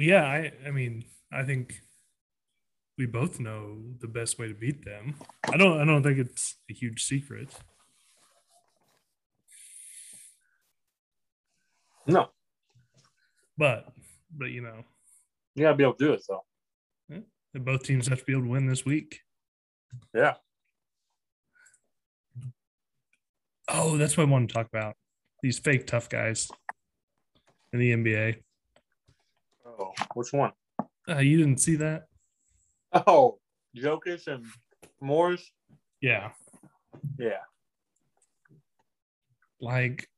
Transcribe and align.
Yeah, 0.00 0.24
I 0.24 0.52
I 0.66 0.70
mean, 0.70 1.04
I 1.32 1.42
think 1.44 1.80
we 2.96 3.06
both 3.06 3.38
know 3.38 3.78
the 4.00 4.08
best 4.08 4.38
way 4.38 4.48
to 4.48 4.54
beat 4.54 4.84
them. 4.84 5.16
I 5.52 5.56
don't 5.56 5.80
I 5.80 5.84
don't 5.84 6.02
think 6.02 6.18
it's 6.18 6.56
a 6.70 6.74
huge 6.74 7.04
secret. 7.04 7.50
No, 12.06 12.30
But 13.58 13.92
but 14.36 14.46
you 14.50 14.62
know, 14.62 14.84
you 15.54 15.64
gotta 15.64 15.76
be 15.76 15.84
able 15.84 15.94
to 15.94 16.04
do 16.06 16.12
it 16.14 16.22
though. 16.26 16.44
Yeah, 17.10 17.60
both 17.60 17.82
teams 17.82 18.08
have 18.08 18.20
to 18.20 18.24
be 18.24 18.32
able 18.32 18.44
to 18.44 18.48
win 18.48 18.66
this 18.66 18.86
week. 18.86 19.20
Yeah. 20.14 20.34
Oh, 23.68 23.98
that's 23.98 24.16
what 24.16 24.26
I 24.26 24.30
want 24.30 24.48
to 24.48 24.54
talk 24.54 24.66
about. 24.66 24.96
These 25.42 25.58
fake 25.58 25.86
tough 25.86 26.08
guys 26.08 26.50
in 27.72 27.78
the 27.78 27.92
NBA. 27.92 28.42
Which 30.14 30.32
one? 30.32 30.52
Uh, 31.08 31.18
you 31.18 31.38
didn't 31.38 31.60
see 31.60 31.76
that? 31.76 32.06
Oh, 32.92 33.38
Jokic 33.76 34.26
and 34.26 34.44
Morris. 35.00 35.50
Yeah. 36.00 36.30
Yeah. 37.18 37.38
Like, 39.60 40.08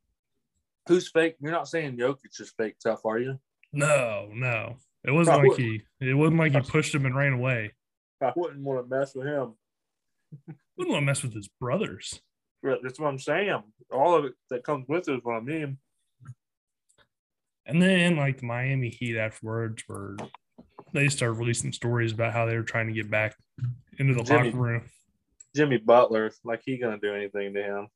Who's 0.89 1.09
fake? 1.11 1.37
You're 1.41 1.53
not 1.53 1.69
saying 1.69 1.97
Jokic 1.97 2.41
is 2.41 2.53
fake 2.57 2.77
tough, 2.83 3.05
are 3.05 3.19
you? 3.19 3.39
no, 3.73 4.29
no. 4.33 4.77
It 5.05 5.11
wasn't 5.11 5.49
like 5.49 5.59
he 5.59 5.83
it 6.01 6.15
wasn't 6.15 6.39
like 6.39 6.53
he 6.53 6.61
pushed 6.71 6.95
him 6.95 7.07
and 7.07 7.17
ran 7.17 7.33
away. 7.33 7.73
I 8.21 8.33
wouldn't 8.37 8.63
want 8.63 8.89
to 8.89 8.97
mess 8.97 9.15
with 9.15 9.27
him. 9.27 9.55
Wouldn't 10.77 10.93
want 10.95 11.03
to 11.03 11.07
mess 11.07 11.23
with 11.23 11.35
his 11.35 11.49
brothers. 11.61 12.21
That's 12.63 12.99
what 12.99 13.09
I'm 13.09 13.19
saying. 13.19 13.63
All 13.93 14.15
of 14.15 14.25
it 14.25 14.33
that 14.49 14.65
comes 14.65 14.87
with 14.89 15.07
it 15.09 15.17
is 15.17 15.21
what 15.23 15.35
I 15.35 15.41
mean. 15.41 15.77
And 17.67 17.81
then 17.81 18.17
like 18.17 18.39
the 18.39 18.47
Miami 18.47 18.89
Heat 18.89 19.17
afterwards 19.19 19.83
were 19.89 20.17
they 20.93 21.09
started 21.09 21.35
releasing 21.35 21.73
stories 21.73 22.13
about 22.13 22.33
how 22.33 22.45
they 22.47 22.57
were 22.57 22.63
trying 22.65 22.89
to 22.89 22.93
get 22.93 23.11
back 23.11 23.37
into 23.99 24.15
the 24.15 24.23
Jimmy. 24.23 24.47
locker 24.51 24.59
room. 24.59 24.85
Jimmy 25.55 25.79
Butler, 25.79 26.33
like 26.45 26.61
he 26.65 26.77
gonna 26.79 26.99
do 26.99 27.15
anything 27.15 27.55
to 27.55 27.63
him? 27.63 27.89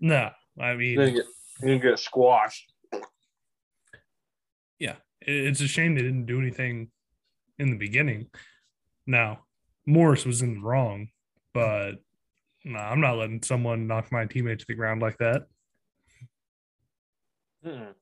No, 0.00 0.30
I 0.60 0.74
mean, 0.74 1.00
he's 1.00 1.22
gonna 1.60 1.78
get 1.78 1.98
squashed. 1.98 2.72
yeah, 4.78 4.96
it- 5.20 5.46
it's 5.46 5.60
a 5.60 5.66
shame 5.68 5.94
they 5.94 6.02
didn't 6.02 6.26
do 6.26 6.38
anything 6.38 6.90
in 7.58 7.70
the 7.70 7.76
beginning. 7.76 8.30
Now, 9.06 9.44
Morris 9.86 10.24
was 10.26 10.42
in 10.42 10.54
the 10.54 10.60
wrong, 10.60 11.08
but 11.54 11.92
no, 12.64 12.78
I'm 12.78 13.00
not 13.00 13.16
letting 13.16 13.42
someone 13.42 13.86
knock 13.88 14.12
my 14.12 14.26
teammate 14.26 14.58
to 14.60 14.66
the 14.68 14.74
ground 14.74 15.00
like 15.00 15.16
that. 15.18 15.46
Mm-mm. 17.64 17.94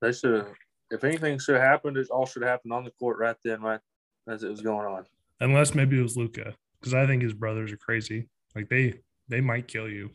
They 0.00 0.12
should 0.12 0.34
have. 0.34 0.48
If 0.90 1.02
anything 1.02 1.38
should 1.38 1.56
have 1.56 1.64
happened, 1.64 1.96
it 1.96 2.08
all 2.10 2.26
should 2.26 2.42
have 2.42 2.50
happened 2.50 2.72
on 2.72 2.84
the 2.84 2.92
court 2.92 3.18
right 3.18 3.36
then, 3.44 3.60
right 3.60 3.80
as 4.28 4.42
it 4.44 4.48
was 4.50 4.60
going 4.60 4.86
on. 4.86 5.04
Unless 5.40 5.74
maybe 5.74 5.98
it 5.98 6.02
was 6.02 6.16
Luka, 6.16 6.54
because 6.80 6.94
I 6.94 7.06
think 7.06 7.22
his 7.22 7.32
brothers 7.34 7.72
are 7.72 7.76
crazy. 7.76 8.28
Like 8.54 8.68
they 8.68 8.94
they 9.28 9.40
might 9.40 9.66
kill 9.68 9.88
you. 9.88 10.10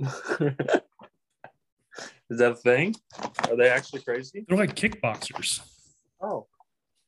Is 2.30 2.38
that 2.38 2.52
a 2.52 2.56
thing? 2.56 2.94
Are 3.50 3.56
they 3.56 3.68
actually 3.68 4.00
crazy? 4.00 4.46
They're 4.48 4.56
like 4.56 4.74
kickboxers, 4.74 5.60
Oh, 6.22 6.46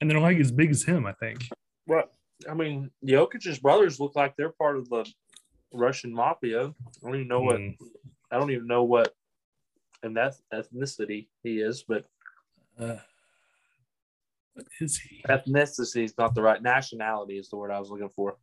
and 0.00 0.10
they're 0.10 0.20
like 0.20 0.38
as 0.38 0.52
big 0.52 0.70
as 0.70 0.82
him. 0.82 1.06
I 1.06 1.12
think. 1.14 1.48
what? 1.86 2.10
I 2.50 2.52
mean, 2.52 2.90
Jokic's 3.06 3.58
brothers 3.58 3.98
look 3.98 4.14
like 4.16 4.34
they're 4.36 4.52
part 4.52 4.76
of 4.76 4.88
the 4.90 5.10
Russian 5.72 6.12
mafia. 6.12 6.66
I 6.66 6.72
don't 7.06 7.14
even 7.14 7.28
know 7.28 7.40
what. 7.40 7.56
Mm. 7.56 7.76
I 8.30 8.38
don't 8.38 8.50
even 8.50 8.66
know 8.66 8.84
what, 8.84 9.13
and 10.04 10.16
that 10.16 10.34
ethnicity 10.52 11.28
he 11.42 11.60
is, 11.60 11.82
but 11.82 12.04
Uh, 12.78 12.98
what 14.52 14.66
is 14.80 14.98
he? 14.98 15.22
ethnicity 15.28 16.04
is 16.04 16.16
not 16.18 16.34
the 16.34 16.42
right 16.42 16.62
nationality. 16.62 17.38
Is 17.38 17.48
the 17.48 17.56
word 17.56 17.70
I 17.70 17.80
was 17.80 17.90
looking 17.90 18.10
for. 18.10 18.36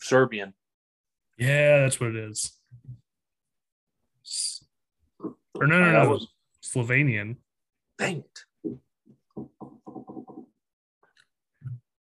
Serbian. 0.00 0.54
Yeah, 1.38 1.80
that's 1.80 1.98
what 1.98 2.10
it 2.10 2.16
is. 2.16 2.52
Or 5.54 5.66
no, 5.66 5.78
no, 5.80 5.90
no, 6.04 6.10
was- 6.10 6.28
Slovenian. 6.62 7.36
Dang 7.98 8.24
it! 8.24 8.38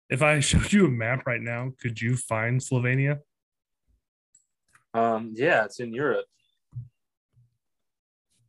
If 0.09 0.23
I 0.23 0.41
showed 0.41 0.73
you 0.73 0.87
a 0.87 0.91
map 0.91 1.27
right 1.27 1.41
now, 1.41 1.73
could 1.81 2.01
you 2.01 2.17
find 2.17 2.61
Slovenia? 2.61 3.21
Um, 4.93 5.33
yeah, 5.37 5.65
it's 5.67 5.79
in 5.81 5.93
Europe. 5.95 6.27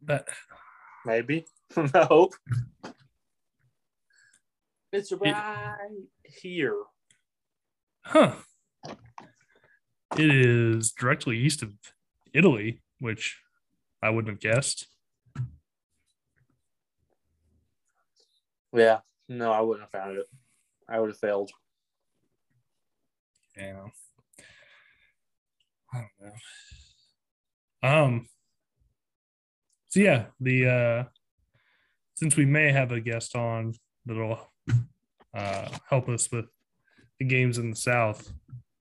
That 0.04 0.28
Maybe. 1.06 1.46
I 1.76 2.04
hope. 2.04 2.34
It's 4.92 5.12
right 5.12 5.76
here. 6.26 6.76
huh? 8.04 8.36
It 10.18 10.36
is 10.36 10.92
directly 10.92 11.38
east 11.38 11.64
of 11.64 11.74
Italy, 12.34 12.82
which 13.00 13.40
I 14.04 14.10
wouldn't 14.10 14.34
have 14.34 14.42
guessed. 14.42 14.88
Yeah. 18.74 19.00
No, 19.30 19.52
I 19.52 19.62
wouldn't 19.62 19.90
have 19.90 20.02
found 20.02 20.18
it. 20.18 20.26
I 20.90 21.00
would 21.00 21.10
have 21.10 21.20
failed. 21.20 21.52
Yeah. 23.58 23.86
I 25.94 25.98
don't 25.98 26.34
know. 27.84 27.90
Um. 27.90 28.28
So 29.92 30.00
yeah, 30.00 30.28
the 30.40 30.68
uh, 30.68 31.04
since 32.16 32.38
we 32.38 32.46
may 32.46 32.72
have 32.72 32.94
a 32.94 33.02
guest 33.02 33.36
on 33.36 33.74
that'll 34.06 34.40
uh, 35.38 35.68
help 35.90 36.08
us 36.08 36.32
with 36.32 36.46
the 37.20 37.26
games 37.26 37.58
in 37.58 37.72
the 37.72 37.76
South, 37.76 38.32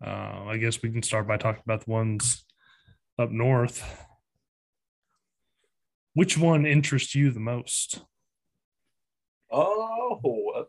uh, 0.07 0.45
I 0.47 0.57
guess 0.59 0.81
we 0.83 0.91
can 0.93 1.03
start 1.03 1.27
by 1.27 1.37
talking 1.37 1.65
about 1.65 1.85
the 1.85 1.91
ones 1.91 2.45
up 3.19 3.33
north. 3.33 4.07
Which 6.15 6.39
one 6.39 6.65
interests 6.65 7.13
you 7.17 7.33
the 7.33 7.41
most? 7.41 8.03
Oh, 9.51 10.67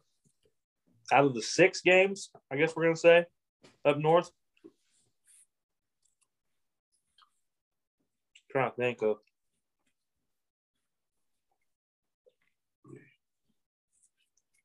out 1.11 1.25
of 1.25 1.35
the 1.35 1.43
six 1.43 1.81
games, 1.81 2.31
I 2.51 2.55
guess 2.55 2.75
we're 2.75 2.85
gonna 2.85 2.95
say 2.95 3.25
up 3.85 3.99
north. 3.99 4.31
trying 8.51 8.71
to 8.71 8.75
think 8.75 9.03
of. 9.03 9.17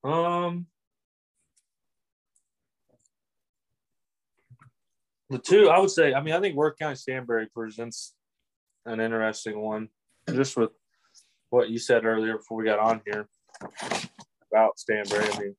Um, 0.07 0.67
the 5.31 5.39
two 5.39 5.69
I 5.69 5.81
would 5.81 5.91
say. 5.91 6.15
I 6.15 6.23
mean, 6.23 6.35
I 6.35 6.41
think 6.41 6.55
Worth 6.55 6.79
County 6.79 6.95
Stanberry 6.95 7.47
presents 7.53 8.15
an 8.85 9.01
interesting 9.01 9.59
one, 9.59 9.89
just 10.31 10.57
with 10.57 10.71
what 11.51 11.71
you 11.71 11.79
said 11.79 12.05
earlier 12.05 12.37
before 12.37 12.59
we 12.59 12.65
got 12.65 12.79
on 12.79 13.03
here 13.05 13.29
about 14.53 14.77
Stanberry. 14.77 15.35
I 15.35 15.41
mean, 15.41 15.57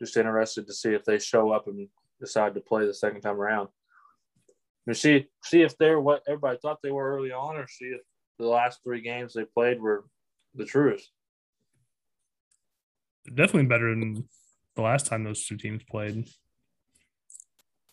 just 0.00 0.16
interested 0.16 0.66
to 0.66 0.72
see 0.72 0.94
if 0.94 1.04
they 1.04 1.18
show 1.18 1.50
up 1.50 1.66
and 1.66 1.88
decide 2.20 2.54
to 2.54 2.60
play 2.60 2.86
the 2.86 2.94
second 2.94 3.20
time 3.20 3.38
around. 3.38 3.68
And 4.86 4.96
see 4.96 5.26
see 5.44 5.60
if 5.60 5.76
they're 5.76 6.00
what 6.00 6.22
everybody 6.26 6.58
thought 6.62 6.78
they 6.82 6.90
were 6.90 7.14
early 7.14 7.32
on, 7.32 7.56
or 7.56 7.68
see 7.68 7.86
if 7.86 8.00
the 8.38 8.46
last 8.46 8.80
three 8.82 9.02
games 9.02 9.34
they 9.34 9.44
played 9.44 9.78
were 9.78 10.06
the 10.54 10.64
truth. 10.64 11.06
Definitely 13.34 13.66
better 13.66 13.90
than 13.90 14.28
the 14.76 14.82
last 14.82 15.06
time 15.06 15.24
those 15.24 15.46
two 15.46 15.56
teams 15.56 15.82
played. 15.90 16.28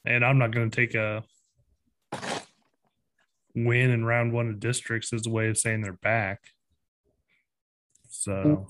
And 0.05 0.23
I'm 0.23 0.37
not 0.37 0.51
going 0.51 0.69
to 0.69 0.75
take 0.75 0.95
a 0.95 1.23
win 3.55 3.89
in 3.89 4.05
round 4.05 4.33
one 4.33 4.49
of 4.49 4.59
districts 4.59 5.13
as 5.13 5.25
a 5.25 5.29
way 5.29 5.47
of 5.47 5.57
saying 5.57 5.81
they're 5.81 5.93
back. 5.93 6.41
So 8.09 8.69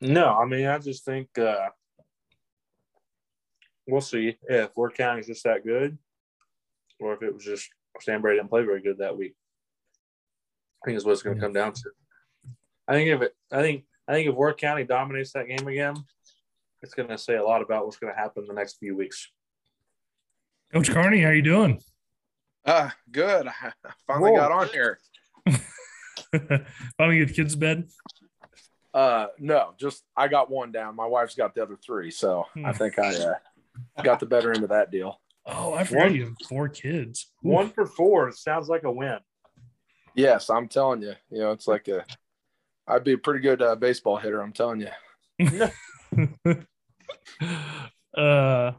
No, 0.00 0.36
I 0.36 0.46
mean 0.46 0.66
I 0.66 0.78
just 0.78 1.04
think 1.04 1.36
uh, 1.38 1.68
we'll 3.86 4.00
see 4.00 4.36
if 4.48 4.76
Worth 4.76 4.94
County's 4.94 5.26
just 5.26 5.44
that 5.44 5.64
good, 5.64 5.98
or 7.00 7.14
if 7.14 7.22
it 7.22 7.34
was 7.34 7.44
just 7.44 7.68
Stanberry 8.00 8.36
didn't 8.36 8.48
play 8.48 8.64
very 8.64 8.82
good 8.82 8.98
that 8.98 9.16
week. 9.16 9.34
I 10.82 10.86
think 10.86 10.96
is 10.96 11.04
what 11.04 11.12
it's 11.12 11.22
going 11.22 11.36
to 11.36 11.42
come 11.42 11.52
down 11.52 11.72
to. 11.72 11.90
I 12.86 12.92
think 12.92 13.08
if 13.08 13.22
it, 13.22 13.34
I 13.50 13.62
think, 13.62 13.84
I 14.06 14.12
think 14.12 14.28
if 14.28 14.34
Worth 14.34 14.56
County 14.58 14.84
dominates 14.84 15.32
that 15.32 15.48
game 15.48 15.66
again, 15.66 15.96
it's 16.82 16.94
going 16.94 17.08
to 17.08 17.16
say 17.18 17.36
a 17.36 17.42
lot 17.42 17.62
about 17.62 17.84
what's 17.86 17.96
going 17.96 18.12
to 18.12 18.18
happen 18.18 18.44
the 18.46 18.54
next 18.54 18.76
few 18.78 18.96
weeks. 18.96 19.30
Coach 20.72 20.90
Carney, 20.90 21.20
how 21.22 21.30
you 21.30 21.42
doing? 21.42 21.80
Uh, 22.64 22.90
good. 23.10 23.46
I 23.62 23.72
finally 24.06 24.32
Whoa. 24.32 24.38
got 24.38 24.52
on 24.52 24.68
here. 24.68 24.98
Finally 26.98 27.18
get 27.18 27.28
the 27.28 27.34
kids 27.34 27.54
to 27.54 27.58
bed. 27.60 27.88
Uh, 28.92 29.26
no, 29.38 29.74
just 29.78 30.02
I 30.16 30.28
got 30.28 30.50
one 30.50 30.72
down. 30.72 30.96
My 30.96 31.06
wife's 31.06 31.34
got 31.34 31.54
the 31.54 31.62
other 31.62 31.76
three, 31.76 32.10
so 32.10 32.46
I 32.56 32.60
Hmm. 32.60 32.72
think 32.72 32.98
I 32.98 33.14
uh, 33.14 33.34
got 34.02 34.20
the 34.20 34.26
better 34.26 34.52
end 34.52 34.62
of 34.64 34.70
that 34.70 34.90
deal. 34.90 35.20
Oh, 35.46 35.74
I 35.74 35.84
forgot 35.84 36.04
One- 36.06 36.14
you 36.14 36.24
have 36.26 36.34
four 36.48 36.68
kids. 36.68 37.32
Ooh. 37.44 37.50
One 37.50 37.70
for 37.70 37.86
four 37.86 38.32
sounds 38.32 38.68
like 38.68 38.84
a 38.84 38.90
win. 38.90 39.18
Yes, 40.14 40.48
I'm 40.50 40.68
telling 40.68 41.02
you, 41.02 41.14
you 41.30 41.38
know, 41.40 41.52
it's 41.52 41.66
like 41.68 41.88
a 41.88 42.04
I'd 42.86 43.04
be 43.04 43.12
a 43.12 43.18
pretty 43.18 43.40
good 43.40 43.62
uh, 43.62 43.76
baseball 43.76 44.16
hitter. 44.16 44.40
I'm 44.40 44.52
telling 44.52 44.80
you. 44.80 44.88
uh, 48.16 48.72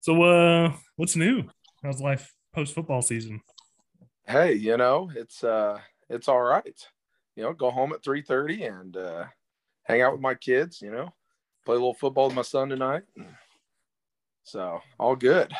so 0.00 0.22
uh, 0.22 0.72
what's 0.96 1.16
new? 1.16 1.44
How's 1.82 2.00
life 2.00 2.32
post 2.54 2.74
football 2.74 3.02
season? 3.02 3.40
Hey, 4.26 4.54
you 4.54 4.76
know 4.76 5.10
it's 5.14 5.44
uh 5.44 5.78
it's 6.08 6.28
all 6.28 6.40
right. 6.40 6.86
You 7.36 7.42
know, 7.42 7.52
go 7.52 7.70
home 7.70 7.92
at 7.92 8.02
three 8.02 8.22
thirty 8.22 8.64
and 8.64 8.96
uh, 8.96 9.24
hang 9.82 10.02
out 10.02 10.12
with 10.12 10.20
my 10.20 10.34
kids. 10.34 10.80
You 10.80 10.92
know, 10.92 11.12
play 11.66 11.74
a 11.74 11.78
little 11.78 11.94
football 11.94 12.26
with 12.26 12.36
my 12.36 12.42
son 12.42 12.68
tonight. 12.68 13.02
So 14.44 14.80
all 14.98 15.16
good. 15.16 15.52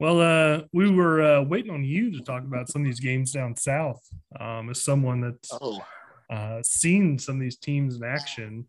Well, 0.00 0.22
uh, 0.22 0.62
we 0.72 0.90
were 0.90 1.20
uh, 1.20 1.42
waiting 1.42 1.70
on 1.70 1.84
you 1.84 2.10
to 2.12 2.20
talk 2.24 2.42
about 2.42 2.70
some 2.70 2.80
of 2.80 2.86
these 2.86 3.00
games 3.00 3.32
down 3.32 3.54
south. 3.54 4.00
Um, 4.40 4.70
as 4.70 4.82
someone 4.82 5.20
that's 5.20 5.50
Oh, 5.52 5.84
uh, 6.30 6.62
seen 6.62 7.18
some 7.18 7.34
of 7.34 7.40
these 7.42 7.58
teams 7.58 7.96
in 7.96 8.02
action, 8.02 8.66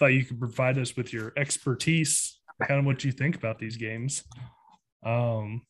thought 0.00 0.06
you 0.06 0.24
could 0.24 0.40
provide 0.40 0.76
us 0.76 0.96
with 0.96 1.12
your 1.12 1.32
expertise, 1.36 2.40
kind 2.66 2.80
of 2.80 2.86
what 2.86 3.04
you 3.04 3.12
think 3.12 3.36
about 3.36 3.60
these 3.60 3.76
games. 3.76 4.24
Um, 5.06 5.62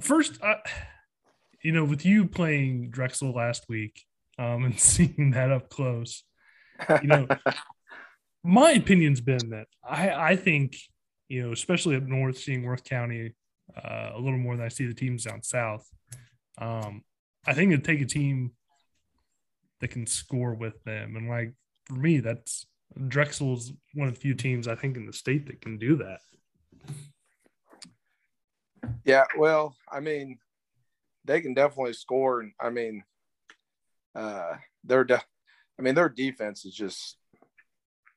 first, 0.00 0.42
uh, 0.42 0.54
you 1.62 1.72
know, 1.72 1.84
with 1.84 2.06
you 2.06 2.26
playing 2.26 2.90
Drexel 2.90 3.32
last 3.32 3.66
week 3.68 4.06
um, 4.38 4.64
and 4.64 4.80
seeing 4.80 5.32
that 5.32 5.52
up 5.52 5.68
close, 5.68 6.24
you 7.02 7.08
know, 7.08 7.28
my 8.42 8.70
opinion's 8.70 9.20
been 9.20 9.50
that 9.50 9.66
I, 9.86 10.12
I 10.12 10.36
think, 10.36 10.78
you 11.28 11.42
know, 11.42 11.52
especially 11.52 11.96
up 11.96 12.04
north, 12.04 12.38
seeing 12.38 12.62
Worth 12.62 12.84
County 12.84 13.34
uh, 13.76 14.10
a 14.14 14.18
little 14.18 14.38
more 14.38 14.56
than 14.56 14.64
I 14.64 14.68
see 14.68 14.86
the 14.86 14.94
teams 14.94 15.24
down 15.24 15.42
south. 15.42 15.88
Um, 16.58 17.02
I 17.46 17.54
think 17.54 17.72
it'd 17.72 17.84
take 17.84 18.00
a 18.00 18.06
team 18.06 18.52
that 19.80 19.88
can 19.88 20.06
score 20.06 20.54
with 20.54 20.82
them. 20.84 21.16
And 21.16 21.28
like 21.28 21.52
for 21.86 21.94
me, 21.94 22.20
that's 22.20 22.66
Drexel's 23.08 23.72
one 23.94 24.08
of 24.08 24.14
the 24.14 24.20
few 24.20 24.34
teams 24.34 24.68
I 24.68 24.74
think 24.74 24.96
in 24.96 25.06
the 25.06 25.12
state 25.12 25.46
that 25.46 25.60
can 25.60 25.78
do 25.78 25.96
that. 25.96 26.20
yeah. 29.04 29.24
Well, 29.38 29.74
I 29.90 30.00
mean, 30.00 30.38
they 31.24 31.40
can 31.40 31.54
definitely 31.54 31.92
score, 31.92 32.40
and 32.40 32.52
I 32.60 32.70
mean, 32.70 33.02
uh, 34.14 34.54
they're. 34.84 35.04
De- 35.04 35.22
I 35.78 35.82
mean, 35.82 35.94
their 35.94 36.08
defense 36.08 36.64
is 36.64 36.74
just 36.74 37.16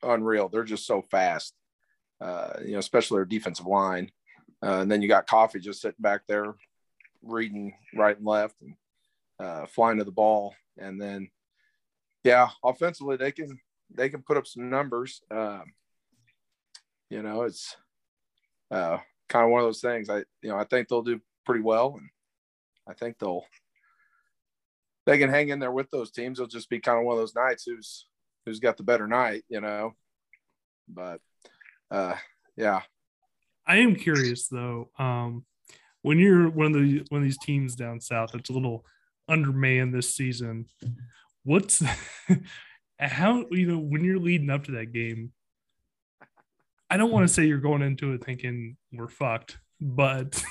unreal. 0.02 0.50
They're 0.50 0.64
just 0.64 0.86
so 0.86 1.02
fast. 1.02 1.54
Uh, 2.20 2.54
you 2.66 2.74
know, 2.74 2.80
especially 2.80 3.18
their 3.18 3.26
defensive 3.26 3.66
line. 3.66 4.12
Uh, 4.64 4.80
and 4.80 4.92
then 4.92 5.02
you 5.02 5.08
got 5.08 5.28
Coffee 5.28 5.60
just 5.60 5.82
sitting 5.82 5.96
back 6.00 6.22
there, 6.28 6.56
reading 7.22 7.74
right 7.94 8.16
and 8.16 8.26
left, 8.26 8.56
and 8.62 8.76
uh, 9.40 9.66
flying 9.66 9.98
to 9.98 10.04
the 10.04 10.12
ball. 10.12 10.56
And 10.78 11.02
then, 11.02 11.30
yeah, 12.24 12.50
offensively 12.64 13.18
they 13.18 13.32
can 13.32 13.60
they 13.94 14.10
can 14.10 14.22
put 14.22 14.38
up 14.38 14.48
some 14.48 14.70
numbers. 14.70 15.22
Um, 15.30 15.66
you 17.10 17.22
know, 17.22 17.44
it's 17.44 17.76
uh, 18.72 19.00
kind 19.28 19.46
of 19.46 19.52
one 19.52 19.62
of 19.62 19.68
those 19.68 19.82
things. 19.82 20.10
I 20.10 20.20
you 20.42 20.50
know 20.50 20.58
I 20.58 20.64
think 20.64 20.88
they'll 20.88 21.02
do 21.02 21.20
pretty 21.46 21.62
well, 21.62 21.96
and 21.98 22.10
I 22.88 22.94
think 22.94 23.20
they'll 23.20 23.46
they 25.06 25.18
can 25.18 25.30
hang 25.30 25.50
in 25.50 25.60
there 25.60 25.72
with 25.72 25.92
those 25.92 26.12
teams. 26.12 26.40
It'll 26.40 26.48
just 26.48 26.70
be 26.70 26.80
kind 26.80 27.00
of 27.00 27.06
one 27.06 27.14
of 27.14 27.20
those 27.20 27.36
nights 27.36 27.66
who's 27.66 28.08
who's 28.46 28.60
got 28.60 28.78
the 28.78 28.84
better 28.84 29.08
night, 29.08 29.44
you 29.50 29.60
know. 29.60 29.94
But 30.88 31.20
uh, 31.92 32.16
yeah, 32.56 32.82
I 33.66 33.78
am 33.78 33.96
curious 33.96 34.48
though. 34.48 34.90
Um, 34.98 35.46
when 36.02 36.20
you're 36.20 36.50
one 36.50 36.68
of 36.68 36.74
the 36.74 37.04
one 37.10 37.22
of 37.22 37.24
these 37.24 37.38
teams 37.38 37.76
down 37.76 38.00
south 38.00 38.32
that's 38.34 38.50
a 38.50 38.54
little 38.54 38.86
undermanned 39.28 39.94
this 39.94 40.16
season, 40.16 40.66
what's 41.44 41.82
how 43.00 43.46
you 43.52 43.68
know 43.68 43.80
when 43.80 44.04
you're 44.04 44.20
leading 44.20 44.50
up 44.50 44.66
to 44.66 44.72
that 44.74 44.92
game? 44.92 45.32
I 46.90 46.98
don't 46.98 47.12
want 47.12 47.28
to 47.28 47.34
say 47.34 47.46
you're 47.46 47.58
going 47.58 47.82
into 47.82 48.14
it 48.14 48.24
thinking 48.24 48.78
we're 48.92 49.08
fucked, 49.08 49.58
but 49.82 50.44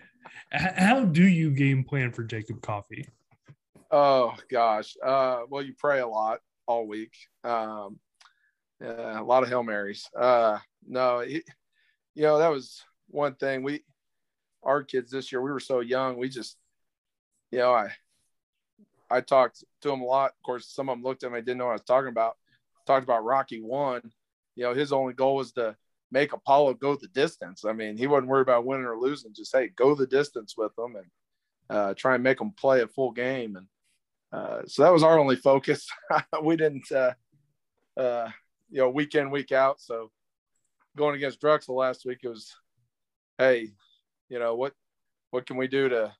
how 0.52 1.04
do 1.04 1.26
you 1.26 1.50
game 1.50 1.84
plan 1.84 2.12
for 2.12 2.24
Jacob 2.24 2.60
Coffee? 2.60 3.08
Oh 3.90 4.34
gosh. 4.50 4.94
Uh, 5.02 5.42
well, 5.48 5.62
you 5.62 5.74
pray 5.78 6.00
a 6.00 6.06
lot 6.06 6.40
all 6.66 6.86
week. 6.86 7.14
Um, 7.44 7.98
yeah, 8.80 9.20
a 9.20 9.22
lot 9.22 9.42
of 9.42 9.48
hail 9.48 9.62
marys. 9.62 10.08
Uh, 10.18 10.58
no, 10.86 11.24
you 12.16 12.22
know 12.22 12.38
that 12.38 12.50
was 12.50 12.82
one 13.08 13.34
thing. 13.34 13.62
We, 13.62 13.84
our 14.62 14.82
kids 14.82 15.10
this 15.10 15.30
year, 15.30 15.40
we 15.40 15.52
were 15.52 15.60
so 15.60 15.80
young. 15.80 16.16
We 16.16 16.28
just, 16.28 16.56
you 17.52 17.58
know, 17.58 17.72
I, 17.72 17.90
I 19.10 19.20
talked 19.20 19.62
to 19.82 19.88
them 19.88 20.00
a 20.00 20.04
lot. 20.04 20.30
Of 20.30 20.42
course, 20.44 20.66
some 20.66 20.88
of 20.88 20.96
them 20.96 21.04
looked 21.04 21.22
at 21.22 21.30
me, 21.30 21.40
didn't 21.40 21.58
know 21.58 21.66
what 21.66 21.72
I 21.72 21.74
was 21.74 21.82
talking 21.82 22.08
about. 22.08 22.36
Talked 22.86 23.04
about 23.04 23.24
Rocky 23.24 23.60
one. 23.60 24.00
You 24.56 24.64
know, 24.64 24.74
his 24.74 24.92
only 24.92 25.12
goal 25.12 25.36
was 25.36 25.52
to 25.52 25.76
make 26.10 26.32
Apollo 26.32 26.74
go 26.74 26.96
the 26.96 27.08
distance. 27.08 27.64
I 27.64 27.74
mean, 27.74 27.98
he 27.98 28.06
wasn't 28.06 28.28
worried 28.28 28.42
about 28.42 28.64
winning 28.64 28.86
or 28.86 28.98
losing. 28.98 29.34
Just 29.34 29.54
hey, 29.54 29.68
go 29.76 29.94
the 29.94 30.06
distance 30.06 30.54
with 30.56 30.74
them 30.74 30.96
and 30.96 31.06
uh, 31.68 31.94
try 31.94 32.14
and 32.14 32.24
make 32.24 32.38
them 32.38 32.52
play 32.58 32.80
a 32.80 32.88
full 32.88 33.12
game. 33.12 33.56
And 33.56 33.66
uh, 34.32 34.62
so 34.66 34.82
that 34.82 34.92
was 34.92 35.02
our 35.02 35.18
only 35.18 35.36
focus. 35.36 35.86
we 36.42 36.56
didn't, 36.56 36.90
uh, 36.90 37.12
uh, 37.96 38.30
you 38.70 38.80
know, 38.80 38.88
week 38.88 39.14
in, 39.14 39.30
week 39.30 39.52
out. 39.52 39.80
So 39.82 40.10
going 40.96 41.14
against 41.14 41.40
Drexel 41.40 41.76
last 41.76 42.04
week, 42.04 42.18
it 42.22 42.28
was, 42.28 42.54
hey, 43.38 43.70
you 44.28 44.38
know, 44.38 44.54
what, 44.54 44.72
what 45.30 45.46
can 45.46 45.56
we 45.56 45.68
do 45.68 45.88
to, 45.88 46.12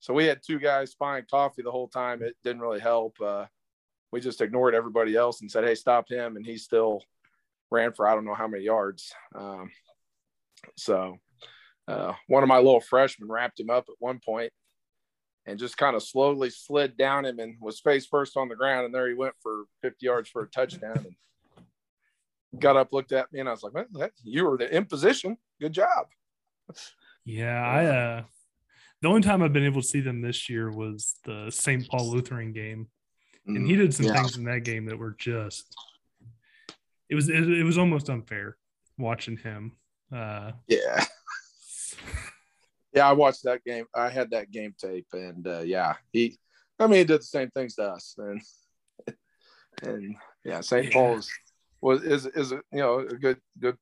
so 0.00 0.14
we 0.14 0.26
had 0.26 0.40
two 0.44 0.58
guys 0.58 0.92
spying 0.92 1.24
coffee 1.30 1.62
the 1.62 1.70
whole 1.70 1.88
time. 1.88 2.22
It 2.22 2.36
didn't 2.44 2.62
really 2.62 2.80
help. 2.80 3.16
Uh, 3.20 3.46
we 4.12 4.20
just 4.20 4.40
ignored 4.40 4.74
everybody 4.74 5.16
else 5.16 5.40
and 5.40 5.50
said, 5.50 5.64
hey, 5.64 5.74
stop 5.74 6.08
him. 6.08 6.36
And 6.36 6.46
he 6.46 6.56
still 6.56 7.02
ran 7.70 7.92
for 7.92 8.06
I 8.06 8.14
don't 8.14 8.24
know 8.24 8.34
how 8.34 8.48
many 8.48 8.64
yards. 8.64 9.12
Um, 9.34 9.70
so 10.76 11.16
uh, 11.88 12.12
one 12.28 12.42
of 12.42 12.48
my 12.48 12.58
little 12.58 12.80
freshmen 12.80 13.30
wrapped 13.30 13.60
him 13.60 13.70
up 13.70 13.86
at 13.88 13.96
one 13.98 14.20
point 14.24 14.52
and 15.46 15.58
just 15.58 15.76
kind 15.76 15.94
of 15.94 16.02
slowly 16.02 16.50
slid 16.50 16.96
down 16.96 17.24
him 17.24 17.38
and 17.38 17.56
was 17.60 17.80
face 17.80 18.06
first 18.06 18.36
on 18.36 18.48
the 18.48 18.56
ground. 18.56 18.86
And 18.86 18.94
there 18.94 19.08
he 19.08 19.14
went 19.14 19.34
for 19.42 19.64
50 19.82 20.04
yards 20.04 20.28
for 20.28 20.42
a 20.42 20.48
touchdown. 20.48 20.98
And 20.98 21.14
got 22.58 22.76
up, 22.76 22.92
looked 22.92 23.12
at 23.12 23.32
me, 23.32 23.40
and 23.40 23.48
I 23.48 23.52
was 23.52 23.62
like, 23.62 23.74
well, 23.74 23.86
that, 23.94 24.12
you 24.22 24.44
were 24.44 24.60
in 24.60 24.84
position. 24.86 25.36
Good 25.60 25.72
job. 25.72 26.06
Yeah, 27.24 27.62
I 27.62 27.86
uh 27.86 28.22
the 29.02 29.08
only 29.08 29.20
time 29.20 29.42
I've 29.42 29.52
been 29.52 29.64
able 29.64 29.82
to 29.82 29.86
see 29.86 30.00
them 30.00 30.20
this 30.22 30.48
year 30.48 30.70
was 30.70 31.16
the 31.24 31.50
St. 31.50 31.86
Paul 31.88 32.10
Lutheran 32.10 32.52
game. 32.52 32.88
And 33.46 33.66
he 33.66 33.76
did 33.76 33.94
some 33.94 34.06
Yeah. 34.06 34.14
things 34.14 34.36
in 34.36 34.44
that 34.44 34.64
game 34.64 34.86
that 34.86 34.98
were 34.98 35.14
just 35.18 35.76
it 37.08 37.14
was 37.14 37.28
it, 37.28 37.48
it 37.48 37.62
was 37.64 37.78
almost 37.78 38.08
unfair 38.10 38.56
watching 38.98 39.36
him. 39.36 39.72
Uh 40.12 40.52
Yeah. 40.68 41.04
Yeah, 42.92 43.10
I 43.10 43.12
watched 43.12 43.42
that 43.44 43.62
game. 43.62 43.84
I 43.94 44.08
had 44.08 44.30
that 44.30 44.50
game 44.50 44.74
tape, 44.78 45.08
and 45.12 45.46
uh, 45.46 45.60
yeah, 45.60 45.96
he. 46.14 46.38
I 46.78 46.86
mean, 46.86 47.00
he 47.00 47.04
did 47.04 47.20
the 47.20 47.24
same 47.24 47.50
things 47.50 47.74
to 47.74 47.82
us, 47.82 48.14
and 48.16 48.40
and 49.82 50.16
yeah, 50.46 50.62
St. 50.62 50.86
Yeah. 50.86 50.92
Paul's 50.94 51.30
was 51.80 52.02
is 52.02 52.26
is 52.26 52.52
a, 52.52 52.56
you 52.72 52.78
know 52.78 53.00
a 53.00 53.14
good 53.14 53.38
good 53.58 53.76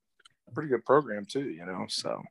pretty 0.52 0.68
good 0.68 0.84
program 0.84 1.24
too. 1.24 1.50
You 1.50 1.66
know, 1.66 1.86
so 1.88 2.22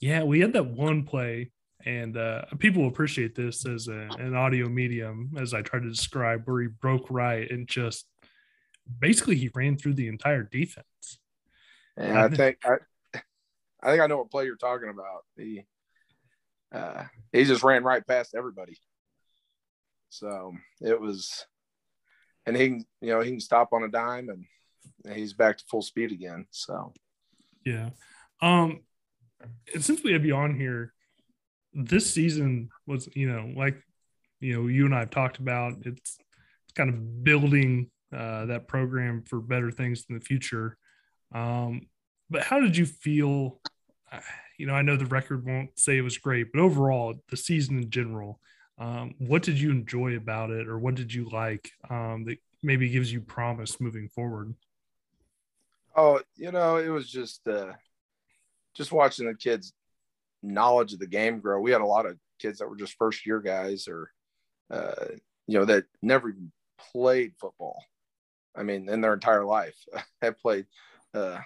yeah, 0.00 0.22
we 0.22 0.40
had 0.40 0.52
that 0.54 0.66
one 0.66 1.04
play 1.04 1.50
and 1.84 2.16
uh 2.16 2.44
people 2.60 2.86
appreciate 2.86 3.34
this 3.34 3.66
as 3.66 3.88
a, 3.88 4.08
an 4.18 4.36
audio 4.36 4.68
medium 4.68 5.32
as 5.36 5.52
I 5.52 5.62
try 5.62 5.80
to 5.80 5.88
describe 5.88 6.42
where 6.44 6.62
he 6.62 6.68
broke 6.68 7.06
right 7.10 7.50
and 7.50 7.66
just 7.66 8.06
basically 9.00 9.36
he 9.36 9.50
ran 9.54 9.76
through 9.76 9.94
the 9.94 10.06
entire 10.06 10.44
defense. 10.44 11.18
and 11.96 12.16
I 12.18 12.28
think 12.28 12.58
I 12.64 12.76
I 13.82 13.90
think 13.90 14.02
I 14.02 14.06
know 14.06 14.18
what 14.18 14.30
play 14.30 14.44
you're 14.44 14.56
talking 14.56 14.90
about. 14.90 15.24
He 15.36 15.64
uh, 16.72 17.04
he 17.32 17.44
just 17.44 17.64
ran 17.64 17.84
right 17.84 18.06
past 18.06 18.34
everybody. 18.34 18.78
So 20.08 20.54
it 20.80 21.00
was, 21.00 21.46
and 22.46 22.56
he 22.56 22.68
can 22.68 22.84
you 23.00 23.12
know 23.12 23.20
he 23.20 23.30
can 23.30 23.40
stop 23.40 23.72
on 23.72 23.82
a 23.82 23.88
dime 23.88 24.28
and 24.28 24.44
he's 25.14 25.32
back 25.32 25.58
to 25.58 25.64
full 25.68 25.82
speed 25.82 26.12
again. 26.12 26.46
So. 26.50 26.92
Yeah. 27.64 27.90
Um 28.40 28.80
and 29.74 29.84
since 29.84 30.02
we 30.04 30.12
have 30.12 30.24
you 30.24 30.36
on 30.36 30.58
here, 30.58 30.92
this 31.74 32.12
season 32.12 32.70
was, 32.86 33.08
you 33.14 33.28
know, 33.30 33.52
like 33.56 33.82
you 34.40 34.54
know, 34.54 34.66
you 34.66 34.84
and 34.86 34.94
I 34.94 35.00
have 35.00 35.10
talked 35.10 35.38
about 35.38 35.74
it's 35.84 36.18
it's 36.64 36.72
kind 36.74 36.90
of 36.90 37.24
building 37.24 37.90
uh 38.12 38.46
that 38.46 38.68
program 38.68 39.22
for 39.22 39.40
better 39.40 39.70
things 39.70 40.04
in 40.08 40.16
the 40.16 40.24
future. 40.24 40.76
Um, 41.34 41.88
but 42.30 42.42
how 42.42 42.60
did 42.60 42.76
you 42.76 42.86
feel? 42.86 43.60
uh, 44.10 44.20
You 44.58 44.66
know, 44.66 44.74
I 44.74 44.82
know 44.82 44.96
the 44.96 45.06
record 45.06 45.44
won't 45.44 45.78
say 45.78 45.96
it 45.96 46.02
was 46.02 46.18
great, 46.18 46.52
but 46.52 46.60
overall, 46.60 47.14
the 47.30 47.36
season 47.36 47.78
in 47.78 47.90
general, 47.90 48.38
um, 48.78 49.14
what 49.18 49.42
did 49.42 49.58
you 49.58 49.70
enjoy 49.70 50.16
about 50.16 50.50
it, 50.50 50.68
or 50.68 50.78
what 50.78 50.94
did 50.94 51.12
you 51.12 51.28
like 51.30 51.70
um, 51.90 52.24
that 52.26 52.38
maybe 52.62 52.88
gives 52.88 53.12
you 53.12 53.20
promise 53.20 53.80
moving 53.80 54.08
forward? 54.08 54.54
Oh, 55.94 56.20
you 56.36 56.52
know, 56.52 56.76
it 56.76 56.88
was 56.88 57.08
just 57.10 57.46
uh 57.46 57.72
just 58.74 58.92
watching 58.92 59.26
the 59.26 59.34
kids' 59.34 59.72
knowledge 60.42 60.92
of 60.92 60.98
the 60.98 61.06
game 61.06 61.40
grow. 61.40 61.60
We 61.60 61.72
had 61.72 61.80
a 61.82 61.86
lot 61.86 62.06
of 62.06 62.16
kids 62.38 62.58
that 62.58 62.68
were 62.68 62.76
just 62.76 62.96
first 62.98 63.26
year 63.26 63.40
guys 63.40 63.88
or 63.88 64.10
uh, 64.70 65.06
you 65.46 65.58
know, 65.58 65.64
that 65.66 65.84
never 66.00 66.30
even 66.30 66.50
played 66.92 67.34
football. 67.38 67.84
I 68.56 68.62
mean, 68.62 68.88
in 68.88 69.00
their 69.00 69.14
entire 69.14 69.44
life, 69.44 69.76
have 70.22 70.38
played 70.38 70.66
uh, 71.14 71.38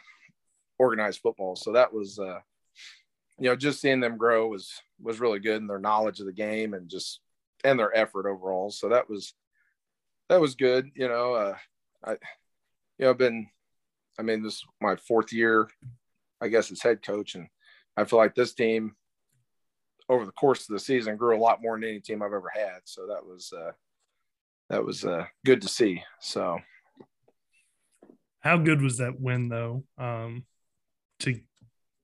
organized 0.78 1.20
football. 1.20 1.56
So 1.56 1.72
that 1.72 1.92
was, 1.92 2.18
uh, 2.18 2.40
you 3.38 3.48
know, 3.48 3.56
just 3.56 3.80
seeing 3.80 4.00
them 4.00 4.16
grow 4.16 4.48
was 4.48 4.72
was 5.00 5.20
really 5.20 5.40
good, 5.40 5.60
and 5.60 5.68
their 5.68 5.78
knowledge 5.78 6.20
of 6.20 6.26
the 6.26 6.32
game 6.32 6.74
and 6.74 6.88
just 6.88 7.20
and 7.64 7.78
their 7.78 7.96
effort 7.96 8.28
overall. 8.28 8.70
So 8.70 8.88
that 8.90 9.10
was 9.10 9.34
that 10.28 10.40
was 10.40 10.54
good. 10.54 10.90
You 10.94 11.08
know, 11.08 11.34
uh, 11.34 11.56
I 12.04 12.12
you 12.12 12.18
know 13.00 13.10
I've 13.10 13.18
been, 13.18 13.48
I 14.18 14.22
mean, 14.22 14.42
this 14.42 14.54
is 14.54 14.64
my 14.80 14.96
fourth 14.96 15.32
year, 15.32 15.68
I 16.40 16.48
guess, 16.48 16.70
as 16.70 16.82
head 16.82 17.02
coach, 17.02 17.34
and 17.34 17.48
I 17.96 18.04
feel 18.04 18.18
like 18.18 18.34
this 18.34 18.54
team 18.54 18.94
over 20.08 20.24
the 20.24 20.32
course 20.32 20.68
of 20.68 20.74
the 20.74 20.80
season 20.80 21.16
grew 21.16 21.36
a 21.36 21.40
lot 21.40 21.62
more 21.62 21.76
than 21.76 21.88
any 21.88 22.00
team 22.00 22.22
I've 22.22 22.32
ever 22.32 22.50
had. 22.54 22.80
So 22.84 23.08
that 23.08 23.24
was 23.26 23.52
uh, 23.52 23.72
that 24.70 24.84
was 24.84 25.04
uh, 25.04 25.26
good 25.44 25.62
to 25.62 25.68
see. 25.68 26.02
So, 26.20 26.58
how 28.40 28.56
good 28.58 28.82
was 28.82 28.98
that 28.98 29.20
win 29.20 29.48
though? 29.48 29.84
Um, 29.98 30.44
to 31.20 31.40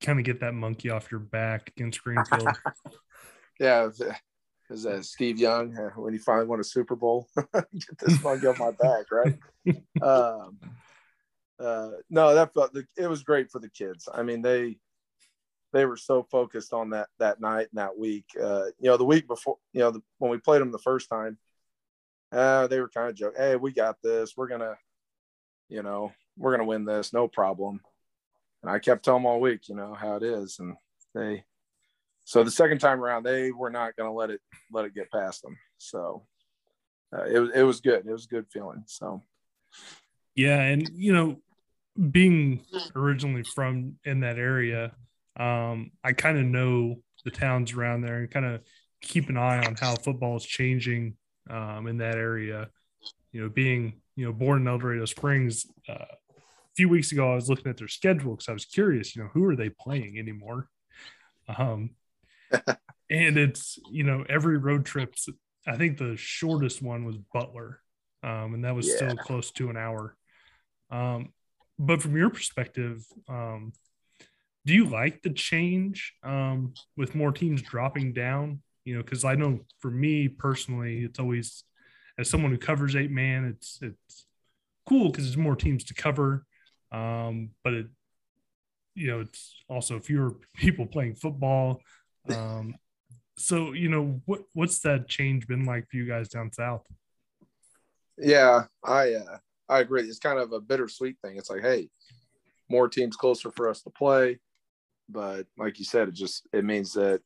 kind 0.02 0.18
of 0.18 0.24
get 0.24 0.40
that 0.40 0.54
monkey 0.54 0.90
off 0.90 1.10
your 1.10 1.20
back 1.20 1.72
against 1.76 2.02
Greenfield. 2.02 2.48
yeah, 3.60 3.88
is 4.70 4.84
that 4.84 5.04
Steve 5.04 5.38
Young 5.38 5.76
uh, 5.76 5.90
when 5.90 6.12
he 6.12 6.18
finally 6.18 6.46
won 6.46 6.60
a 6.60 6.64
Super 6.64 6.96
Bowl? 6.96 7.28
get 7.54 7.98
this 7.98 8.22
monkey 8.22 8.46
off 8.46 8.58
my 8.58 8.70
back, 8.70 9.06
right? 9.10 9.38
um, 10.02 10.58
uh, 11.62 11.90
no, 12.10 12.34
that 12.34 12.52
felt 12.54 12.76
it 12.96 13.06
was 13.06 13.22
great 13.22 13.50
for 13.50 13.58
the 13.58 13.70
kids. 13.70 14.08
I 14.12 14.22
mean, 14.22 14.42
they 14.42 14.78
they 15.72 15.86
were 15.86 15.96
so 15.96 16.26
focused 16.30 16.72
on 16.72 16.90
that 16.90 17.08
that 17.18 17.40
night 17.40 17.68
and 17.70 17.78
that 17.78 17.96
week. 17.96 18.26
Uh, 18.40 18.66
you 18.78 18.90
know, 18.90 18.96
the 18.96 19.04
week 19.04 19.26
before, 19.26 19.56
you 19.72 19.80
know, 19.80 19.90
the, 19.90 20.02
when 20.18 20.30
we 20.30 20.38
played 20.38 20.60
them 20.60 20.72
the 20.72 20.78
first 20.78 21.08
time, 21.08 21.38
uh, 22.32 22.66
they 22.66 22.80
were 22.80 22.88
kind 22.88 23.08
of 23.08 23.14
joking, 23.14 23.40
"Hey, 23.40 23.56
we 23.56 23.72
got 23.72 23.96
this. 24.02 24.34
We're 24.36 24.48
gonna, 24.48 24.76
you 25.68 25.82
know, 25.82 26.12
we're 26.36 26.52
gonna 26.52 26.68
win 26.68 26.84
this, 26.84 27.12
no 27.12 27.28
problem." 27.28 27.80
And 28.62 28.70
I 28.70 28.78
kept 28.78 29.04
telling 29.04 29.22
them 29.22 29.26
all 29.26 29.40
week, 29.40 29.68
you 29.68 29.74
know, 29.74 29.94
how 29.94 30.16
it 30.16 30.22
is, 30.22 30.58
and 30.58 30.76
they. 31.14 31.44
So 32.24 32.44
the 32.44 32.52
second 32.52 32.78
time 32.78 33.02
around, 33.02 33.24
they 33.24 33.50
were 33.50 33.70
not 33.70 33.96
going 33.96 34.08
to 34.08 34.14
let 34.14 34.30
it 34.30 34.40
let 34.72 34.84
it 34.84 34.94
get 34.94 35.10
past 35.10 35.42
them. 35.42 35.58
So 35.78 36.24
uh, 37.12 37.24
it 37.24 37.38
was 37.40 37.50
it 37.54 37.62
was 37.62 37.80
good. 37.80 38.06
It 38.06 38.12
was 38.12 38.26
a 38.26 38.34
good 38.34 38.46
feeling. 38.52 38.84
So 38.86 39.22
yeah, 40.34 40.60
and 40.60 40.88
you 40.94 41.12
know, 41.12 41.40
being 42.10 42.64
originally 42.96 43.42
from 43.42 43.96
in 44.04 44.20
that 44.20 44.38
area, 44.38 44.92
um, 45.38 45.90
I 46.02 46.12
kind 46.12 46.38
of 46.38 46.44
know 46.44 46.96
the 47.24 47.30
towns 47.30 47.72
around 47.72 48.02
there 48.02 48.18
and 48.18 48.30
kind 48.30 48.46
of 48.46 48.60
keep 49.00 49.28
an 49.28 49.36
eye 49.36 49.64
on 49.64 49.76
how 49.76 49.94
football 49.96 50.36
is 50.36 50.44
changing 50.44 51.16
um, 51.50 51.86
in 51.86 51.98
that 51.98 52.16
area. 52.16 52.68
You 53.32 53.42
know, 53.42 53.48
being 53.48 54.00
you 54.16 54.26
know 54.26 54.32
born 54.32 54.62
in 54.62 54.68
El 54.68 54.78
Dorado 54.78 55.04
Springs, 55.04 55.66
uh, 55.88 55.94
a 55.94 56.74
few 56.76 56.88
weeks 56.88 57.12
ago 57.12 57.32
I 57.32 57.34
was 57.34 57.48
looking 57.48 57.68
at 57.68 57.76
their 57.76 57.88
schedule 57.88 58.32
because 58.36 58.48
I 58.48 58.52
was 58.52 58.64
curious. 58.64 59.14
You 59.14 59.22
know, 59.22 59.30
who 59.32 59.44
are 59.44 59.56
they 59.56 59.70
playing 59.70 60.18
anymore? 60.18 60.68
Um, 61.48 61.90
and 63.10 63.36
it's 63.36 63.78
you 63.90 64.04
know 64.04 64.24
every 64.28 64.58
road 64.58 64.84
trip. 64.84 65.14
I 65.66 65.76
think 65.76 65.98
the 65.98 66.16
shortest 66.16 66.82
one 66.82 67.04
was 67.04 67.16
Butler, 67.32 67.80
um, 68.22 68.54
and 68.54 68.64
that 68.64 68.74
was 68.74 68.88
yeah. 68.88 68.96
still 68.96 69.16
close 69.16 69.50
to 69.52 69.70
an 69.70 69.76
hour. 69.76 70.16
Um, 70.90 71.32
but 71.82 72.00
from 72.00 72.16
your 72.16 72.30
perspective, 72.30 73.04
um, 73.28 73.72
do 74.64 74.72
you 74.72 74.86
like 74.86 75.22
the 75.22 75.32
change 75.32 76.14
um, 76.22 76.74
with 76.96 77.16
more 77.16 77.32
teams 77.32 77.60
dropping 77.60 78.12
down? 78.12 78.62
You 78.84 78.96
know, 78.96 79.02
because 79.02 79.24
I 79.24 79.34
know 79.34 79.60
for 79.80 79.90
me 79.90 80.28
personally, 80.28 81.02
it's 81.02 81.18
always 81.18 81.64
as 82.18 82.30
someone 82.30 82.52
who 82.52 82.58
covers 82.58 82.94
eight 82.94 83.10
man, 83.10 83.44
it's 83.44 83.80
it's 83.82 84.26
cool 84.88 85.10
because 85.10 85.24
there's 85.24 85.36
more 85.36 85.56
teams 85.56 85.82
to 85.84 85.94
cover. 85.94 86.46
Um, 86.92 87.50
but 87.64 87.72
it, 87.72 87.86
you 88.94 89.08
know, 89.08 89.20
it's 89.20 89.56
also 89.68 89.98
fewer 89.98 90.36
people 90.54 90.86
playing 90.86 91.16
football. 91.16 91.80
Um, 92.28 92.76
so 93.36 93.72
you 93.72 93.88
know, 93.88 94.20
what 94.26 94.42
what's 94.54 94.78
that 94.80 95.08
change 95.08 95.48
been 95.48 95.64
like 95.64 95.88
for 95.90 95.96
you 95.96 96.06
guys 96.06 96.28
down 96.28 96.52
south? 96.52 96.86
Yeah, 98.18 98.66
I 98.84 99.14
uh, 99.14 99.38
I 99.72 99.80
agree. 99.80 100.02
It's 100.02 100.18
kind 100.18 100.38
of 100.38 100.52
a 100.52 100.60
bittersweet 100.60 101.16
thing. 101.22 101.36
It's 101.36 101.50
like, 101.50 101.62
hey, 101.62 101.88
more 102.68 102.88
teams 102.88 103.16
closer 103.16 103.50
for 103.50 103.68
us 103.68 103.82
to 103.82 103.90
play 103.90 104.38
but 105.12 105.46
like 105.58 105.78
you 105.78 105.84
said, 105.84 106.08
it 106.08 106.14
just 106.14 106.46
it 106.52 106.64
means 106.64 106.94
that 106.94 107.20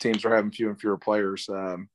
teams 0.00 0.24
are 0.24 0.34
having 0.34 0.50
fewer 0.50 0.70
and 0.70 0.80
fewer 0.80 0.98
players. 0.98 1.48
Um, 1.48 1.88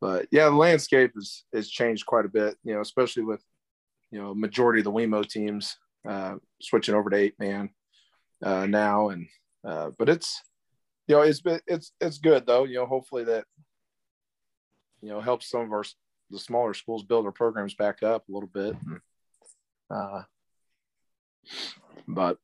but 0.00 0.26
yeah, 0.30 0.44
the 0.44 0.56
landscape 0.56 1.12
has 1.14 1.44
has 1.52 1.68
changed 1.68 2.06
quite 2.06 2.24
a 2.24 2.30
bit. 2.30 2.56
You 2.64 2.74
know, 2.74 2.80
especially 2.80 3.24
with 3.24 3.42
you 4.10 4.20
know 4.20 4.34
majority 4.34 4.80
of 4.80 4.84
the 4.84 4.92
WeMo 4.92 5.28
teams 5.28 5.76
uh, 6.08 6.36
switching 6.62 6.94
over 6.94 7.10
to 7.10 7.16
eight 7.16 7.34
man 7.38 7.70
uh, 8.42 8.66
now, 8.66 9.10
and 9.10 9.26
uh, 9.64 9.90
but 9.98 10.08
it's 10.08 10.42
you 11.06 11.16
know 11.16 11.22
it's 11.22 11.40
been 11.40 11.60
it's 11.66 11.92
it's 12.00 12.18
good 12.18 12.46
though. 12.46 12.64
You 12.64 12.76
know, 12.76 12.86
hopefully 12.86 13.24
that 13.24 13.44
you 15.02 15.08
know 15.08 15.20
helps 15.20 15.48
some 15.48 15.62
of 15.62 15.72
our 15.72 15.84
the 16.30 16.38
smaller 16.38 16.74
schools 16.74 17.02
build 17.02 17.24
their 17.24 17.32
programs 17.32 17.74
back 17.74 18.02
up 18.02 18.28
a 18.28 18.32
little 18.32 18.48
bit. 18.52 18.76
Uh, 19.90 20.22
but 22.06 22.38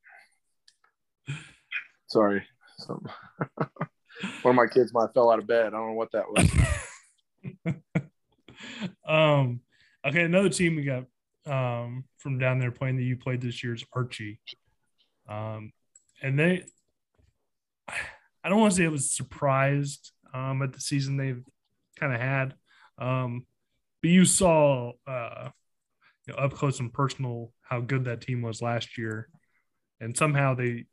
Sorry. 2.14 2.46
Some, 2.78 3.04
one 3.58 4.52
of 4.52 4.54
my 4.54 4.68
kids 4.68 4.94
might 4.94 5.12
fell 5.14 5.32
out 5.32 5.40
of 5.40 5.48
bed. 5.48 5.66
I 5.66 5.70
don't 5.70 5.88
know 5.88 5.94
what 5.94 6.12
that 6.12 6.26
was. 6.30 6.48
um, 9.08 9.60
okay, 10.06 10.22
another 10.22 10.48
team 10.48 10.76
we 10.76 10.84
got 10.84 11.06
um, 11.44 12.04
from 12.18 12.38
down 12.38 12.60
there 12.60 12.70
playing 12.70 12.98
that 12.98 13.02
you 13.02 13.16
played 13.16 13.40
this 13.40 13.64
year 13.64 13.74
is 13.74 13.84
Archie. 13.92 14.38
Um, 15.28 15.72
and 16.22 16.38
they, 16.38 16.64
I 17.88 18.48
don't 18.48 18.60
want 18.60 18.72
to 18.72 18.76
say 18.76 18.84
it 18.84 18.92
was 18.92 19.10
surprised 19.10 20.12
um, 20.32 20.62
at 20.62 20.72
the 20.72 20.80
season 20.80 21.16
they've 21.16 21.42
kind 21.98 22.14
of 22.14 22.20
had, 22.20 22.54
um, 22.98 23.44
but 24.04 24.10
you 24.10 24.26
saw 24.26 24.92
uh, 25.06 25.48
you 26.26 26.34
know, 26.34 26.38
up 26.38 26.52
close 26.52 26.78
and 26.78 26.92
personal 26.92 27.54
how 27.62 27.80
good 27.80 28.04
that 28.04 28.20
team 28.20 28.42
was 28.42 28.60
last 28.60 28.98
year, 28.98 29.30
and 29.98 30.14
somehow 30.14 30.54
they 30.54 30.84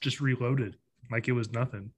just 0.00 0.20
reloaded 0.20 0.74
like 1.12 1.28
it 1.28 1.32
was 1.32 1.52
nothing. 1.52 1.92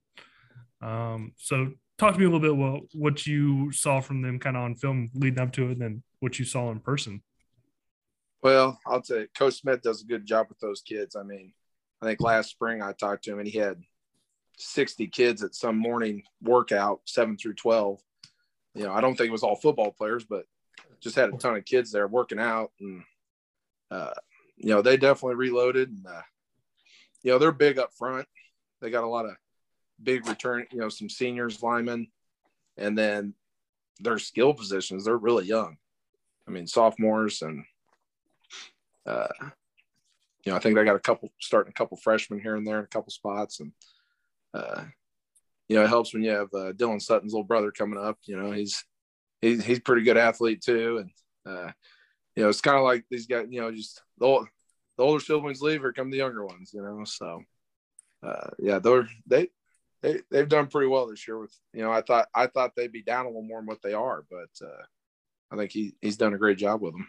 Um, 0.83 1.33
so 1.39 1.73
talk 1.97 2.13
to 2.13 2.21
me 2.21 2.27
a 2.27 2.29
little 2.29 2.41
bit 2.41 2.53
about 2.53 2.83
what 2.93 3.27
you 3.27 3.73
saw 3.73 4.03
from 4.03 4.21
them 4.21 4.39
kind 4.39 4.59
of 4.59 4.65
on 4.65 4.75
film 4.75 5.09
leading 5.15 5.41
up 5.41 5.53
to 5.53 5.69
it 5.69 5.71
and 5.71 5.81
then 5.81 6.03
what 6.21 6.39
you 6.39 6.45
saw 6.45 6.71
in 6.71 6.81
person. 6.81 7.23
Well, 8.43 8.79
I'll 8.87 9.01
tell 9.01 9.21
you, 9.21 9.29
Coach 9.39 9.55
Smith 9.55 9.81
does 9.81 10.03
a 10.03 10.07
good 10.07 10.27
job 10.27 10.49
with 10.51 10.59
those 10.59 10.83
kids. 10.83 11.17
I 11.17 11.23
mean, 11.23 11.55
I 12.03 12.05
think 12.05 12.21
last 12.21 12.51
spring 12.51 12.83
I 12.83 12.93
talked 12.93 13.25
to 13.25 13.33
him 13.33 13.39
and 13.39 13.49
he 13.49 13.57
had 13.57 13.81
60 14.59 15.07
kids 15.07 15.43
at 15.43 15.55
some 15.55 15.79
morning 15.79 16.25
workout, 16.43 17.01
seven 17.07 17.39
through 17.39 17.55
12. 17.55 18.01
You 18.77 18.85
know, 18.85 18.93
I 18.93 19.01
don't 19.01 19.17
think 19.17 19.29
it 19.29 19.33
was 19.33 19.43
all 19.43 19.57
football 19.57 19.91
players, 19.91 20.25
but 20.25 20.45
just 21.01 21.17
had 21.17 21.31
a 21.31 21.37
ton 21.39 21.57
of 21.57 21.65
kids 21.65 21.91
there 21.91 22.07
working 22.07 22.39
out. 22.39 22.73
And, 22.79 23.03
uh, 23.91 24.13
you 24.57 24.69
know, 24.69 24.83
they 24.83 24.99
definitely 24.99 25.37
reloaded. 25.37 25.89
And, 25.89 26.07
uh, 26.07 26.23
you 27.23 27.33
know, 27.33 27.39
they're 27.39 27.53
big 27.53 27.79
up 27.79 27.95
front. 27.95 28.29
They 28.81 28.91
got 28.91 29.05
a 29.05 29.09
lot 29.09 29.25
of 29.25 29.37
big 30.03 30.29
return, 30.29 30.67
you 30.71 30.79
know, 30.79 30.91
some 30.91 31.09
seniors, 31.09 31.63
linemen, 31.63 32.09
and 32.77 32.97
then 32.99 33.33
their 33.99 34.19
skill 34.19 34.53
positions, 34.53 35.07
they're 35.07 35.17
really 35.17 35.47
young. 35.47 35.79
I 36.47 36.51
mean, 36.51 36.67
sophomores 36.67 37.41
and, 37.41 37.65
uh, 39.07 39.29
you 40.45 40.53
know, 40.53 40.57
I 40.57 40.61
think 40.61 40.77
they 40.77 40.85
got 40.85 40.97
a 40.97 41.01
couple 41.01 41.31
starting 41.41 41.71
a 41.71 41.75
couple 41.75 41.97
freshmen 41.97 42.41
here 42.41 42.57
and 42.57 42.67
there 42.67 42.79
in 42.79 42.85
a 42.85 42.89
couple 42.89 43.11
spots. 43.11 43.61
And, 43.61 43.73
uh, 44.53 44.85
you 45.69 45.77
know, 45.77 45.85
it 45.85 45.89
helps 45.89 46.15
when 46.15 46.23
you 46.23 46.31
have 46.31 46.49
uh, 46.55 46.73
Dylan 46.73 47.03
Sutton's 47.03 47.33
little 47.33 47.45
brother 47.45 47.71
coming 47.71 47.99
up. 47.99 48.19
You 48.25 48.37
know, 48.41 48.53
he's 48.53 48.85
he's 49.41 49.65
he's 49.65 49.81
pretty 49.81 50.03
good 50.03 50.17
athlete 50.17 50.63
too, 50.63 50.99
and 50.99 51.11
uh, 51.47 51.73
you 52.35 52.43
know, 52.43 52.49
it's 52.49 52.61
kind 52.61 52.77
of 52.77 52.85
like 52.85 53.05
these 53.11 53.27
guys. 53.27 53.47
You 53.51 53.63
know, 53.63 53.73
just 53.73 54.03
the 54.19 54.27
old, 54.27 54.49
the 54.97 55.05
older 55.05 55.23
siblings 55.23 55.61
leave, 55.61 55.81
here 55.81 55.93
come 55.93 56.11
the 56.11 56.19
younger 56.19 56.45
ones, 56.45 56.71
you 56.73 56.83
know. 56.83 57.05
So, 57.05 57.43
uh, 58.23 58.51
yeah, 58.59 58.79
they're 58.79 59.09
they 59.27 59.49
they 60.03 60.21
they've 60.31 60.49
done 60.49 60.69
pretty 60.69 60.89
well 60.89 61.09
this 61.09 61.27
year. 61.27 61.39
With 61.39 61.55
you 61.73 61.83
know, 61.83 61.91
I 61.91 62.03
thought 62.03 62.29
I 62.35 62.47
thought 62.47 62.73
they'd 62.77 62.93
be 62.93 63.03
down 63.03 63.25
a 63.25 63.29
little 63.29 63.43
more 63.43 63.59
than 63.59 63.67
what 63.67 63.83
they 63.83 63.95
are, 63.95 64.25
but 64.31 64.67
uh, 64.67 64.85
I 65.51 65.57
think 65.57 65.73
he 65.73 65.95
he's 66.01 66.17
done 66.17 66.35
a 66.35 66.39
great 66.39 66.59
job 66.59 66.81
with 66.81 66.93
them. 66.93 67.09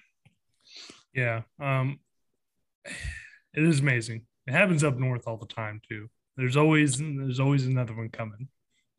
Yeah, 1.14 1.42
um, 1.60 2.00
it 2.86 3.64
is 3.64 3.80
amazing. 3.80 4.24
It 4.48 4.54
happens 4.54 4.84
up 4.84 4.98
north 4.98 5.28
all 5.28 5.38
the 5.38 5.46
time 5.46 5.82
too. 5.88 6.10
There's 6.38 6.56
always 6.56 7.00
there's 7.00 7.40
always 7.40 7.66
another 7.66 7.96
one 7.96 8.10
coming. 8.10 8.48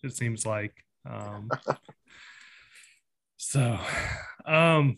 It 0.02 0.16
seems 0.16 0.44
like. 0.44 0.74
Um, 1.08 1.48
so, 3.36 3.78
um, 4.44 4.96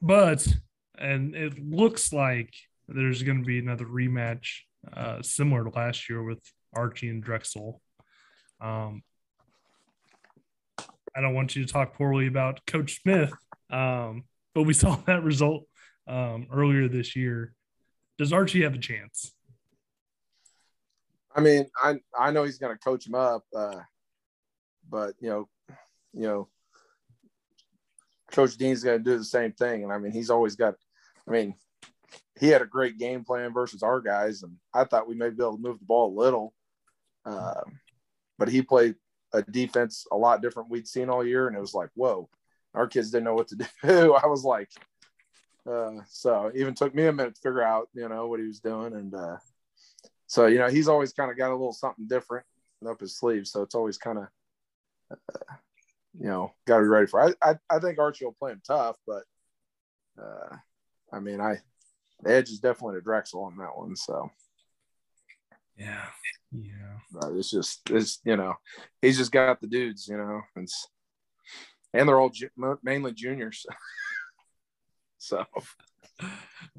but 0.00 0.46
and 0.98 1.34
it 1.34 1.58
looks 1.58 2.12
like 2.12 2.54
there's 2.86 3.22
going 3.22 3.38
to 3.38 3.44
be 3.44 3.58
another 3.58 3.86
rematch 3.86 4.60
uh, 4.94 5.22
similar 5.22 5.64
to 5.64 5.70
last 5.70 6.08
year 6.08 6.22
with 6.22 6.40
Archie 6.74 7.08
and 7.08 7.22
Drexel. 7.22 7.80
Um, 8.60 9.02
I 11.16 11.20
don't 11.20 11.34
want 11.34 11.56
you 11.56 11.64
to 11.64 11.72
talk 11.72 11.94
poorly 11.94 12.26
about 12.26 12.64
Coach 12.66 13.00
Smith, 13.02 13.32
um, 13.70 14.24
but 14.54 14.62
we 14.62 14.72
saw 14.74 14.96
that 15.06 15.22
result 15.22 15.64
um, 16.06 16.46
earlier 16.52 16.88
this 16.88 17.16
year. 17.16 17.54
Does 18.18 18.32
Archie 18.32 18.62
have 18.62 18.74
a 18.74 18.78
chance? 18.78 19.32
I 21.34 21.40
mean, 21.40 21.66
I 21.82 21.96
I 22.18 22.30
know 22.30 22.44
he's 22.44 22.58
going 22.58 22.74
to 22.74 22.84
coach 22.84 23.06
him 23.06 23.14
up, 23.14 23.44
uh, 23.54 23.80
but 24.88 25.14
you 25.20 25.28
know, 25.28 25.48
you 26.12 26.22
know, 26.22 26.48
Coach 28.30 28.56
Dean's 28.56 28.82
going 28.82 28.98
to 28.98 29.04
do 29.04 29.18
the 29.18 29.24
same 29.24 29.52
thing, 29.52 29.82
and 29.82 29.92
I 29.92 29.98
mean, 29.98 30.12
he's 30.12 30.30
always 30.30 30.56
got. 30.56 30.74
I 31.26 31.30
mean, 31.30 31.54
he 32.38 32.48
had 32.48 32.62
a 32.62 32.66
great 32.66 32.98
game 32.98 33.24
plan 33.24 33.52
versus 33.52 33.82
our 33.82 34.00
guys, 34.00 34.42
and 34.42 34.56
I 34.74 34.84
thought 34.84 35.08
we 35.08 35.14
may 35.14 35.30
be 35.30 35.42
able 35.42 35.56
to 35.56 35.62
move 35.62 35.78
the 35.78 35.84
ball 35.84 36.12
a 36.12 36.20
little, 36.20 36.52
uh, 37.24 37.62
but 38.38 38.48
he 38.48 38.62
played 38.62 38.96
a 39.32 39.42
defense 39.42 40.06
a 40.12 40.16
lot 40.16 40.42
different 40.42 40.68
we'd 40.68 40.88
seen 40.88 41.08
all 41.08 41.24
year, 41.24 41.46
and 41.46 41.56
it 41.56 41.60
was 41.60 41.74
like, 41.74 41.90
whoa, 41.94 42.28
our 42.74 42.86
kids 42.86 43.10
didn't 43.10 43.24
know 43.24 43.34
what 43.34 43.48
to 43.48 43.56
do. 43.84 44.14
I 44.14 44.26
was 44.26 44.44
like, 44.44 44.68
uh, 45.70 46.00
so 46.08 46.50
even 46.54 46.74
took 46.74 46.94
me 46.94 47.06
a 47.06 47.12
minute 47.12 47.36
to 47.36 47.40
figure 47.40 47.62
out, 47.62 47.88
you 47.94 48.08
know, 48.08 48.26
what 48.26 48.40
he 48.40 48.46
was 48.46 48.60
doing, 48.60 48.94
and 48.94 49.14
uh, 49.14 49.36
so 50.32 50.46
you 50.46 50.58
know, 50.58 50.70
he's 50.70 50.88
always 50.88 51.12
kind 51.12 51.30
of 51.30 51.36
got 51.36 51.50
a 51.50 51.52
little 51.52 51.74
something 51.74 52.06
different 52.06 52.46
up 52.88 53.00
his 53.00 53.18
sleeve, 53.18 53.46
so 53.46 53.60
it's 53.60 53.74
always 53.74 53.98
kind 53.98 54.16
of, 54.16 54.28
uh, 55.10 55.54
you 56.18 56.26
know, 56.26 56.50
got 56.66 56.78
to 56.78 56.84
be 56.84 56.88
ready 56.88 57.06
for. 57.06 57.28
It. 57.28 57.36
I, 57.42 57.50
I 57.50 57.56
I 57.68 57.78
think 57.80 57.98
Archie 57.98 58.24
will 58.24 58.32
play 58.32 58.52
him 58.52 58.62
tough, 58.66 58.96
but 59.06 59.24
uh, 60.18 60.56
I 61.12 61.20
mean, 61.20 61.38
I 61.38 61.58
the 62.22 62.32
edge 62.32 62.48
is 62.48 62.60
definitely 62.60 62.94
to 62.94 63.02
Drexel 63.02 63.44
on 63.44 63.58
that 63.58 63.76
one, 63.76 63.94
so. 63.94 64.30
Yeah, 65.76 66.06
yeah. 66.50 66.96
But 67.12 67.32
it's 67.32 67.50
just 67.50 67.90
it's 67.90 68.18
you 68.24 68.38
know 68.38 68.54
he's 69.02 69.18
just 69.18 69.32
got 69.32 69.60
the 69.60 69.66
dudes, 69.66 70.08
you 70.08 70.16
know, 70.16 70.40
and 70.56 70.66
and 71.92 72.08
they're 72.08 72.18
all 72.18 72.30
ju- 72.30 72.78
mainly 72.82 73.12
juniors. 73.12 73.66
so, 75.18 75.44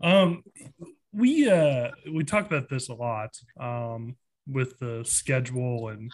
um, 0.01 0.43
we 1.13 1.49
uh 1.49 1.89
we 2.11 2.23
talk 2.23 2.45
about 2.45 2.69
this 2.69 2.89
a 2.89 2.93
lot 2.93 3.37
um 3.59 4.15
with 4.47 4.77
the 4.79 5.03
schedule 5.05 5.89
and 5.89 6.11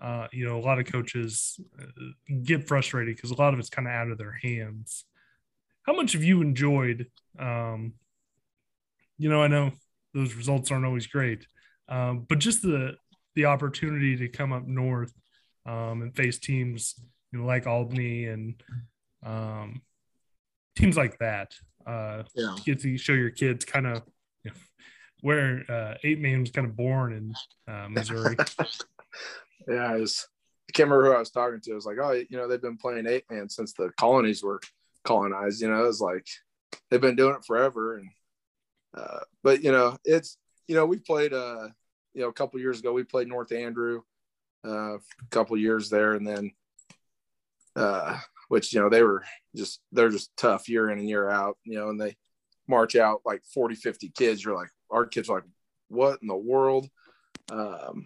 uh 0.00 0.26
you 0.32 0.44
know 0.44 0.58
a 0.58 0.62
lot 0.62 0.78
of 0.78 0.86
coaches 0.86 1.60
uh, 1.80 1.84
get 2.44 2.66
frustrated 2.66 3.16
because 3.16 3.30
a 3.30 3.36
lot 3.36 3.52
of 3.52 3.60
it's 3.60 3.70
kind 3.70 3.88
of 3.88 3.94
out 3.94 4.10
of 4.10 4.18
their 4.18 4.38
hands. 4.42 5.04
How 5.84 5.94
much 5.94 6.12
have 6.12 6.22
you 6.22 6.42
enjoyed? 6.42 7.08
Um, 7.38 7.94
you 9.18 9.28
know, 9.28 9.42
I 9.42 9.48
know 9.48 9.72
those 10.14 10.34
results 10.34 10.70
aren't 10.70 10.84
always 10.84 11.08
great, 11.08 11.46
um, 11.88 12.24
but 12.28 12.38
just 12.38 12.62
the 12.62 12.94
the 13.34 13.46
opportunity 13.46 14.16
to 14.16 14.28
come 14.28 14.52
up 14.52 14.66
north 14.66 15.12
um, 15.66 16.02
and 16.02 16.14
face 16.14 16.38
teams 16.38 16.94
you 17.32 17.38
know, 17.40 17.46
like 17.46 17.66
Albany 17.66 18.26
and 18.26 18.62
um, 19.24 19.82
teams 20.76 20.96
like 20.96 21.18
that. 21.18 21.54
Uh, 21.86 22.22
yeah. 22.34 22.56
Get 22.64 22.80
to 22.80 22.96
show 22.96 23.12
your 23.12 23.30
kids 23.30 23.64
kind 23.64 23.86
of 23.86 24.02
you 24.44 24.50
know, 24.50 24.56
where 25.20 25.64
uh, 25.70 25.94
eight 26.04 26.20
man 26.20 26.40
was 26.40 26.50
kind 26.50 26.66
of 26.66 26.76
born 26.76 27.12
in 27.12 27.72
uh, 27.72 27.88
Missouri. 27.88 28.36
yeah, 29.68 29.92
I 29.92 29.96
was. 29.96 30.26
I 30.68 30.72
can't 30.72 30.88
remember 30.88 31.10
who 31.10 31.16
I 31.16 31.18
was 31.18 31.30
talking 31.30 31.60
to. 31.60 31.72
I 31.72 31.74
was 31.74 31.84
like, 31.84 31.98
oh, 32.00 32.12
you 32.12 32.36
know, 32.38 32.48
they've 32.48 32.62
been 32.62 32.78
playing 32.78 33.06
eight 33.06 33.24
man 33.30 33.48
since 33.48 33.74
the 33.74 33.90
colonies 33.98 34.42
were 34.42 34.60
colonized. 35.04 35.60
You 35.60 35.68
know, 35.68 35.84
it's 35.84 36.00
like 36.00 36.26
they've 36.90 37.00
been 37.00 37.16
doing 37.16 37.34
it 37.34 37.44
forever. 37.44 37.98
And 37.98 38.08
uh, 38.96 39.20
but 39.42 39.62
you 39.62 39.72
know, 39.72 39.98
it's 40.04 40.38
you 40.68 40.74
know, 40.74 40.86
we 40.86 40.98
played 40.98 41.34
uh 41.34 41.68
you 42.14 42.22
know, 42.22 42.28
a 42.28 42.32
couple 42.32 42.60
years 42.60 42.80
ago, 42.80 42.92
we 42.92 43.04
played 43.04 43.28
North 43.28 43.52
Andrew 43.52 44.02
uh, 44.64 44.94
a 44.96 45.00
couple 45.30 45.56
years 45.56 45.88
there, 45.88 46.14
and 46.14 46.26
then, 46.26 46.52
uh, 47.76 48.18
which 48.52 48.74
you 48.74 48.80
know, 48.82 48.90
they 48.90 49.02
were 49.02 49.24
just 49.56 49.80
they're 49.92 50.10
just 50.10 50.36
tough 50.36 50.68
year 50.68 50.90
in 50.90 50.98
and 50.98 51.08
year 51.08 51.30
out, 51.30 51.56
you 51.64 51.74
know, 51.74 51.88
and 51.88 51.98
they 51.98 52.14
march 52.68 52.96
out 52.96 53.22
like 53.24 53.40
40, 53.54 53.76
50 53.76 54.10
kids. 54.10 54.44
You're 54.44 54.54
like, 54.54 54.68
our 54.90 55.06
kids 55.06 55.30
are 55.30 55.36
like, 55.36 55.48
what 55.88 56.18
in 56.20 56.28
the 56.28 56.36
world? 56.36 56.86
Um, 57.50 58.04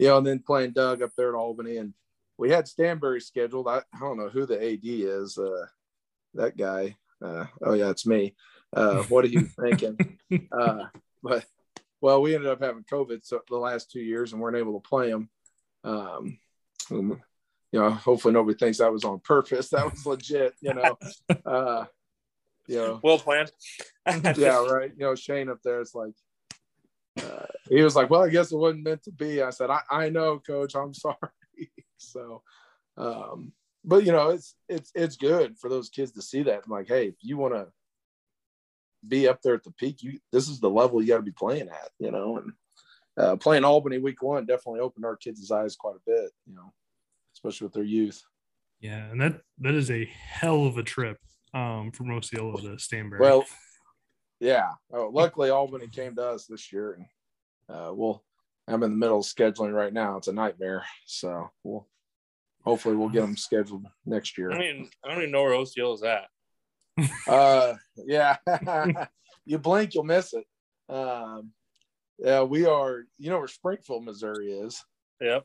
you 0.00 0.08
know, 0.08 0.18
and 0.18 0.26
then 0.26 0.40
playing 0.40 0.72
Doug 0.72 1.02
up 1.02 1.10
there 1.16 1.28
at 1.28 1.38
Albany, 1.38 1.76
and 1.76 1.94
we 2.36 2.50
had 2.50 2.64
Stanberry 2.64 3.22
scheduled. 3.22 3.68
I, 3.68 3.82
I 3.94 4.00
don't 4.00 4.18
know 4.18 4.28
who 4.28 4.44
the 4.44 4.60
AD 4.60 4.80
is. 4.82 5.38
Uh, 5.38 5.66
that 6.34 6.56
guy. 6.56 6.96
Uh, 7.24 7.46
oh 7.62 7.74
yeah, 7.74 7.90
it's 7.90 8.06
me. 8.06 8.34
Uh, 8.74 9.04
what 9.04 9.24
are 9.24 9.28
you 9.28 9.42
thinking? 9.62 10.18
uh, 10.50 10.86
but 11.22 11.44
well, 12.00 12.20
we 12.20 12.34
ended 12.34 12.50
up 12.50 12.60
having 12.60 12.82
COVID 12.90 13.24
so 13.24 13.40
the 13.48 13.56
last 13.56 13.92
two 13.92 14.02
years 14.02 14.32
and 14.32 14.42
weren't 14.42 14.56
able 14.56 14.80
to 14.80 14.88
play 14.88 15.12
them. 15.12 15.30
Um, 15.84 16.38
you 17.74 17.80
know, 17.80 17.90
hopefully 17.90 18.32
nobody 18.32 18.56
thinks 18.56 18.78
that 18.78 18.92
was 18.92 19.02
on 19.02 19.18
purpose. 19.18 19.70
That 19.70 19.90
was 19.90 20.06
legit, 20.06 20.54
you 20.60 20.74
know. 20.74 20.96
Uh, 21.44 21.86
you 22.68 22.76
know, 22.76 23.00
well 23.02 23.18
planned. 23.18 23.50
yeah, 24.36 24.64
right. 24.64 24.92
You 24.96 25.06
know, 25.06 25.16
Shane 25.16 25.48
up 25.48 25.58
there, 25.64 25.80
it's 25.80 25.92
like, 25.92 26.14
uh, 27.20 27.46
he 27.68 27.82
was 27.82 27.96
like, 27.96 28.10
well, 28.10 28.22
I 28.22 28.28
guess 28.28 28.52
it 28.52 28.56
wasn't 28.56 28.84
meant 28.84 29.02
to 29.02 29.10
be. 29.10 29.42
I 29.42 29.50
said, 29.50 29.70
I, 29.70 29.80
I 29.90 30.08
know, 30.08 30.38
coach, 30.38 30.76
I'm 30.76 30.94
sorry. 30.94 31.16
so, 31.96 32.42
um, 32.96 33.50
but 33.84 34.04
you 34.04 34.12
know, 34.12 34.30
it's, 34.30 34.54
it's, 34.68 34.92
it's 34.94 35.16
good 35.16 35.58
for 35.58 35.68
those 35.68 35.88
kids 35.88 36.12
to 36.12 36.22
see 36.22 36.44
that. 36.44 36.62
I'm 36.64 36.70
like, 36.70 36.86
Hey, 36.86 37.08
if 37.08 37.16
you 37.22 37.38
want 37.38 37.54
to, 37.54 37.66
be 39.06 39.28
up 39.28 39.42
there 39.42 39.54
at 39.54 39.64
the 39.64 39.70
peak, 39.72 40.02
you 40.02 40.18
this 40.32 40.48
is 40.48 40.60
the 40.60 40.70
level 40.70 41.02
you 41.02 41.08
got 41.08 41.16
to 41.16 41.22
be 41.22 41.30
playing 41.30 41.68
at, 41.68 41.90
you 41.98 42.10
know. 42.10 42.38
And 42.38 42.52
uh, 43.18 43.36
playing 43.36 43.62
Albany 43.62 43.98
week 43.98 44.22
one 44.22 44.46
definitely 44.46 44.80
opened 44.80 45.04
our 45.04 45.16
kids' 45.16 45.50
eyes 45.50 45.76
quite 45.76 45.96
a 45.96 46.10
bit, 46.10 46.30
you 46.46 46.54
know, 46.54 46.72
especially 47.44 47.66
with 47.66 47.74
their 47.74 47.84
youth. 47.84 48.22
Yeah, 48.80 49.10
and 49.10 49.20
that 49.20 49.40
that 49.58 49.74
is 49.74 49.90
a 49.90 50.04
hell 50.04 50.66
of 50.66 50.78
a 50.78 50.82
trip 50.82 51.18
um, 51.52 51.90
from 51.92 52.10
Osceola 52.10 52.60
to 52.62 52.68
Stanberry. 52.76 53.20
Well, 53.20 53.44
yeah. 54.40 54.70
Oh, 54.92 55.10
luckily, 55.12 55.50
Albany 55.50 55.88
came 55.88 56.14
to 56.16 56.22
us 56.22 56.46
this 56.46 56.72
year, 56.72 56.98
and 56.98 57.76
uh, 57.76 57.92
we'll. 57.94 58.22
I'm 58.66 58.82
in 58.82 58.92
the 58.92 58.96
middle 58.96 59.18
of 59.18 59.26
scheduling 59.26 59.74
right 59.74 59.92
now. 59.92 60.16
It's 60.16 60.28
a 60.28 60.32
nightmare, 60.32 60.84
so 61.04 61.50
we'll 61.64 61.86
hopefully 62.64 62.96
we'll 62.96 63.10
get 63.10 63.20
them 63.20 63.36
scheduled 63.36 63.84
next 64.06 64.38
year. 64.38 64.52
I 64.52 64.58
mean, 64.58 64.88
I 65.04 65.08
don't 65.08 65.18
even 65.18 65.32
know 65.32 65.42
where 65.42 65.54
Osceola's 65.54 66.02
at 66.02 66.28
uh, 67.26 67.74
yeah, 67.96 68.36
you 69.44 69.58
blink, 69.58 69.94
you'll 69.94 70.04
miss 70.04 70.34
it. 70.34 70.44
Um, 70.88 71.50
yeah, 72.18 72.42
we 72.42 72.66
are. 72.66 73.02
You 73.18 73.30
know 73.30 73.38
where 73.38 73.48
Springfield, 73.48 74.04
Missouri 74.04 74.52
is. 74.52 74.82
Yep. 75.20 75.44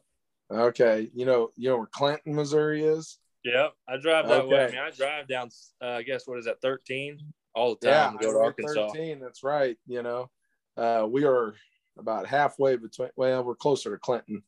Okay. 0.51 1.09
You 1.13 1.25
know, 1.25 1.51
you 1.55 1.69
know 1.69 1.77
where 1.77 1.88
Clinton, 1.88 2.35
Missouri 2.35 2.83
is. 2.83 3.17
Yep. 3.43 3.73
I 3.88 3.97
drive 3.97 4.27
that 4.27 4.41
okay. 4.41 4.47
way. 4.47 4.65
I 4.65 4.69
mean, 4.69 4.79
I 4.79 4.91
drive 4.91 5.27
down. 5.27 5.49
Uh, 5.81 5.88
I 5.88 6.03
guess 6.03 6.27
what 6.27 6.39
is 6.39 6.45
that? 6.45 6.62
Thirteen 6.62 7.19
all 7.55 7.75
the 7.75 7.88
time. 7.88 8.17
Yeah, 8.19 8.27
go 8.27 8.33
to 8.33 8.39
Arkansas. 8.39 8.89
Thirteen. 8.89 9.19
That's 9.19 9.43
right. 9.43 9.77
You 9.88 10.03
know, 10.03 10.29
uh, 10.77 11.07
we 11.09 11.25
are 11.25 11.55
about 11.97 12.27
halfway 12.27 12.75
between. 12.75 13.09
Well, 13.15 13.43
we're 13.43 13.55
closer 13.55 13.91
to 13.91 13.97
Clinton, 13.97 14.43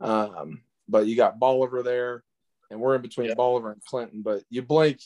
um, 0.00 0.62
but 0.88 1.06
you 1.06 1.16
got 1.16 1.38
Bolivar 1.38 1.82
there, 1.82 2.22
and 2.70 2.80
we're 2.80 2.94
in 2.94 3.02
between 3.02 3.28
yep. 3.28 3.36
Bolivar 3.36 3.72
and 3.72 3.84
Clinton. 3.84 4.22
But 4.22 4.42
you 4.48 4.62
blink, 4.62 5.00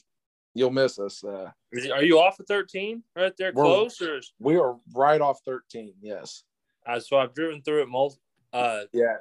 you'll 0.54 0.70
miss 0.70 0.98
us. 0.98 1.22
Uh, 1.24 1.50
are 1.92 2.02
you 2.02 2.18
off 2.18 2.40
of 2.40 2.46
13 2.46 3.02
right 3.16 3.32
there 3.38 3.52
close? 3.52 4.00
Or? 4.00 4.20
We 4.38 4.56
are 4.56 4.76
right 4.92 5.20
off 5.20 5.40
13, 5.44 5.94
yes. 6.00 6.42
Uh, 6.86 7.00
so 7.00 7.18
I've 7.18 7.34
driven 7.34 7.62
through 7.62 7.82
it 7.82 7.88
multiple, 7.88 8.22
uh, 8.52 8.82
yeah, 8.92 9.16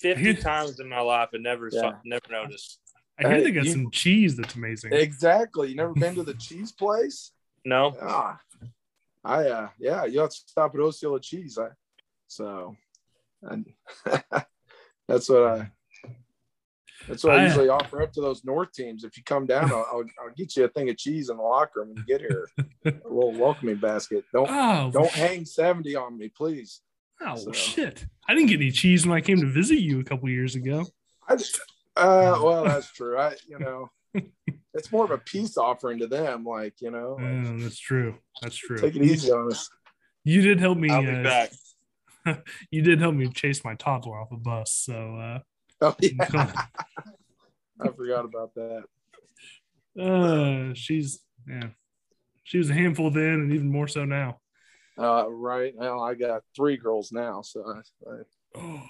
50 0.00 0.34
times 0.36 0.80
in 0.80 0.88
my 0.88 1.00
life 1.00 1.30
and 1.32 1.42
never 1.42 1.68
yeah. 1.72 1.80
saw, 1.80 1.92
never 2.04 2.26
noticed. 2.30 2.78
I 3.18 3.28
hear 3.28 3.36
hey, 3.36 3.44
they 3.44 3.50
got 3.52 3.64
you, 3.64 3.72
some 3.72 3.90
cheese 3.90 4.36
that's 4.36 4.54
amazing. 4.54 4.92
Exactly. 4.92 5.68
You 5.68 5.76
never 5.76 5.92
been 5.92 6.14
to 6.14 6.22
the 6.22 6.34
cheese 6.34 6.72
place? 6.72 7.32
No. 7.64 7.94
Ah, 8.00 8.38
I 9.22 9.48
uh 9.48 9.68
yeah, 9.78 10.06
you 10.06 10.20
have 10.20 10.30
to 10.30 10.36
stop 10.36 10.74
at 10.74 10.80
Osceola 10.80 11.20
Cheese. 11.20 11.58
I 11.58 11.68
so 12.26 12.76
and 13.42 13.66
that's 15.08 15.28
what 15.28 15.44
I 15.44 15.70
that's 17.08 17.24
what 17.24 17.34
I, 17.34 17.42
I, 17.42 17.44
usually 17.46 17.68
offer 17.68 18.02
up 18.02 18.12
to 18.12 18.20
those 18.20 18.44
North 18.44 18.72
teams. 18.72 19.04
If 19.04 19.16
you 19.16 19.22
come 19.24 19.46
down, 19.46 19.70
I'll, 19.72 19.86
I'll, 19.92 20.04
I'll, 20.22 20.34
get 20.36 20.56
you 20.56 20.64
a 20.64 20.68
thing 20.68 20.90
of 20.90 20.96
cheese 20.96 21.30
in 21.30 21.38
the 21.38 21.42
locker 21.42 21.80
room 21.80 21.88
when 21.88 21.96
you 21.98 22.04
get 22.04 22.20
here. 22.20 22.48
a 22.84 23.08
little 23.08 23.32
welcoming 23.32 23.76
basket. 23.76 24.24
Don't 24.32 24.48
oh, 24.50 24.90
don't 24.92 25.10
hang 25.10 25.44
seventy 25.44 25.96
on 25.96 26.16
me, 26.16 26.28
please. 26.28 26.80
Oh 27.22 27.36
so. 27.36 27.52
shit! 27.52 28.04
I 28.28 28.34
didn't 28.34 28.48
get 28.48 28.60
any 28.60 28.70
cheese 28.70 29.06
when 29.06 29.16
I 29.16 29.20
came 29.20 29.40
to 29.40 29.46
visit 29.46 29.78
you 29.78 30.00
a 30.00 30.04
couple 30.04 30.28
years 30.28 30.54
ago. 30.54 30.86
I 31.28 31.36
just, 31.36 31.60
uh, 31.96 32.38
well, 32.42 32.64
that's 32.64 32.92
true. 32.92 33.18
I 33.18 33.36
you 33.46 33.58
know, 33.58 33.90
it's 34.74 34.90
more 34.90 35.04
of 35.04 35.10
a 35.10 35.18
peace 35.18 35.56
offering 35.56 35.98
to 35.98 36.06
them. 36.06 36.44
Like 36.44 36.80
you 36.80 36.90
know, 36.90 37.18
like, 37.20 37.58
that's 37.62 37.78
true. 37.78 38.16
That's 38.42 38.56
true. 38.56 38.78
Take 38.78 38.96
it 38.96 39.02
easy 39.02 39.30
on 39.30 39.50
us. 39.50 39.68
You 40.24 40.42
did 40.42 40.60
help 40.60 40.78
me. 40.78 40.90
I'll 40.90 41.02
be 41.02 41.08
uh, 41.08 41.22
back. 41.22 41.50
you 42.70 42.82
did 42.82 43.00
help 43.00 43.14
me 43.14 43.28
chase 43.28 43.64
my 43.64 43.74
toddler 43.74 44.18
off 44.18 44.32
a 44.32 44.36
bus, 44.36 44.72
so. 44.72 45.16
uh 45.16 45.38
Oh 45.82 45.96
yeah. 46.00 46.52
I 47.80 47.88
forgot 47.96 48.24
about 48.26 48.54
that. 48.54 48.84
Uh, 49.98 50.74
she's 50.74 51.20
yeah, 51.48 51.68
she 52.44 52.58
was 52.58 52.68
a 52.70 52.74
handful 52.74 53.10
then, 53.10 53.34
and 53.34 53.52
even 53.52 53.70
more 53.70 53.88
so 53.88 54.04
now. 54.04 54.39
Uh, 55.00 55.24
right 55.30 55.72
now 55.78 56.00
I 56.00 56.14
got 56.14 56.42
three 56.54 56.76
girls 56.76 57.10
now, 57.10 57.40
so 57.40 57.64
I, 57.66 58.10
I 58.10 58.16
oh, 58.56 58.82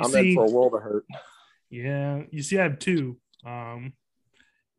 I'm 0.00 0.10
see, 0.10 0.30
in 0.30 0.34
for 0.34 0.44
a 0.44 0.50
world 0.50 0.74
of 0.74 0.82
hurt. 0.82 1.06
Yeah, 1.70 2.22
you 2.30 2.42
see, 2.42 2.58
I 2.58 2.64
have 2.64 2.78
two. 2.78 3.16
Um, 3.46 3.94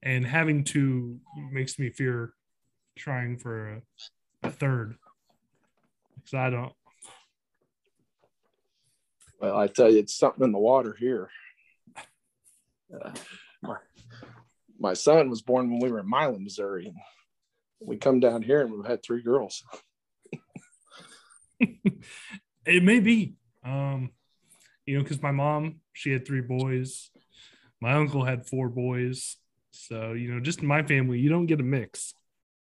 and 0.03 0.25
having 0.25 0.63
two 0.63 1.19
makes 1.51 1.79
me 1.79 1.89
fear 1.89 2.33
trying 2.95 3.37
for 3.37 3.81
a, 4.43 4.47
a 4.47 4.51
third 4.51 4.95
because 6.15 6.33
I 6.35 6.49
don't. 6.51 6.73
Well, 9.39 9.57
I 9.57 9.67
tell 9.67 9.91
you, 9.91 9.99
it's 9.99 10.15
something 10.15 10.43
in 10.43 10.51
the 10.51 10.59
water 10.59 10.95
here. 10.97 11.29
Uh, 12.93 13.11
my, 13.61 13.77
my 14.79 14.93
son 14.93 15.29
was 15.29 15.41
born 15.41 15.69
when 15.69 15.79
we 15.79 15.91
were 15.91 15.99
in 15.99 16.09
Milan, 16.09 16.43
Missouri. 16.43 16.85
And 16.85 16.95
we 17.81 17.97
come 17.97 18.19
down 18.19 18.41
here 18.41 18.61
and 18.61 18.71
we've 18.71 18.85
had 18.85 19.03
three 19.03 19.21
girls. 19.21 19.63
it 22.65 22.83
may 22.83 22.99
be, 22.99 23.35
um, 23.63 24.11
you 24.85 24.97
know, 24.97 25.03
because 25.03 25.21
my 25.21 25.31
mom 25.31 25.81
she 25.93 26.11
had 26.11 26.25
three 26.25 26.41
boys, 26.41 27.09
my 27.81 27.93
uncle 27.93 28.23
had 28.23 28.47
four 28.47 28.69
boys, 28.69 29.37
so 29.71 30.13
you 30.13 30.33
know, 30.33 30.39
just 30.39 30.61
in 30.61 30.67
my 30.67 30.83
family, 30.83 31.19
you 31.19 31.29
don't 31.29 31.45
get 31.45 31.59
a 31.59 31.63
mix. 31.63 32.13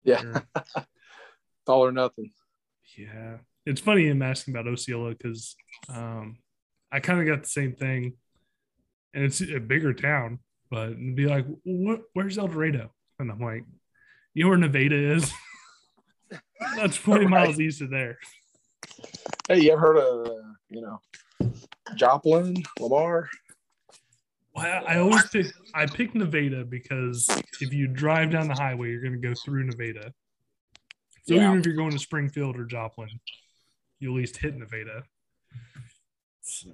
Yeah, 0.04 0.42
it's 0.56 1.68
all 1.68 1.86
or 1.86 1.92
nothing. 1.92 2.32
Yeah, 2.98 3.38
it's 3.66 3.82
funny 3.82 4.08
him 4.08 4.22
asking 4.22 4.54
about 4.56 4.72
Osceola 4.72 5.12
because 5.12 5.56
um, 5.90 6.38
I 6.92 7.00
kind 7.00 7.20
of 7.20 7.28
got 7.28 7.44
the 7.44 7.50
same 7.50 7.74
thing, 7.74 8.14
and 9.14 9.24
it's 9.24 9.42
a 9.42 9.60
bigger 9.60 9.94
town, 9.94 10.40
but 10.70 10.96
be 10.96 11.26
like, 11.28 11.46
"Where's 12.14 12.38
El 12.38 12.48
Dorado?" 12.48 12.92
And 13.20 13.32
I'm 13.32 13.40
like, 13.40 13.64
"You 14.34 14.44
know 14.44 14.50
where 14.50 14.58
Nevada 14.58 14.96
is? 14.96 15.32
That's 16.76 16.98
20 16.98 17.26
right. 17.26 17.30
miles 17.30 17.60
east 17.60 17.82
of 17.82 17.90
there." 17.90 18.18
Hey, 19.48 19.62
you 19.62 19.72
ever 19.72 19.82
heard 19.82 19.98
of 19.98 20.28
uh, 20.28 20.54
you 20.70 20.82
know 20.82 21.00
Joplin, 21.96 22.56
Lamar? 22.80 23.30
Well, 24.56 24.84
I 24.88 25.00
always 25.00 25.28
pick 25.30 25.48
I 25.74 25.86
pick 25.86 26.14
Nevada 26.16 26.64
because 26.64 27.28
if 27.60 27.74
you 27.74 27.88
drive 27.88 28.32
down 28.32 28.48
the 28.48 28.54
highway, 28.54 28.92
you're 28.92 29.02
going 29.02 29.20
to 29.20 29.28
go 29.28 29.34
through 29.34 29.66
Nevada. 29.66 30.14
So 31.28 31.36
yeah. 31.36 31.48
even 31.48 31.60
if 31.60 31.66
you're 31.66 31.76
going 31.76 31.92
to 31.92 32.00
Springfield 32.00 32.58
or 32.58 32.66
Joplin, 32.66 33.10
you 34.00 34.12
at 34.12 34.16
least 34.16 34.38
hit 34.38 34.56
Nevada. 34.56 35.04
So, 36.42 36.70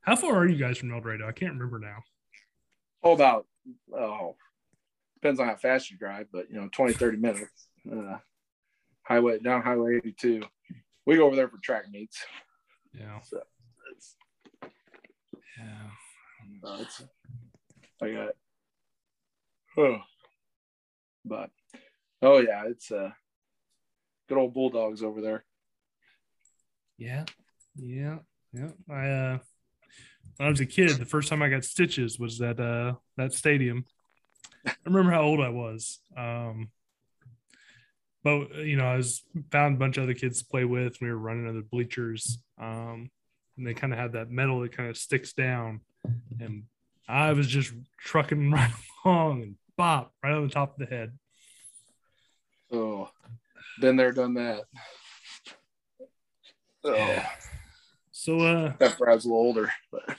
how 0.00 0.16
far 0.16 0.36
are 0.36 0.48
you 0.48 0.56
guys 0.56 0.78
from 0.78 0.92
El 0.92 1.00
Dorado? 1.00 1.26
I 1.26 1.32
can't 1.32 1.52
remember 1.52 1.78
now. 1.78 1.98
Oh, 3.02 3.12
about 3.12 3.46
oh, 3.92 4.36
depends 5.14 5.40
on 5.40 5.48
how 5.48 5.56
fast 5.56 5.90
you 5.90 5.98
drive, 5.98 6.28
but 6.32 6.50
you 6.50 6.60
know, 6.60 6.68
20, 6.72 6.94
30 6.94 7.16
minutes. 7.18 7.68
Uh, 7.90 8.18
highway 9.08 9.38
down 9.38 9.62
Highway 9.62 9.96
82. 9.96 10.42
We 11.06 11.16
go 11.16 11.26
over 11.26 11.34
there 11.34 11.48
for 11.48 11.56
track 11.58 11.84
meets. 11.90 12.24
Yeah. 12.92 13.20
So 13.22 13.42
yeah. 15.58 16.68
Uh, 16.68 16.78
it's, 16.80 17.02
I 18.02 18.10
got. 18.10 18.28
Oh. 19.78 19.98
But 21.24 21.50
oh 22.22 22.38
yeah, 22.38 22.64
it's 22.66 22.92
uh 22.92 23.10
good 24.28 24.38
old 24.38 24.54
bulldogs 24.54 25.02
over 25.02 25.20
there. 25.20 25.44
Yeah, 26.96 27.24
yeah, 27.76 28.18
yeah. 28.52 28.70
I 28.90 29.08
uh 29.08 29.38
when 30.36 30.46
I 30.46 30.50
was 30.50 30.60
a 30.60 30.66
kid, 30.66 30.90
the 30.90 31.04
first 31.04 31.28
time 31.28 31.42
I 31.42 31.48
got 31.48 31.64
stitches 31.64 32.18
was 32.18 32.40
at 32.40 32.60
uh 32.60 32.94
that 33.16 33.32
stadium. 33.32 33.84
I 34.66 34.74
remember 34.84 35.12
how 35.12 35.22
old 35.22 35.40
I 35.40 35.48
was. 35.48 36.00
Um 36.16 36.70
but 38.24 38.54
you 38.56 38.76
know, 38.76 38.86
I 38.86 38.96
was 38.96 39.22
found 39.50 39.76
a 39.76 39.78
bunch 39.78 39.96
of 39.96 40.04
other 40.04 40.14
kids 40.14 40.40
to 40.40 40.48
play 40.48 40.64
with. 40.64 41.00
We 41.00 41.08
were 41.08 41.18
running 41.18 41.48
on 41.48 41.56
the 41.56 41.62
bleachers. 41.62 42.38
Um 42.60 43.10
and 43.56 43.66
they 43.66 43.74
kind 43.74 43.92
of 43.92 43.98
had 43.98 44.12
that 44.12 44.30
metal 44.30 44.60
that 44.60 44.76
kind 44.76 44.88
of 44.88 44.96
sticks 44.96 45.32
down. 45.32 45.80
And 46.40 46.64
I 47.08 47.32
was 47.32 47.46
just 47.46 47.72
trucking 47.98 48.50
right 48.52 48.70
along 49.04 49.42
and 49.42 49.54
bop 49.76 50.12
right 50.22 50.32
on 50.32 50.46
the 50.46 50.52
top 50.52 50.78
of 50.78 50.86
the 50.88 50.94
head. 50.94 51.18
Oh, 52.70 53.10
been 53.80 53.96
there, 53.96 54.12
done 54.12 54.34
that. 54.34 54.64
Oh. 56.84 56.94
Yeah. 56.94 57.28
So 58.12 58.40
uh 58.40 58.72
that 58.78 58.98
Brad's 58.98 59.24
a 59.24 59.28
little 59.28 59.42
older, 59.42 59.72
but 59.90 60.02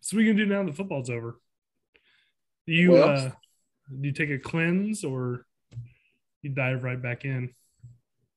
so 0.00 0.16
we 0.16 0.26
can 0.26 0.36
do 0.36 0.46
now 0.46 0.64
the 0.64 0.72
football's 0.72 1.10
over. 1.10 1.38
Do 2.66 2.72
you 2.72 2.92
well, 2.92 3.08
uh 3.08 3.30
do 4.00 4.08
you 4.08 4.12
take 4.12 4.30
a 4.30 4.38
cleanse 4.38 5.04
or 5.04 5.46
you 6.42 6.50
dive 6.50 6.82
right 6.82 7.00
back 7.00 7.24
in? 7.24 7.50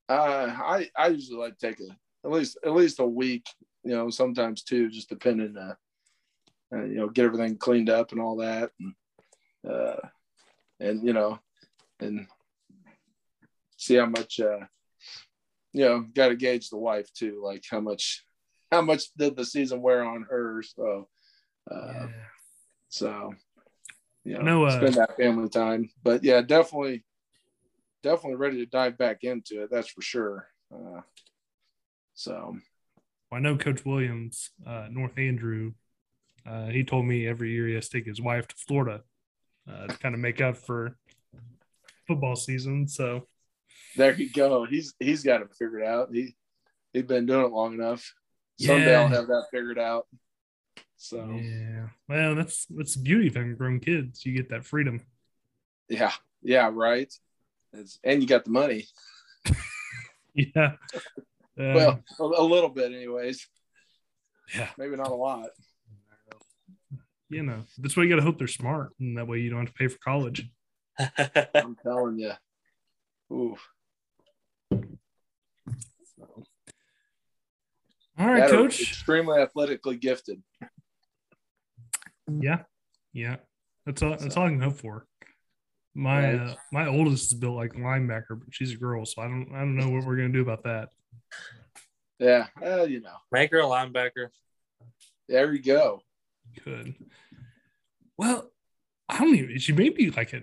Uh 0.10 0.54
I 0.54 0.90
I 0.96 1.08
usually 1.08 1.40
like 1.40 1.58
take 1.58 1.80
a 1.80 1.96
at 2.26 2.32
least 2.32 2.58
at 2.64 2.74
least 2.74 3.00
a 3.00 3.06
week, 3.06 3.46
you 3.84 3.92
know, 3.92 4.10
sometimes 4.10 4.64
two, 4.64 4.90
just 4.90 5.10
depending 5.10 5.58
uh, 5.58 5.76
uh 6.74 6.84
you 6.84 6.96
know, 6.96 7.10
get 7.10 7.26
everything 7.26 7.58
cleaned 7.58 7.90
up 7.90 8.12
and 8.12 8.22
all 8.22 8.38
that. 8.38 8.72
And 8.80 8.94
uh, 9.70 10.08
and 10.80 11.04
you 11.06 11.14
know, 11.14 11.40
and 12.00 12.28
see 13.78 13.96
how 13.96 14.08
much 14.08 14.40
uh, 14.40 14.66
you 15.74 15.86
know, 15.86 16.02
got 16.02 16.30
to 16.30 16.36
gauge 16.36 16.70
the 16.70 16.78
wife 16.78 17.12
too, 17.14 17.42
like 17.44 17.64
how 17.70 17.80
much 17.80 18.26
how 18.72 18.82
much 18.82 19.14
did 19.18 19.36
the 19.36 19.46
season 19.46 19.82
wear 19.82 20.04
on 20.04 20.26
her. 20.30 20.64
So, 20.64 21.08
uh, 21.70 21.94
yeah. 21.94 22.08
so 22.90 23.34
you 24.24 24.36
know, 24.36 24.42
no, 24.42 24.66
uh, 24.66 24.78
spend 24.78 24.96
that 24.96 25.18
family 25.18 25.50
time. 25.50 25.90
But 26.04 26.24
yeah, 26.24 26.42
definitely, 26.42 27.04
definitely 28.04 28.36
ready 28.36 28.58
to 28.58 28.66
dive 28.66 28.98
back 28.98 29.24
into 29.24 29.64
it. 29.64 29.70
That's 29.72 29.90
for 29.90 30.02
sure. 30.02 30.48
Uh, 30.74 31.02
so, 32.14 32.58
I 33.32 33.40
know 33.40 33.58
Coach 33.58 33.86
Williams, 33.86 34.52
uh, 34.66 34.88
North 34.90 35.18
Andrew. 35.18 35.74
Uh, 36.46 36.68
he 36.68 36.84
told 36.84 37.06
me 37.06 37.28
every 37.28 37.52
year 37.52 37.68
he 37.68 37.76
has 37.76 37.90
to 37.90 37.98
take 37.98 38.08
his 38.08 38.22
wife 38.22 38.48
to 38.48 38.56
Florida 38.56 39.02
uh, 39.72 39.88
to 39.88 39.98
kind 39.98 40.16
of 40.16 40.22
make 40.22 40.42
up 40.42 40.58
for 40.58 40.98
football 42.08 42.36
season. 42.36 42.88
So 42.88 43.28
there 43.96 44.14
you 44.14 44.30
go. 44.32 44.66
He's 44.66 44.94
he's 45.00 45.24
got 45.24 45.42
it 45.42 45.50
figured 45.58 45.84
out. 45.84 46.10
He 46.12 46.36
he's 46.94 47.04
been 47.04 47.26
doing 47.26 47.46
it 47.46 47.52
long 47.52 47.74
enough. 47.74 48.14
Someday 48.60 48.92
yeah. 48.92 49.02
I'll 49.02 49.08
have 49.08 49.28
that 49.28 49.46
figured 49.52 49.80
out. 49.80 50.08
So 50.98 51.40
yeah, 51.42 51.88
well, 52.08 52.36
that's 52.36 52.66
that's 52.70 52.96
the 52.96 53.02
beauty 53.02 53.28
of 53.28 53.36
having 53.36 53.56
grown 53.56 53.80
kids. 53.80 54.26
You 54.26 54.34
get 54.34 54.50
that 54.50 54.66
freedom. 54.66 55.02
Yeah, 55.90 56.14
yeah, 56.44 56.70
right. 56.72 57.12
It's, 57.74 58.00
and 58.04 58.22
you 58.22 58.28
got 58.28 58.46
the 58.46 58.52
money. 58.52 58.86
yeah. 60.34 60.74
Uh, 61.60 61.74
well, 61.76 62.04
a, 62.20 62.24
a 62.24 62.44
little 62.44 62.70
bit, 62.70 62.92
anyways. 62.92 63.48
Yeah, 64.56 64.70
maybe 64.78 64.96
not 64.96 65.12
a 65.12 65.16
lot 65.16 65.50
you 67.32 67.44
know, 67.44 67.64
that's 67.78 67.96
why 67.96 68.04
you 68.04 68.10
got 68.10 68.18
to 68.18 68.22
hope 68.22 68.38
they're 68.38 68.48
smart, 68.48 68.92
and 69.00 69.18
that 69.18 69.28
way 69.28 69.40
you 69.40 69.50
don't 69.50 69.60
have 69.60 69.70
to 69.70 69.74
pay 69.74 69.88
for 69.88 69.98
college. 70.00 70.50
I'm 71.56 71.78
telling 71.82 72.20
you. 72.20 72.34
Ooh. 73.32 73.58
So. 74.70 76.44
All 78.20 78.28
right, 78.28 78.42
that 78.42 78.50
coach. 78.50 78.82
Extremely 78.82 79.40
athletically 79.40 79.96
gifted. 79.96 80.44
Yeah, 82.30 82.64
yeah. 83.14 83.38
That's 83.86 84.04
all. 84.04 84.18
That's 84.18 84.36
all 84.36 84.46
I 84.46 84.50
can 84.50 84.62
hope 84.62 84.78
for. 84.78 85.08
My 85.94 86.36
uh, 86.36 86.56
my 86.72 86.88
oldest 86.88 87.32
is 87.32 87.38
built 87.38 87.56
like 87.56 87.74
a 87.74 87.78
linebacker, 87.78 88.40
but 88.40 88.48
she's 88.52 88.74
a 88.74 88.78
girl, 88.78 89.06
so 89.06 89.22
I 89.22 89.26
don't 89.26 89.50
I 89.54 89.60
don't 89.60 89.76
know 89.76 89.90
what 89.90 90.06
we're 90.06 90.16
gonna 90.16 90.30
do 90.30 90.42
about 90.42 90.64
that. 90.64 90.90
Yeah, 92.18 92.48
well, 92.62 92.88
you 92.88 93.02
know, 93.02 93.16
make 93.32 93.52
her 93.52 93.60
a 93.60 93.64
linebacker. 93.64 94.30
There 95.28 95.50
we 95.50 95.60
go. 95.60 96.02
Good. 96.64 96.96
Well, 98.18 98.52
I 99.10 99.20
don't 99.20 99.36
even. 99.36 99.58
She 99.58 99.74
may 99.74 99.90
be 99.90 100.12
like 100.12 100.34
a 100.34 100.42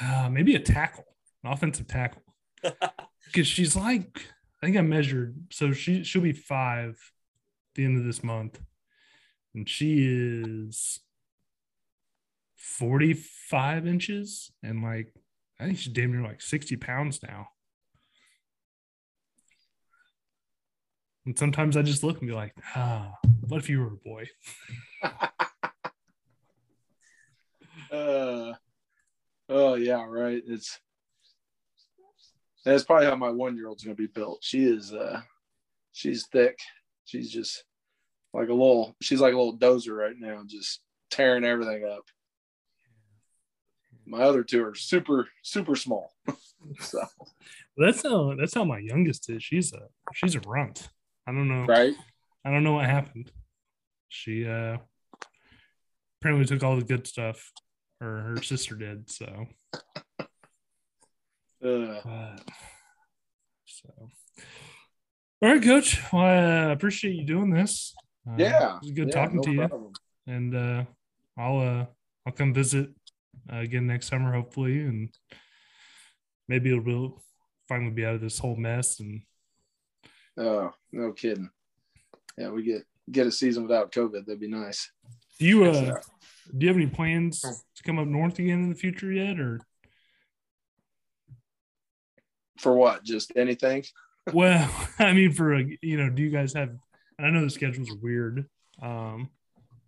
uh, 0.00 0.28
maybe 0.28 0.56
a 0.56 0.60
tackle, 0.60 1.04
an 1.44 1.52
offensive 1.52 1.86
tackle, 1.86 2.22
because 3.26 3.46
she's 3.46 3.76
like 3.76 4.26
I 4.62 4.66
think 4.66 4.76
I 4.76 4.82
measured. 4.82 5.36
So 5.50 5.72
she 5.72 6.04
she'll 6.04 6.22
be 6.22 6.32
five 6.32 6.90
at 6.90 7.74
the 7.74 7.84
end 7.84 7.98
of 7.98 8.04
this 8.04 8.22
month, 8.22 8.60
and 9.54 9.68
she 9.68 10.06
is 10.06 11.00
forty 12.62 13.12
five 13.12 13.86
inches 13.88 14.52
and 14.62 14.82
like 14.82 15.12
I 15.58 15.66
think 15.66 15.78
she's 15.78 15.92
damn 15.92 16.12
near 16.12 16.22
like 16.22 16.40
sixty 16.40 16.76
pounds 16.76 17.20
now. 17.22 17.48
And 21.26 21.36
sometimes 21.38 21.76
I 21.76 21.82
just 21.82 22.02
look 22.04 22.18
and 22.18 22.28
be 22.28 22.34
like, 22.34 22.54
ah, 22.74 23.14
what 23.48 23.58
if 23.58 23.68
you 23.68 23.80
were 23.80 23.88
a 23.88 23.96
boy? 23.96 24.26
uh, 27.92 28.54
oh 29.48 29.74
yeah, 29.74 30.04
right. 30.04 30.42
It's 30.46 30.78
that's 32.64 32.84
probably 32.84 33.06
how 33.06 33.16
my 33.16 33.30
one 33.30 33.56
year 33.56 33.66
old's 33.68 33.82
gonna 33.82 33.96
be 33.96 34.06
built. 34.06 34.38
She 34.42 34.64
is 34.64 34.92
uh 34.92 35.20
she's 35.92 36.26
thick. 36.28 36.58
She's 37.04 37.30
just 37.30 37.64
like 38.32 38.48
a 38.48 38.54
little 38.54 38.94
she's 39.00 39.20
like 39.20 39.34
a 39.34 39.36
little 39.36 39.58
dozer 39.58 39.96
right 39.96 40.16
now, 40.16 40.42
just 40.46 40.80
tearing 41.10 41.44
everything 41.44 41.84
up. 41.84 42.04
My 44.06 44.22
other 44.22 44.42
two 44.42 44.64
are 44.64 44.74
super, 44.74 45.28
super 45.42 45.76
small. 45.76 46.12
so 46.80 47.00
that's 47.76 48.02
how 48.02 48.34
that's 48.38 48.54
how 48.54 48.64
my 48.64 48.78
youngest 48.78 49.30
is. 49.30 49.42
She's 49.42 49.72
a 49.72 49.88
she's 50.14 50.34
a 50.34 50.40
runt. 50.40 50.88
I 51.26 51.32
don't 51.32 51.48
know. 51.48 51.64
Right. 51.64 51.94
I 52.44 52.50
don't 52.50 52.64
know 52.64 52.74
what 52.74 52.86
happened. 52.86 53.30
She 54.08 54.46
uh 54.46 54.78
apparently 56.20 56.46
took 56.46 56.62
all 56.62 56.76
the 56.76 56.84
good 56.84 57.06
stuff, 57.06 57.52
or 58.00 58.34
her 58.36 58.42
sister 58.42 58.74
did. 58.74 59.10
So, 59.10 59.46
Uh, 61.64 62.00
uh, 62.08 62.36
so 63.66 63.88
all 65.42 65.48
right, 65.48 65.62
Coach. 65.62 66.00
Well, 66.12 66.22
I 66.22 66.72
appreciate 66.72 67.14
you 67.14 67.24
doing 67.24 67.50
this. 67.50 67.94
Uh, 68.28 68.34
yeah, 68.36 68.76
it 68.76 68.82
was 68.82 68.90
good 68.92 69.08
yeah, 69.08 69.14
talking 69.14 69.36
no 69.36 69.42
to 69.42 69.50
you, 69.50 69.92
and 70.26 70.54
uh, 70.54 70.84
I'll 71.36 71.58
uh 71.58 71.86
I'll 72.24 72.32
come 72.32 72.54
visit 72.54 72.90
uh, 73.50 73.56
again 73.56 73.86
next 73.86 74.08
summer, 74.08 74.32
hopefully, 74.32 74.80
and 74.80 75.08
maybe 76.48 76.70
it'll 76.70 76.82
be, 76.84 77.14
finally 77.68 77.90
be 77.90 78.04
out 78.04 78.14
of 78.16 78.20
this 78.20 78.38
whole 78.38 78.56
mess 78.56 79.00
and 79.00 79.22
Oh, 80.36 80.72
no 80.92 81.12
kidding. 81.12 81.50
Yeah, 82.38 82.48
we 82.50 82.62
get 82.62 82.82
get 83.10 83.26
a 83.26 83.32
season 83.32 83.62
without 83.64 83.92
COVID. 83.92 84.24
That'd 84.26 84.40
be 84.40 84.48
nice. 84.48 84.90
Do 85.38 85.46
you 85.46 85.64
uh 85.64 85.72
Yeah. 85.72 85.94
do 86.56 86.64
you 86.66 86.68
have 86.68 86.76
any 86.76 86.86
plans 86.86 87.40
to 87.40 87.82
come 87.82 87.98
up 87.98 88.06
north 88.06 88.38
again 88.38 88.62
in 88.64 88.68
the 88.70 88.74
future 88.74 89.12
yet 89.12 89.38
or 89.38 89.60
For 92.58 92.74
what? 92.76 93.04
Just 93.04 93.32
anything? 93.36 93.84
well 94.32 94.70
I 95.00 95.12
mean 95.12 95.32
for 95.32 95.54
a 95.54 95.64
you 95.82 95.96
know 95.96 96.08
do 96.08 96.22
you 96.22 96.30
guys 96.30 96.52
have 96.54 96.70
I 97.18 97.30
know 97.30 97.42
the 97.44 97.50
schedules 97.50 97.90
are 97.90 97.96
weird 97.96 98.46
um 98.80 99.30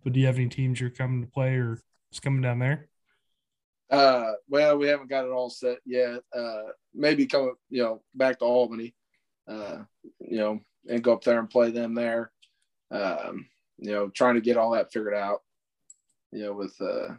but 0.03 0.11
do 0.13 0.19
you 0.19 0.25
have 0.25 0.35
any 0.35 0.49
teams 0.49 0.79
you're 0.79 0.89
coming 0.89 1.21
to 1.21 1.27
play 1.31 1.53
or 1.55 1.79
just 2.11 2.21
coming 2.21 2.41
down 2.41 2.59
there 2.59 2.89
Uh, 3.91 4.33
well, 4.49 4.77
we 4.77 4.87
haven't 4.87 5.09
got 5.09 5.25
it 5.25 5.31
all 5.31 5.49
set 5.49 5.77
yet. 5.85 6.21
Uh, 6.35 6.63
maybe 6.93 7.25
come, 7.25 7.53
you 7.69 7.83
know, 7.83 8.01
back 8.15 8.39
to 8.39 8.45
Albany, 8.45 8.95
uh, 9.47 9.79
you 10.19 10.37
know, 10.37 10.59
and 10.89 11.03
go 11.03 11.13
up 11.13 11.23
there 11.23 11.39
and 11.39 11.49
play 11.49 11.71
them 11.71 11.93
there. 11.93 12.31
Um, 12.91 13.47
you 13.77 13.91
know, 13.91 14.09
trying 14.09 14.35
to 14.35 14.41
get 14.41 14.57
all 14.57 14.71
that 14.71 14.91
figured 14.91 15.13
out. 15.13 15.41
You 16.31 16.43
know, 16.43 16.53
with 16.53 16.75
uh, 16.81 17.13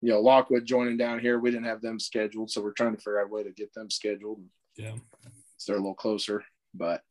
you 0.00 0.12
know, 0.12 0.20
Lockwood 0.20 0.64
joining 0.64 0.96
down 0.96 1.18
here, 1.18 1.38
we 1.38 1.50
didn't 1.50 1.66
have 1.66 1.82
them 1.82 1.98
scheduled, 1.98 2.50
so 2.50 2.62
we're 2.62 2.72
trying 2.72 2.94
to 2.94 3.00
figure 3.00 3.20
out 3.20 3.26
a 3.26 3.32
way 3.32 3.42
to 3.42 3.50
get 3.50 3.72
them 3.74 3.90
scheduled. 3.90 4.40
yeah 4.76 4.94
So 5.56 5.72
they're 5.72 5.76
a 5.76 5.80
little 5.80 5.94
closer, 5.94 6.44
but 6.74 7.02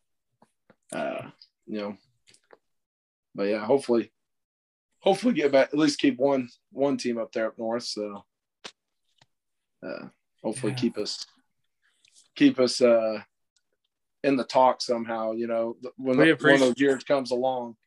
uh, 0.94 1.30
you 1.66 1.80
know, 1.80 1.98
but 3.34 3.44
yeah, 3.44 3.66
hopefully, 3.66 4.12
hopefully 5.00 5.34
get 5.34 5.52
back 5.52 5.70
at 5.74 5.78
least 5.78 6.00
keep 6.00 6.18
one 6.18 6.48
one 6.72 6.98
team 6.98 7.18
up 7.18 7.32
there 7.32 7.48
up 7.48 7.58
north. 7.58 7.84
So 7.84 8.24
uh, 9.84 10.08
hopefully 10.44 10.74
Yeah. 10.74 10.78
keep 10.80 10.98
us 10.98 11.26
keep 12.36 12.60
us 12.60 12.82
uh 12.82 13.22
in 14.24 14.36
the 14.36 14.44
talk 14.44 14.82
somehow. 14.82 15.32
You 15.34 15.48
know, 15.48 15.78
when 15.98 16.18
We 16.18 16.34
one 16.34 16.54
of 16.54 16.60
those 16.60 16.80
years 16.80 17.04
comes 17.04 17.32
along. 17.32 17.78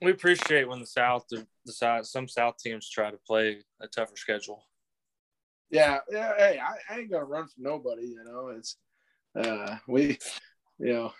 We 0.00 0.10
appreciate 0.10 0.68
when 0.68 0.80
the 0.80 0.86
South, 0.86 1.26
the, 1.30 1.46
the 1.64 1.72
side, 1.72 2.06
some 2.06 2.26
South 2.26 2.56
teams 2.58 2.90
try 2.90 3.10
to 3.10 3.18
play 3.18 3.62
a 3.80 3.86
tougher 3.86 4.16
schedule. 4.16 4.64
Yeah, 5.70 5.98
yeah. 6.10 6.32
Hey, 6.36 6.58
I, 6.58 6.74
I 6.92 6.98
ain't 6.98 7.10
gonna 7.10 7.24
run 7.24 7.46
from 7.46 7.62
nobody. 7.62 8.06
You 8.06 8.24
know, 8.24 8.48
it's 8.48 8.76
uh, 9.38 9.76
we, 9.86 10.18
you 10.78 10.92
know, 10.92 11.12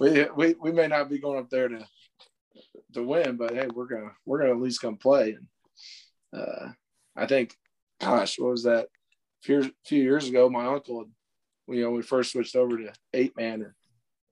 we 0.00 0.26
we 0.34 0.54
we 0.60 0.72
may 0.72 0.86
not 0.86 1.10
be 1.10 1.18
going 1.18 1.38
up 1.38 1.50
there 1.50 1.68
to 1.68 1.86
to 2.94 3.02
win, 3.02 3.36
but 3.36 3.54
hey, 3.54 3.68
we're 3.74 3.86
gonna 3.86 4.12
we're 4.24 4.38
gonna 4.40 4.52
at 4.52 4.60
least 4.60 4.80
come 4.80 4.96
play. 4.96 5.36
And 6.32 6.40
uh, 6.40 6.68
I 7.14 7.26
think, 7.26 7.56
gosh, 8.00 8.38
what 8.38 8.52
was 8.52 8.64
that? 8.64 8.88
A 9.42 9.44
few, 9.44 9.72
few 9.84 10.02
years 10.02 10.28
ago, 10.28 10.48
my 10.48 10.66
uncle, 10.66 11.00
had, 11.00 11.76
you 11.76 11.82
know, 11.82 11.90
we 11.90 12.02
first 12.02 12.32
switched 12.32 12.56
over 12.56 12.76
to 12.76 12.92
eight 13.12 13.36
man, 13.36 13.62
and 13.62 13.72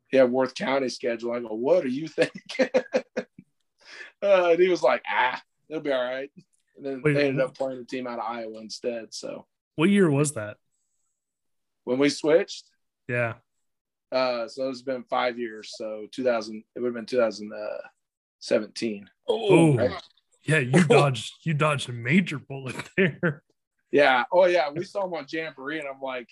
he 0.08 0.16
had 0.16 0.30
Worth 0.30 0.54
County 0.54 0.88
schedule. 0.88 1.32
I 1.32 1.40
go, 1.40 1.48
what 1.48 1.82
do 1.82 1.88
you 1.88 2.08
think? 2.08 2.32
uh, 4.22 4.22
and 4.22 4.60
he 4.60 4.68
was 4.68 4.82
like, 4.82 5.02
ah, 5.08 5.40
it'll 5.68 5.82
be 5.82 5.92
all 5.92 6.04
right. 6.04 6.30
And 6.76 6.86
then 6.86 7.02
Wait, 7.04 7.14
they 7.14 7.28
ended 7.28 7.44
up 7.44 7.56
playing 7.56 7.80
a 7.80 7.84
team 7.84 8.06
out 8.06 8.18
of 8.18 8.24
Iowa 8.26 8.60
instead. 8.60 9.12
So 9.12 9.46
what 9.76 9.90
year 9.90 10.10
was 10.10 10.34
that 10.34 10.56
when 11.84 11.98
we 11.98 12.08
switched, 12.08 12.64
yeah 13.08 13.34
uh, 14.12 14.46
so 14.48 14.68
it's 14.68 14.82
been 14.82 15.04
five 15.04 15.38
years. 15.38 15.72
So 15.76 16.08
2000, 16.10 16.64
it 16.74 16.80
would 16.80 16.88
have 16.88 16.94
been 16.94 17.06
2017. 17.06 19.08
oh 19.28 19.76
right. 19.76 20.02
yeah 20.44 20.58
you 20.58 20.84
dodged 20.88 21.34
you 21.42 21.54
dodged 21.54 21.88
a 21.88 21.92
major 21.92 22.38
bullet 22.38 22.74
there 22.96 23.44
Yeah. 23.92 24.24
Oh 24.32 24.46
yeah. 24.46 24.70
We 24.70 24.84
saw 24.84 25.04
him 25.06 25.14
on 25.14 25.26
Jamboree, 25.28 25.78
and 25.78 25.88
I'm 25.88 26.00
like, 26.00 26.28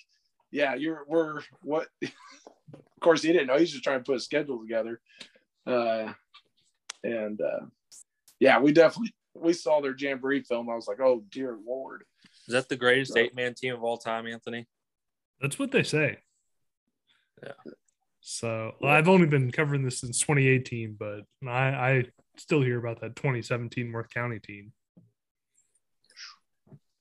yeah, 0.51 0.75
you're 0.75 1.05
we're 1.09 1.41
what? 1.63 1.89
of 2.03 3.01
course, 3.01 3.23
he 3.23 3.33
didn't 3.33 3.47
know. 3.49 3.59
He's 3.59 3.73
just 3.73 3.85
trying 3.85 3.99
to 3.99 4.05
put 4.05 4.17
a 4.17 4.21
schedule 4.21 4.61
together. 4.61 5.01
Uh, 5.67 6.13
and 7.05 7.41
uh, 7.41 7.67
yeah, 8.41 8.59
we 8.61 8.73
definitely 8.73 9.15
we 9.35 9.53
saw 9.53 9.81
their 9.81 9.95
Jamboree 9.97 10.43
film. 10.43 10.69
I 10.71 10.75
was 10.75 10.89
like, 10.89 11.01
oh 11.01 11.25
dear 11.31 11.57
lord. 11.67 12.05
Is 12.47 12.53
that 12.55 12.69
the 12.69 12.77
greatest 12.77 13.13
Yeah. 13.15 13.23
eight 13.25 13.35
man 13.37 13.55
team 13.55 13.75
of 13.75 13.83
all 13.85 13.99
time, 13.99 14.27
Anthony? 14.27 14.67
that's 15.41 15.57
what 15.57 15.71
they 15.71 15.85
say 15.85 16.19
Yeah. 17.45 17.53
so 18.21 18.73
well, 18.81 18.91
i've 18.91 19.09
only 19.09 19.29
been 19.29 19.53
covering 19.53 19.85
this 19.85 20.01
since 20.01 20.19
2018 20.19 20.97
but 20.99 21.21
i 21.47 21.69
i 21.69 22.05
still 22.37 22.61
hear 22.61 22.77
about 22.77 23.01
that 23.03 23.15
2017 23.15 23.93
worth 23.93 24.11
county 24.13 24.41
team 24.41 24.73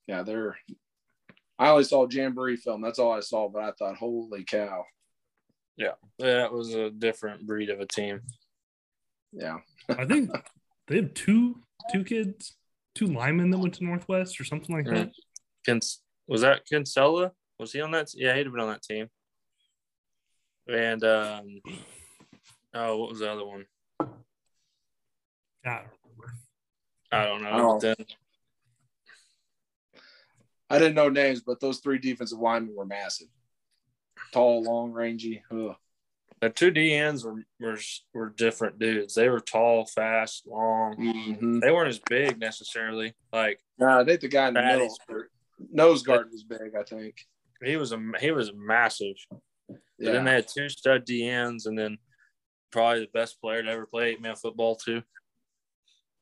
Yeah, 0.08 0.24
they're. 0.24 0.58
I 1.60 1.70
only 1.70 1.84
saw 1.84 2.08
Jamboree 2.08 2.56
film. 2.56 2.82
That's 2.82 3.00
all 3.00 3.12
I 3.12 3.20
saw, 3.20 3.50
but 3.50 3.64
I 3.64 3.72
thought, 3.72 3.98
holy 3.98 4.44
cow. 4.44 4.84
Yeah, 5.76 5.94
that 6.20 6.52
was 6.52 6.74
a 6.74 6.90
different 6.90 7.46
breed 7.46 7.70
of 7.70 7.80
a 7.80 7.86
team. 7.86 8.22
Yeah. 9.32 9.58
I 9.90 10.06
think 10.06 10.32
they 10.88 10.98
have 10.98 11.14
two 11.14 11.62
two 11.92 12.04
kids, 12.04 12.56
two 12.96 13.08
linemen 13.08 13.52
that 13.52 13.60
went 13.60 13.76
to 13.76 13.86
Northwest 13.86 14.40
or 14.40 14.44
something 14.44 14.76
like 14.76 14.86
that. 14.86 15.12
Kins- 15.66 16.02
was 16.28 16.42
that 16.42 16.66
Kinsella? 16.66 17.32
Was 17.60 17.72
he 17.72 17.82
on 17.82 17.92
that? 17.92 18.10
Yeah, 18.16 18.36
he'd 18.36 18.46
have 18.46 18.54
been 18.54 18.62
on 18.62 18.70
that 18.70 18.84
team. 18.84 19.08
And 20.68 21.04
um, 21.04 21.62
oh, 22.74 22.98
what 22.98 23.10
was 23.10 23.20
the 23.20 23.32
other 23.32 23.46
one? 23.46 23.66
I 25.66 25.70
don't 25.70 25.86
remember. 26.04 26.34
I 27.12 27.26
don't 27.26 27.42
know. 27.44 27.50
Oh. 27.52 27.74
But 27.74 27.82
then 27.82 28.06
I 30.70 30.80
didn't 30.80 30.96
know 30.96 31.10
names, 31.10 31.42
but 31.42 31.60
those 31.60 31.80
three 31.80 31.98
defensive 31.98 32.40
linemen 32.40 32.76
were 32.76 32.86
massive. 32.86 33.28
Tall, 34.34 34.64
long, 34.64 34.92
rangy. 34.92 35.44
Ugh. 35.52 35.76
the 36.42 36.50
two 36.50 36.72
DNs 36.72 37.24
were, 37.26 37.44
were 37.60 37.80
were 38.14 38.30
different 38.30 38.78
dudes. 38.78 39.16
They 39.16 39.30
were 39.30 39.40
tall, 39.40 39.86
fast, 39.86 40.46
long. 40.46 40.96
Mhm. 40.98 41.62
They 41.62 41.72
weren't 41.72 41.88
as 41.90 42.00
big 42.00 42.40
necessarily. 42.40 43.14
Like 43.32 43.60
Nah, 43.80 44.02
I 44.02 44.06
think 44.06 44.22
the 44.22 44.28
guy 44.28 44.48
in 44.50 44.54
the 44.56 44.62
middle, 44.62 44.96
nose 45.72 46.04
guard 46.04 46.30
was 46.32 46.44
big. 46.44 46.76
I 46.78 46.84
think. 46.84 47.16
he 47.64 47.78
was 47.78 47.92
a 47.92 48.00
he 48.20 48.32
was 48.32 48.52
massive. 48.54 49.16
But 49.70 49.78
then 50.14 50.26
they 50.26 50.34
had 50.34 50.48
two 50.48 50.70
stud 50.70 51.08
DNs, 51.08 51.66
and 51.66 51.78
then 51.78 51.98
probably 52.72 53.02
the 53.02 53.12
best 53.14 53.42
player 53.42 53.64
to 53.64 53.70
ever 53.72 53.86
play 53.88 54.10
eight 54.12 54.22
man 54.22 54.36
football 54.36 54.76
too. 54.76 55.02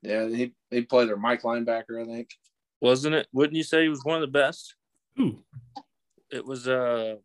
yeah. 0.02 0.28
He 0.28 0.54
he 0.70 0.82
played 0.84 1.10
their 1.10 1.18
Mike 1.18 1.42
linebacker, 1.42 2.02
I 2.02 2.06
think. 2.06 2.30
Wasn't 2.82 3.16
it? 3.16 3.28
Wouldn't 3.32 3.56
you 3.56 3.64
say 3.64 3.84
he 3.84 3.90
was 3.90 4.04
one 4.04 4.16
of 4.16 4.22
the 4.22 4.28
best? 4.28 4.76
Ooh, 5.20 5.44
It 6.32 6.46
was 6.46 6.68
uh, 6.68 7.16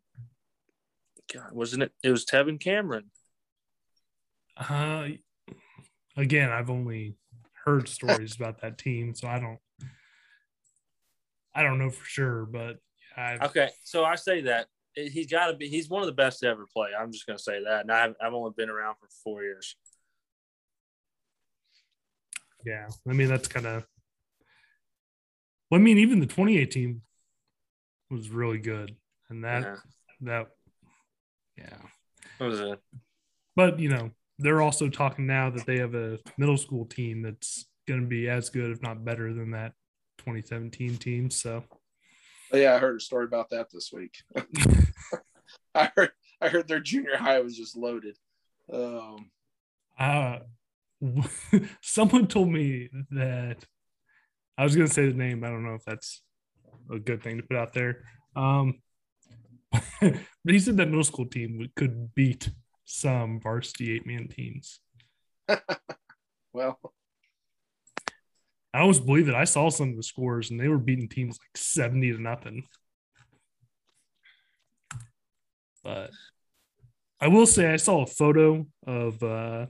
God, 1.33 1.51
wasn't 1.51 1.83
it? 1.83 1.91
It 2.03 2.09
was 2.11 2.25
Tevin 2.25 2.59
Cameron. 2.59 3.11
uh, 4.57 5.07
again, 6.17 6.49
I've 6.49 6.69
only 6.69 7.15
heard 7.65 7.87
stories 7.87 8.35
about 8.35 8.61
that 8.61 8.77
team, 8.77 9.13
so 9.13 9.27
I 9.27 9.39
don't, 9.39 9.59
I 11.53 11.63
don't 11.63 11.79
know 11.79 11.89
for 11.89 12.05
sure, 12.05 12.45
but 12.45 12.77
I, 13.15 13.37
Okay, 13.45 13.69
so 13.83 14.03
I 14.05 14.15
say 14.15 14.41
that 14.41 14.67
he's 14.95 15.29
got 15.29 15.47
to 15.47 15.53
be. 15.53 15.67
He's 15.67 15.89
one 15.89 16.01
of 16.01 16.07
the 16.07 16.13
best 16.13 16.39
to 16.39 16.47
ever 16.47 16.65
play. 16.73 16.89
I'm 16.97 17.11
just 17.11 17.25
gonna 17.27 17.37
say 17.39 17.63
that, 17.63 17.81
and 17.81 17.91
I've 17.91 18.15
I've 18.21 18.33
only 18.33 18.51
been 18.55 18.69
around 18.69 18.95
for 18.95 19.07
four 19.23 19.43
years. 19.43 19.75
yeah, 22.65 22.87
I 23.07 23.13
mean 23.13 23.27
that's 23.27 23.47
kind 23.47 23.65
of. 23.65 23.85
Well, 25.71 25.79
I 25.79 25.83
mean, 25.83 25.99
even 25.99 26.19
the 26.19 26.25
2018 26.25 27.01
was 28.09 28.29
really 28.29 28.57
good, 28.59 28.93
and 29.29 29.45
that 29.45 29.63
Yeah. 29.63 29.77
that, 30.19 30.47
yeah. 31.57 31.81
It 32.39 32.43
was 32.43 32.59
a 32.59 32.79
But 33.55 33.79
you 33.79 33.89
know, 33.89 34.11
they're 34.37 34.61
also 34.61 34.89
talking 34.89 35.25
now 35.25 35.49
that 35.49 35.65
they 35.65 35.77
have 35.77 35.95
a 35.95 36.19
middle 36.37 36.57
school 36.57 36.85
team 36.85 37.21
that's 37.21 37.65
going 37.87 38.01
to 38.01 38.07
be 38.07 38.27
as 38.27 38.49
good, 38.49 38.71
if 38.71 38.81
not 38.81 39.05
better, 39.05 39.33
than 39.33 39.51
that 39.51 39.73
2017 40.17 40.97
team. 40.97 41.29
So 41.29 41.63
yeah, 42.51 42.75
I 42.75 42.79
heard 42.79 42.97
a 42.97 42.99
story 42.99 43.25
about 43.25 43.49
that 43.51 43.67
this 43.71 43.91
week. 43.93 44.17
I 45.73 45.89
heard 45.95 46.11
I 46.41 46.49
heard 46.49 46.67
their 46.67 46.81
junior 46.81 47.15
high 47.15 47.39
was 47.39 47.55
just 47.55 47.77
loaded. 47.77 48.17
Um, 48.71 49.31
uh, 49.97 50.39
someone 51.81 52.27
told 52.27 52.49
me 52.49 52.89
that 53.11 53.65
I 54.61 54.63
was 54.63 54.75
going 54.75 54.87
to 54.87 54.93
say 54.93 55.07
the 55.07 55.17
name. 55.17 55.43
I 55.43 55.47
don't 55.47 55.63
know 55.63 55.73
if 55.73 55.83
that's 55.85 56.21
a 56.91 56.99
good 56.99 57.23
thing 57.23 57.37
to 57.37 57.43
put 57.43 57.57
out 57.57 57.73
there. 57.73 58.03
Um, 58.35 58.75
but 59.71 60.19
he 60.45 60.59
said 60.59 60.77
that 60.77 60.87
middle 60.87 61.03
school 61.03 61.25
team 61.25 61.67
could 61.75 62.13
beat 62.13 62.47
some 62.85 63.39
varsity 63.41 63.91
eight 63.91 64.05
man 64.05 64.27
teams. 64.27 64.79
well, 66.53 66.79
I 68.71 68.81
always 68.81 68.99
believe 68.99 69.27
it. 69.27 69.33
I 69.33 69.45
saw 69.45 69.69
some 69.69 69.89
of 69.89 69.95
the 69.97 70.03
scores 70.03 70.51
and 70.51 70.59
they 70.59 70.67
were 70.67 70.77
beating 70.77 71.09
teams 71.09 71.39
like 71.41 71.57
70 71.57 72.11
to 72.11 72.21
nothing. 72.21 72.67
But 75.83 76.11
I 77.19 77.29
will 77.29 77.47
say 77.47 77.73
I 77.73 77.77
saw 77.77 78.03
a 78.03 78.05
photo 78.05 78.67
of 78.85 79.23
uh 79.23 79.65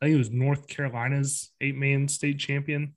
I 0.00 0.06
think 0.06 0.14
it 0.14 0.18
was 0.18 0.30
North 0.30 0.68
Carolina's 0.68 1.50
eight 1.60 1.74
man 1.74 2.06
state 2.06 2.38
champion. 2.38 2.94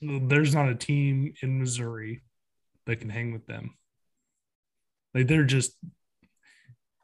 There's 0.00 0.54
not 0.54 0.68
a 0.68 0.74
team 0.74 1.34
in 1.42 1.58
Missouri 1.58 2.22
that 2.86 3.00
can 3.00 3.08
hang 3.08 3.32
with 3.32 3.46
them. 3.46 3.76
Like 5.14 5.26
they're 5.26 5.44
just 5.44 5.76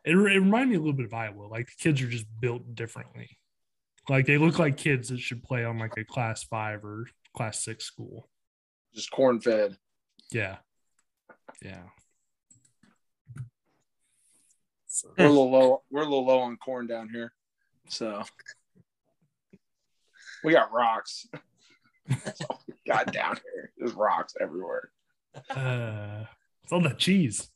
it, 0.04 0.16
it 0.16 0.16
reminded 0.16 0.70
me 0.70 0.76
a 0.76 0.78
little 0.78 0.92
bit 0.92 1.06
of 1.06 1.14
Iowa. 1.14 1.44
Like 1.44 1.66
the 1.66 1.82
kids 1.82 2.02
are 2.02 2.08
just 2.08 2.26
built 2.40 2.74
differently. 2.74 3.38
Like 4.08 4.26
they 4.26 4.38
look 4.38 4.58
like 4.58 4.76
kids 4.76 5.08
that 5.08 5.20
should 5.20 5.42
play 5.42 5.64
on 5.64 5.78
like 5.78 5.96
a 5.96 6.04
class 6.04 6.42
five 6.42 6.84
or 6.84 7.06
class 7.36 7.64
six 7.64 7.84
school. 7.84 8.28
Just 8.94 9.10
corn 9.10 9.40
fed. 9.40 9.76
Yeah. 10.30 10.56
Yeah. 11.62 11.82
We're 15.16 15.26
a 15.26 15.28
little 15.28 15.50
low. 15.50 15.82
We're 15.90 16.02
a 16.02 16.04
little 16.04 16.26
low 16.26 16.40
on 16.40 16.56
corn 16.56 16.86
down 16.86 17.08
here, 17.08 17.32
so 17.88 18.22
we 20.44 20.52
got 20.52 20.70
rocks. 20.70 21.26
That's 22.24 22.40
all 22.42 22.60
we 22.66 22.74
got 22.86 23.12
down 23.12 23.38
here. 23.52 23.72
There's 23.76 23.92
rocks 23.92 24.34
everywhere. 24.40 24.90
uh, 25.50 26.24
it's 26.62 26.72
all 26.72 26.82
that 26.82 26.98
cheese. 26.98 27.50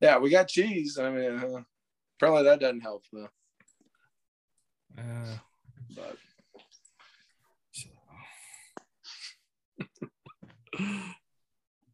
Yeah, 0.00 0.18
we 0.18 0.30
got 0.30 0.48
cheese. 0.48 0.98
I 0.98 1.10
mean, 1.10 1.38
uh, 1.38 1.62
apparently 2.16 2.44
that 2.44 2.60
doesn't 2.60 2.80
help 2.80 3.04
though. 3.12 3.28
Uh, 4.96 5.36
But 5.94 6.16
so. 7.72 7.88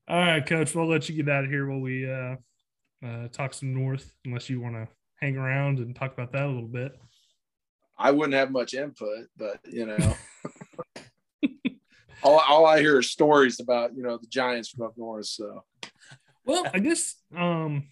all 0.08 0.18
right, 0.18 0.46
coach. 0.46 0.74
We'll 0.74 0.88
let 0.88 1.08
you 1.08 1.16
get 1.22 1.32
out 1.32 1.44
of 1.44 1.50
here 1.50 1.66
while 1.66 1.80
we 1.80 2.10
uh, 2.10 2.36
uh, 3.04 3.28
talk 3.28 3.54
some 3.54 3.74
North, 3.74 4.10
unless 4.24 4.48
you 4.48 4.60
want 4.60 4.74
to 4.74 4.88
hang 5.16 5.36
around 5.36 5.78
and 5.78 5.94
talk 5.94 6.12
about 6.12 6.32
that 6.32 6.44
a 6.44 6.48
little 6.48 6.68
bit. 6.68 6.92
I 7.98 8.10
wouldn't 8.10 8.34
have 8.34 8.50
much 8.50 8.74
input. 8.74 9.26
But 9.36 9.60
you 9.70 9.86
know, 9.86 9.96
all, 12.24 12.42
all 12.48 12.66
I 12.66 12.80
hear 12.80 12.98
is 12.98 13.10
stories 13.10 13.60
about 13.60 13.96
you 13.96 14.02
know 14.02 14.18
the 14.18 14.26
Giants 14.26 14.70
from 14.70 14.86
up 14.86 14.96
north. 14.96 15.26
So 15.26 15.64
Well, 16.44 16.64
I 16.72 16.78
guess 16.78 17.16
um, 17.36 17.88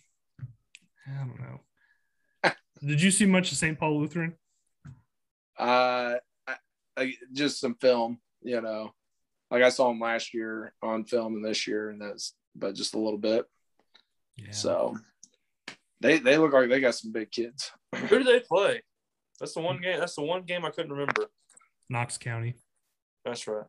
I 1.06 1.18
don't 1.18 1.40
know. 1.40 2.52
Did 2.86 3.02
you 3.02 3.10
see 3.10 3.26
much 3.26 3.52
of 3.52 3.58
St. 3.58 3.78
Paul 3.78 4.00
Lutheran? 4.00 4.34
uh, 5.58 6.16
I, 6.46 6.54
I, 6.96 7.14
just 7.32 7.60
some 7.60 7.74
film. 7.76 8.18
You 8.42 8.60
know, 8.60 8.92
like 9.50 9.62
I 9.62 9.68
saw 9.68 9.90
him 9.90 10.00
last 10.00 10.34
year 10.34 10.74
on 10.82 11.04
film 11.04 11.36
and 11.36 11.44
this 11.44 11.66
year, 11.66 11.90
and 11.90 12.00
that's 12.00 12.34
but 12.56 12.74
just 12.74 12.94
a 12.94 12.98
little 12.98 13.18
bit. 13.18 13.44
Yeah. 14.36 14.52
So 14.52 14.96
they 16.00 16.18
they 16.18 16.38
look 16.38 16.52
like 16.52 16.68
they 16.68 16.80
got 16.80 16.94
some 16.94 17.12
big 17.12 17.30
kids. 17.30 17.70
Who 17.94 18.18
do 18.18 18.24
they 18.24 18.40
play? 18.40 18.82
That's 19.38 19.54
the 19.54 19.60
one 19.60 19.80
game. 19.80 19.98
That's 19.98 20.16
the 20.16 20.22
one 20.22 20.42
game 20.42 20.64
I 20.64 20.70
couldn't 20.70 20.92
remember. 20.92 21.28
Knox 21.88 22.18
County. 22.18 22.54
That's 23.24 23.46
right. 23.46 23.66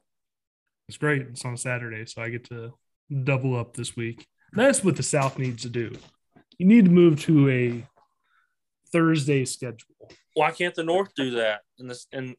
It's 0.94 1.00
great. 1.00 1.24
It's 1.24 1.44
on 1.44 1.58
Saturday, 1.58 2.06
so 2.06 2.22
I 2.22 2.30
get 2.30 2.44
to 2.50 2.72
double 3.24 3.58
up 3.60 3.76
this 3.76 3.96
week. 3.96 4.28
That's 4.52 4.84
what 4.84 4.96
the 4.96 5.02
South 5.02 5.40
needs 5.40 5.64
to 5.64 5.70
do. 5.70 5.92
You 6.60 6.68
need 6.68 6.86
to 6.86 6.92
move 6.92 7.20
to 7.22 7.50
a 7.50 7.84
Thursday 8.92 9.44
schedule 9.46 9.88
Why 10.36 10.52
can't 10.52 10.76
the 10.76 10.84
North 10.84 11.16
do 11.16 11.32
that? 11.32 11.62
And 11.80 11.90
this 11.90 12.06
and 12.14 12.36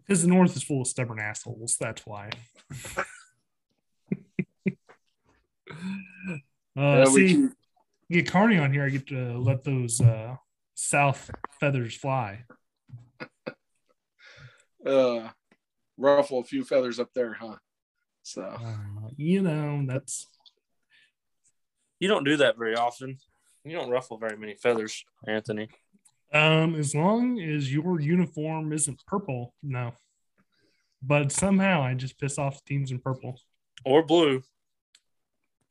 because 0.00 0.20
the 0.20 0.28
North 0.28 0.54
is 0.54 0.62
full 0.62 0.82
of 0.82 0.88
stubborn 0.88 1.18
assholes. 1.20 1.78
That's 1.80 2.04
why. 2.04 2.28
uh, 2.98 3.06
Yeah, 6.76 7.04
see, 7.06 7.28
keep- 7.28 7.50
get 8.10 8.30
Carney 8.30 8.58
on 8.58 8.74
here. 8.74 8.84
I 8.84 8.90
get 8.90 9.06
to 9.06 9.38
let 9.38 9.64
those 9.64 10.02
uh, 10.02 10.36
South 10.74 11.30
feathers 11.60 11.96
fly. 11.96 12.44
uh, 14.84 15.30
ruffle 16.00 16.40
a 16.40 16.44
few 16.44 16.64
feathers 16.64 16.98
up 16.98 17.12
there, 17.14 17.34
huh? 17.34 17.56
So 18.22 18.42
Uh, 18.42 19.08
you 19.16 19.42
know, 19.42 19.84
that's 19.86 20.26
you 21.98 22.08
don't 22.08 22.24
do 22.24 22.36
that 22.38 22.58
very 22.58 22.74
often. 22.74 23.18
You 23.64 23.72
don't 23.76 23.90
ruffle 23.90 24.16
very 24.18 24.36
many 24.38 24.54
feathers, 24.54 25.04
Anthony. 25.28 25.68
Um, 26.32 26.74
as 26.76 26.94
long 26.94 27.40
as 27.40 27.72
your 27.72 28.00
uniform 28.00 28.72
isn't 28.72 29.04
purple, 29.06 29.54
no. 29.62 29.92
But 31.02 31.32
somehow 31.32 31.82
I 31.82 31.94
just 31.94 32.18
piss 32.18 32.38
off 32.38 32.64
teams 32.64 32.90
in 32.90 33.00
purple. 33.00 33.38
Or 33.84 34.02
blue. 34.02 34.42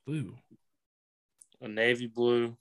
Blue. 0.05 0.35
A 1.61 1.67
navy 1.67 2.07
blue. 2.07 2.57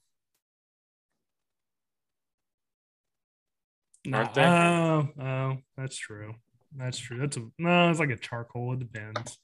No, 4.05 4.19
Aren't 4.19 4.33
they? 4.33 4.43
oh, 4.45 5.09
oh, 5.21 5.57
that's 5.77 5.97
true. 5.97 6.33
That's 6.75 6.97
true. 6.97 7.17
That's 7.19 7.37
a 7.37 7.45
no, 7.57 7.89
it's 7.89 7.99
like 7.99 8.09
a 8.09 8.17
charcoal. 8.17 8.73
It 8.73 8.79
depends. 8.79 9.39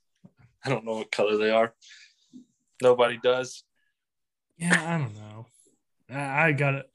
I 0.63 0.69
don't 0.69 0.85
know 0.85 0.97
what 0.97 1.11
color 1.11 1.37
they 1.37 1.51
are. 1.51 1.73
Nobody 2.81 3.19
does. 3.21 3.63
Yeah, 4.57 4.95
I 4.95 4.97
don't 4.97 5.15
know. 5.15 5.45
I, 6.09 6.47
I 6.47 6.51
got 6.51 6.75
it. 6.75 6.85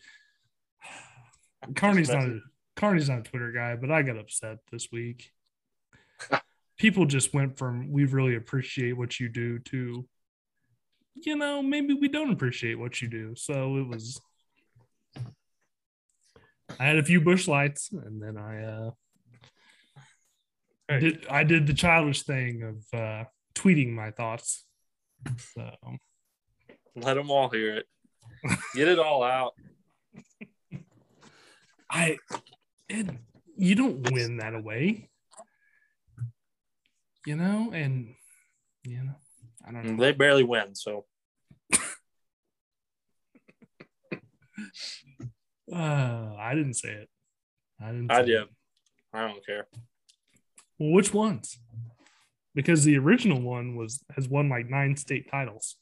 Carney's 1.75 2.11
not 2.11 2.25
a 2.25 2.41
Carney's 2.77 3.09
not 3.09 3.19
a 3.19 3.23
Twitter 3.23 3.53
guy, 3.53 3.77
but 3.77 3.91
I 3.91 4.03
got 4.03 4.19
upset 4.19 4.59
this 4.71 4.89
week. 4.91 5.31
People 6.79 7.05
just 7.05 7.35
went 7.35 7.59
from 7.59 7.91
we 7.91 8.05
really 8.05 8.37
appreciate 8.37 8.97
what 8.97 9.21
you 9.21 9.29
do 9.29 9.59
to 9.59 10.07
you 11.15 11.37
know, 11.37 11.63
maybe 11.63 11.93
we 11.93 12.09
don't 12.09 12.33
appreciate 12.33 12.77
what 12.77 13.03
you 13.03 13.09
do. 13.09 13.35
So 13.37 13.77
it 13.77 13.87
was 13.87 14.21
I 16.79 16.85
had 16.85 16.99
a 16.99 17.05
few 17.05 17.21
Busch 17.21 17.49
Lights 17.49 17.91
and 17.93 18.23
then 18.23 18.37
I 18.37 18.63
uh 18.63 18.91
Hey. 20.91 21.01
did 21.01 21.27
I 21.29 21.45
did 21.45 21.67
the 21.69 21.73
childish 21.73 22.25
thing 22.25 22.63
of 22.65 22.99
uh 22.99 23.25
tweeting 23.55 23.93
my 23.93 24.11
thoughts. 24.11 24.65
So 25.55 25.71
Let 26.97 27.15
them 27.15 27.31
all 27.31 27.49
hear 27.49 27.77
it. 27.77 27.87
Get 28.75 28.89
it 28.89 28.99
all 28.99 29.23
out. 29.23 29.55
I 31.91 32.19
it, 32.89 33.09
you 33.57 33.77
don't 33.77 34.11
win 34.11 34.39
that 34.39 34.55
away. 34.55 35.09
You 37.25 37.37
know, 37.37 37.71
and 37.73 38.15
you 38.83 39.05
know, 39.05 39.15
I 39.67 39.71
don't 39.73 39.97
know. 39.97 40.03
They 40.03 40.13
barely 40.13 40.43
win, 40.43 40.75
so 40.75 41.05
Uh, 45.73 46.35
I 46.37 46.55
didn't 46.57 46.75
say 46.75 46.91
it. 46.91 47.09
I 47.81 47.93
didn't. 47.93 48.11
I 48.11 48.23
did. 48.23 48.43
it. 48.43 48.49
I 49.13 49.29
don't 49.29 49.47
care. 49.47 49.69
Well, 50.81 50.93
which 50.93 51.15
ones? 51.15 51.59
Because 52.55 52.85
the 52.85 52.97
original 52.97 53.41
one 53.41 53.77
was 53.77 54.03
has 54.17 54.29
won 54.29 54.49
like 54.49 54.69
nine 54.69 54.97
state 54.97 55.31
titles. 55.31 55.77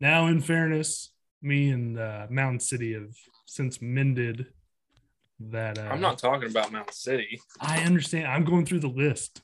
Now, 0.00 0.26
in 0.28 0.40
fairness, 0.40 1.10
me 1.42 1.70
and 1.70 1.98
uh, 1.98 2.26
Mound 2.30 2.62
City 2.62 2.94
have 2.94 3.14
since 3.46 3.82
mended 3.82 4.46
that. 5.40 5.78
Uh, 5.78 5.82
I'm 5.82 6.00
not 6.00 6.18
talking 6.18 6.48
about 6.48 6.72
Mound 6.72 6.92
City. 6.92 7.40
I 7.60 7.80
understand. 7.80 8.28
I'm 8.28 8.44
going 8.44 8.64
through 8.64 8.80
the 8.80 8.88
list. 8.88 9.42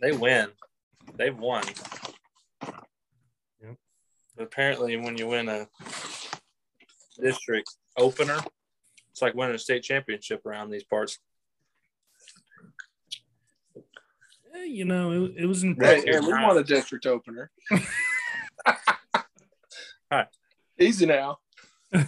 They 0.00 0.12
win. 0.12 0.48
They've 1.16 1.38
won. 1.38 1.62
Yep. 3.62 3.76
But 4.36 4.42
apparently, 4.44 4.96
when 4.96 5.16
you 5.16 5.28
win 5.28 5.48
a 5.48 5.68
district 7.20 7.70
opener, 7.96 8.38
it's 9.10 9.22
like 9.22 9.34
winning 9.34 9.54
a 9.54 9.58
state 9.58 9.82
championship 9.82 10.44
around 10.44 10.70
these 10.70 10.84
parts. 10.84 11.18
Eh, 13.76 13.80
you 14.60 14.84
know, 14.84 15.12
it, 15.24 15.32
it 15.38 15.46
was 15.46 15.62
hey, 15.62 15.68
impressive. 15.68 16.08
and 16.08 16.26
we 16.26 16.32
want 16.32 16.58
a 16.58 16.64
district 16.64 17.06
opener. 17.06 17.50
Hi. 20.10 20.26
Easy 20.78 21.06
now. 21.06 21.38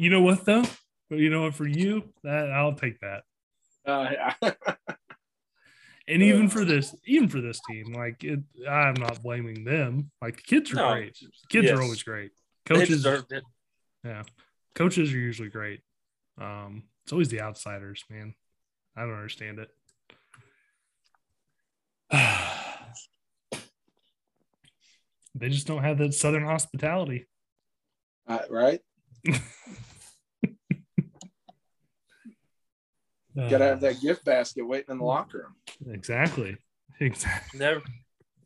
You 0.00 0.10
know 0.10 0.20
what 0.22 0.44
though? 0.44 0.62
But 1.10 1.18
you 1.18 1.28
know 1.28 1.42
what? 1.42 1.54
For 1.56 1.66
you, 1.66 2.04
that 2.22 2.52
I'll 2.52 2.74
take 2.74 3.00
that. 3.00 3.22
Uh, 3.84 4.10
yeah. 4.12 4.52
And 6.06 6.22
even 6.22 6.48
for 6.48 6.64
this, 6.64 6.94
even 7.04 7.28
for 7.28 7.42
this 7.42 7.60
team, 7.68 7.92
like 7.92 8.24
it, 8.24 8.40
I'm 8.66 8.94
not 8.94 9.22
blaming 9.22 9.64
them. 9.64 10.10
Like 10.22 10.36
the 10.36 10.42
kids 10.42 10.72
are 10.72 10.76
No. 10.76 10.92
great. 10.94 11.18
Kids 11.50 11.66
Yes. 11.66 11.76
are 11.76 11.82
always 11.82 12.02
great. 12.02 12.30
Coaches, 12.64 12.88
deserved 12.88 13.30
it. 13.32 13.42
yeah, 14.04 14.22
coaches 14.74 15.12
are 15.12 15.18
usually 15.18 15.50
great. 15.50 15.80
Um, 16.40 16.84
it's 17.04 17.12
always 17.12 17.28
the 17.28 17.42
outsiders, 17.42 18.04
man. 18.08 18.34
I 18.96 19.02
don't 19.02 19.12
understand 19.14 19.58
it. 19.58 19.68
They 25.34 25.48
just 25.48 25.66
don't 25.66 25.82
have 25.84 25.98
that 25.98 26.14
southern 26.14 26.44
hospitality. 26.44 27.26
Uh, 28.26 28.40
right? 28.50 28.80
Uh, 33.38 33.48
Got 33.50 33.58
to 33.58 33.64
have 33.66 33.80
that 33.82 34.00
gift 34.00 34.24
basket 34.24 34.66
waiting 34.66 34.90
in 34.90 34.98
the 34.98 35.04
locker 35.04 35.38
room. 35.38 35.94
Exactly. 35.94 36.56
Exactly. 37.00 37.60
Never, 37.60 37.80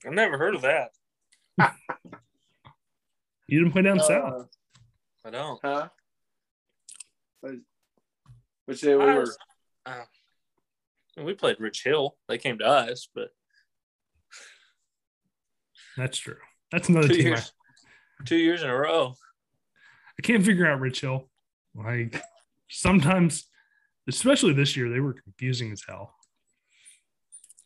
I've 0.05 0.13
never 0.13 0.37
heard 0.37 0.55
of 0.55 0.61
that. 0.63 0.91
You 3.49 3.59
didn't 3.61 3.73
play 3.73 3.81
down 3.83 3.99
south. 4.01 4.33
Uh, 4.35 4.45
I 5.27 5.31
don't. 5.31 5.59
huh? 5.65 5.89
Which 8.67 8.81
day 8.83 8.95
we 8.95 9.03
I 9.05 9.15
were. 9.15 9.21
was- 9.21 9.39
uh, 9.87 10.03
we 11.17 11.33
played 11.35 11.61
Rich 11.61 11.83
Hill. 11.85 12.17
They 12.29 12.37
came 12.37 12.59
to 12.59 12.67
us, 12.67 13.09
but 13.15 13.31
That's 15.97 16.19
true. 16.19 16.37
That's 16.73 16.89
another 16.89 17.09
two 17.09 17.15
team. 17.15 17.27
I, 17.27 17.29
years, 17.29 17.53
two 18.25 18.37
years 18.37 18.63
in 18.63 18.71
a 18.71 18.77
row. 18.77 19.15
I 20.19 20.23
can't 20.23 20.45
figure 20.45 20.67
out 20.67 20.81
Rich 20.81 21.03
Hill. 21.03 21.29
Like 21.75 22.21
sometimes, 22.71 23.47
especially 24.09 24.55
this 24.55 24.77
year, 24.77 24.89
they 24.89 25.01
were 25.01 25.13
confusing 25.13 25.71
as 25.73 25.83
hell. 25.87 26.15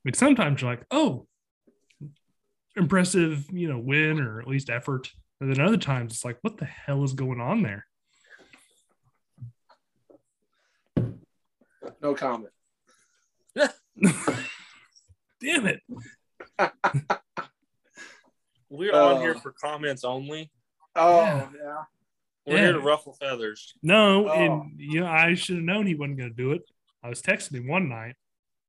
Like 0.05 0.17
sometimes 0.17 0.61
you're 0.61 0.71
like, 0.71 0.85
oh, 0.91 1.27
impressive, 2.77 3.47
you 3.53 3.69
know, 3.69 3.79
win 3.79 4.21
or 4.21 4.41
at 4.41 4.49
least 4.49 4.71
effort. 4.71 5.11
And 5.41 5.53
then 5.53 5.65
other 5.65 5.77
times 5.77 6.13
it's 6.13 6.25
like, 6.25 6.39
what 6.43 6.59
the 6.59 6.65
hell 6.65 7.05
is 7.05 7.13
going 7.13 7.41
on 7.41 7.63
there? 7.63 7.87
No 12.03 12.15
comment. 12.15 12.53
Damn 15.41 15.67
it. 15.67 15.81
We're 18.69 18.93
on 18.95 19.17
Uh, 19.17 19.21
here 19.21 19.35
for 19.35 19.53
comments 19.53 20.05
only. 20.05 20.51
Oh, 20.95 21.21
Yeah. 21.25 21.51
yeah. 21.55 21.85
We're 22.47 22.55
Yeah. 22.57 22.63
here 22.63 22.73
to 22.73 22.81
ruffle 22.81 23.13
feathers. 23.15 23.75
No, 23.83 24.29
Oh. 24.29 24.33
and 24.33 24.81
you 24.81 25.01
know, 25.01 25.07
I 25.07 25.35
should 25.35 25.57
have 25.57 25.65
known 25.65 25.87
he 25.87 25.95
wasn't 25.95 26.19
going 26.19 26.31
to 26.31 26.37
do 26.37 26.53
it. 26.53 26.63
I 27.03 27.09
was 27.09 27.23
texting 27.23 27.55
him 27.57 27.67
one 27.69 27.89
night, 27.89 28.17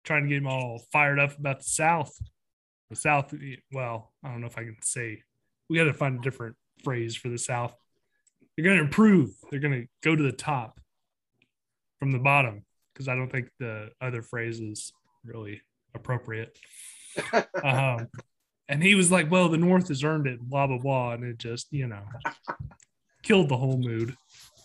trying 0.04 0.24
to 0.24 0.30
get 0.30 0.38
him 0.40 0.48
all 0.48 0.80
fired 0.92 1.20
up 1.20 1.38
about 1.38 1.60
the 1.60 1.66
South. 1.66 2.12
The 2.90 2.96
South, 2.96 3.34
well, 3.72 4.14
I 4.24 4.32
don't 4.32 4.42
know 4.42 4.48
if 4.48 4.58
I 4.58 4.64
can 4.64 4.78
say. 4.82 5.24
We 5.70 5.78
got 5.78 5.86
to 5.86 5.94
find 5.94 6.20
a 6.20 6.22
different 6.22 6.56
phrase 6.84 7.16
for 7.16 7.30
the 7.30 7.38
South. 7.38 7.76
They're 8.56 8.64
going 8.66 8.78
to 8.78 8.84
improve. 8.84 9.32
They're 9.50 9.60
going 9.60 9.82
to 9.84 9.88
go 10.02 10.16
to 10.16 10.24
the 10.24 10.32
top 10.32 10.80
from 12.00 12.12
the 12.12 12.20
bottom 12.20 12.66
because 12.94 13.08
I 13.08 13.16
don't 13.16 13.32
think 13.32 13.50
the 13.60 13.92
other 14.02 14.22
phrase 14.22 14.60
is 14.60 14.92
really 15.24 15.62
appropriate. 15.94 16.58
Um, 17.64 18.08
and 18.70 18.84
he 18.84 18.96
was 18.96 19.12
like, 19.12 19.32
"Well, 19.32 19.50
the 19.50 19.58
North 19.58 19.88
has 19.90 20.04
earned 20.04 20.28
it," 20.28 20.42
blah 20.42 20.68
blah 20.68 20.78
blah, 20.78 21.14
and 21.14 21.24
it 21.24 21.38
just, 21.38 21.68
you 21.72 21.88
know, 21.88 22.04
killed 23.24 23.50
the 23.50 23.58
whole 23.58 23.78
mood. 23.78 24.16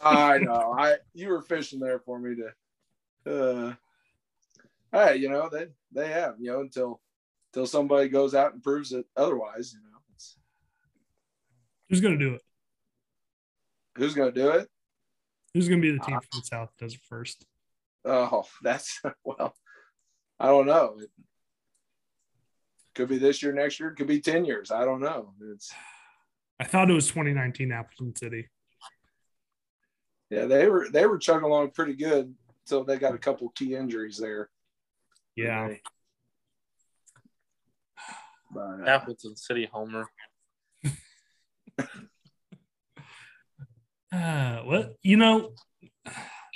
I 0.01 0.39
know. 0.39 0.75
I 0.77 0.97
you 1.15 1.29
were 1.29 1.43
fishing 1.43 1.81
there 1.81 2.01
for 2.01 2.19
me 2.19 2.37
to 2.37 2.53
uh 3.25 3.75
hey, 4.93 5.17
you 5.17 5.29
know, 5.29 5.49
they 5.51 5.67
they 5.93 6.09
have, 6.09 6.35
you 6.39 6.51
know, 6.51 6.61
until 6.61 7.01
until 7.53 7.67
somebody 7.67 8.09
goes 8.09 8.35
out 8.35 8.55
and 8.55 8.63
proves 8.63 8.93
it 8.93 9.07
otherwise, 9.17 9.73
you 9.73 9.81
know. 9.81 9.99
It's, 10.15 10.37
Who's 11.89 12.01
going 12.01 12.19
to 12.19 12.25
do 12.25 12.35
it? 12.35 12.43
who's 13.97 14.15
gonna 14.15 14.33
do 14.33 14.51
it? 14.51 14.69
Who's 15.55 15.69
going 15.69 15.81
to 15.81 15.93
be 15.93 15.97
the 15.97 16.03
team 16.03 16.19
from 16.19 16.41
the 16.41 16.47
South 16.47 16.71
that 16.71 16.85
does 16.85 16.95
it 16.95 17.01
first? 17.09 17.45
Oh, 18.05 18.45
that's 18.63 19.01
well, 19.25 19.55
I 20.41 20.47
don't 20.47 20.67
know. 20.67 20.99
It 22.93 22.99
could 22.99 23.09
be 23.09 23.17
this 23.17 23.43
year, 23.43 23.53
next 23.55 23.81
year, 23.81 23.91
could 23.93 24.07
be 24.07 24.21
10 24.21 24.45
years. 24.45 24.71
I 24.71 24.85
don't 24.85 25.01
know. 25.01 25.33
It's 25.55 25.73
I 26.61 26.65
thought 26.65 26.91
it 26.91 26.95
was 26.95 27.09
2019 27.09 27.73
Appleton 27.73 28.15
City. 28.15 28.49
yeah, 30.29 30.45
they 30.45 30.69
were 30.69 30.89
they 30.93 31.07
were 31.07 31.17
chugging 31.19 31.45
along 31.45 31.71
pretty 31.71 31.95
good 31.95 32.35
until 32.67 32.85
they 32.85 32.99
got 32.99 33.15
a 33.15 33.19
couple 33.19 33.49
key 33.55 33.75
injuries 33.75 34.19
there. 34.19 34.51
Yeah. 35.37 35.69
They- 35.69 35.81
But, 38.55 38.83
uh, 38.83 38.85
Appleton 38.87 39.37
City 39.37 39.69
Homer. 39.73 40.07
Uh, 44.13 44.59
what 44.65 44.97
you 45.03 45.17
know, 45.17 45.55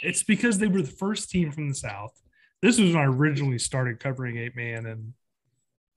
it's 0.02 0.22
because 0.22 0.58
they 0.58 0.66
were 0.66 0.82
the 0.82 0.88
first 0.90 1.30
team 1.30 1.50
from 1.50 1.70
the 1.70 1.74
South. 1.74 2.12
This 2.60 2.78
was 2.78 2.92
when 2.92 3.02
I 3.02 3.06
originally 3.06 3.58
started 3.58 3.98
covering 3.98 4.36
eight 4.36 4.54
man 4.54 4.84
and 4.84 5.14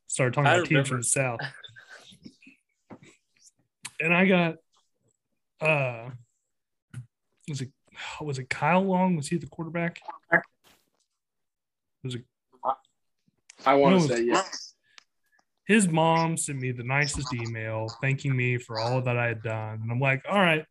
started 0.09 0.33
talking 0.33 0.47
I 0.47 0.55
about 0.55 0.67
teams 0.67 0.87
from 0.87 0.97
remember. 0.97 1.03
the 1.03 1.03
South. 1.03 1.39
And 4.01 4.13
I 4.13 4.25
got 4.25 4.55
uh 5.61 6.09
was 7.47 7.61
it 7.61 7.69
was 8.21 8.39
it 8.39 8.49
Kyle 8.49 8.81
Long? 8.81 9.15
Was 9.15 9.27
he 9.27 9.37
the 9.37 9.47
quarterback? 9.47 10.01
Was 12.03 12.15
it 12.15 12.23
I 13.65 13.75
want 13.75 14.01
to 14.01 14.07
say 14.07 14.23
yes. 14.23 14.73
his 15.65 15.87
mom 15.87 16.37
sent 16.37 16.59
me 16.59 16.71
the 16.71 16.83
nicest 16.83 17.33
email 17.33 17.87
thanking 18.01 18.35
me 18.35 18.57
for 18.57 18.79
all 18.79 19.01
that 19.01 19.17
I 19.17 19.27
had 19.27 19.43
done. 19.43 19.79
And 19.83 19.91
I'm 19.91 19.99
like, 19.99 20.23
all 20.29 20.39
right, 20.39 20.65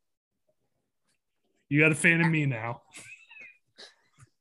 you 1.69 1.81
got 1.81 1.93
a 1.93 1.95
fan 1.95 2.23
of 2.23 2.29
me 2.29 2.47
now. 2.47 2.81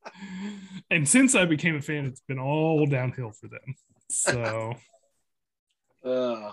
and 0.90 1.06
since 1.06 1.34
I 1.34 1.44
became 1.44 1.76
a 1.76 1.82
fan, 1.82 2.06
it's 2.06 2.22
been 2.26 2.38
all 2.38 2.86
downhill 2.86 3.32
for 3.32 3.48
them. 3.48 3.74
So 4.10 4.74
Uh, 6.04 6.52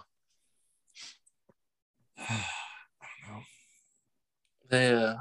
They, 4.68 4.94
uh, 4.94 5.16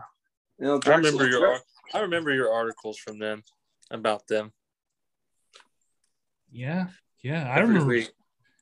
you 0.59 0.67
know, 0.67 0.81
I 0.87 0.95
remember 0.95 1.29
your 1.29 1.59
I 1.93 2.01
remember 2.01 2.33
your 2.33 2.51
articles 2.53 2.99
from 2.99 3.19
them 3.19 3.43
about 3.91 4.27
them. 4.27 4.53
yeah, 6.51 6.87
yeah, 7.23 7.49
I 7.49 7.59
Every 7.59 7.75
remember 7.75 7.93
week. 7.93 8.11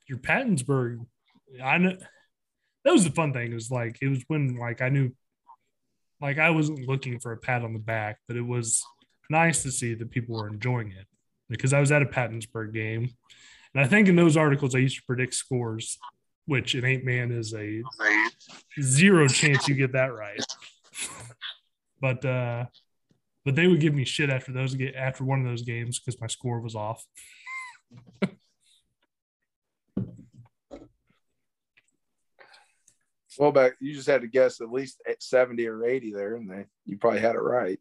your 0.07 0.17
Pattonsburg. 0.17 1.05
I 1.63 1.77
know 1.77 1.95
that 2.83 2.91
was 2.91 3.05
the 3.05 3.11
fun 3.11 3.31
thing. 3.33 3.51
It 3.51 3.55
was 3.55 3.71
like 3.71 3.97
it 4.01 4.09
was 4.09 4.23
when 4.27 4.57
like 4.57 4.81
I 4.81 4.89
knew, 4.89 5.11
like 6.19 6.37
I 6.37 6.49
wasn't 6.49 6.87
looking 6.87 7.19
for 7.19 7.31
a 7.31 7.37
pat 7.37 7.63
on 7.63 7.73
the 7.73 7.79
back, 7.79 8.19
but 8.27 8.35
it 8.35 8.41
was 8.45 8.83
nice 9.29 9.63
to 9.63 9.71
see 9.71 9.93
that 9.93 10.11
people 10.11 10.35
were 10.35 10.49
enjoying 10.49 10.91
it 10.91 11.07
because 11.49 11.71
I 11.71 11.79
was 11.79 11.91
at 11.91 12.01
a 12.01 12.05
Pattonsburg 12.05 12.73
game, 12.73 13.09
and 13.73 13.83
I 13.83 13.87
think 13.87 14.07
in 14.07 14.15
those 14.15 14.37
articles 14.37 14.75
I 14.75 14.79
used 14.79 14.97
to 14.97 15.03
predict 15.05 15.33
scores, 15.33 15.97
which 16.45 16.75
in 16.75 16.85
eight 16.85 17.05
man 17.05 17.31
is 17.31 17.53
a 17.53 17.81
zero 18.81 19.27
chance 19.27 19.67
you 19.67 19.75
get 19.75 19.93
that 19.93 20.13
right. 20.13 20.43
but 22.01 22.23
uh, 22.25 22.65
but 23.45 23.55
they 23.55 23.67
would 23.67 23.79
give 23.79 23.93
me 23.93 24.05
shit 24.05 24.29
after 24.29 24.51
those 24.51 24.75
after 24.95 25.23
one 25.23 25.39
of 25.39 25.45
those 25.45 25.63
games 25.63 25.99
because 25.99 26.19
my 26.19 26.27
score 26.27 26.59
was 26.59 26.75
off. 26.75 27.05
Well, 33.39 33.51
back 33.51 33.73
you 33.79 33.93
just 33.93 34.07
had 34.07 34.21
to 34.21 34.27
guess 34.27 34.61
at 34.61 34.71
least 34.71 35.01
70 35.19 35.67
or 35.67 35.83
80 35.83 36.13
there, 36.13 36.35
and 36.35 36.49
they 36.49 36.65
you 36.85 36.97
probably 36.97 37.19
had 37.19 37.35
it 37.35 37.41
right. 37.41 37.79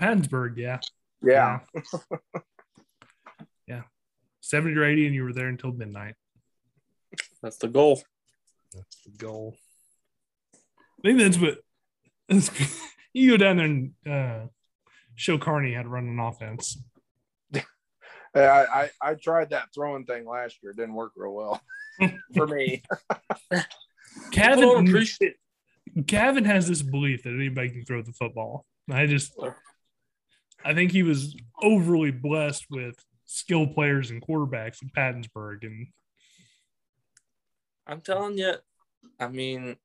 Pattonsburg, 0.00 0.56
yeah. 0.56 0.78
Yeah. 1.22 1.60
yeah. 1.74 1.80
70 4.48 4.76
or 4.76 4.84
80, 4.84 5.06
and 5.06 5.14
you 5.14 5.24
were 5.24 5.32
there 5.34 5.48
until 5.48 5.72
midnight. 5.72 6.14
That's 7.42 7.58
the 7.58 7.68
goal. 7.68 8.02
That's 8.74 8.96
the 9.04 9.10
goal. 9.10 9.56
I 10.54 11.02
think 11.02 11.18
that's 11.18 11.38
what 11.38 11.58
that's, 12.28 12.50
you 13.12 13.30
go 13.30 13.36
down 13.36 13.56
there 13.58 13.66
and 13.66 13.92
uh, 14.08 14.46
show 15.14 15.36
Carney 15.36 15.74
how 15.74 15.82
to 15.82 15.88
run 15.88 16.08
an 16.08 16.18
offense. 16.18 16.82
I, 18.34 18.40
I 18.40 18.90
I 19.00 19.14
tried 19.14 19.50
that 19.50 19.68
throwing 19.74 20.04
thing 20.04 20.26
last 20.26 20.58
year. 20.62 20.72
It 20.72 20.76
didn't 20.76 20.94
work 20.94 21.12
real 21.16 21.34
well 21.34 21.60
for 22.34 22.46
me. 22.46 22.82
People 23.50 23.62
don't 24.30 24.30
Kevin, 24.32 24.88
appreciate 24.88 25.36
Gavin 26.04 26.44
has 26.44 26.68
this 26.68 26.82
belief 26.82 27.24
that 27.24 27.30
anybody 27.30 27.70
can 27.70 27.84
throw 27.84 28.02
the 28.02 28.12
football. 28.12 28.64
I 28.90 29.06
just, 29.06 29.32
I 30.64 30.74
think 30.74 30.92
he 30.92 31.02
was 31.02 31.36
overly 31.62 32.10
blessed 32.10 32.66
with 32.70 32.96
skill 33.30 33.66
players 33.66 34.10
and 34.10 34.22
quarterbacks 34.22 34.80
in 34.82 34.88
Pattonsburg, 34.88 35.62
and 35.62 35.86
I'm 37.86 38.00
telling 38.00 38.38
you, 38.38 38.54
I 39.20 39.28
mean, 39.28 39.76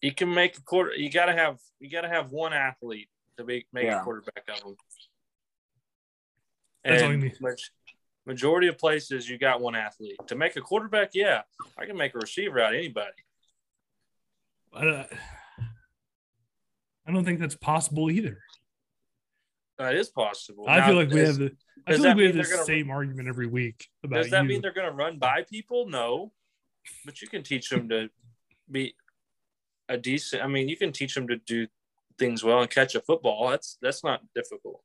you 0.00 0.14
can 0.14 0.32
make 0.32 0.56
a 0.58 0.62
quarter. 0.62 0.94
You 0.94 1.10
gotta 1.10 1.32
have 1.32 1.58
you 1.80 1.90
gotta 1.90 2.08
have 2.08 2.30
one 2.30 2.52
athlete 2.52 3.08
to 3.36 3.44
make 3.44 3.66
make 3.72 3.84
Yeah. 3.84 4.00
a 4.00 4.04
quarterback 4.04 4.44
of 4.48 4.60
them. 4.62 4.76
That's 6.84 7.02
all 7.02 7.08
you 7.08 7.14
And 7.14 7.22
need. 7.40 7.58
majority 8.24 8.66
of 8.68 8.78
places, 8.78 9.28
you 9.28 9.38
got 9.38 9.60
one 9.60 9.74
athlete 9.76 10.18
to 10.28 10.34
make 10.34 10.56
a 10.56 10.60
quarterback. 10.60 11.10
Yeah, 11.14 11.42
I 11.76 11.86
can 11.86 11.96
make 11.96 12.14
a 12.14 12.18
receiver 12.18 12.60
out 12.60 12.74
of 12.74 12.78
anybody. 12.78 13.12
uh, 14.72 15.04
I 17.04 17.10
don't 17.12 17.24
think 17.24 17.40
that's 17.40 17.56
possible 17.56 18.10
either. 18.10 18.42
That 19.82 19.96
is 19.96 20.10
possible. 20.10 20.64
I 20.68 20.78
Now, 20.78 20.86
feel 20.86 20.96
like 20.96 21.10
we 21.10 21.20
have 21.20 21.36
the. 21.38 21.52
I 21.86 21.94
feel 21.94 22.04
like 22.04 22.16
we 22.16 22.26
have 22.26 22.36
the 22.36 22.44
same 22.44 22.90
argument 22.90 23.28
every 23.28 23.48
week 23.48 23.88
about 24.04 24.22
Does 24.22 24.30
that 24.30 24.42
you. 24.44 24.48
mean 24.48 24.60
they're 24.62 24.72
going 24.72 24.88
to 24.88 24.94
run 24.94 25.18
by 25.18 25.42
people? 25.50 25.88
No, 25.88 26.32
but 27.04 27.20
you 27.20 27.26
can 27.26 27.42
teach 27.42 27.68
them 27.68 27.88
to 27.88 28.08
be 28.70 28.94
a 29.88 29.96
decent. 29.96 30.42
I 30.42 30.46
mean, 30.46 30.68
you 30.68 30.76
can 30.76 30.92
teach 30.92 31.14
them 31.14 31.26
to 31.28 31.36
do 31.36 31.66
things 32.18 32.44
well 32.44 32.60
and 32.60 32.70
catch 32.70 32.94
a 32.94 33.00
football. 33.00 33.48
That's 33.50 33.76
that's 33.82 34.04
not 34.04 34.20
difficult. 34.34 34.82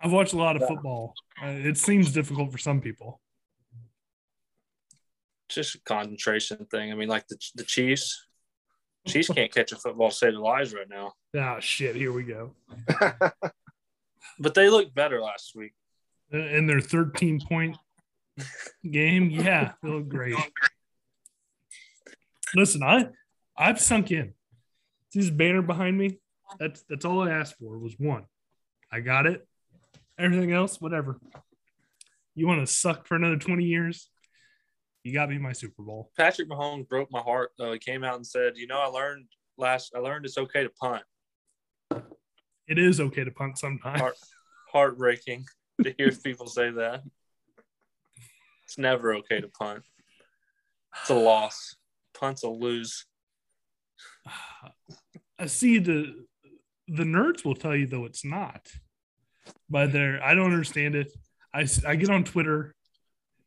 I've 0.00 0.12
watched 0.12 0.34
a 0.34 0.36
lot 0.36 0.56
of 0.56 0.66
football. 0.66 1.14
Uh, 1.42 1.46
it 1.46 1.78
seems 1.78 2.12
difficult 2.12 2.52
for 2.52 2.58
some 2.58 2.80
people. 2.80 3.20
Just 5.48 5.76
a 5.76 5.80
concentration 5.80 6.66
thing. 6.70 6.92
I 6.92 6.94
mean, 6.94 7.08
like 7.08 7.28
the 7.28 7.38
the 7.54 7.64
Chiefs. 7.64 8.26
Chiefs 9.06 9.28
can't 9.28 9.52
catch 9.52 9.72
a 9.72 9.76
football 9.76 10.10
save 10.10 10.34
lives 10.34 10.72
right 10.72 10.88
now. 10.88 11.12
Ah, 11.36 11.58
shit. 11.60 11.96
Here 11.96 12.12
we 12.12 12.22
go. 12.22 12.52
But 14.38 14.54
they 14.54 14.68
looked 14.68 14.94
better 14.94 15.20
last 15.20 15.54
week. 15.54 15.72
In 16.30 16.66
their 16.66 16.80
13 16.80 17.40
point 17.46 17.76
game, 18.88 19.30
yeah, 19.30 19.72
they 19.82 19.88
look 19.88 20.08
great. 20.08 20.36
Listen, 22.54 22.82
I 22.82 23.08
I've 23.56 23.80
sunk 23.80 24.10
in. 24.10 24.34
This 25.12 25.30
banner 25.30 25.62
behind 25.62 25.98
me? 25.98 26.18
That's 26.58 26.82
that's 26.88 27.04
all 27.04 27.22
I 27.22 27.30
asked 27.30 27.56
for 27.58 27.78
was 27.78 27.94
one. 27.98 28.24
I 28.90 29.00
got 29.00 29.26
it. 29.26 29.46
Everything 30.18 30.52
else, 30.52 30.80
whatever. 30.80 31.20
You 32.34 32.46
want 32.46 32.66
to 32.66 32.72
suck 32.72 33.06
for 33.06 33.16
another 33.16 33.36
20 33.36 33.64
years? 33.64 34.08
You 35.04 35.12
got 35.12 35.30
me 35.30 35.38
my 35.38 35.52
Super 35.52 35.82
Bowl. 35.82 36.10
Patrick 36.16 36.48
Mahomes 36.48 36.88
broke 36.88 37.10
my 37.10 37.20
heart 37.20 37.50
though. 37.58 37.72
He 37.72 37.78
came 37.78 38.04
out 38.04 38.16
and 38.16 38.26
said, 38.26 38.56
"You 38.56 38.66
know, 38.66 38.78
I 38.78 38.86
learned 38.86 39.26
last. 39.58 39.92
I 39.94 39.98
learned 39.98 40.26
it's 40.26 40.38
okay 40.38 40.62
to 40.62 40.70
punt." 40.70 41.02
It 42.68 42.78
is 42.78 43.00
okay 43.00 43.24
to 43.24 43.30
punt 43.30 43.58
sometimes. 43.58 44.00
Heart, 44.00 44.16
heartbreaking 44.72 45.44
to 45.82 45.94
hear 45.98 46.12
people 46.24 46.46
say 46.46 46.70
that. 46.70 47.02
It's 48.64 48.78
never 48.78 49.14
okay 49.16 49.40
to 49.40 49.48
punt. 49.48 49.82
It's 51.00 51.10
a 51.10 51.14
loss. 51.14 51.76
Punts 52.14 52.44
a 52.44 52.48
lose. 52.48 53.04
I 55.38 55.46
see 55.46 55.78
the 55.78 56.26
the 56.86 57.04
nerds 57.04 57.44
will 57.44 57.54
tell 57.54 57.74
you 57.74 57.86
though 57.86 58.04
it's 58.04 58.24
not. 58.24 58.68
By 59.68 59.86
they're 59.86 60.22
I 60.22 60.34
don't 60.34 60.52
understand 60.52 60.94
it. 60.94 61.12
I, 61.52 61.66
I 61.86 61.96
get 61.96 62.08
on 62.08 62.24
Twitter 62.24 62.74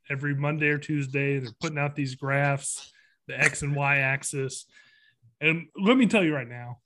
every 0.10 0.36
Monday 0.36 0.68
or 0.68 0.78
Tuesday. 0.78 1.39
They're 1.39 1.51
putting 1.60 1.78
out 1.78 1.95
these 1.95 2.16
graphs, 2.16 2.91
the 3.28 3.39
X 3.39 3.62
and 3.62 3.76
Y 3.76 3.97
axis. 3.97 4.66
And 5.41 5.68
let 5.78 5.97
me 5.97 6.08
tell 6.08 6.24
you 6.24 6.34
right 6.34 6.47
now, 6.47 6.80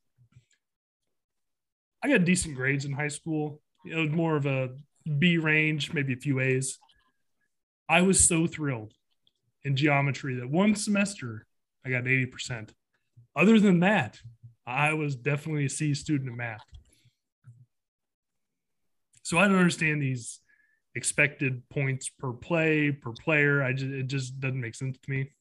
I 2.04 2.10
got 2.10 2.26
decent 2.26 2.56
grades 2.56 2.86
in 2.86 2.94
high 2.94 3.10
school. 3.10 3.62
It 3.86 3.96
was 3.96 4.10
more 4.10 4.36
of 4.36 4.46
a 4.46 4.70
B 5.18 5.38
range, 5.38 5.94
maybe 5.94 6.14
a 6.14 6.18
few 6.18 6.40
A's. 6.40 6.78
I 7.88 8.02
was 8.02 8.26
so 8.26 8.48
thrilled 8.48 8.94
in 9.64 9.76
geometry 9.76 10.36
that 10.36 10.50
one 10.50 10.76
semester 10.76 11.46
I 11.86 11.90
got 11.90 12.04
80%. 12.04 12.70
Other 13.36 13.60
than 13.60 13.80
that, 13.82 14.20
I 14.66 14.94
was 14.94 15.16
definitely 15.16 15.66
a 15.66 15.70
C 15.70 15.94
student 15.94 16.30
in 16.30 16.38
math. 16.38 16.64
So 19.24 19.38
I 19.38 19.48
don't 19.48 19.58
understand 19.58 20.02
these 20.02 20.40
expected 21.00 21.64
points 21.70 22.10
per 22.10 22.34
play 22.34 22.92
per 22.92 23.14
player. 23.14 23.64
I 23.64 23.72
just 23.72 23.92
it 23.92 24.08
just 24.08 24.38
doesn't 24.40 24.60
make 24.60 24.76
sense 24.76 24.98
to 25.02 25.10
me. 25.10 25.32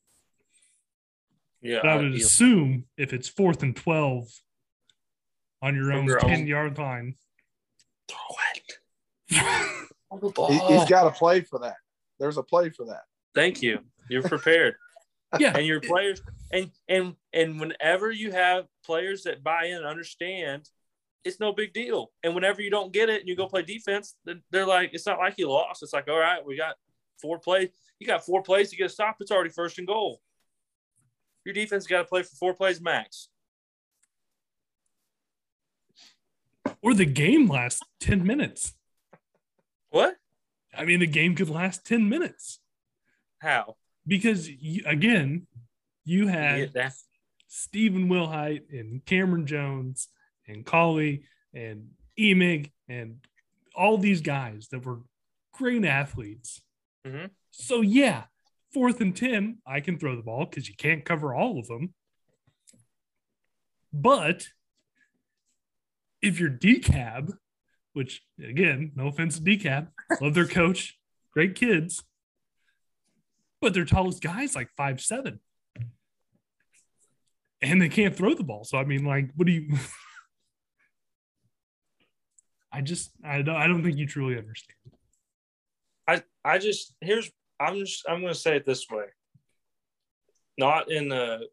Yeah, 1.61 1.81
But 1.83 1.91
I 1.91 1.97
would 1.97 2.13
yeah. 2.13 2.25
assume 2.25 2.85
if 2.97 3.13
it's 3.13 3.29
fourth 3.29 3.65
and 3.65 3.75
twelve 3.75 4.29
on 5.61 5.75
your 5.75 5.93
own 5.93 6.05
your 6.07 6.25
own- 6.25 6.31
ten 6.31 6.47
yard 6.47 6.79
line, 6.79 7.17
throw 8.09 8.19
it. 8.55 8.79
Throw 10.35 10.47
he, 10.47 10.59
has 10.75 10.89
got 10.89 11.05
to 11.05 11.11
play 11.11 11.41
for 11.41 11.59
that. 11.59 11.77
There's 12.21 12.39
a 12.39 12.43
play 12.43 12.71
for 12.71 12.87
that. 12.87 13.03
Thank 13.35 13.61
you. 13.61 13.81
You're 14.09 14.23
prepared. 14.23 14.77
yeah, 15.39 15.57
and 15.57 15.67
your 15.67 15.81
players 15.81 16.23
and 16.53 16.71
and 16.89 17.17
and 17.33 17.61
whenever 17.61 18.11
you 18.11 18.31
have 18.31 18.67
players 18.87 19.25
that 19.25 19.43
buy 19.43 19.65
in 19.65 19.79
and 19.79 19.87
understand 19.87 20.69
it's 21.29 21.41
no 21.41 21.53
big 21.53 21.73
deal. 21.73 22.11
And 22.25 22.35
whenever 22.35 22.61
you 22.61 22.71
don't 22.71 22.93
get 22.93 23.09
it 23.09 23.21
and 23.21 23.29
you 23.29 23.37
go 23.37 23.47
play 23.47 23.63
defense 23.63 24.17
then 24.25 24.43
they're 24.51 24.67
like 24.67 24.91
it's 24.93 25.07
not 25.07 25.19
like 25.19 25.35
you 25.39 25.49
lost. 25.49 25.83
It's 25.83 25.93
like 25.93 26.09
all 26.09 26.19
right 26.19 26.45
we 26.45 26.57
got 26.57 26.75
four 27.21 27.39
plays 27.39 27.69
you 27.99 28.07
got 28.07 28.25
four 28.25 28.43
plays 28.43 28.71
to 28.71 28.77
get 28.77 28.87
a 28.87 28.89
stop. 28.89 29.17
It's 29.21 29.31
already 29.31 29.51
first 29.51 29.79
and 29.79 29.87
goal. 29.87 30.21
Your 31.45 31.55
defense 31.55 31.87
got 31.87 31.99
to 31.99 32.05
play 32.05 32.23
for 32.23 32.37
four 32.37 32.55
plays 32.55 32.81
max. 32.81 33.29
Or 36.83 36.95
the 36.95 37.07
game 37.07 37.49
lasts 37.49 37.81
ten 38.01 38.25
minutes. 38.25 38.75
what? 39.91 40.17
I 40.77 40.85
mean, 40.85 41.01
the 41.01 41.07
game 41.07 41.35
could 41.35 41.49
last 41.49 41.85
ten 41.85 42.09
minutes. 42.09 42.61
How? 43.41 43.77
Because 44.07 44.49
you, 44.49 44.83
again, 44.87 45.47
you 46.05 46.29
had 46.29 46.71
Yeah, 46.75 46.91
Stephen 47.49 48.09
Wilhite 48.09 48.63
and 48.71 49.05
Cameron 49.05 49.47
Jones 49.47 50.09
and 50.49 50.65
Colley 50.65 51.25
and 51.55 51.91
Emig 52.19 52.73
and 52.89 53.19
all 53.75 53.99
these 53.99 54.21
guys 54.21 54.69
that 54.69 54.85
were 54.85 55.01
great 55.53 55.85
athletes. 55.85 56.61
Mhm. 57.07 57.31
So 57.51 57.81
yeah, 57.81 58.25
fourth 58.73 59.01
and 59.01 59.17
ten, 59.17 59.59
I 59.67 59.81
can 59.81 59.99
throw 59.99 60.17
the 60.17 60.23
ball 60.23 60.47
because 60.47 60.69
you 60.69 60.75
can't 60.75 61.05
cover 61.05 61.35
all 61.35 61.59
of 61.59 61.69
them. 61.69 61.95
But 63.93 64.49
if 66.21 66.41
you're 66.41 66.51
DeKalb, 66.51 67.39
which 67.93 68.23
again, 68.43 68.93
no 68.95 69.09
offense 69.09 69.39
to 69.39 69.45
DeKalb, 69.45 69.89
love 70.21 70.35
their 70.35 70.47
coach, 70.47 70.99
great 71.33 71.55
kids, 71.55 72.05
but 73.61 73.75
their 73.75 73.85
tallest 73.85 74.23
guy's 74.23 74.55
like 74.55 74.71
five 74.77 75.01
seven 75.01 75.41
and 77.61 77.81
they 77.83 77.89
can't 77.89 78.15
throw 78.17 78.35
the 78.35 78.45
ball. 78.45 78.65
So 78.65 78.79
I 78.79 78.85
mean, 78.85 79.05
like, 79.05 79.31
what 79.35 79.47
do 79.47 79.53
you? 79.53 79.77
I 82.73 82.81
just 82.81 83.11
I 83.25 83.43
don't 83.43 83.57
I 83.57 83.67
don't 83.67 83.83
think 83.83 83.97
you 83.97 84.07
truly 84.07 84.39
understand. 84.39 84.77
I 86.07 86.23
I 86.45 86.59
just 86.59 86.95
here's 87.01 87.31
I'm 87.61 87.77
just 87.77 88.05
I'm 88.09 88.21
gonna 88.21 88.35
say 88.35 88.57
it 88.57 88.67
this 88.67 88.87
way. 88.91 89.07
Not 90.59 90.91
in 90.91 91.09
the 91.09 91.47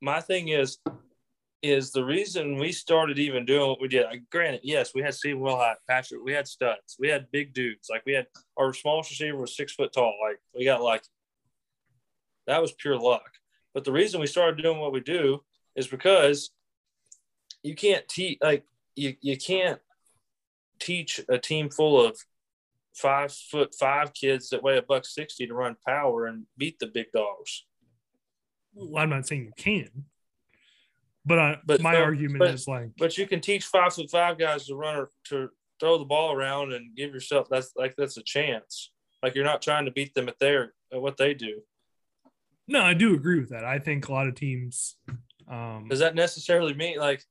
my 0.00 0.20
thing 0.20 0.48
is 0.48 0.78
is 1.62 1.92
the 1.92 2.04
reason 2.04 2.58
we 2.58 2.72
started 2.72 3.18
even 3.18 3.44
doing 3.44 3.68
what 3.68 3.82
we 3.82 3.88
did. 3.88 4.06
I, 4.06 4.20
granted, 4.32 4.60
yes, 4.62 4.92
we 4.94 5.02
had 5.02 5.14
Steve 5.14 5.36
Wilhite, 5.36 5.74
Patrick, 5.86 6.22
we 6.24 6.32
had 6.32 6.48
studs, 6.48 6.96
we 6.98 7.08
had 7.08 7.30
big 7.30 7.52
dudes. 7.52 7.88
Like 7.90 8.02
we 8.06 8.14
had 8.14 8.26
our 8.56 8.72
smallest 8.72 9.10
receiver 9.10 9.36
was 9.36 9.56
six 9.56 9.74
foot 9.74 9.92
tall. 9.92 10.14
Like 10.22 10.38
we 10.54 10.64
got 10.64 10.82
lucky. 10.82 11.06
That 12.46 12.62
was 12.62 12.72
pure 12.72 12.98
luck. 12.98 13.30
But 13.74 13.84
the 13.84 13.92
reason 13.92 14.20
we 14.20 14.26
started 14.26 14.62
doing 14.62 14.78
what 14.78 14.92
we 14.92 15.00
do 15.00 15.42
is 15.76 15.86
because 15.86 16.50
you 17.62 17.74
can't 17.74 18.08
teach 18.08 18.38
like 18.42 18.64
you, 18.96 19.14
you 19.20 19.36
can't 19.36 19.80
teach 20.80 21.20
a 21.28 21.38
team 21.38 21.70
full 21.70 22.04
of 22.04 22.18
five 22.94 23.32
foot 23.32 23.74
five 23.78 24.12
kids 24.14 24.48
that 24.50 24.62
weigh 24.62 24.76
a 24.78 24.82
buck 24.82 25.04
sixty 25.06 25.46
to 25.46 25.54
run 25.54 25.76
power 25.86 26.26
and 26.26 26.46
beat 26.56 26.78
the 26.78 26.86
big 26.86 27.06
dogs. 27.12 27.66
Well, 28.74 29.02
I'm 29.02 29.10
not 29.10 29.26
saying 29.26 29.44
you 29.46 29.52
can, 29.56 29.88
but 31.24 31.38
I, 31.38 31.58
But 31.64 31.80
my 31.82 31.94
so- 31.94 32.02
argument 32.02 32.38
but- 32.40 32.54
is 32.54 32.66
like 32.68 32.90
But 32.98 33.16
you 33.18 33.26
can 33.26 33.40
teach 33.40 33.64
five 33.64 33.92
foot 33.94 34.10
five 34.10 34.38
guys 34.38 34.66
to 34.66 34.74
run 34.74 34.96
or 34.96 35.10
to 35.28 35.50
throw 35.78 35.98
the 35.98 36.04
ball 36.04 36.32
around 36.32 36.72
and 36.72 36.94
give 36.94 37.12
yourself 37.14 37.48
that's 37.48 37.72
like 37.76 37.94
that's 37.96 38.16
a 38.16 38.22
chance. 38.22 38.92
Like 39.22 39.34
you're 39.34 39.44
not 39.44 39.62
trying 39.62 39.84
to 39.86 39.90
beat 39.90 40.14
them 40.14 40.28
at 40.28 40.38
their 40.38 40.72
at 40.92 41.00
what 41.00 41.16
they 41.16 41.34
do. 41.34 41.62
no, 42.68 42.80
I 42.82 42.94
do 42.94 43.14
agree 43.14 43.40
with 43.40 43.50
that. 43.50 43.64
I 43.64 43.78
think 43.78 44.08
a 44.08 44.12
lot 44.12 44.26
of 44.28 44.34
teams. 44.34 44.96
Um, 45.48 45.86
Does 45.88 45.98
that 46.00 46.14
necessarily 46.14 46.74
mean 46.74 46.98
like 46.98 47.24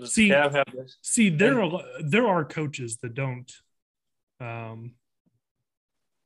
does 0.00 0.14
See- 0.14 0.28
this? 0.30 0.96
see, 1.02 1.28
there 1.28 1.62
are 1.62 1.82
there 2.02 2.26
are 2.26 2.44
coaches 2.44 2.98
that 3.02 3.14
don't 3.14 3.50
um, 4.40 4.92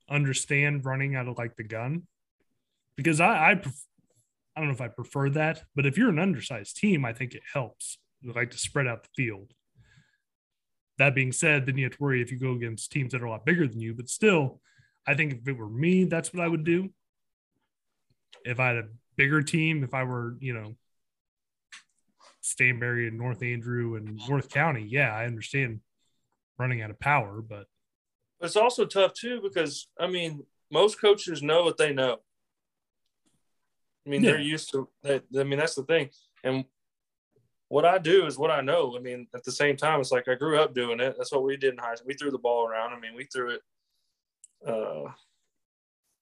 understand 0.09 0.85
running 0.85 1.16
out 1.16 1.29
of 1.29 1.39
like 1.39 1.57
the 1.57 1.64
gun 1.64 2.07
because 2.97 3.20
I 3.20 3.51
I, 3.51 3.55
pref- 3.57 3.87
I 4.57 4.61
don't 4.61 4.68
know 4.68 4.75
if 4.75 4.81
I 4.81 4.89
prefer 4.89 5.31
that, 5.31 5.64
but 5.75 5.87
if 5.87 5.99
you're 5.99 6.11
an 6.11 6.18
undersized 6.18 6.77
team, 6.77 7.05
I 7.05 7.12
think 7.12 7.35
it 7.35 7.43
helps. 7.53 7.99
You 8.20 8.33
like 8.33 8.51
to 8.53 8.59
spread 8.59 8.87
out 8.87 9.03
the 9.03 9.11
field. 9.16 9.53
That 10.99 11.14
being 11.14 11.33
said, 11.33 11.66
then 11.66 11.77
you 11.77 11.85
have 11.85 11.97
to 11.97 12.03
worry 12.03 12.22
if 12.22 12.31
you 12.31 12.39
go 12.39 12.53
against 12.53 12.93
teams 12.93 13.12
that 13.12 13.20
are 13.22 13.27
a 13.27 13.31
lot 13.31 13.45
bigger 13.45 13.66
than 13.66 13.81
you. 13.81 13.95
But 13.95 14.09
still, 14.09 14.61
I 15.07 15.14
think 15.14 15.35
if 15.35 15.49
it 15.49 15.59
were 15.59 15.68
me, 15.68 16.05
that's 16.05 16.33
what 16.33 16.43
I 16.43 16.49
would 16.49 16.64
do. 16.64 16.91
If 18.45 18.61
I 18.61 18.68
had 18.68 18.77
a 18.77 18.89
bigger 19.16 19.43
team, 19.43 19.83
if 19.83 19.93
I 19.93 20.05
were, 20.05 20.37
you 20.39 20.55
know, 20.55 20.77
Stanberry 22.45 23.09
and 23.09 23.16
North 23.16 23.42
Andrew 23.42 23.97
and 23.97 24.20
North 24.28 24.51
County, 24.51 24.86
yeah, 24.86 25.14
I 25.14 25.24
understand 25.24 25.80
running 26.59 26.82
out 26.82 26.90
of 26.90 27.01
power, 27.01 27.40
but 27.40 27.66
it's 28.40 28.57
also 28.57 28.84
tough 28.84 29.14
too 29.14 29.40
because 29.42 29.88
I 29.99 30.07
mean 30.07 30.45
most 30.70 31.01
coaches 31.01 31.42
know 31.42 31.64
what 31.64 31.78
they 31.78 31.92
know. 31.95 32.18
I 34.07 34.11
mean 34.11 34.22
they're 34.22 34.38
used 34.38 34.70
to 34.72 34.88
that. 35.03 35.24
I 35.38 35.45
mean 35.45 35.59
that's 35.59 35.74
the 35.74 35.84
thing. 35.84 36.11
And 36.42 36.66
what 37.68 37.86
I 37.86 37.97
do 37.97 38.26
is 38.26 38.36
what 38.36 38.51
I 38.51 38.61
know. 38.61 38.95
I 38.97 39.01
mean 39.01 39.26
at 39.34 39.45
the 39.45 39.53
same 39.53 39.76
time 39.76 40.01
it's 40.01 40.12
like 40.12 40.28
I 40.28 40.34
grew 40.34 40.59
up 40.59 40.74
doing 40.74 41.01
it. 41.01 41.14
That's 41.16 41.32
what 41.32 41.45
we 41.45 41.57
did 41.57 41.72
in 41.72 41.78
high 41.78 41.95
school. 41.95 42.09
We 42.09 42.14
threw 42.14 42.30
the 42.30 42.38
ball 42.38 42.68
around. 42.68 42.92
I 42.92 43.01
mean 43.01 43.14
we 43.16 43.24
threw 43.24 43.55
it 43.55 43.61
uh 44.66 45.11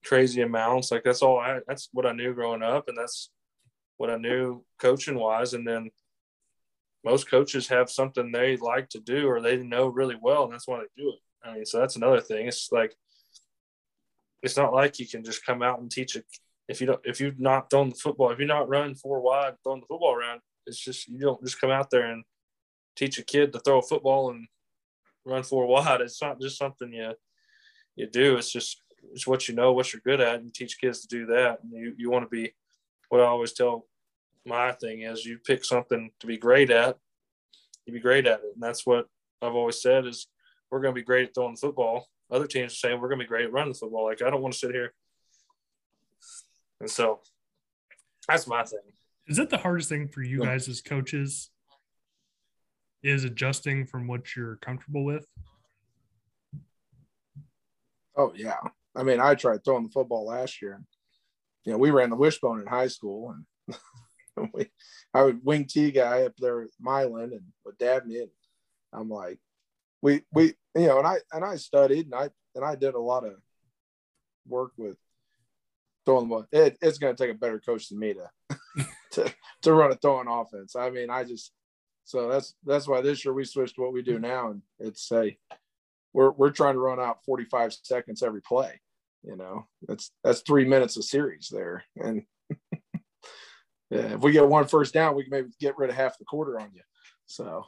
crazy 0.05 0.41
amounts. 0.41 0.91
Like 0.91 1.03
that's 1.03 1.21
all 1.21 1.39
I 1.39 1.59
that's 1.67 1.89
what 1.91 2.05
I 2.05 2.13
knew 2.13 2.33
growing 2.33 2.63
up 2.63 2.87
and 2.87 2.97
that's 2.97 3.29
what 3.97 4.09
I 4.09 4.17
knew 4.17 4.63
coaching 4.79 5.15
wise, 5.15 5.53
and 5.53 5.67
then 5.67 5.89
most 7.03 7.29
coaches 7.29 7.67
have 7.67 7.89
something 7.89 8.31
they 8.31 8.57
like 8.57 8.89
to 8.89 8.99
do 8.99 9.27
or 9.27 9.41
they 9.41 9.57
know 9.57 9.87
really 9.87 10.17
well, 10.19 10.45
and 10.45 10.53
that's 10.53 10.67
why 10.67 10.79
they 10.79 11.01
do 11.01 11.09
it. 11.09 11.19
I 11.47 11.55
mean, 11.55 11.65
so 11.65 11.79
that's 11.79 11.95
another 11.95 12.21
thing. 12.21 12.47
It's 12.47 12.71
like 12.71 12.95
it's 14.41 14.57
not 14.57 14.73
like 14.73 14.99
you 14.99 15.07
can 15.07 15.23
just 15.23 15.45
come 15.45 15.61
out 15.61 15.79
and 15.79 15.89
teach 15.89 16.15
it 16.15 16.25
if 16.67 16.79
you 16.79 16.87
don't 16.87 17.01
if 17.03 17.19
you're 17.19 17.33
not 17.37 17.69
throwing 17.69 17.89
the 17.89 17.95
football, 17.95 18.31
if 18.31 18.39
you're 18.39 18.47
not 18.47 18.69
running 18.69 18.95
four 18.95 19.21
wide, 19.21 19.55
throwing 19.63 19.81
the 19.81 19.87
football 19.87 20.15
around, 20.15 20.41
it's 20.65 20.79
just 20.79 21.07
you 21.07 21.19
don't 21.19 21.43
just 21.43 21.59
come 21.59 21.71
out 21.71 21.89
there 21.89 22.05
and 22.05 22.23
teach 22.95 23.17
a 23.19 23.23
kid 23.23 23.51
to 23.53 23.59
throw 23.59 23.79
a 23.79 23.81
football 23.81 24.29
and 24.29 24.47
run 25.25 25.43
four 25.43 25.65
wide. 25.65 26.01
It's 26.01 26.21
not 26.21 26.39
just 26.39 26.57
something 26.57 26.93
you 26.93 27.13
you 27.95 28.07
do. 28.07 28.37
It's 28.37 28.51
just 28.51 28.81
it's 29.11 29.27
what 29.27 29.47
you 29.47 29.55
know, 29.55 29.73
what 29.73 29.91
you're 29.91 30.01
good 30.05 30.21
at, 30.21 30.39
and 30.39 30.53
teach 30.53 30.79
kids 30.79 31.01
to 31.01 31.07
do 31.07 31.25
that. 31.27 31.59
And 31.63 31.73
you 31.73 31.93
you 31.97 32.09
want 32.09 32.25
to 32.25 32.29
be 32.29 32.53
what 33.09 33.21
I 33.21 33.25
always 33.25 33.53
tell 33.53 33.85
my 34.45 34.71
thing 34.73 35.01
is 35.01 35.25
you 35.25 35.39
pick 35.39 35.63
something 35.63 36.11
to 36.19 36.27
be 36.27 36.37
great 36.37 36.69
at, 36.69 36.97
you 37.85 37.93
be 37.93 37.99
great 37.99 38.27
at 38.27 38.39
it. 38.39 38.51
And 38.53 38.63
that's 38.63 38.85
what 38.85 39.07
I've 39.41 39.55
always 39.55 39.81
said 39.81 40.05
is 40.05 40.27
we're 40.69 40.81
going 40.81 40.93
to 40.93 40.99
be 40.99 41.05
great 41.05 41.29
at 41.29 41.35
throwing 41.35 41.55
the 41.55 41.61
football. 41.61 42.07
Other 42.31 42.47
teams 42.47 42.73
are 42.73 42.75
saying 42.75 42.99
we're 42.99 43.09
going 43.09 43.19
to 43.19 43.25
be 43.25 43.29
great 43.29 43.45
at 43.45 43.51
running 43.51 43.73
the 43.73 43.79
football. 43.79 44.05
Like 44.05 44.21
I 44.21 44.29
don't 44.29 44.41
want 44.41 44.53
to 44.53 44.59
sit 44.59 44.71
here. 44.71 44.93
And 46.79 46.89
so 46.89 47.19
that's 48.27 48.47
my 48.47 48.63
thing. 48.63 48.79
Is 49.27 49.37
that 49.37 49.49
the 49.49 49.57
hardest 49.57 49.89
thing 49.89 50.07
for 50.07 50.21
you 50.21 50.41
guys 50.41 50.67
as 50.67 50.81
coaches? 50.81 51.49
Is 53.03 53.25
adjusting 53.25 53.85
from 53.85 54.07
what 54.07 54.33
you're 54.33 54.55
comfortable 54.57 55.03
with? 55.03 55.27
Oh 58.15 58.31
yeah. 58.35 58.59
I 58.95 59.03
mean, 59.03 59.19
I 59.19 59.35
tried 59.35 59.63
throwing 59.63 59.83
the 59.83 59.91
football 59.91 60.25
last 60.25 60.61
year. 60.61 60.81
You 61.65 61.73
know, 61.73 61.77
we 61.77 61.91
ran 61.91 62.09
the 62.09 62.15
wishbone 62.15 62.61
in 62.61 62.67
high 62.67 62.87
school, 62.87 63.31
and 63.31 63.45
we, 63.67 63.73
I 65.13 65.23
would 65.23 65.43
wing 65.43 65.65
T 65.65 65.91
guy 65.91 66.23
up 66.23 66.33
there 66.37 66.61
with 66.61 66.73
Milan 66.79 67.31
and 67.33 67.43
with 67.65 67.77
Dabney. 67.77 68.19
And 68.19 68.29
I'm 68.91 69.09
like, 69.09 69.39
we 70.01 70.21
we 70.33 70.55
you 70.75 70.87
know, 70.87 70.99
and 70.99 71.07
I 71.07 71.17
and 71.31 71.43
I 71.43 71.55
studied 71.55 72.05
and 72.05 72.15
I 72.15 72.29
and 72.55 72.65
I 72.65 72.75
did 72.75 72.95
a 72.95 72.99
lot 72.99 73.25
of 73.25 73.33
work 74.47 74.71
with 74.77 74.97
throwing 76.05 76.25
the 76.25 76.29
ball. 76.29 76.47
It, 76.51 76.77
it's 76.81 76.97
going 76.97 77.15
to 77.15 77.23
take 77.23 77.33
a 77.33 77.37
better 77.37 77.59
coach 77.59 77.89
than 77.89 77.99
me 77.99 78.13
to, 78.13 78.85
to 79.11 79.33
to 79.63 79.73
run 79.73 79.91
a 79.91 79.95
throwing 79.95 80.27
offense. 80.27 80.75
I 80.75 80.89
mean, 80.89 81.09
I 81.09 81.23
just 81.23 81.51
so 82.05 82.29
that's 82.29 82.55
that's 82.65 82.87
why 82.87 83.01
this 83.01 83.23
year 83.23 83.33
we 83.33 83.45
switched 83.45 83.77
what 83.77 83.93
we 83.93 84.01
do 84.01 84.19
now, 84.19 84.51
and 84.51 84.61
it's 84.79 85.11
a 85.11 85.37
we're 86.13 86.31
we're 86.31 86.51
trying 86.51 86.75
to 86.75 86.79
run 86.79 86.99
out 86.99 87.23
45 87.25 87.73
seconds 87.83 88.23
every 88.23 88.41
play. 88.41 88.81
You 89.23 89.37
know, 89.37 89.67
that's 89.87 90.11
that's 90.23 90.41
three 90.41 90.65
minutes 90.65 90.97
of 90.97 91.05
series 91.05 91.49
there, 91.49 91.85
and 91.95 92.23
if 93.95 94.21
we 94.21 94.31
get 94.31 94.47
one 94.47 94.65
first 94.67 94.93
down, 94.93 95.15
we 95.15 95.23
can 95.23 95.31
maybe 95.31 95.49
get 95.59 95.77
rid 95.77 95.89
of 95.89 95.95
half 95.95 96.17
the 96.17 96.25
quarter 96.25 96.59
on 96.59 96.69
you. 96.73 96.81
So 97.25 97.65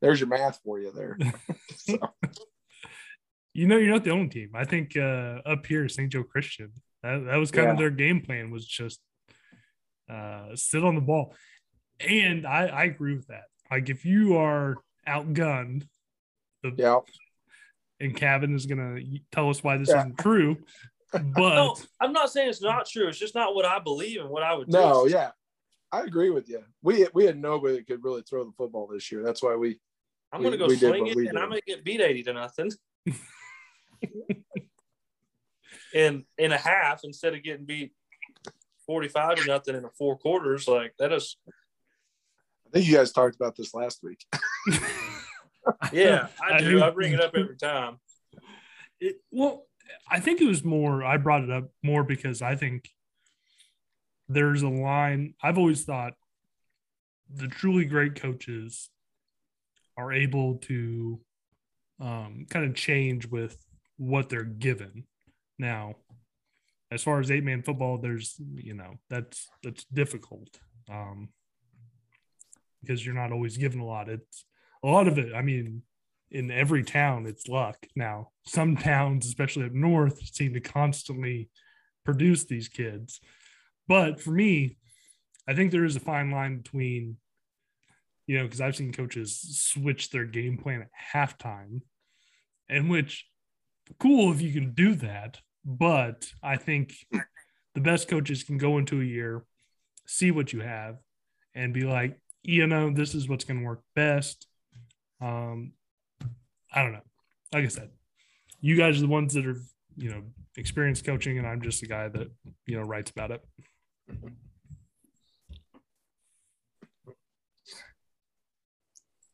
there's 0.00 0.20
your 0.20 0.28
math 0.28 0.60
for 0.64 0.78
you 0.78 0.92
there. 0.92 1.18
so. 1.76 1.98
You 3.52 3.68
know, 3.68 3.76
you're 3.76 3.92
not 3.92 4.04
the 4.04 4.10
only 4.10 4.28
team. 4.28 4.50
I 4.54 4.64
think 4.64 4.96
uh, 4.96 5.40
up 5.46 5.64
here, 5.66 5.88
St. 5.88 6.10
Joe 6.10 6.24
Christian, 6.24 6.72
that, 7.02 7.24
that 7.26 7.36
was 7.36 7.50
kind 7.50 7.66
yeah. 7.66 7.72
of 7.72 7.78
their 7.78 7.90
game 7.90 8.20
plan 8.20 8.50
was 8.50 8.66
just 8.66 9.00
uh, 10.10 10.56
sit 10.56 10.84
on 10.84 10.96
the 10.96 11.00
ball. 11.00 11.34
And 12.00 12.46
I, 12.46 12.66
I 12.66 12.84
agree 12.84 13.14
with 13.14 13.28
that. 13.28 13.44
Like 13.70 13.88
if 13.88 14.04
you 14.04 14.36
are 14.36 14.76
outgunned, 15.06 15.86
the, 16.62 16.72
yeah. 16.76 16.98
and 18.00 18.16
Kevin 18.16 18.54
is 18.54 18.66
gonna 18.66 19.00
tell 19.32 19.50
us 19.50 19.62
why 19.62 19.76
this 19.76 19.88
yeah. 19.88 20.00
isn't 20.00 20.18
true. 20.18 20.56
But 21.34 21.54
no, 21.54 21.76
I'm 22.00 22.12
not 22.12 22.30
saying 22.30 22.48
it's 22.50 22.62
not 22.62 22.86
true. 22.86 23.08
It's 23.08 23.18
just 23.18 23.34
not 23.34 23.54
what 23.54 23.64
I 23.64 23.78
believe 23.78 24.20
and 24.20 24.28
what 24.28 24.42
I 24.42 24.54
would. 24.54 24.68
No, 24.68 25.06
do. 25.06 25.12
yeah, 25.12 25.30
I 25.92 26.02
agree 26.02 26.30
with 26.30 26.48
you. 26.48 26.62
We 26.82 27.06
we 27.14 27.24
had 27.24 27.38
nobody 27.38 27.76
that 27.76 27.86
could 27.86 28.02
really 28.02 28.22
throw 28.22 28.44
the 28.44 28.52
football 28.56 28.86
this 28.86 29.10
year. 29.12 29.22
That's 29.22 29.42
why 29.42 29.54
we. 29.56 29.78
I'm 30.32 30.40
going 30.40 30.52
to 30.52 30.58
go 30.58 30.68
swing 30.68 31.06
it, 31.06 31.16
and 31.16 31.38
I'm 31.38 31.48
going 31.48 31.60
to 31.60 31.66
get 31.66 31.84
beat 31.84 32.00
eighty 32.00 32.22
to 32.24 32.32
nothing. 32.32 32.72
in 35.94 36.24
in 36.36 36.52
a 36.52 36.58
half 36.58 37.02
instead 37.04 37.34
of 37.34 37.42
getting 37.42 37.64
beat 37.64 37.92
45 38.86 39.36
to 39.36 39.46
nothing 39.46 39.76
in 39.76 39.82
the 39.82 39.90
four 39.90 40.18
quarters. 40.18 40.68
Like 40.68 40.94
that 40.98 41.12
is. 41.12 41.36
I 42.66 42.70
think 42.72 42.86
you 42.86 42.96
guys 42.96 43.12
talked 43.12 43.36
about 43.36 43.56
this 43.56 43.72
last 43.72 44.02
week. 44.02 44.24
yeah, 45.92 46.26
I 46.42 46.58
do. 46.58 46.82
I 46.82 46.90
bring 46.90 47.12
it 47.12 47.20
up 47.20 47.34
every 47.36 47.56
time. 47.56 47.98
It, 49.00 49.20
well, 49.30 49.66
I 50.10 50.20
think 50.20 50.40
it 50.40 50.46
was 50.46 50.64
more. 50.64 51.04
I 51.04 51.16
brought 51.16 51.44
it 51.44 51.50
up 51.50 51.70
more 51.82 52.04
because 52.04 52.42
I 52.42 52.56
think 52.56 52.88
there's 54.28 54.62
a 54.62 54.68
line. 54.68 55.34
I've 55.42 55.58
always 55.58 55.84
thought 55.84 56.14
the 57.32 57.48
truly 57.48 57.84
great 57.84 58.20
coaches 58.20 58.90
are 59.96 60.12
able 60.12 60.56
to 60.56 61.20
um, 62.00 62.46
kind 62.50 62.66
of 62.66 62.74
change 62.74 63.26
with 63.26 63.56
what 63.96 64.28
they're 64.28 64.44
given. 64.44 65.04
Now, 65.58 65.96
as 66.90 67.02
far 67.02 67.20
as 67.20 67.30
eight 67.30 67.44
man 67.44 67.62
football, 67.62 67.98
there's 67.98 68.40
you 68.56 68.74
know 68.74 68.94
that's 69.08 69.48
that's 69.62 69.84
difficult 69.84 70.58
um, 70.90 71.28
because 72.80 73.04
you're 73.04 73.14
not 73.14 73.32
always 73.32 73.56
given 73.56 73.80
a 73.80 73.86
lot. 73.86 74.08
It's 74.08 74.44
a 74.82 74.88
lot 74.88 75.08
of 75.08 75.18
it. 75.18 75.34
I 75.34 75.42
mean, 75.42 75.82
in 76.34 76.50
every 76.50 76.82
town, 76.82 77.26
it's 77.26 77.46
luck. 77.46 77.86
Now, 77.94 78.30
some 78.44 78.76
towns, 78.76 79.24
especially 79.24 79.66
up 79.66 79.72
north, 79.72 80.20
seem 80.34 80.52
to 80.54 80.60
constantly 80.60 81.48
produce 82.04 82.44
these 82.44 82.68
kids. 82.68 83.20
But 83.86 84.20
for 84.20 84.32
me, 84.32 84.76
I 85.48 85.54
think 85.54 85.70
there 85.70 85.84
is 85.84 85.94
a 85.94 86.00
fine 86.00 86.32
line 86.32 86.58
between, 86.58 87.18
you 88.26 88.36
know, 88.36 88.44
because 88.44 88.60
I've 88.60 88.74
seen 88.74 88.92
coaches 88.92 89.38
switch 89.60 90.10
their 90.10 90.24
game 90.24 90.58
plan 90.58 90.82
at 90.82 90.90
halftime, 91.14 91.82
and 92.68 92.90
which 92.90 93.26
cool 94.00 94.32
if 94.32 94.42
you 94.42 94.52
can 94.52 94.72
do 94.72 94.96
that. 94.96 95.38
But 95.64 96.26
I 96.42 96.56
think 96.56 96.94
the 97.74 97.80
best 97.80 98.08
coaches 98.08 98.42
can 98.42 98.58
go 98.58 98.78
into 98.78 99.00
a 99.00 99.04
year, 99.04 99.44
see 100.04 100.32
what 100.32 100.52
you 100.52 100.60
have, 100.60 100.96
and 101.54 101.72
be 101.72 101.82
like, 101.82 102.18
you 102.42 102.66
know, 102.66 102.90
this 102.90 103.14
is 103.14 103.28
what's 103.28 103.44
going 103.44 103.60
to 103.60 103.66
work 103.66 103.82
best. 103.94 104.48
Um, 105.20 105.72
I 106.74 106.82
don't 106.82 106.92
know. 106.92 107.00
Like 107.52 107.64
I 107.64 107.68
said, 107.68 107.90
you 108.60 108.76
guys 108.76 108.98
are 108.98 109.02
the 109.02 109.08
ones 109.08 109.34
that 109.34 109.46
are, 109.46 109.60
you 109.96 110.10
know, 110.10 110.22
experienced 110.56 111.04
coaching, 111.06 111.38
and 111.38 111.46
I'm 111.46 111.62
just 111.62 111.82
a 111.82 111.86
guy 111.86 112.08
that, 112.08 112.30
you 112.66 112.76
know, 112.76 112.82
writes 112.82 113.12
about 113.12 113.30
it. 113.30 113.44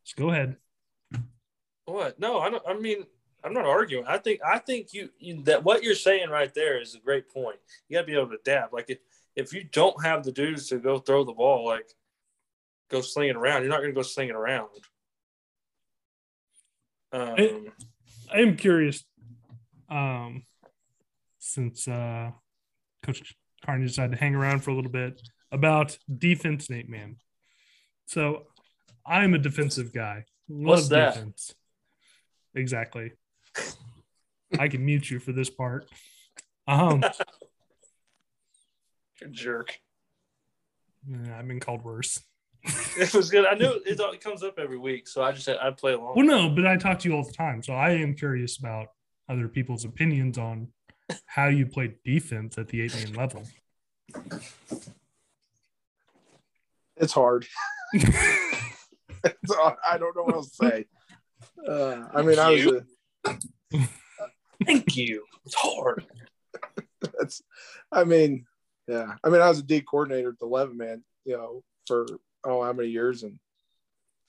So 0.05 0.15
go 0.17 0.31
ahead. 0.31 0.57
What? 1.87 2.21
No, 2.21 2.41
I 2.41 2.51
don't. 2.51 2.63
I 2.69 2.75
mean, 2.75 3.05
I'm 3.43 3.55
not 3.55 3.65
arguing. 3.65 4.05
I 4.07 4.19
think 4.19 4.41
I 4.45 4.59
think 4.59 4.93
you, 4.93 5.11
you, 5.19 5.43
that 5.45 5.65
what 5.65 5.83
you're 5.83 5.95
saying 5.95 6.29
right 6.29 6.53
there 6.53 6.81
is 6.81 6.95
a 6.95 7.01
great 7.01 7.33
point. 7.33 7.57
You 7.89 7.97
got 7.97 8.03
to 8.03 8.07
be 8.07 8.15
able 8.15 8.29
to 8.29 8.37
adapt. 8.37 8.73
Like 8.73 8.91
if 8.91 8.99
if 9.35 9.53
you 9.55 9.65
don't 9.65 10.05
have 10.05 10.25
the 10.25 10.33
dudes 10.33 10.69
to 10.69 10.79
go 10.79 10.99
throw 10.99 11.25
the 11.25 11.33
ball, 11.33 11.65
like 11.65 11.89
go 12.91 13.01
sling 13.01 13.29
it 13.29 13.37
around, 13.37 13.63
you're 13.63 13.71
not 13.71 13.79
going 13.79 13.91
to 13.91 13.95
go 13.95 14.03
sling 14.03 14.29
it 14.29 14.35
around. 14.35 14.69
Um, 17.13 17.35
I, 17.37 17.61
I 18.33 18.39
am 18.41 18.57
curious, 18.57 19.05
um, 19.89 20.45
since 21.39 21.89
uh, 21.89 22.31
Coach 23.03 23.35
Carney 23.65 23.87
decided 23.87 24.13
to 24.13 24.19
hang 24.19 24.35
around 24.35 24.61
for 24.61 24.71
a 24.71 24.75
little 24.75 24.91
bit 24.91 25.21
about 25.51 25.99
defense, 26.19 26.71
Nate 26.71 26.89
man. 26.89 27.17
So 28.07 28.47
I'm 29.07 29.35
a 29.35 29.39
defensive 29.39 29.93
guy. 29.93 30.25
Love 30.49 30.67
What's 30.67 30.89
that? 30.89 31.15
defense. 31.15 31.55
Exactly. 32.55 33.13
I 34.59 34.69
can 34.69 34.85
mute 34.85 35.11
you 35.11 35.19
for 35.21 35.33
this 35.33 35.51
part. 35.51 35.89
Um, 36.67 37.03
jerk. 39.31 39.79
I've 41.33 41.47
been 41.47 41.61
called 41.61 41.85
worse. 41.85 42.21
it 42.99 43.15
was 43.15 43.31
good. 43.31 43.47
I 43.47 43.55
knew 43.55 43.81
it, 43.87 43.99
it 43.99 44.21
comes 44.21 44.43
up 44.43 44.59
every 44.59 44.79
week, 44.79 45.09
so 45.09 45.23
I 45.23 45.33
just 45.33 45.45
said 45.45 45.57
I'd 45.59 45.77
play 45.77 45.93
along. 45.93 46.15
Well, 46.17 46.27
no, 46.27 46.51
but 46.51 46.67
I 46.67 46.77
talk 46.77 46.99
to 47.01 47.09
you 47.09 47.17
all 47.17 47.25
the 47.25 47.33
time, 47.33 47.63
so 47.63 47.73
I 47.73 47.91
am 47.91 48.15
curious 48.15 48.59
about 48.59 48.89
other 49.29 49.49
people's 49.49 49.85
opinions 49.85 50.37
on 50.39 50.69
how 51.27 51.47
you 51.49 51.67
play 51.67 51.95
defense 52.05 52.59
at 52.59 52.69
the 52.69 52.83
eight 52.83 52.95
man 52.95 53.15
level. 53.15 53.45
It's 56.97 57.13
hard. 57.13 57.47
it's, 57.93 59.53
I 59.91 59.99
don't 59.99 60.15
know 60.17 60.23
what 60.25 60.35
else 60.35 60.51
to 60.57 60.69
say. 60.69 60.85
Uh, 61.67 62.07
I 62.15 62.23
mean, 62.23 62.39
I 62.39 62.51
was. 62.51 62.83
A, 63.25 63.89
Thank 64.65 64.97
you. 64.97 65.25
It's 65.47 65.55
hard. 65.55 66.05
That's. 67.01 67.43
I 67.91 68.05
mean, 68.05 68.47
yeah. 68.87 69.15
I 69.25 69.31
mean, 69.31 69.41
I 69.41 69.49
was 69.49 69.61
a 69.61 69.63
D 69.63 69.81
coordinator 69.81 70.31
at 70.31 70.39
the 70.39 70.47
eleven 70.47 70.77
man. 70.77 71.03
You 71.25 71.37
know, 71.37 71.63
for 71.87 72.07
oh 72.45 72.63
how 72.65 72.73
many 72.73 72.89
years, 72.89 73.23
and 73.23 73.39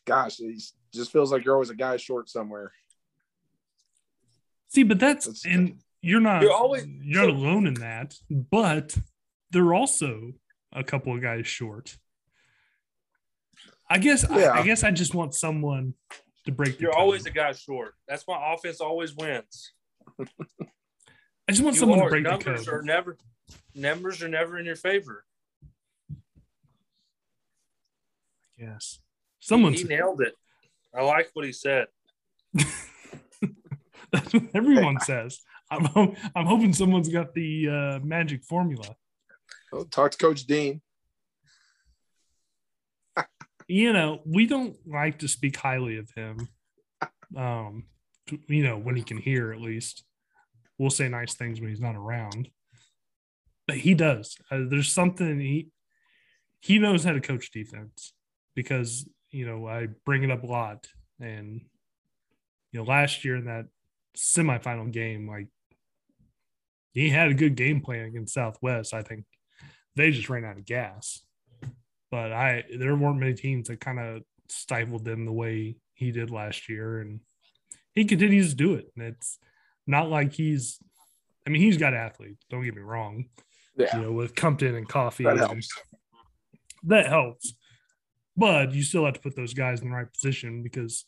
gosh, 0.05 0.39
it 0.39 0.61
just 0.93 1.11
feels 1.11 1.31
like 1.31 1.45
you're 1.45 1.53
always 1.53 1.69
a 1.69 1.75
guy 1.75 1.97
short 1.97 2.29
somewhere. 2.29 2.71
See, 4.69 4.83
but 4.83 4.99
that's, 4.99 5.25
that's 5.25 5.45
and 5.45 5.79
you're 6.01 6.21
not. 6.21 6.41
You're 6.41 6.53
always 6.53 6.85
you're 7.03 7.23
so, 7.23 7.27
not 7.31 7.35
alone 7.35 7.67
in 7.67 7.73
that, 7.75 8.15
but 8.29 8.95
they're 9.51 9.73
also 9.73 10.31
a 10.73 10.83
couple 10.83 11.13
of 11.15 11.21
guys 11.21 11.45
short. 11.47 11.97
I 13.89 13.97
guess 13.97 14.25
Yeah. 14.29 14.51
I, 14.53 14.59
I 14.59 14.63
guess 14.63 14.83
I 14.85 14.91
just 14.91 15.13
want 15.13 15.35
someone 15.35 15.93
to 16.45 16.51
break. 16.53 16.77
The 16.77 16.83
You're 16.83 16.91
code. 16.93 17.01
always 17.01 17.25
a 17.25 17.31
guy 17.31 17.51
short. 17.51 17.93
That's 18.07 18.23
why 18.25 18.53
offense 18.53 18.79
always 18.79 19.13
wins. 19.15 19.73
I 20.19 21.51
just 21.51 21.61
want 21.61 21.75
You 21.75 21.79
someone 21.81 21.99
to 21.99 22.05
are- 22.05 22.09
break 22.09 22.23
the 22.23 22.29
numbers 22.31 22.65
code. 22.65 22.73
are 22.73 22.81
never 22.83 23.17
numbers 23.75 24.23
are 24.23 24.29
never 24.29 24.57
in 24.57 24.65
your 24.65 24.77
favor. 24.77 25.25
Yes, 28.61 28.99
someone. 29.39 29.73
He 29.73 29.83
nailed 29.83 30.21
it. 30.21 30.35
I 30.95 31.03
like 31.03 31.29
what 31.33 31.45
he 31.45 31.51
said. 31.51 31.87
That's 32.53 34.33
what 34.33 34.43
everyone 34.53 34.99
says. 34.99 35.39
I'm 35.69 35.87
I'm 36.35 36.45
hoping 36.45 36.73
someone's 36.73 37.09
got 37.09 37.33
the 37.33 37.69
uh, 37.69 38.05
magic 38.05 38.43
formula. 38.43 38.95
Well, 39.71 39.85
talk 39.85 40.11
to 40.11 40.17
Coach 40.17 40.45
Dean. 40.45 40.81
You 43.67 43.93
know, 43.93 44.19
we 44.25 44.47
don't 44.47 44.75
like 44.85 45.19
to 45.19 45.29
speak 45.29 45.55
highly 45.55 45.97
of 45.97 46.09
him. 46.13 46.49
Um, 47.37 47.85
you 48.47 48.63
know, 48.63 48.77
when 48.77 48.97
he 48.97 49.03
can 49.03 49.15
hear, 49.15 49.53
at 49.53 49.61
least 49.61 50.03
we'll 50.77 50.89
say 50.89 51.07
nice 51.07 51.35
things 51.35 51.61
when 51.61 51.69
he's 51.69 51.79
not 51.79 51.95
around. 51.95 52.49
But 53.67 53.77
he 53.77 53.93
does. 53.93 54.35
Uh, 54.51 54.63
there's 54.67 54.91
something 54.91 55.39
he 55.39 55.69
he 56.59 56.79
knows 56.79 57.05
how 57.05 57.13
to 57.13 57.21
coach 57.21 57.49
defense 57.51 58.11
because 58.55 59.07
you 59.29 59.45
know 59.45 59.67
I 59.67 59.87
bring 60.05 60.23
it 60.23 60.31
up 60.31 60.43
a 60.43 60.47
lot, 60.47 60.87
and 61.19 61.61
you 62.71 62.79
know 62.79 62.83
last 62.83 63.23
year 63.25 63.35
in 63.35 63.45
that 63.45 63.65
semifinal 64.17 64.91
game, 64.91 65.27
like 65.27 65.47
he 66.93 67.09
had 67.09 67.29
a 67.29 67.33
good 67.33 67.55
game 67.55 67.81
plan 67.81 68.05
against 68.05 68.33
Southwest. 68.33 68.93
I 68.93 69.01
think 69.01 69.25
they 69.95 70.11
just 70.11 70.29
ran 70.29 70.45
out 70.45 70.57
of 70.57 70.65
gas. 70.65 71.21
But 72.09 72.33
I 72.33 72.65
there 72.77 72.95
weren't 72.95 73.19
many 73.19 73.33
teams 73.33 73.69
that 73.69 73.79
kind 73.79 73.99
of 73.99 74.23
stifled 74.49 75.05
them 75.05 75.25
the 75.25 75.31
way 75.31 75.77
he 75.93 76.11
did 76.11 76.29
last 76.29 76.67
year, 76.67 76.99
and 76.99 77.21
he 77.93 78.05
continues 78.05 78.49
to 78.49 78.55
do 78.55 78.73
it. 78.73 78.91
And 78.97 79.05
it's 79.05 79.39
not 79.87 80.09
like 80.09 80.33
he's 80.33 80.79
I 81.45 81.49
mean, 81.49 81.61
he's 81.61 81.77
got 81.77 81.93
athletes, 81.93 82.45
don't 82.49 82.63
get 82.63 82.75
me 82.75 82.81
wrong. 82.81 83.25
Yeah, 83.77 83.95
You 83.95 84.03
know, 84.03 84.11
with 84.11 84.35
Compton 84.35 84.75
and 84.75 84.87
Coffee. 84.87 85.23
that 85.23 85.37
helps. 85.37 85.69
that 86.83 87.07
helps. 87.07 87.53
But 88.37 88.73
you 88.73 88.83
still 88.83 89.05
have 89.05 89.15
to 89.15 89.19
put 89.19 89.35
those 89.35 89.53
guys 89.53 89.81
in 89.81 89.89
the 89.89 89.95
right 89.95 90.11
position 90.11 90.63
because 90.63 91.05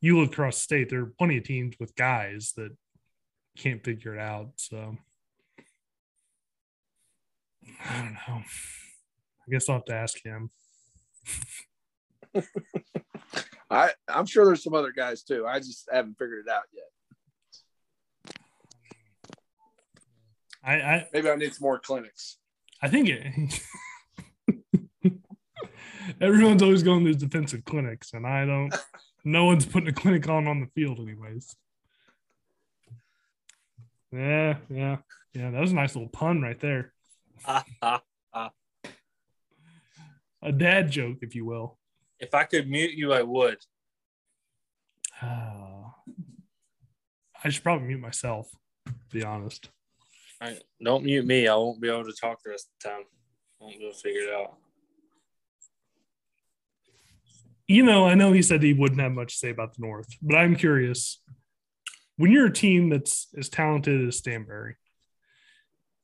you 0.00 0.18
look 0.18 0.32
across 0.32 0.56
the 0.56 0.60
state, 0.60 0.90
there 0.90 1.00
are 1.00 1.12
plenty 1.18 1.38
of 1.38 1.44
teams 1.44 1.76
with 1.78 1.94
guys 1.96 2.52
that 2.56 2.70
can't 3.56 3.82
figure 3.84 4.14
it 4.14 4.20
out. 4.20 4.50
So 4.56 4.96
I 7.88 8.02
don't 8.02 8.14
know. 8.14 8.42
I 9.46 9.50
guess 9.50 9.68
I'll 9.68 9.76
have 9.76 9.84
to 9.86 9.94
ask 9.94 10.22
him. 10.24 10.50
I 13.70 13.90
I'm 14.08 14.26
sure 14.26 14.44
there's 14.44 14.62
some 14.62 14.74
other 14.74 14.92
guys 14.92 15.22
too. 15.22 15.46
I 15.46 15.58
just 15.58 15.88
haven't 15.90 16.18
figured 16.18 16.44
it 16.46 16.52
out 16.52 16.64
yet. 16.72 16.84
I 20.62 20.74
I, 20.74 21.08
Maybe 21.12 21.30
I 21.30 21.36
need 21.36 21.54
some 21.54 21.64
more 21.64 21.78
clinics. 21.78 22.38
I 22.82 22.88
think 22.88 23.08
it 23.08 23.22
everyone's 26.20 26.62
always 26.62 26.82
going 26.82 27.04
to 27.04 27.12
these 27.12 27.22
defensive 27.22 27.64
clinics, 27.64 28.12
and 28.12 28.26
I 28.26 28.44
don't 28.44 28.74
no 29.24 29.46
one's 29.46 29.66
putting 29.66 29.88
a 29.88 29.92
clinic 29.92 30.28
on 30.28 30.46
on 30.46 30.60
the 30.60 30.66
field 30.74 30.98
anyways. 31.00 31.54
Yeah, 34.12 34.56
yeah, 34.70 34.96
yeah. 35.32 35.50
That 35.50 35.60
was 35.60 35.72
a 35.72 35.74
nice 35.74 35.94
little 35.94 36.08
pun 36.08 36.40
right 36.40 36.60
there. 36.60 36.92
A 40.44 40.52
dad 40.52 40.90
joke, 40.90 41.18
if 41.22 41.34
you 41.34 41.46
will. 41.46 41.78
if 42.20 42.34
I 42.34 42.44
could 42.44 42.68
mute 42.68 42.92
you, 42.92 43.14
I 43.14 43.22
would. 43.22 43.56
I 45.22 45.88
should 47.48 47.62
probably 47.62 47.88
mute 47.88 48.00
myself, 48.00 48.50
to 48.86 48.92
be 49.10 49.24
honest. 49.24 49.70
I, 50.42 50.58
don't 50.82 51.04
mute 51.04 51.24
me. 51.24 51.48
I 51.48 51.54
won't 51.54 51.80
be 51.80 51.88
able 51.88 52.04
to 52.04 52.12
talk 52.12 52.42
the 52.42 52.50
rest 52.50 52.66
of 52.66 52.72
the 52.82 52.88
time. 52.90 53.04
I 53.58 53.64
won't 53.64 53.78
be 53.78 53.84
able 53.84 53.94
to 53.94 53.98
figure 53.98 54.20
it 54.20 54.34
out. 54.34 54.58
You 57.66 57.82
know, 57.82 58.06
I 58.06 58.14
know 58.14 58.32
he 58.32 58.42
said 58.42 58.62
he 58.62 58.74
wouldn't 58.74 59.00
have 59.00 59.12
much 59.12 59.32
to 59.32 59.38
say 59.38 59.50
about 59.50 59.74
the 59.74 59.82
North, 59.82 60.08
but 60.20 60.36
I'm 60.36 60.54
curious. 60.54 61.20
When 62.16 62.30
you're 62.30 62.46
a 62.46 62.52
team 62.52 62.90
that's 62.90 63.28
as 63.36 63.48
talented 63.48 64.06
as 64.06 64.20
Stanberry, 64.20 64.74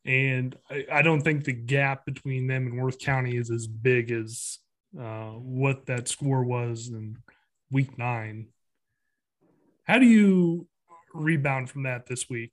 and 0.04 0.56
I, 0.70 0.86
I 0.90 1.02
don't 1.02 1.20
think 1.20 1.44
the 1.44 1.52
gap 1.52 2.06
between 2.06 2.46
them 2.46 2.66
and 2.66 2.80
Worth 2.80 2.98
County 2.98 3.36
is 3.36 3.50
as 3.50 3.66
big 3.66 4.10
as 4.10 4.58
uh, 4.98 5.32
what 5.32 5.86
that 5.86 6.08
score 6.08 6.42
was 6.42 6.88
in 6.88 7.18
week 7.70 7.98
nine. 7.98 8.48
How 9.84 9.98
do 9.98 10.06
you 10.06 10.66
rebound 11.12 11.70
from 11.70 11.82
that 11.84 12.06
this 12.06 12.28
week? 12.28 12.52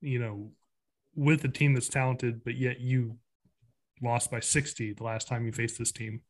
You 0.00 0.20
know, 0.20 0.52
with 1.14 1.44
a 1.44 1.48
team 1.48 1.74
that's 1.74 1.88
talented, 1.88 2.44
but 2.44 2.54
yet 2.54 2.80
you 2.80 3.16
lost 4.02 4.30
by 4.30 4.40
60 4.40 4.94
the 4.94 5.02
last 5.02 5.28
time 5.28 5.44
you 5.44 5.52
faced 5.52 5.78
this 5.78 5.92
team. 5.92 6.22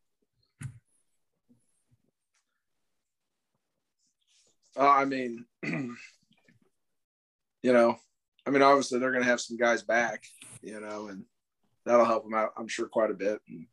Uh, 4.78 4.88
I 4.88 5.04
mean, 5.04 5.44
you 5.62 5.96
know, 7.62 7.96
I 8.46 8.50
mean, 8.50 8.62
obviously 8.62 8.98
they're 8.98 9.12
going 9.12 9.24
to 9.24 9.30
have 9.30 9.40
some 9.40 9.56
guys 9.56 9.82
back, 9.82 10.24
you 10.62 10.80
know, 10.80 11.08
and 11.08 11.24
that'll 11.84 12.04
help 12.04 12.24
them 12.24 12.34
out, 12.34 12.50
I'm 12.56 12.68
sure, 12.68 12.88
quite 12.88 13.10
a 13.10 13.14
bit. 13.14 13.40
And, 13.48 13.66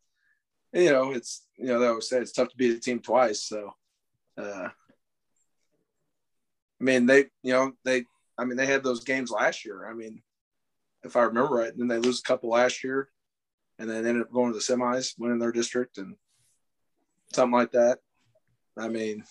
and, 0.73 0.83
you 0.83 0.91
know, 0.91 1.11
it's, 1.11 1.45
you 1.57 1.67
know, 1.67 1.79
they 1.79 1.87
always 1.87 2.09
say 2.09 2.19
it's 2.19 2.31
tough 2.31 2.49
to 2.49 2.57
beat 2.57 2.75
a 2.75 2.79
team 2.79 2.99
twice. 2.99 3.43
So, 3.43 3.73
uh, 4.37 4.69
I 6.79 6.83
mean, 6.83 7.05
they, 7.05 7.25
you 7.43 7.53
know, 7.53 7.71
they, 7.85 8.05
I 8.37 8.45
mean, 8.45 8.57
they 8.57 8.65
had 8.65 8.83
those 8.83 9.03
games 9.03 9.31
last 9.31 9.65
year. 9.65 9.87
I 9.89 9.93
mean, 9.93 10.21
if 11.03 11.15
I 11.15 11.23
remember 11.23 11.55
right, 11.55 11.71
and 11.71 11.79
then 11.79 11.87
they 11.87 11.97
lose 11.97 12.19
a 12.19 12.27
couple 12.27 12.49
last 12.49 12.83
year 12.83 13.09
and 13.79 13.89
then 13.89 14.05
ended 14.05 14.21
up 14.23 14.31
going 14.31 14.51
to 14.51 14.57
the 14.57 14.63
semis, 14.63 15.13
winning 15.17 15.39
their 15.39 15.51
district 15.51 15.97
and 15.97 16.15
something 17.33 17.53
like 17.57 17.71
that. 17.71 17.99
I 18.77 18.89
mean, 18.89 19.23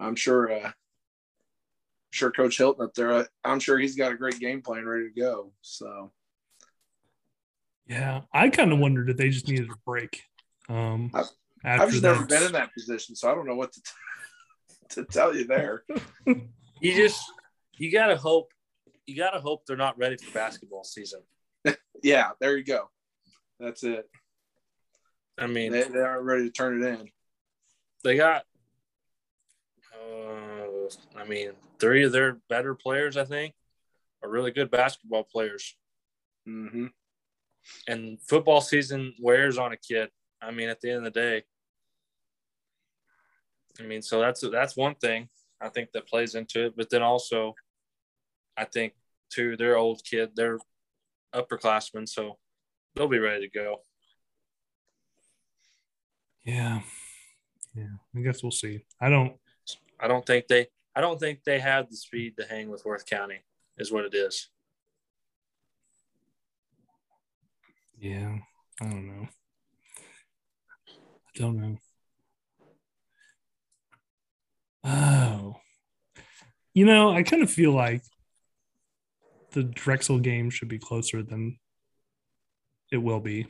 I'm 0.00 0.16
sure, 0.16 0.50
uh, 0.52 0.72
sure 2.10 2.30
Coach 2.30 2.56
Hilton 2.58 2.84
up 2.84 2.94
there, 2.94 3.12
uh, 3.12 3.24
I'm 3.44 3.60
sure 3.60 3.78
he's 3.78 3.96
got 3.96 4.12
a 4.12 4.16
great 4.16 4.38
game 4.38 4.62
plan 4.62 4.84
ready 4.86 5.08
to 5.12 5.20
go. 5.20 5.52
So, 5.62 6.12
Yeah, 7.86 8.22
I 8.32 8.48
kind 8.48 8.72
of 8.72 8.78
wondered 8.78 9.10
if 9.10 9.16
they 9.16 9.28
just 9.30 9.46
needed 9.48 9.70
a 9.70 9.76
break. 9.84 10.22
Um, 10.68 11.10
I've- 11.14 11.28
after 11.66 11.82
I've 11.84 11.90
just 11.90 12.02
never 12.02 12.26
been 12.26 12.42
in 12.42 12.52
that 12.52 12.72
position, 12.74 13.14
so 13.16 13.30
I 13.30 13.34
don't 13.34 13.46
know 13.46 13.56
what 13.56 13.72
to, 13.72 13.80
t- 13.82 13.90
to 14.90 15.04
tell 15.04 15.34
you 15.34 15.44
there. 15.46 15.84
You 16.80 16.94
just 16.94 17.22
you 17.78 17.90
gotta 17.90 18.16
hope 18.16 18.52
you 19.06 19.16
gotta 19.16 19.40
hope 19.40 19.64
they're 19.64 19.76
not 19.76 19.96
ready 19.96 20.16
for 20.18 20.30
basketball 20.32 20.84
season. 20.84 21.22
Yeah, 22.02 22.30
there 22.40 22.58
you 22.58 22.64
go. 22.64 22.90
That's 23.58 23.82
it. 23.84 24.06
I 25.38 25.46
mean, 25.46 25.72
They, 25.72 25.84
they 25.84 26.00
aren't 26.00 26.24
ready 26.24 26.44
to 26.44 26.50
turn 26.50 26.82
it 26.82 26.86
in. 26.86 27.08
they 28.02 28.16
got 28.18 28.44
uh, 30.04 31.18
I 31.18 31.24
mean, 31.24 31.52
three 31.78 32.04
of 32.04 32.12
their 32.12 32.38
better 32.48 32.74
players, 32.74 33.16
I 33.16 33.24
think, 33.24 33.54
are 34.22 34.30
really 34.30 34.50
good 34.50 34.70
basketball 34.70 35.24
players. 35.24 35.76
hmm 36.46 36.86
And 37.88 38.20
football 38.20 38.60
season 38.60 39.14
wears 39.20 39.58
on 39.58 39.72
a 39.72 39.76
kid. 39.76 40.10
I 40.40 40.50
mean, 40.50 40.68
at 40.68 40.80
the 40.80 40.90
end 40.90 41.06
of 41.06 41.12
the 41.12 41.20
day. 41.20 41.44
I 43.80 43.82
mean, 43.82 44.02
so 44.02 44.20
that's 44.20 44.40
that's 44.52 44.76
one 44.76 44.94
thing 44.94 45.28
I 45.60 45.68
think 45.68 45.90
that 45.92 46.06
plays 46.06 46.34
into 46.34 46.66
it. 46.66 46.74
But 46.76 46.90
then 46.90 47.02
also, 47.02 47.54
I 48.56 48.64
think 48.64 48.92
too, 49.30 49.56
they're 49.56 49.76
old 49.76 50.02
kid, 50.04 50.30
they're 50.36 50.58
upperclassmen, 51.34 52.08
so 52.08 52.38
they'll 52.94 53.08
be 53.08 53.18
ready 53.18 53.48
to 53.48 53.58
go. 53.58 53.80
Yeah, 56.44 56.82
yeah. 57.74 57.96
I 58.14 58.20
guess 58.20 58.42
we'll 58.42 58.52
see. 58.52 58.84
I 59.00 59.08
don't. 59.08 59.32
I 60.04 60.06
don't 60.06 60.26
think 60.26 60.48
they 60.48 60.66
I 60.94 61.00
don't 61.00 61.18
think 61.18 61.44
they 61.44 61.58
have 61.58 61.88
the 61.88 61.96
speed 61.96 62.36
to 62.36 62.44
hang 62.44 62.68
with 62.68 62.84
Worth 62.84 63.06
County, 63.06 63.38
is 63.78 63.90
what 63.90 64.04
it 64.04 64.14
is. 64.14 64.50
Yeah, 67.98 68.36
I 68.82 68.84
don't 68.84 69.06
know. 69.06 69.28
I 70.86 71.38
don't 71.38 71.56
know. 71.56 71.76
Oh, 74.84 75.56
you 76.74 76.84
know, 76.84 77.10
I 77.10 77.22
kind 77.22 77.42
of 77.42 77.50
feel 77.50 77.72
like 77.72 78.02
the 79.52 79.62
Drexel 79.62 80.18
game 80.18 80.50
should 80.50 80.68
be 80.68 80.78
closer 80.78 81.22
than 81.22 81.58
it 82.92 82.98
will 82.98 83.20
be. 83.20 83.46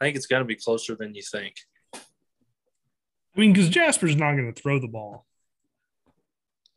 I 0.00 0.06
think 0.06 0.16
it's 0.16 0.26
got 0.26 0.40
to 0.40 0.44
be 0.44 0.56
closer 0.56 0.96
than 0.96 1.14
you 1.14 1.22
think. 1.22 1.54
I 3.36 3.40
mean, 3.40 3.52
because 3.52 3.68
Jasper's 3.68 4.16
not 4.16 4.32
going 4.32 4.52
to 4.52 4.60
throw 4.60 4.78
the 4.78 4.88
ball. 4.88 5.26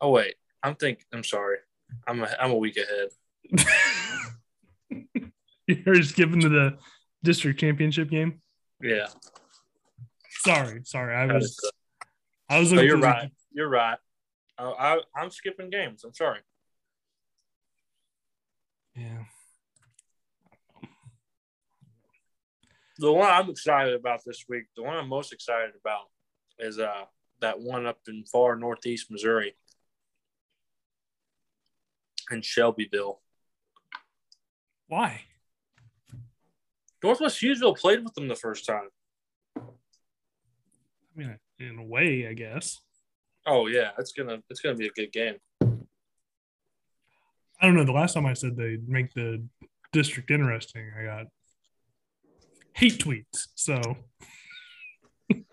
Oh 0.00 0.10
wait, 0.10 0.34
I'm 0.62 0.74
think 0.74 1.04
I'm 1.12 1.24
sorry. 1.24 1.58
I'm 2.06 2.22
a, 2.22 2.28
I'm 2.38 2.50
a 2.50 2.56
week 2.56 2.76
ahead. 2.76 3.08
You're 5.66 5.94
just 5.94 6.16
giving 6.16 6.40
to 6.40 6.48
the 6.48 6.76
district 7.22 7.60
championship 7.60 8.10
game. 8.10 8.40
Yeah. 8.82 9.06
Sorry, 10.42 10.80
sorry. 10.84 11.14
I 11.14 11.26
was 11.32 11.58
I 12.48 12.58
was 12.58 12.72
you're 12.72 12.96
the- 12.96 13.06
right. 13.06 13.30
You're 13.52 13.68
right. 13.68 13.98
Uh, 14.58 14.72
I, 14.78 15.00
I'm 15.16 15.30
skipping 15.30 15.70
games. 15.70 16.04
I'm 16.04 16.14
sorry. 16.14 16.40
Yeah. 18.94 19.24
The 22.98 23.12
one 23.12 23.30
I'm 23.30 23.48
excited 23.48 23.94
about 23.94 24.20
this 24.26 24.44
week, 24.48 24.64
the 24.76 24.82
one 24.82 24.96
I'm 24.96 25.08
most 25.08 25.32
excited 25.32 25.70
about 25.80 26.02
is 26.60 26.78
uh 26.78 27.04
that 27.40 27.60
one 27.60 27.86
up 27.86 27.98
in 28.08 28.24
far 28.24 28.56
northeast 28.56 29.10
Missouri 29.10 29.56
in 32.30 32.42
Shelbyville. 32.42 33.20
Why? 34.88 35.22
Northwest 37.02 37.40
Hughesville 37.40 37.78
played 37.78 38.04
with 38.04 38.14
them 38.14 38.28
the 38.28 38.36
first 38.36 38.66
time. 38.66 38.88
I 39.56 39.62
mean, 41.16 41.38
in 41.58 41.78
a 41.78 41.84
way, 41.84 42.26
I 42.28 42.34
guess. 42.34 42.78
Oh 43.46 43.66
yeah, 43.66 43.90
it's 43.98 44.12
gonna 44.12 44.42
it's 44.50 44.60
gonna 44.60 44.76
be 44.76 44.86
a 44.86 44.90
good 44.90 45.12
game. 45.12 45.36
I 47.60 47.66
don't 47.66 47.74
know. 47.74 47.84
The 47.84 47.92
last 47.92 48.14
time 48.14 48.26
I 48.26 48.34
said 48.34 48.56
they'd 48.56 48.88
make 48.88 49.12
the 49.12 49.42
district 49.92 50.30
interesting, 50.30 50.90
I 50.98 51.04
got 51.04 51.26
hate 52.74 52.98
tweets. 52.98 53.48
So, 53.54 53.80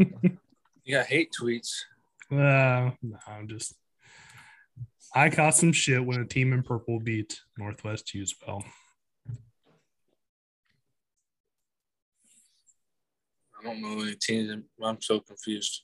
You 0.88 0.96
got 0.96 1.08
hate 1.08 1.34
tweets. 1.38 1.82
uh, 2.32 2.92
no, 3.04 3.18
I'm 3.28 3.50
just. 3.50 3.76
I 5.14 5.30
caught 5.30 5.54
some 5.54 5.74
shit 5.74 6.06
when 6.06 6.22
a 6.22 6.26
team 6.26 6.54
in 6.54 6.64
purple 6.64 7.02
beat 7.02 7.42
Northwest 7.58 8.10
Hughesville. 8.16 8.64
I 13.60 13.64
don't 13.64 13.82
know 13.82 14.02
any 14.02 14.16
teams. 14.16 14.64
I'm 14.82 15.02
so 15.02 15.20
confused. 15.20 15.82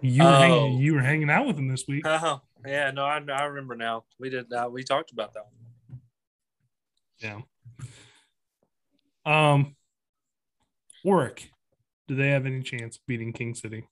You 0.00 0.22
were, 0.22 0.28
Oh. 0.28 0.32
hanging, 0.38 0.78
you 0.78 0.94
were 0.94 1.00
hanging 1.00 1.30
out 1.30 1.46
with 1.48 1.56
them 1.56 1.66
this 1.66 1.88
week. 1.88 2.04
Oh 2.06 2.40
yeah, 2.64 2.92
no, 2.92 3.04
I, 3.04 3.18
I 3.32 3.44
remember 3.44 3.74
now. 3.74 4.04
We 4.20 4.30
did 4.30 4.50
that. 4.50 4.70
We 4.70 4.84
talked 4.84 5.10
about 5.10 5.34
that 5.34 5.46
one. 5.46 6.00
Yeah. 7.18 7.40
Um, 9.24 9.74
Warwick, 11.02 11.50
do 12.06 12.14
they 12.14 12.28
have 12.28 12.46
any 12.46 12.62
chance 12.62 13.00
beating 13.04 13.32
King 13.32 13.54
City? 13.56 13.88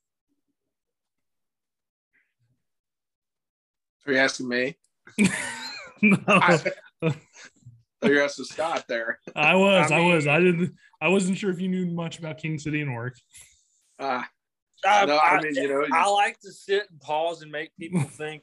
Are 4.06 4.12
you 4.12 4.18
asking 4.18 4.48
me? 4.48 4.76
no, 6.02 6.18
I, 6.26 6.60
you're 8.02 8.22
asking 8.22 8.44
Scott 8.46 8.84
there. 8.88 9.18
I 9.34 9.54
was, 9.54 9.90
I 9.90 9.96
I, 9.98 10.00
was, 10.14 10.26
I 10.26 10.38
didn't, 10.40 10.74
I 11.00 11.08
wasn't 11.08 11.38
sure 11.38 11.50
if 11.50 11.60
you 11.60 11.68
knew 11.68 11.86
much 11.86 12.18
about 12.18 12.38
King 12.38 12.58
City 12.58 12.80
and 12.82 12.92
Warwick. 12.92 13.14
Uh, 13.98 14.22
I, 14.84 15.06
No, 15.06 15.18
I 15.18 15.40
mean, 15.40 15.54
you 15.54 15.68
know, 15.68 15.86
I 15.92 16.08
like 16.10 16.38
to 16.40 16.52
sit 16.52 16.84
and 16.90 17.00
pause 17.00 17.42
and 17.42 17.50
make 17.50 17.70
people 17.78 18.02
think, 18.02 18.42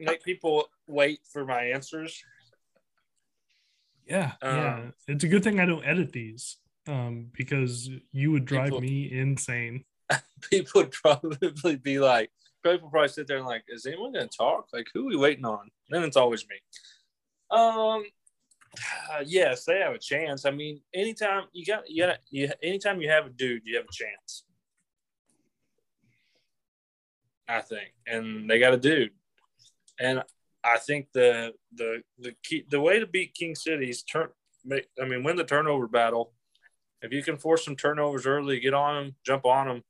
make 0.00 0.22
people 0.22 0.68
wait 0.86 1.20
for 1.30 1.44
my 1.44 1.64
answers. 1.64 2.22
Yeah, 4.06 4.32
yeah. 4.42 4.74
Um, 4.76 4.94
It's 5.06 5.24
a 5.24 5.28
good 5.28 5.44
thing 5.44 5.60
I 5.60 5.66
don't 5.66 5.84
edit 5.84 6.12
these, 6.12 6.56
um, 6.86 7.26
because 7.36 7.90
you 8.12 8.30
would 8.32 8.46
drive 8.46 8.66
People- 8.66 8.80
me 8.80 9.10
insane. 9.12 9.84
People 10.50 10.82
would 10.82 10.92
probably 10.92 11.76
be 11.76 11.98
like, 11.98 12.30
people 12.72 12.90
probably 12.90 13.08
sit 13.08 13.26
there 13.26 13.38
and 13.38 13.46
like, 13.46 13.64
is 13.68 13.86
anyone 13.86 14.12
going 14.12 14.28
to 14.28 14.36
talk? 14.36 14.68
Like, 14.72 14.88
who 14.92 15.06
are 15.06 15.10
we 15.10 15.16
waiting 15.16 15.44
on? 15.44 15.70
then 15.90 16.02
it's 16.02 16.16
always 16.16 16.46
me. 16.48 16.56
Um, 17.50 18.04
yes, 19.26 19.64
they 19.64 19.78
have 19.80 19.94
a 19.94 19.98
chance. 19.98 20.44
I 20.44 20.50
mean, 20.50 20.80
anytime 20.94 21.44
you 21.52 21.64
got, 21.64 21.88
you 21.88 22.06
got, 22.06 22.18
you, 22.30 22.50
anytime 22.62 23.00
you 23.00 23.10
have 23.10 23.26
a 23.26 23.30
dude, 23.30 23.62
you 23.64 23.76
have 23.76 23.86
a 23.86 23.92
chance. 23.92 24.44
I 27.50 27.60
think, 27.60 27.94
and 28.06 28.48
they 28.48 28.58
got 28.58 28.74
a 28.74 28.78
dude, 28.78 29.12
and 29.98 30.22
I 30.62 30.76
think 30.76 31.08
the 31.14 31.54
the 31.74 32.02
the 32.18 32.34
key 32.42 32.66
the 32.68 32.80
way 32.80 32.98
to 32.98 33.06
beat 33.06 33.32
King 33.32 33.54
City 33.54 33.88
is 33.88 34.02
turn. 34.02 34.28
I 34.70 35.04
mean, 35.06 35.24
win 35.24 35.36
the 35.36 35.44
turnover 35.44 35.88
battle. 35.88 36.32
If 37.00 37.12
you 37.12 37.22
can 37.22 37.38
force 37.38 37.64
some 37.64 37.76
turnovers 37.76 38.26
early, 38.26 38.60
get 38.60 38.74
on 38.74 38.94
them, 38.94 39.14
jump 39.24 39.46
on 39.46 39.68
them. 39.68 39.82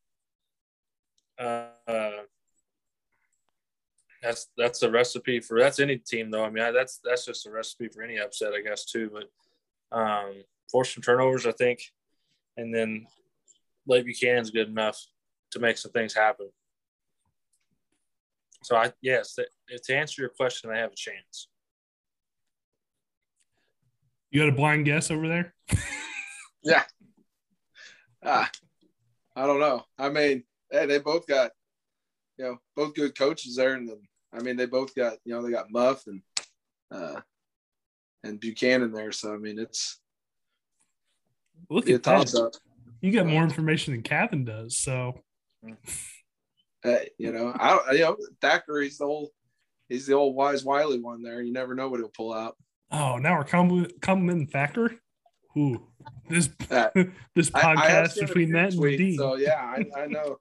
Uh, 1.37 2.11
that's 4.23 4.49
that's 4.57 4.81
the 4.81 4.91
recipe 4.91 5.41
for 5.41 5.61
that's 5.61 5.81
any 5.81 5.97
team 5.97 6.31
though. 6.31 6.45
I 6.45 6.51
mean, 6.51 6.73
that's 6.73 7.01
that's 7.05 7.25
just 7.25 7.47
a 7.47 7.51
recipe 7.51 7.89
for 7.89 8.03
any 8.03 8.19
upset, 8.19 8.53
I 8.53 8.63
guess 8.63 8.85
too. 8.85 9.11
But 9.13 9.97
um, 9.97 10.43
force 10.71 10.95
some 10.95 11.03
turnovers, 11.03 11.47
I 11.47 11.53
think, 11.53 11.81
and 12.57 12.75
then 12.75 13.07
Lake 13.87 14.07
Buchanan's 14.07 14.51
good 14.51 14.69
enough 14.69 15.01
to 15.53 15.61
make 15.61 15.79
some 15.79 15.93
things 15.93 16.15
happen. 16.15 16.51
So 18.63 18.77
I 18.77 18.93
yes, 19.01 19.35
that, 19.35 19.49
to 19.85 19.97
answer 19.97 20.23
your 20.23 20.31
question, 20.31 20.71
I 20.71 20.79
have 20.79 20.93
a 20.93 20.97
chance. 20.97 21.49
You 24.31 24.41
got 24.41 24.51
a 24.51 24.57
blind 24.57 24.85
guess 24.85 25.11
over 25.11 25.27
there? 25.27 25.55
yeah. 26.63 26.85
Ah, 28.23 28.51
I 29.35 29.47
don't 29.47 29.61
know. 29.61 29.85
I 29.99 30.11
mean, 30.11 30.45
hey, 30.71 30.87
they 30.87 30.99
both 30.99 31.27
got, 31.27 31.53
you 32.39 32.45
know, 32.45 32.57
both 32.77 32.95
good 32.95 33.17
coaches 33.19 33.57
there, 33.57 33.75
and 33.75 33.89
then 33.89 34.01
I 34.33 34.41
mean, 34.43 34.57
they 34.57 34.67
both 34.67 34.95
got, 34.95 35.15
you 35.25 35.35
know, 35.35 35.43
they 35.43 35.51
got 35.51 35.71
Muff 35.71 36.07
and 36.07 36.23
uh 36.91 37.21
and 38.25 38.39
Buchanan 38.41 38.93
there. 38.93 39.13
So 39.13 39.35
I 39.35 39.39
mean, 39.39 39.59
it's 39.59 39.99
Look 41.71 41.89
at 41.91 42.03
that. 42.03 42.19
toss 42.19 42.35
up. 42.35 42.53
You 43.01 43.13
got 43.13 43.27
more 43.27 43.43
information 43.43 43.93
than 43.95 44.03
Kevin 44.03 44.45
does. 44.45 44.77
So 44.79 45.21
Hey, 46.83 47.11
you 47.19 47.33
know, 47.33 47.53
I 47.59 47.93
you 47.93 48.01
know, 48.01 48.17
Thackeray's 48.41 48.99
the 48.99 49.05
old, 49.05 49.31
he's 49.89 50.07
the 50.07 50.15
old 50.15 50.37
wise 50.37 50.65
Wiley 50.65 51.01
one 51.01 51.23
there. 51.23 51.43
You 51.43 51.53
never 51.53 51.75
know 51.75 51.89
what 51.89 51.99
he'll 52.01 52.09
pull 52.11 52.33
out. 52.33 52.57
Oh, 52.91 53.17
now 53.19 53.37
we're 53.37 53.45
compliment- 53.45 54.01
complimenting 54.01 54.47
Thacker. 54.47 54.95
Ooh, 55.57 55.89
this 56.31 56.49
Uh, 56.71 56.89
this 57.35 57.51
I- 57.55 57.73
I 57.73 57.75
podcast 57.77 58.21
between 58.21 58.53
that 58.53 58.73
and 58.73 58.81
tweets, 58.81 58.99
Dean. 58.99 59.17
So 59.19 59.37
yeah, 59.37 59.57
I, 59.61 59.85
I 60.01 60.07
know. 60.07 60.39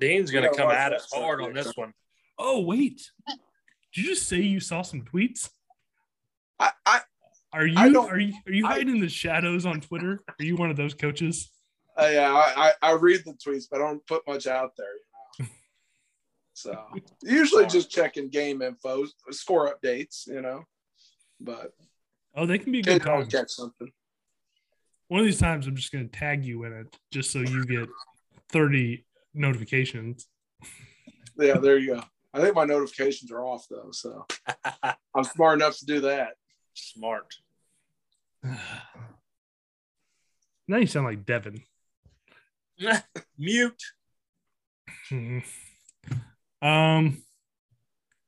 Dean's 0.00 0.30
gonna 0.30 0.54
come 0.54 0.70
at 0.70 0.92
us 0.92 1.08
hard 1.12 1.40
on 1.40 1.52
this 1.52 1.72
one. 1.76 1.92
Oh 2.38 2.60
wait, 2.60 3.10
did 3.26 4.02
you 4.02 4.04
just 4.14 4.28
say 4.28 4.36
you 4.40 4.60
saw 4.60 4.82
some 4.82 5.02
tweets? 5.02 5.48
I, 6.60 6.70
I, 6.86 7.00
Are 7.52 7.66
you 7.66 7.76
I 7.76 8.04
are 8.06 8.18
you 8.18 8.34
are 8.46 8.52
you 8.52 8.66
I- 8.66 8.74
hiding 8.74 8.96
in 8.96 9.00
the 9.00 9.08
shadows 9.08 9.66
on 9.66 9.80
Twitter? 9.80 10.20
Are 10.28 10.44
you 10.44 10.56
one 10.56 10.70
of 10.70 10.76
those 10.76 10.94
coaches? 10.94 11.50
uh, 12.00 12.08
yeah, 12.12 12.32
I, 12.32 12.72
I, 12.82 12.90
I 12.90 12.92
read 12.92 13.22
the 13.24 13.32
tweets, 13.32 13.64
but 13.70 13.80
I 13.80 13.84
don't 13.86 14.06
put 14.06 14.22
much 14.26 14.46
out 14.46 14.72
there. 14.76 14.86
You 15.38 15.44
know? 15.44 15.50
So 16.54 16.76
usually 17.22 17.66
just 17.66 17.88
checking 17.88 18.30
game 18.30 18.62
info, 18.62 19.04
score 19.30 19.72
updates, 19.72 20.26
you 20.26 20.42
know. 20.42 20.64
But 21.40 21.72
Oh, 22.34 22.46
they 22.46 22.58
can 22.58 22.72
be 22.72 22.80
a 22.80 22.82
good 22.82 23.00
time. 23.02 23.26
catch 23.28 23.50
something. 23.50 23.90
One 25.06 25.20
of 25.20 25.26
these 25.26 25.38
times, 25.38 25.68
I'm 25.68 25.76
just 25.76 25.92
going 25.92 26.08
to 26.08 26.18
tag 26.18 26.44
you 26.44 26.64
in 26.64 26.72
it, 26.72 26.96
just 27.12 27.30
so 27.30 27.38
you 27.38 27.64
get 27.64 27.88
30 28.50 29.04
notifications. 29.38 30.26
Yeah, 31.38 31.58
there 31.58 31.78
you 31.78 31.94
go. 31.94 32.02
I 32.34 32.40
think 32.40 32.54
my 32.54 32.64
notifications 32.64 33.30
are 33.32 33.42
off 33.42 33.66
though, 33.70 33.90
so 33.92 34.26
I'm 35.14 35.24
smart 35.24 35.58
enough 35.58 35.78
to 35.78 35.86
do 35.86 36.00
that. 36.00 36.34
Smart. 36.74 37.34
now 38.42 38.58
you 40.68 40.86
sound 40.86 41.06
like 41.06 41.24
Devin. 41.24 41.62
Mute. 43.38 43.82
Um, 46.60 47.22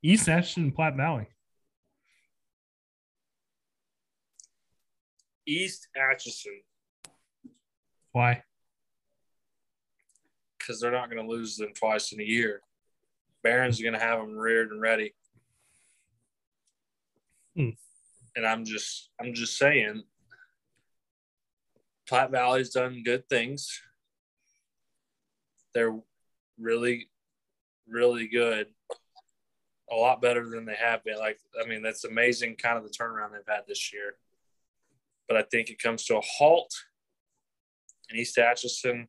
East 0.04 0.28
Atchison 0.28 0.64
and 0.64 0.74
Platte 0.74 0.96
Valley. 0.96 1.26
East 5.46 5.88
Atchison 5.96 6.60
Why? 8.12 8.44
Because 10.70 10.80
they're 10.80 10.92
not 10.92 11.10
going 11.10 11.20
to 11.20 11.28
lose 11.28 11.56
them 11.56 11.72
twice 11.74 12.12
in 12.12 12.20
a 12.20 12.24
year. 12.24 12.62
Barron's 13.42 13.80
going 13.80 13.94
to 13.94 13.98
have 13.98 14.20
them 14.20 14.36
reared 14.36 14.70
and 14.70 14.80
ready. 14.80 15.14
Hmm. 17.56 17.70
And 18.36 18.46
I'm 18.46 18.64
just, 18.64 19.10
I'm 19.20 19.34
just 19.34 19.58
saying, 19.58 20.04
Platte 22.08 22.30
Valley's 22.30 22.70
done 22.70 23.02
good 23.04 23.28
things. 23.28 23.80
They're 25.74 25.98
really, 26.56 27.10
really 27.88 28.28
good. 28.28 28.68
A 29.90 29.96
lot 29.96 30.22
better 30.22 30.48
than 30.48 30.66
they 30.66 30.76
have 30.76 31.02
been. 31.02 31.18
Like, 31.18 31.40
I 31.60 31.68
mean, 31.68 31.82
that's 31.82 32.04
amazing 32.04 32.54
kind 32.54 32.78
of 32.78 32.84
the 32.84 32.90
turnaround 32.90 33.32
they've 33.32 33.40
had 33.48 33.64
this 33.66 33.92
year. 33.92 34.14
But 35.26 35.36
I 35.36 35.42
think 35.42 35.68
it 35.68 35.82
comes 35.82 36.04
to 36.04 36.18
a 36.18 36.20
halt. 36.20 36.72
in 38.08 38.16
East 38.16 38.38
Atchison 38.38 39.08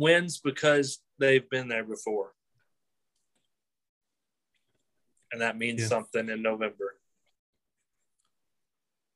wins 0.00 0.40
because 0.40 0.98
they've 1.18 1.48
been 1.50 1.68
there 1.68 1.84
before. 1.84 2.32
And 5.30 5.40
that 5.42 5.56
means 5.56 5.82
Yeah. 5.82 5.86
something 5.88 6.28
in 6.28 6.42
November. 6.42 6.96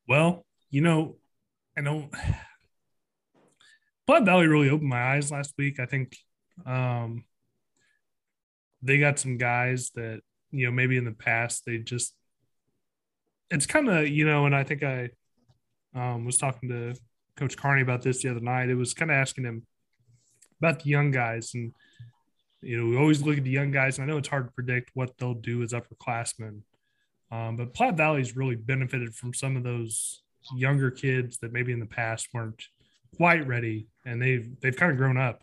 Well, 0.07 0.47
you 0.71 0.83
know, 0.83 1.17
I 1.77 1.81
don't. 1.83 2.13
Platte 4.07 4.25
Valley 4.25 4.47
really 4.47 4.69
opened 4.69 4.91
my 4.91 5.15
eyes 5.15 5.31
last 5.33 5.55
week. 5.57 5.81
I 5.81 5.87
think 5.87 6.17
um, 6.67 7.25
they 8.83 8.99
got 8.99 9.19
some 9.19 9.39
guys 9.39 9.91
that 9.95 10.21
you 10.51 10.67
know 10.67 10.73
maybe 10.73 10.97
in 10.97 11.05
the 11.05 11.13
past 11.13 11.65
they 11.67 11.79
just. 11.79 12.15
It's 13.51 13.67
kind 13.67 13.89
of 13.89 14.09
you 14.09 14.27
know, 14.27 14.47
and 14.47 14.55
I 14.55 14.63
think 14.63 14.83
I 14.83 15.11
um, 15.95 16.25
was 16.27 16.37
talking 16.37 16.69
to 16.69 16.95
Coach 17.37 17.57
Carney 17.57 17.83
about 17.83 18.03
this 18.03 18.23
the 18.23 18.29
other 18.31 18.41
night. 18.41 18.69
It 18.69 18.75
was 18.75 18.95
kind 18.95 19.11
of 19.11 19.17
asking 19.17 19.45
him 19.45 19.67
about 20.61 20.83
the 20.83 20.91
young 20.91 21.11
guys, 21.11 21.55
and 21.55 21.73
you 22.63 22.79
know 22.79 22.89
we 22.89 22.97
always 22.97 23.23
look 23.23 23.39
at 23.39 23.45
the 23.45 23.51
young 23.51 23.71
guys. 23.71 23.99
And 23.99 24.05
I 24.05 24.13
know 24.13 24.19
it's 24.19 24.29
hard 24.29 24.47
to 24.47 24.53
predict 24.53 24.91
what 24.95 25.17
they'll 25.19 25.35
do 25.35 25.63
as 25.63 25.73
upperclassmen, 25.73 26.61
um, 27.31 27.57
but 27.57 27.75
Platte 27.75 27.97
Valley's 27.97 28.37
really 28.37 28.57
benefited 28.57 29.15
from 29.15 29.35
some 29.35 29.57
of 29.57 29.63
those 29.63 30.23
younger 30.57 30.91
kids 30.91 31.39
that 31.39 31.53
maybe 31.53 31.73
in 31.73 31.81
the 31.81 31.87
past 31.87 32.29
weren't 32.33 32.63
quite 33.17 33.47
ready, 33.47 33.89
and 34.05 34.21
they've 34.21 34.49
they've 34.61 34.77
kind 34.77 34.93
of 34.93 34.99
grown 34.99 35.17
up. 35.17 35.43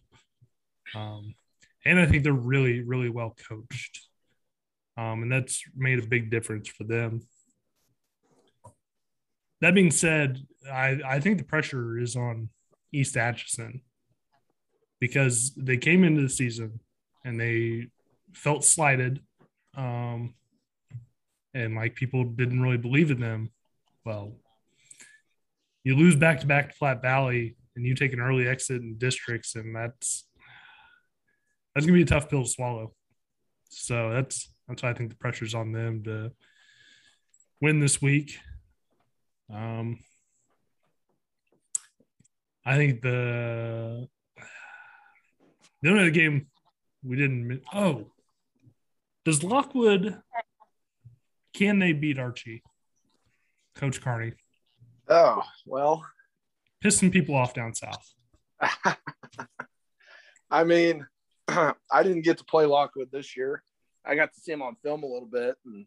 Um, 0.96 1.34
and 1.86 2.00
I 2.00 2.06
think 2.06 2.24
they're 2.24 2.34
really 2.34 2.82
really 2.82 3.10
well 3.10 3.36
coached, 3.48 4.08
um, 4.98 5.24
and 5.24 5.32
that's 5.32 5.64
made 5.76 6.00
a 6.00 6.08
big 6.08 6.30
difference 6.30 6.68
for 6.68 6.84
them. 6.84 7.22
That 9.62 9.76
being 9.76 9.92
said, 9.92 10.40
I 10.72 11.00
I 11.06 11.20
think 11.20 11.38
the 11.38 11.44
pressure 11.44 12.00
is 12.00 12.16
on 12.16 12.50
East 12.92 13.16
Atchison 13.16 13.82
because 15.02 15.52
they 15.58 15.76
came 15.76 16.06
into 16.06 16.22
the 16.22 16.30
season 16.30 16.80
and 17.26 17.38
they 17.38 17.88
felt 18.34 18.64
slighted, 18.64 19.20
um, 19.76 20.34
and 21.54 21.76
like 21.76 21.96
people 21.96 22.24
didn't 22.24 22.62
really 22.62 22.78
believe 22.78 23.12
in 23.12 23.20
them. 23.20 23.52
Well, 24.06 24.38
you 25.84 25.98
lose 25.98 26.16
back 26.16 26.40
to 26.40 26.48
back 26.48 26.70
to 26.70 26.78
Platte 26.78 27.02
Valley 27.02 27.58
and 27.76 27.86
you 27.86 27.96
take 27.96 28.14
an 28.14 28.22
early 28.22 28.48
exit 28.48 28.82
in 28.82 28.98
districts, 28.98 29.56
and 29.56 29.76
that's 29.76 30.26
that's 31.74 31.86
gonna 31.86 31.98
be 31.98 32.04
a 32.04 32.06
tough 32.06 32.30
pill 32.30 32.44
to 32.44 32.50
swallow. 32.50 32.94
So 33.70 34.12
that's 34.12 34.54
that's 34.68 34.84
why 34.84 34.92
I 34.92 34.94
think 34.94 35.10
the 35.10 35.18
pressure's 35.18 35.56
on 35.56 35.72
them 35.72 36.04
to 36.04 36.32
win 37.60 37.80
this 37.80 38.02
week. 38.02 38.38
Um, 39.52 40.00
I 42.66 42.76
think 42.76 43.02
the 43.02 44.08
the 45.82 45.90
only 45.90 46.02
other 46.02 46.12
game 46.12 46.48
we 47.04 47.16
didn't. 47.16 47.62
Oh, 47.74 48.08
does 49.26 49.44
Lockwood 49.44 50.22
can 51.54 51.80
they 51.80 51.94
beat 51.94 52.20
Archie? 52.20 52.64
Coach 53.76 54.02
Carney. 54.02 54.34
Oh 55.08 55.44
well, 55.66 56.06
pissing 56.84 57.12
people 57.12 57.36
off 57.36 57.54
down 57.54 57.74
south. 57.74 58.14
I 60.52 60.64
mean, 60.64 61.06
I 61.48 61.74
didn't 62.04 62.22
get 62.22 62.38
to 62.38 62.44
play 62.46 62.66
Lockwood 62.66 63.10
this 63.12 63.36
year. 63.36 63.64
I 64.06 64.16
got 64.16 64.34
to 64.34 64.40
see 64.40 64.52
him 64.52 64.62
on 64.62 64.76
film 64.84 65.04
a 65.04 65.08
little 65.08 65.30
bit, 65.32 65.56
and 65.66 65.86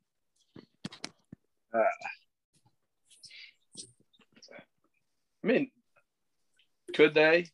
uh, 1.75 1.83
I 5.43 5.47
mean, 5.47 5.71
could 6.95 7.15
they? 7.15 7.49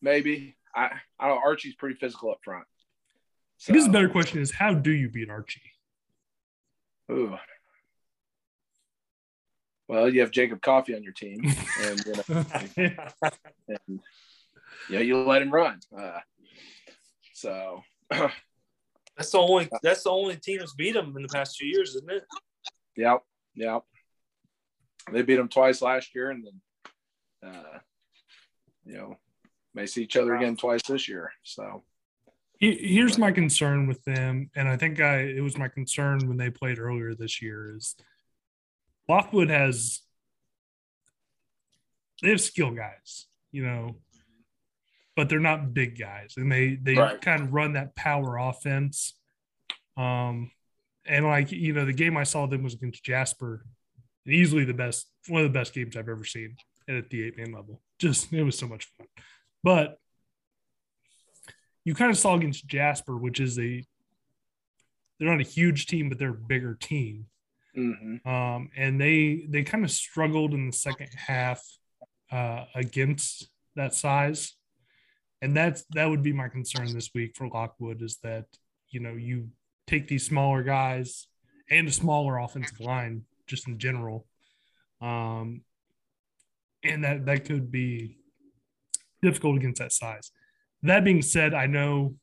Maybe. 0.00 0.56
I, 0.74 0.90
I 1.18 1.28
know 1.28 1.40
Archie's 1.44 1.74
pretty 1.74 1.96
physical 1.96 2.30
up 2.30 2.38
front. 2.44 2.64
So, 3.58 3.72
I 3.72 3.76
guess 3.76 3.86
the 3.86 3.92
better 3.92 4.08
question 4.08 4.40
is 4.40 4.52
how 4.52 4.74
do 4.74 4.90
you 4.90 5.08
beat 5.08 5.30
Archie? 5.30 5.60
Ooh. 7.10 7.36
Well, 9.88 10.08
you 10.08 10.20
have 10.20 10.30
Jacob 10.30 10.62
Coffee 10.62 10.96
on 10.96 11.02
your 11.02 11.12
team, 11.12 11.38
and 11.82 12.02
you 12.06 12.12
know, 12.14 12.44
yeah. 12.76 13.08
and, 13.68 14.00
yeah, 14.88 15.00
you 15.00 15.18
let 15.18 15.42
him 15.42 15.50
run. 15.50 15.78
Uh, 15.96 16.20
so 17.34 17.82
that's 18.10 19.30
the 19.30 19.38
only 19.38 19.68
that's 19.82 20.04
the 20.04 20.10
only 20.10 20.36
team 20.36 20.58
that's 20.58 20.74
beat 20.74 20.96
him 20.96 21.14
in 21.16 21.22
the 21.22 21.28
past 21.28 21.58
two 21.58 21.66
years, 21.66 21.90
isn't 21.90 22.10
it? 22.10 22.24
Yep, 22.96 23.22
yep. 23.54 23.82
They 25.12 25.22
beat 25.22 25.38
him 25.38 25.48
twice 25.48 25.82
last 25.82 26.14
year, 26.14 26.30
and 26.30 26.46
then 26.46 27.52
uh, 27.52 27.78
you 28.86 28.94
know 28.94 29.18
may 29.74 29.86
see 29.86 30.02
each 30.02 30.16
other 30.16 30.34
again 30.34 30.56
twice 30.56 30.82
this 30.82 31.08
year. 31.08 31.32
So 31.42 31.82
here's 32.58 33.18
my 33.18 33.32
concern 33.32 33.86
with 33.86 34.02
them, 34.04 34.50
and 34.54 34.68
I 34.68 34.76
think 34.76 35.00
I 35.00 35.18
it 35.20 35.42
was 35.42 35.58
my 35.58 35.68
concern 35.68 36.28
when 36.28 36.36
they 36.36 36.50
played 36.50 36.78
earlier 36.78 37.14
this 37.14 37.42
year 37.42 37.74
is 37.76 37.94
Lockwood 39.08 39.50
has 39.50 40.00
they 42.22 42.30
have 42.30 42.40
skill 42.40 42.70
guys, 42.70 43.26
you 43.52 43.64
know, 43.64 43.96
but 45.16 45.28
they're 45.28 45.40
not 45.40 45.74
big 45.74 45.98
guys, 45.98 46.34
and 46.36 46.50
they 46.50 46.76
they 46.80 46.94
right. 46.94 47.20
kind 47.20 47.42
of 47.42 47.52
run 47.52 47.74
that 47.74 47.94
power 47.96 48.36
offense. 48.38 49.14
Um, 49.96 50.50
and 51.06 51.26
like 51.26 51.52
you 51.52 51.72
know, 51.72 51.84
the 51.84 51.92
game 51.92 52.16
I 52.16 52.24
saw 52.24 52.46
them 52.46 52.62
was 52.62 52.74
against 52.74 53.04
Jasper, 53.04 53.64
easily 54.26 54.64
the 54.64 54.74
best, 54.74 55.06
one 55.28 55.42
of 55.42 55.52
the 55.52 55.58
best 55.58 55.74
games 55.74 55.96
I've 55.96 56.08
ever 56.08 56.24
seen 56.24 56.56
at 56.88 57.10
the 57.10 57.24
eight 57.24 57.36
man 57.36 57.52
level. 57.52 57.80
Just 57.98 58.32
it 58.32 58.42
was 58.42 58.58
so 58.58 58.66
much 58.66 58.86
fun, 58.96 59.06
but 59.64 59.98
you 61.84 61.94
kind 61.94 62.10
of 62.10 62.18
saw 62.18 62.36
against 62.36 62.66
Jasper, 62.66 63.16
which 63.16 63.40
is 63.40 63.58
a 63.58 63.82
they're 65.18 65.30
not 65.30 65.40
a 65.40 65.48
huge 65.48 65.86
team, 65.86 66.08
but 66.08 66.18
they're 66.18 66.30
a 66.30 66.34
bigger 66.34 66.74
team. 66.74 67.26
Mm-hmm. 67.76 68.28
Um, 68.28 68.70
and 68.76 69.00
they 69.00 69.46
they 69.48 69.64
kind 69.64 69.84
of 69.84 69.90
struggled 69.90 70.52
in 70.54 70.66
the 70.66 70.72
second 70.72 71.08
half 71.16 71.64
uh, 72.30 72.66
against 72.74 73.48
that 73.74 73.94
size, 73.94 74.54
and 75.42 75.56
that's 75.56 75.84
that 75.94 76.08
would 76.08 76.22
be 76.22 76.32
my 76.32 76.48
concern 76.48 76.92
this 76.92 77.10
week 77.14 77.34
for 77.34 77.48
Lockwood 77.48 78.02
is 78.02 78.18
that 78.22 78.44
you 78.90 79.00
know 79.00 79.14
you 79.14 79.48
take 79.86 80.06
these 80.06 80.26
smaller 80.26 80.62
guys 80.62 81.26
and 81.70 81.88
a 81.88 81.92
smaller 81.92 82.38
offensive 82.38 82.80
line 82.80 83.22
just 83.46 83.66
in 83.66 83.78
general, 83.78 84.26
um, 85.00 85.62
and 86.82 87.02
that 87.02 87.26
that 87.26 87.44
could 87.46 87.72
be 87.72 88.18
difficult 89.24 89.56
against 89.56 89.80
that 89.80 89.92
size. 89.92 90.30
That 90.82 91.04
being 91.04 91.22
said, 91.22 91.54
I 91.54 91.66
know 91.66 92.14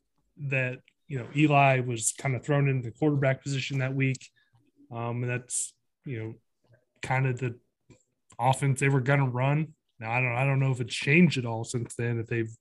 that 0.49 0.79
you 1.07 1.19
know 1.19 1.27
Eli 1.35 1.81
was 1.81 2.13
kind 2.17 2.35
of 2.35 2.43
thrown 2.43 2.69
into 2.69 2.89
the 2.89 2.95
quarterback 2.95 3.43
position 3.43 3.79
that 3.79 3.93
week. 3.93 4.29
Um, 4.91 5.23
and 5.23 5.29
that's 5.29 5.73
you 6.05 6.19
know 6.19 6.35
kind 7.01 7.25
of 7.25 7.39
the 7.39 7.55
offense 8.39 8.79
they 8.79 8.89
were 8.89 9.01
gonna 9.01 9.29
run. 9.29 9.73
Now 9.99 10.11
I 10.11 10.21
don't 10.21 10.35
I 10.35 10.45
don't 10.45 10.59
know 10.59 10.71
if 10.71 10.81
it's 10.81 10.95
changed 10.95 11.37
at 11.37 11.45
all 11.45 11.63
since 11.63 11.95
then, 11.95 12.19
if 12.19 12.27
they've 12.27 12.55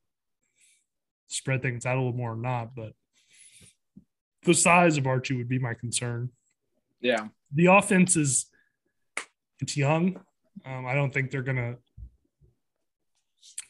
spread 1.29 1.63
things 1.63 1.87
out 1.87 1.97
a 1.97 2.01
little 2.01 2.17
more 2.17 2.33
or 2.33 2.37
not, 2.37 2.75
but 2.75 2.93
the 4.45 4.55
size 4.55 4.97
of 4.97 5.07
Archie 5.07 5.37
would 5.37 5.49
be 5.49 5.59
my 5.59 5.75
concern. 5.75 6.31
Yeah. 7.01 7.29
The 7.55 7.67
offense 7.67 8.17
is 8.17 8.47
it's 9.61 9.77
young. 9.77 10.21
Um, 10.65 10.87
I 10.87 10.95
don't 10.95 11.13
think 11.13 11.31
they're 11.31 11.43
gonna 11.43 11.77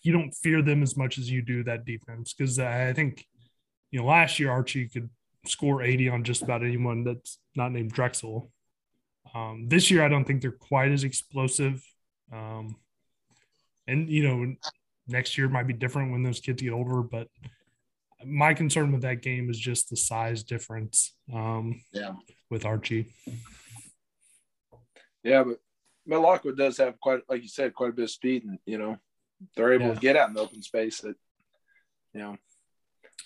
you 0.03 0.12
don't 0.12 0.33
fear 0.33 0.62
them 0.62 0.83
as 0.83 0.97
much 0.97 1.18
as 1.18 1.31
you 1.31 1.43
do 1.43 1.64
that 1.64 1.85
defense 1.85 2.33
because 2.33 2.59
I 2.59 2.93
think 2.93 3.26
you 3.91 4.01
know 4.01 4.07
last 4.07 4.39
year 4.39 4.51
Archie 4.51 4.89
could 4.89 5.11
score 5.47 5.83
80 5.83 6.09
on 6.09 6.24
just 6.24 6.43
about 6.43 6.62
anyone 6.62 7.05
that's 7.05 7.39
not 7.55 7.72
named 7.72 7.93
Drexel. 7.93 8.51
Um, 9.35 9.66
this 9.68 9.91
year, 9.91 10.03
I 10.03 10.09
don't 10.09 10.24
think 10.24 10.43
they're 10.43 10.51
quite 10.51 10.93
as 10.93 11.05
explosive. 11.05 11.83
Um, 12.33 12.76
and, 13.87 14.09
you 14.09 14.22
know, 14.26 14.55
next 15.07 15.39
year 15.39 15.49
might 15.49 15.66
be 15.66 15.72
different 15.72 16.12
when 16.12 16.22
those 16.22 16.41
kids 16.41 16.62
get 16.62 16.72
older, 16.72 17.03
but 17.03 17.28
my 18.24 18.55
concern 18.55 18.93
with 18.93 19.03
that 19.03 19.22
game 19.22 19.51
is 19.51 19.59
just 19.59 19.89
the 19.89 19.97
size 19.97 20.43
difference 20.43 21.14
um, 21.33 21.81
yeah. 21.93 22.12
with 22.51 22.64
Archie. 22.64 23.12
Yeah, 25.22 25.45
but 25.45 26.20
Lockwood 26.20 26.57
does 26.57 26.78
have 26.78 26.99
quite, 27.01 27.20
like 27.28 27.43
you 27.43 27.49
said, 27.49 27.74
quite 27.74 27.91
a 27.91 27.95
bit 27.95 28.05
of 28.05 28.11
speed, 28.11 28.45
and 28.45 28.59
you 28.66 28.78
know 28.78 28.99
they're 29.57 29.72
able 29.72 29.88
yeah. 29.88 29.95
to 29.95 30.01
get 30.01 30.16
out 30.16 30.28
in 30.28 30.34
the 30.34 30.41
open 30.41 30.62
space. 30.62 31.01
That 31.01 31.16
you 32.12 32.20
know 32.20 32.36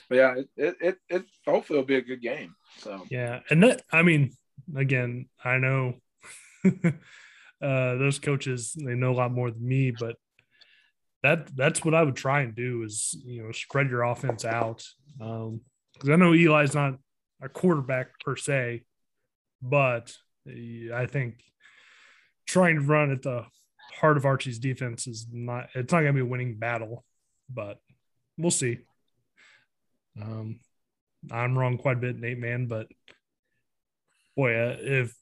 but 0.09 0.17
yeah, 0.17 0.35
it, 0.57 0.77
it, 0.81 0.97
it, 1.09 1.25
hopefully 1.47 1.79
it'll 1.79 1.87
be 1.87 1.97
a 1.97 2.03
good 2.03 2.21
game. 2.21 2.55
So 2.79 3.07
yeah, 3.11 3.41
and 3.51 3.63
that 3.63 3.83
I 3.93 4.03
mean, 4.03 4.33
again, 4.77 5.27
I 5.43 5.59
know 5.59 5.95
uh, 6.65 6.71
those 7.61 8.19
coaches 8.19 8.73
they 8.73 8.95
know 8.95 9.13
a 9.13 9.15
lot 9.15 9.33
more 9.33 9.51
than 9.51 9.67
me, 9.67 9.93
but 9.93 10.17
that 11.23 11.55
that's 11.57 11.85
what 11.85 11.95
I 11.95 12.03
would 12.03 12.17
try 12.17 12.43
and 12.43 12.55
do 12.55 12.83
is 12.83 13.17
you 13.25 13.43
know 13.43 13.53
spread 13.53 13.89
your 13.89 14.03
offense 14.03 14.45
out 14.45 14.85
Um 15.21 15.63
because 15.95 16.11
I 16.11 16.17
know 16.17 16.33
Eli's 16.33 16.75
not 16.75 16.99
a 17.41 17.49
quarterback 17.49 18.19
per 18.21 18.37
se, 18.37 18.83
but 19.63 20.13
I 20.47 21.07
think 21.07 21.41
trying 22.47 22.75
to 22.75 22.83
run 22.83 23.13
at 23.13 23.23
the 23.23 23.47
heart 24.01 24.17
of 24.17 24.25
Archie's 24.25 24.59
defense 24.59 25.07
is 25.07 25.27
not 25.31 25.69
it's 25.75 25.93
not 25.93 26.01
going 26.01 26.15
to 26.15 26.25
be 26.25 26.27
a 26.27 26.31
winning 26.31 26.57
battle, 26.59 27.05
but 27.49 27.81
we'll 28.37 28.51
see. 28.51 28.79
Um, 30.21 30.61
I'm 31.31 31.59
wrong 31.59 31.79
quite 31.79 31.97
a 31.97 32.01
bit, 32.01 32.19
Nate 32.19 32.39
Man, 32.39 32.67
but 32.67 32.89
boy, 34.37 34.55
uh, 34.55 34.77
if 34.81 35.15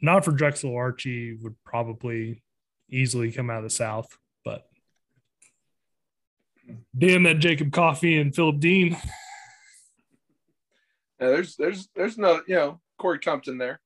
not 0.00 0.24
for 0.24 0.32
Drexel, 0.32 0.74
Archie 0.74 1.36
would 1.40 1.56
probably 1.64 2.42
easily 2.90 3.32
come 3.32 3.50
out 3.50 3.58
of 3.58 3.64
the 3.64 3.70
South. 3.70 4.08
But 4.44 4.66
damn 6.96 7.24
that 7.24 7.38
Jacob 7.38 7.72
Coffee 7.72 8.18
and 8.18 8.34
Philip 8.34 8.60
Dean. 8.60 8.96
Yeah, 11.20 11.28
there's 11.28 11.56
there's 11.56 11.88
there's 11.94 12.18
no 12.18 12.40
you 12.46 12.54
know 12.54 12.80
Corey 12.98 13.18
Compton 13.18 13.58
there. 13.58 13.80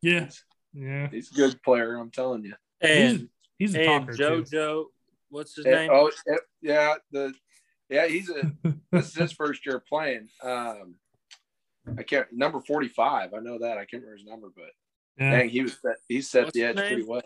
Yeah, 0.00 0.28
yeah. 0.74 1.08
He's 1.10 1.30
a 1.30 1.34
good 1.34 1.62
player. 1.62 1.96
I'm 1.96 2.10
telling 2.10 2.44
you. 2.44 2.54
And 2.80 3.28
He's 3.62 3.74
a 3.76 3.80
and 3.80 4.06
talker 4.08 4.16
too. 4.16 4.42
JoJo, 4.42 4.84
what's 5.30 5.54
his 5.56 5.64
And- 5.66 5.74
name? 5.74 5.90
oh 5.92 6.10
yeah, 6.26 6.36
yeah, 6.60 6.94
the 7.12 7.34
yeah 7.88 8.06
he's 8.08 8.28
a 8.28 8.50
this 8.92 9.08
is 9.10 9.14
his 9.14 9.32
first 9.32 9.64
year 9.64 9.80
playing. 9.88 10.28
Um, 10.42 10.96
I 11.96 12.02
can't 12.02 12.26
number 12.32 12.60
45. 12.60 13.34
I 13.34 13.38
know 13.38 13.58
that. 13.60 13.78
I 13.78 13.84
can't 13.84 14.02
remember 14.02 14.16
his 14.16 14.24
number, 14.26 14.48
but 14.54 14.70
Yeah, 15.18 15.30
dang, 15.38 15.48
he 15.48 15.62
was 15.62 15.72
set, 15.80 15.96
he 16.08 16.20
set 16.22 16.44
What's 16.44 16.54
the 16.54 16.64
edge 16.64 16.76
name? 16.76 16.86
pretty 16.88 17.04
well. 17.04 17.22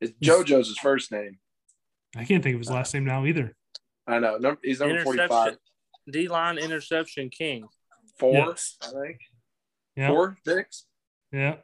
It's 0.00 0.12
JoJo's 0.22 0.68
his 0.68 0.78
first 0.78 1.10
name. 1.10 1.38
I 2.16 2.24
can't 2.26 2.42
think 2.42 2.54
of 2.54 2.60
his 2.60 2.70
last 2.70 2.92
name 2.92 3.04
now 3.06 3.24
either. 3.24 3.56
I 4.06 4.18
know. 4.18 4.36
Number 4.36 4.60
he's 4.62 4.80
number 4.80 5.02
45. 5.02 5.56
D 6.10 6.28
line 6.28 6.58
interception 6.58 7.30
king. 7.30 7.66
Four, 8.18 8.34
Yes. 8.34 8.76
I 8.82 8.86
think. 8.90 9.18
Yeah, 9.96 10.08
Four, 10.08 10.36
six. 10.46 10.84
yeah. 11.32 11.56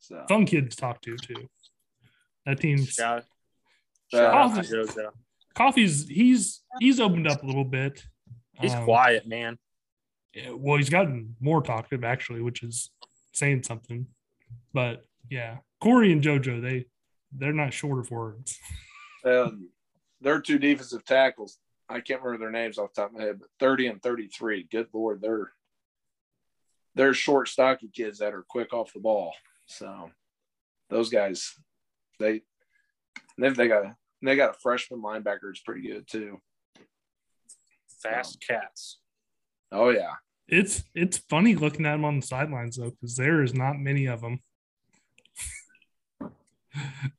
So 0.00 0.24
Fun 0.28 0.46
kid 0.46 0.70
to 0.70 0.76
talk 0.76 1.00
to 1.02 1.16
too. 1.16 1.48
That 2.46 2.60
team's 2.60 2.88
Shout, 2.90 3.24
Uh, 4.12 4.16
shout 4.16 4.34
out 4.34 4.48
to 4.48 4.54
Coffee- 4.62 4.68
JoJo. 4.76 5.10
Coffee's 5.54 6.08
he's 6.08 6.62
he's 6.80 6.98
opened 7.00 7.26
up 7.28 7.42
a 7.42 7.46
little 7.46 7.64
bit. 7.64 8.04
He's 8.60 8.72
Um, 8.74 8.84
quiet, 8.84 9.26
man. 9.26 9.58
yeah, 10.34 10.50
well, 10.50 10.76
he's 10.78 10.90
gotten 10.90 11.36
more 11.40 11.62
talkative 11.62 12.04
actually, 12.04 12.40
which 12.42 12.62
is 12.62 12.90
saying 13.32 13.62
something. 13.64 14.06
But 14.72 15.04
yeah, 15.28 15.58
Corey 15.80 16.10
and 16.12 16.22
JoJo, 16.22 16.60
they 16.62 16.86
they're 17.32 17.52
not 17.52 17.72
short 17.72 17.98
of 17.98 18.10
words. 18.10 18.58
um, 19.24 19.70
their 20.20 20.40
two 20.40 20.58
defensive 20.58 21.04
tackles. 21.04 21.58
I 21.88 22.00
can't 22.00 22.22
remember 22.22 22.44
their 22.44 22.50
names 22.62 22.78
off 22.78 22.94
the 22.94 23.02
top 23.02 23.10
of 23.10 23.16
my 23.18 23.24
head, 23.24 23.38
but 23.40 23.48
30 23.60 23.88
and 23.88 24.02
33. 24.02 24.62
Good 24.64 24.88
lord, 24.92 25.20
they're 25.20 25.52
they're 26.94 27.14
short, 27.14 27.48
stocky 27.48 27.88
kids 27.88 28.18
that 28.18 28.34
are 28.34 28.42
quick 28.42 28.72
off 28.74 28.92
the 28.92 29.00
ball. 29.00 29.34
So 29.66 30.10
those 30.90 31.08
guys, 31.10 31.54
they 32.18 32.42
they 33.38 33.50
they 33.50 33.68
got 33.68 33.84
a 33.84 33.96
they 34.22 34.36
got 34.36 34.50
a 34.56 34.58
freshman 34.60 35.00
linebacker 35.02 35.48
that's 35.48 35.60
pretty 35.60 35.88
good 35.88 36.06
too. 36.06 36.40
Fast 38.02 38.44
cats. 38.46 38.98
Oh 39.70 39.90
yeah, 39.90 40.14
It's 40.48 40.84
it's 40.94 41.18
funny 41.18 41.54
looking 41.54 41.86
at 41.86 41.92
them 41.92 42.04
on 42.04 42.20
the 42.20 42.26
sidelines 42.26 42.76
though, 42.76 42.90
because 42.90 43.16
there 43.16 43.42
is 43.42 43.54
not 43.54 43.78
many 43.78 44.06
of 44.06 44.20
them. 44.20 44.40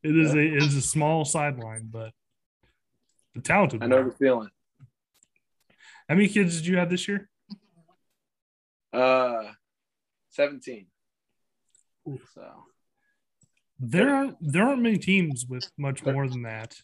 it 0.03 0.17
is 0.17 0.33
a 0.33 0.39
it 0.39 0.63
is 0.63 0.75
a 0.75 0.81
small 0.81 1.25
sideline, 1.25 1.89
but 1.91 2.11
the 3.33 3.41
talented. 3.41 3.83
I 3.83 3.87
know 3.87 3.97
one. 3.97 4.09
the 4.09 4.15
feeling. 4.15 4.49
How 6.07 6.15
many 6.15 6.27
kids 6.27 6.57
did 6.57 6.67
you 6.67 6.77
have 6.77 6.89
this 6.89 7.07
year? 7.07 7.29
Uh, 8.91 9.51
17. 10.31 10.85
So 12.35 12.65
There 13.79 14.09
aren't 14.13 14.37
there 14.41 14.63
aren't 14.63 14.81
many 14.81 14.97
teams 14.97 15.45
with 15.49 15.69
much 15.77 16.03
more 16.05 16.27
than 16.27 16.43
that. 16.43 16.75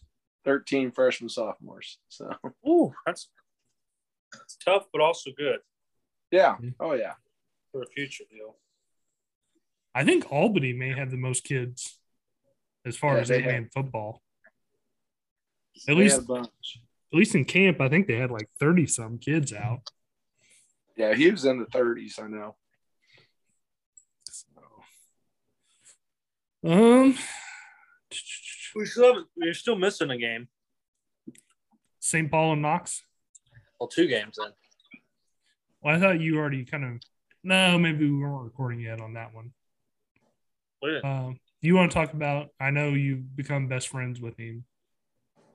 13 0.44 0.90
freshmen, 0.92 1.28
sophomores. 1.28 1.98
So 2.08 2.30
Ooh, 2.66 2.92
that's, 3.06 3.28
that's 4.32 4.56
tough, 4.64 4.86
but 4.92 5.00
also 5.02 5.30
good 5.36 5.58
yeah, 6.30 6.56
oh 6.78 6.92
yeah. 6.94 7.14
for 7.72 7.82
a 7.82 7.86
future 7.86 8.24
deal. 8.30 8.56
I 9.94 10.04
think 10.04 10.30
Albany 10.30 10.72
may 10.72 10.90
have 10.94 11.10
the 11.10 11.16
most 11.16 11.42
kids 11.44 11.98
as 12.86 12.96
far 12.96 13.14
Yeah, 13.16 13.20
as 13.22 13.28
they 13.28 13.38
eight 13.38 13.46
man 13.46 13.68
football. 13.74 14.22
At 15.76 15.82
They 15.88 15.94
least 15.94 16.14
had 16.16 16.24
a 16.24 16.26
bunch. 16.26 16.78
at 17.12 17.16
least 17.18 17.34
in 17.34 17.44
camp, 17.44 17.80
I 17.80 17.88
think 17.88 18.06
they 18.06 18.16
had 18.16 18.30
like 18.30 18.48
thirty 18.60 18.86
some 18.86 19.18
kids 19.18 19.52
out. 19.52 19.80
Yeah, 20.96 21.14
he 21.14 21.30
was 21.30 21.44
in 21.46 21.58
the 21.58 21.66
30s. 21.66 22.22
I 22.22 22.26
know. 22.28 22.56
Um, 26.64 27.16
We 28.74 28.84
still 28.86 29.14
have, 29.14 29.24
we're 29.36 29.54
still 29.54 29.76
missing 29.76 30.10
a 30.10 30.18
game. 30.18 30.48
St. 32.00 32.30
Paul 32.30 32.52
and 32.52 32.62
Knox. 32.62 33.02
Well, 33.78 33.88
two 33.88 34.06
games 34.06 34.36
then. 34.38 34.52
Well, 35.82 35.96
I 35.96 35.98
thought 36.00 36.20
you 36.20 36.36
already 36.38 36.64
kind 36.64 36.84
of. 36.84 37.00
No, 37.42 37.78
maybe 37.78 38.08
we 38.10 38.18
weren't 38.18 38.44
recording 38.44 38.80
yet 38.80 39.00
on 39.00 39.14
that 39.14 39.34
one. 39.34 39.52
What- 40.80 41.04
Um, 41.04 41.40
you 41.62 41.74
want 41.74 41.90
to 41.90 41.94
talk 41.94 42.12
about? 42.12 42.48
I 42.60 42.70
know 42.70 42.90
you've 42.90 43.34
become 43.36 43.68
best 43.68 43.88
friends 43.88 44.20
with 44.20 44.36
him. 44.38 44.64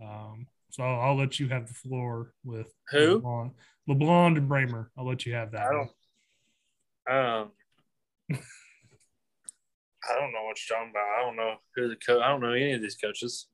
Um, 0.01 0.47
so 0.71 0.83
I'll, 0.83 1.01
I'll 1.01 1.15
let 1.17 1.39
you 1.39 1.47
have 1.49 1.67
the 1.67 1.73
floor 1.73 2.33
with 2.43 2.71
Who? 2.91 3.21
LeBlond, 3.21 3.51
LeBlond 3.89 4.37
and 4.37 4.49
Bramer. 4.49 4.87
I'll 4.97 5.07
let 5.07 5.25
you 5.25 5.33
have 5.35 5.51
that. 5.51 5.67
I 5.67 5.71
don't. 7.07 7.51
Um, 8.31 8.39
I 10.09 10.19
don't 10.19 10.31
know 10.31 10.43
what 10.43 10.57
you're 10.57 10.77
talking 10.77 10.91
about. 10.91 11.05
I 11.17 11.21
don't 11.21 11.35
know 11.35 11.55
who 11.75 11.89
the 11.89 11.95
coach. 11.95 12.21
I 12.21 12.27
don't 12.29 12.41
know 12.41 12.51
any 12.51 12.73
of 12.73 12.81
these 12.81 12.95
coaches. 12.95 13.47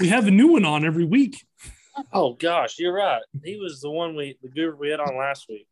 We 0.00 0.08
have 0.08 0.26
a 0.26 0.30
new 0.30 0.52
one 0.52 0.64
on 0.64 0.84
every 0.84 1.04
week. 1.04 1.44
Oh 2.12 2.34
gosh, 2.34 2.78
you're 2.78 2.94
right. 2.94 3.22
He 3.44 3.56
was 3.56 3.80
the 3.80 3.90
one 3.90 4.16
we 4.16 4.38
the 4.42 4.48
guru 4.48 4.76
we 4.76 4.90
had 4.90 5.00
on 5.00 5.16
last 5.16 5.46
week. 5.48 5.66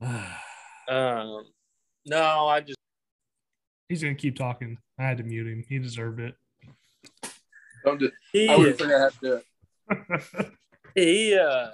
Um, 0.86 1.46
no, 2.04 2.46
I 2.46 2.60
just 2.60 2.76
He's 3.88 4.02
gonna 4.02 4.14
keep 4.14 4.36
talking. 4.36 4.76
I 4.98 5.04
had 5.04 5.16
to 5.16 5.24
mute 5.24 5.46
him. 5.46 5.64
He 5.66 5.78
deserved 5.78 6.20
it. 6.20 6.34
Don't 7.86 7.98
do, 7.98 8.10
he 8.30 8.50
I 8.50 8.56
would 8.56 8.76
figure 8.76 9.02
out 9.02 9.14
how 9.22 9.28
to 9.28 10.50
he 10.94 11.38
uh 11.38 11.68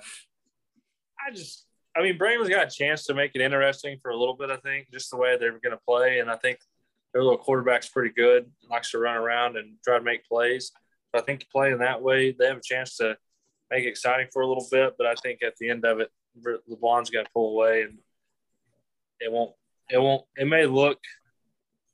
I 1.19 1.33
just 1.35 1.67
I 2.01 2.03
mean 2.03 2.17
Bramer's 2.17 2.49
got 2.49 2.67
a 2.67 2.71
chance 2.71 3.05
to 3.07 3.15
make 3.15 3.33
it 3.35 3.43
interesting 3.43 3.99
for 4.01 4.11
a 4.11 4.17
little 4.17 4.35
bit, 4.35 4.51
I 4.51 4.57
think, 4.57 4.91
just 4.91 5.11
the 5.11 5.19
way 5.19 5.37
they 5.37 5.51
were 5.51 5.61
gonna 5.63 5.79
play. 5.87 6.21
And 6.21 6.31
I 6.31 6.37
think 6.37 6.59
their 7.13 7.23
little 7.23 7.39
quarterback's 7.39 7.89
pretty 7.89 8.15
good, 8.15 8.51
likes 8.71 8.93
to 8.93 8.99
run 8.99 9.17
around 9.17 9.59
and 9.59 9.75
try 9.85 9.99
to 9.99 10.05
make 10.05 10.27
plays. 10.27 10.73
So 11.15 11.21
I 11.21 11.25
think 11.25 11.47
playing 11.53 11.79
that 11.79 12.01
way, 12.01 12.33
they 12.33 12.47
have 12.47 12.57
a 12.57 12.63
chance 12.63 12.97
to 12.97 13.19
make 13.71 13.85
it 13.85 13.89
exciting 13.89 14.29
for 14.33 14.41
a 14.41 14.47
little 14.47 14.67
bit, 14.71 14.95
but 14.97 15.07
I 15.07 15.15
think 15.23 15.43
at 15.43 15.57
the 15.57 15.69
end 15.69 15.85
of 15.85 16.01
it, 16.01 16.11
LeBlond's 16.71 17.11
gonna 17.11 17.29
pull 17.35 17.51
away 17.51 17.83
and 17.83 17.99
it 19.21 19.31
won't 19.31 19.55
it 19.91 19.99
won't 19.99 20.25
it 20.37 20.47
may 20.47 20.65
look 20.65 20.99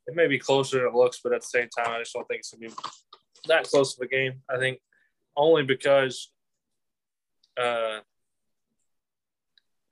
it 0.06 0.14
may 0.14 0.28
be 0.28 0.38
closer 0.38 0.78
than 0.78 0.88
it 0.88 0.94
looks, 0.94 1.20
but 1.24 1.32
at 1.32 1.40
the 1.40 1.46
same 1.48 1.68
time 1.76 1.90
I 1.90 1.98
just 1.98 2.12
don't 2.12 2.28
think 2.28 2.40
it's 2.40 2.52
gonna 2.52 2.68
be 2.68 2.74
that 3.48 3.64
close 3.64 3.98
of 3.98 4.04
a 4.04 4.08
game. 4.08 4.42
I 4.48 4.58
think 4.58 4.78
only 5.36 5.64
because 5.64 6.30
uh, 7.60 8.00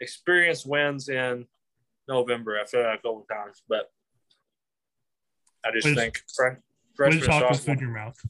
experience 0.00 0.64
wins 0.66 1.08
in 1.08 1.46
November. 2.08 2.58
I've 2.60 2.68
said 2.68 2.84
that 2.84 2.94
a 2.94 2.96
couple 2.98 3.20
of 3.22 3.28
times, 3.28 3.62
but 3.68 3.90
I 5.64 5.70
just 5.72 5.86
Way 5.86 5.94
to- 5.94 6.00
think 6.00 6.22
fre- 6.34 6.44
Way 6.46 7.10
to 7.10 7.18
freshman, 7.18 7.26
talk 7.40 7.50
with 7.50 7.60
food 7.64 7.72
in 7.72 7.78
your 7.80 7.88
mouth. 7.90 8.20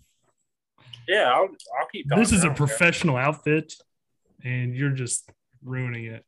Yeah, 1.06 1.30
I'll, 1.30 1.48
I'll 1.78 1.86
keep 1.92 2.08
talking. 2.08 2.22
This 2.22 2.32
is 2.32 2.40
a 2.44 2.46
don't 2.46 2.56
care. 2.56 2.66
professional 2.66 3.16
outfit, 3.16 3.74
and 4.42 4.74
you're 4.74 4.90
just 4.92 5.28
ruining 5.62 6.06
it. 6.06 6.24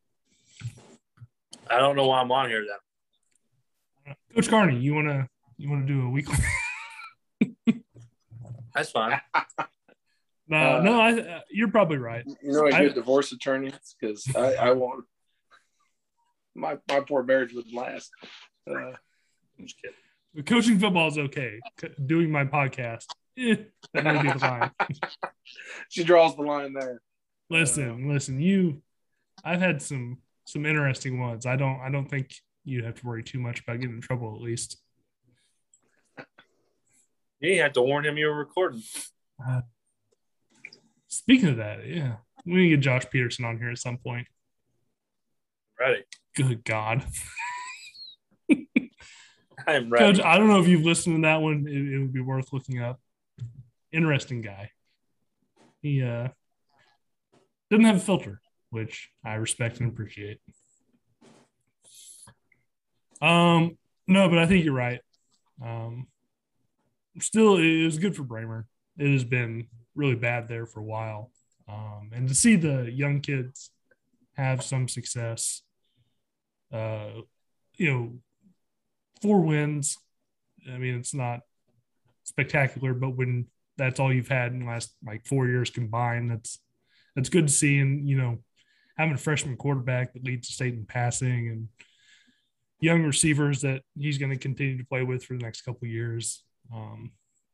I 1.69 1.79
don't 1.79 1.95
know 1.95 2.07
why 2.07 2.21
I'm 2.21 2.31
on 2.31 2.47
here 2.49 2.63
then. 4.05 4.15
Coach 4.35 4.49
Carney, 4.49 4.77
you 4.79 4.93
wanna 4.93 5.27
you 5.57 5.69
wanna 5.69 5.85
do 5.87 6.05
a 6.05 6.09
weekly? 6.09 6.35
That's 8.75 8.91
fine. 8.91 9.19
No, 10.49 10.77
Uh, 10.77 10.81
no, 10.81 11.01
I, 11.01 11.11
uh, 11.19 11.39
you're 11.51 11.67
probably 11.67 11.97
right. 11.97 12.23
You 12.41 12.53
know, 12.53 12.67
a 12.67 12.71
I- 12.73 12.79
good 12.85 12.95
divorce 12.95 13.33
attorney 13.33 13.73
because 13.99 14.25
I, 14.33 14.53
I 14.53 14.71
won't. 14.71 15.03
My 16.57 16.77
my 16.89 17.01
poor 17.01 17.23
marriage 17.23 17.53
would 17.53 17.71
last. 17.71 18.09
Uh, 18.69 18.73
I'm 18.73 18.95
just 19.61 19.77
kidding. 19.81 20.43
Coaching 20.43 20.79
football 20.79 21.07
is 21.07 21.17
okay. 21.17 21.59
C- 21.79 21.89
Doing 22.05 22.31
my 22.31 22.45
podcast, 22.45 23.05
eh, 23.37 23.55
that 23.93 24.03
might 24.03 24.23
be 24.23 24.31
the 24.31 24.37
line. 24.39 24.71
she 25.89 26.03
draws 26.03 26.35
the 26.35 26.41
line 26.41 26.73
there. 26.73 27.01
Listen, 27.49 28.09
listen, 28.09 28.41
you. 28.41 28.81
I've 29.43 29.59
had 29.61 29.81
some 29.81 30.17
some 30.45 30.65
interesting 30.65 31.19
ones. 31.19 31.45
I 31.45 31.55
don't 31.55 31.79
I 31.79 31.91
don't 31.91 32.09
think 32.09 32.33
you'd 32.65 32.85
have 32.85 32.95
to 32.95 33.05
worry 33.05 33.23
too 33.23 33.39
much 33.39 33.61
about 33.61 33.79
getting 33.79 33.95
in 33.95 34.01
trouble. 34.01 34.35
At 34.35 34.41
least. 34.41 34.77
You 37.39 37.53
didn't 37.53 37.75
to 37.75 37.83
warn 37.83 38.03
him 38.03 38.17
you 38.17 38.25
were 38.25 38.35
recording. 38.35 38.81
Speaking 41.07 41.49
of 41.49 41.57
that, 41.57 41.87
yeah, 41.87 42.15
we 42.45 42.55
need 42.55 42.69
to 42.69 42.75
get 42.77 42.79
Josh 42.79 43.05
Peterson 43.11 43.45
on 43.45 43.59
here 43.59 43.69
at 43.69 43.77
some 43.77 43.97
point. 43.97 44.27
Ready. 45.79 46.03
Good 46.37 46.63
God, 46.63 47.03
I'm 49.67 49.89
ready. 49.89 50.05
Coach! 50.05 50.23
I 50.23 50.37
don't 50.37 50.47
know 50.47 50.59
if 50.59 50.67
you've 50.67 50.85
listened 50.85 51.15
to 51.15 51.21
that 51.23 51.41
one. 51.41 51.65
It, 51.67 51.95
it 51.95 51.97
would 51.99 52.13
be 52.13 52.21
worth 52.21 52.53
looking 52.53 52.79
up. 52.79 52.99
Interesting 53.91 54.41
guy. 54.41 54.69
He 55.81 56.03
uh 56.03 56.27
doesn't 57.71 57.85
have 57.85 57.95
a 57.95 57.99
filter, 57.99 58.39
which 58.69 59.09
I 59.25 59.33
respect 59.33 59.79
and 59.79 59.91
appreciate. 59.91 60.39
Um, 63.19 63.79
no, 64.07 64.29
but 64.29 64.37
I 64.37 64.45
think 64.45 64.63
you're 64.63 64.75
right. 64.75 65.01
Um, 65.59 66.05
still, 67.19 67.57
it 67.57 67.83
was 67.83 67.97
good 67.97 68.15
for 68.15 68.23
Bramer. 68.23 68.65
It 68.99 69.11
has 69.11 69.23
been 69.23 69.69
really 69.95 70.13
bad 70.13 70.47
there 70.47 70.67
for 70.67 70.81
a 70.81 70.85
while. 70.85 71.31
Um, 71.67 72.11
and 72.13 72.27
to 72.27 72.35
see 72.35 72.55
the 72.55 72.91
young 72.91 73.21
kids 73.21 73.71
have 74.33 74.63
some 74.63 74.87
success, 74.87 75.63
uh, 76.71 77.21
you 77.75 77.91
know, 77.91 78.13
four 79.21 79.41
wins. 79.41 79.97
I 80.69 80.77
mean, 80.77 80.95
it's 80.95 81.13
not 81.13 81.41
spectacular, 82.23 82.93
but 82.93 83.15
when 83.15 83.47
that's 83.77 83.99
all 83.99 84.11
you've 84.11 84.27
had 84.27 84.51
in 84.51 84.59
the 84.59 84.65
last 84.65 84.93
like 85.05 85.25
four 85.25 85.47
years 85.47 85.69
combined, 85.69 86.31
that's 86.31 86.59
that's 87.15 87.29
good 87.29 87.47
to 87.47 87.53
see. 87.53 87.79
And 87.79 88.07
you 88.07 88.17
know, 88.17 88.39
having 88.97 89.13
a 89.13 89.17
freshman 89.17 89.55
quarterback 89.55 90.13
that 90.13 90.23
leads 90.23 90.47
the 90.47 90.53
state 90.53 90.73
in 90.73 90.85
passing 90.85 91.49
and 91.49 91.67
young 92.79 93.03
receivers 93.03 93.61
that 93.61 93.81
he's 93.97 94.17
going 94.17 94.31
to 94.31 94.37
continue 94.37 94.77
to 94.77 94.85
play 94.85 95.03
with 95.03 95.23
for 95.23 95.33
the 95.33 95.43
next 95.43 95.61
couple 95.61 95.87
years. 95.87 96.43
Um, 96.73 97.11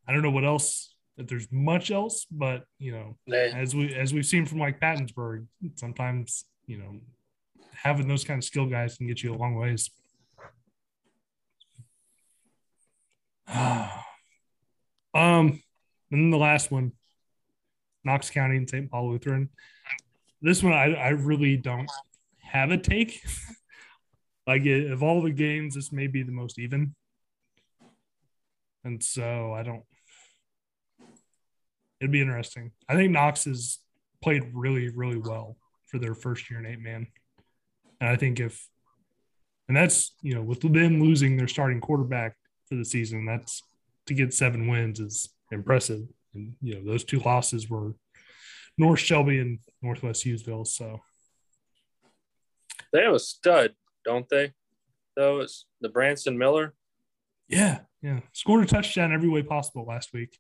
I 0.08 0.12
don't 0.12 0.22
know 0.22 0.32
what 0.32 0.44
else 0.44 0.96
that 1.18 1.28
there's 1.28 1.48
much 1.52 1.92
else, 1.92 2.26
but 2.32 2.66
you 2.80 2.92
know, 2.92 3.18
as 3.54 3.76
we 3.76 3.94
as 3.94 4.14
we've 4.14 4.26
seen 4.26 4.46
from 4.46 4.60
like 4.60 4.80
Pattonsburg, 4.80 5.46
sometimes 5.76 6.46
you 6.66 6.78
know 6.78 7.00
having 7.74 8.08
those 8.08 8.24
kind 8.24 8.38
of 8.38 8.44
skill 8.44 8.66
guys 8.66 8.98
can 8.98 9.08
get 9.08 9.24
you 9.24 9.34
a 9.34 9.38
long 9.38 9.56
ways. 9.56 9.90
um, 13.54 13.90
and 15.14 15.62
then 16.12 16.30
the 16.30 16.38
last 16.38 16.72
one, 16.72 16.94
Knox 18.04 18.30
County 18.30 18.58
and 18.58 18.70
St. 18.70 18.90
Paul 18.90 19.12
Lutheran. 19.12 19.50
This 20.42 20.62
one 20.62 20.74
I, 20.74 20.94
I 20.94 21.10
really 21.10 21.58
don't 21.58 21.90
have 22.40 22.72
a 22.72 22.78
take. 22.78 23.24
like 24.48 24.66
it, 24.66 24.92
of 24.92 25.04
all 25.04 25.22
the 25.22 25.32
games, 25.32 25.76
this 25.76 25.92
may 25.92 26.08
be 26.08 26.24
the 26.24 26.32
most 26.32 26.60
even. 26.60 26.96
And 28.84 29.02
so 29.02 29.54
I 29.54 29.64
don't 29.64 29.84
it'd 32.04 32.12
be 32.12 32.20
interesting. 32.20 32.72
I 32.90 32.96
think 32.96 33.14
Knox 33.14 33.46
has 33.46 33.80
played 34.22 34.44
really, 34.54 34.90
really 34.90 35.18
well 35.18 35.56
for 35.86 36.00
their 36.00 36.14
first 36.14 36.52
year 36.52 36.60
in 36.60 36.66
eight 36.66 36.82
man. 36.82 37.08
And 38.04 38.12
I 38.12 38.18
think 38.18 38.42
if, 38.42 38.68
and 39.70 39.78
that's, 39.78 40.14
you 40.22 40.36
know, 40.36 40.42
with 40.42 40.60
them 40.60 41.02
losing 41.02 41.38
their 41.38 41.48
starting 41.48 41.80
quarterback 41.80 42.36
for 42.68 42.76
the 42.76 42.84
season, 42.84 43.26
that's 43.26 43.64
to 44.08 44.14
get 44.14 44.34
seven 44.34 44.68
wins 44.68 45.00
is 45.00 45.30
impressive. 45.54 46.02
And, 46.34 46.54
you 46.62 46.76
know, 46.76 46.84
those 46.92 47.06
two 47.06 47.20
losses 47.20 47.70
were 47.70 47.94
North 48.78 49.00
Shelby 49.00 49.40
and 49.40 49.60
Northwest 49.82 50.26
Hughesville. 50.26 50.68
So, 50.68 51.00
They 52.92 53.04
have 53.04 53.14
a 53.14 53.20
stud, 53.20 53.74
don't 54.04 54.28
they? 54.28 54.52
Though 55.16 55.40
it's 55.40 55.66
the 55.80 55.88
Branson 55.88 56.38
Miller. 56.38 56.74
yeah, 57.48 57.80
yeah. 58.02 58.20
Scored 58.34 58.66
a 58.66 58.68
touchdown 58.68 59.14
every 59.14 59.30
way 59.30 59.44
possible 59.44 59.86
last 59.86 60.12
week. 60.12 60.38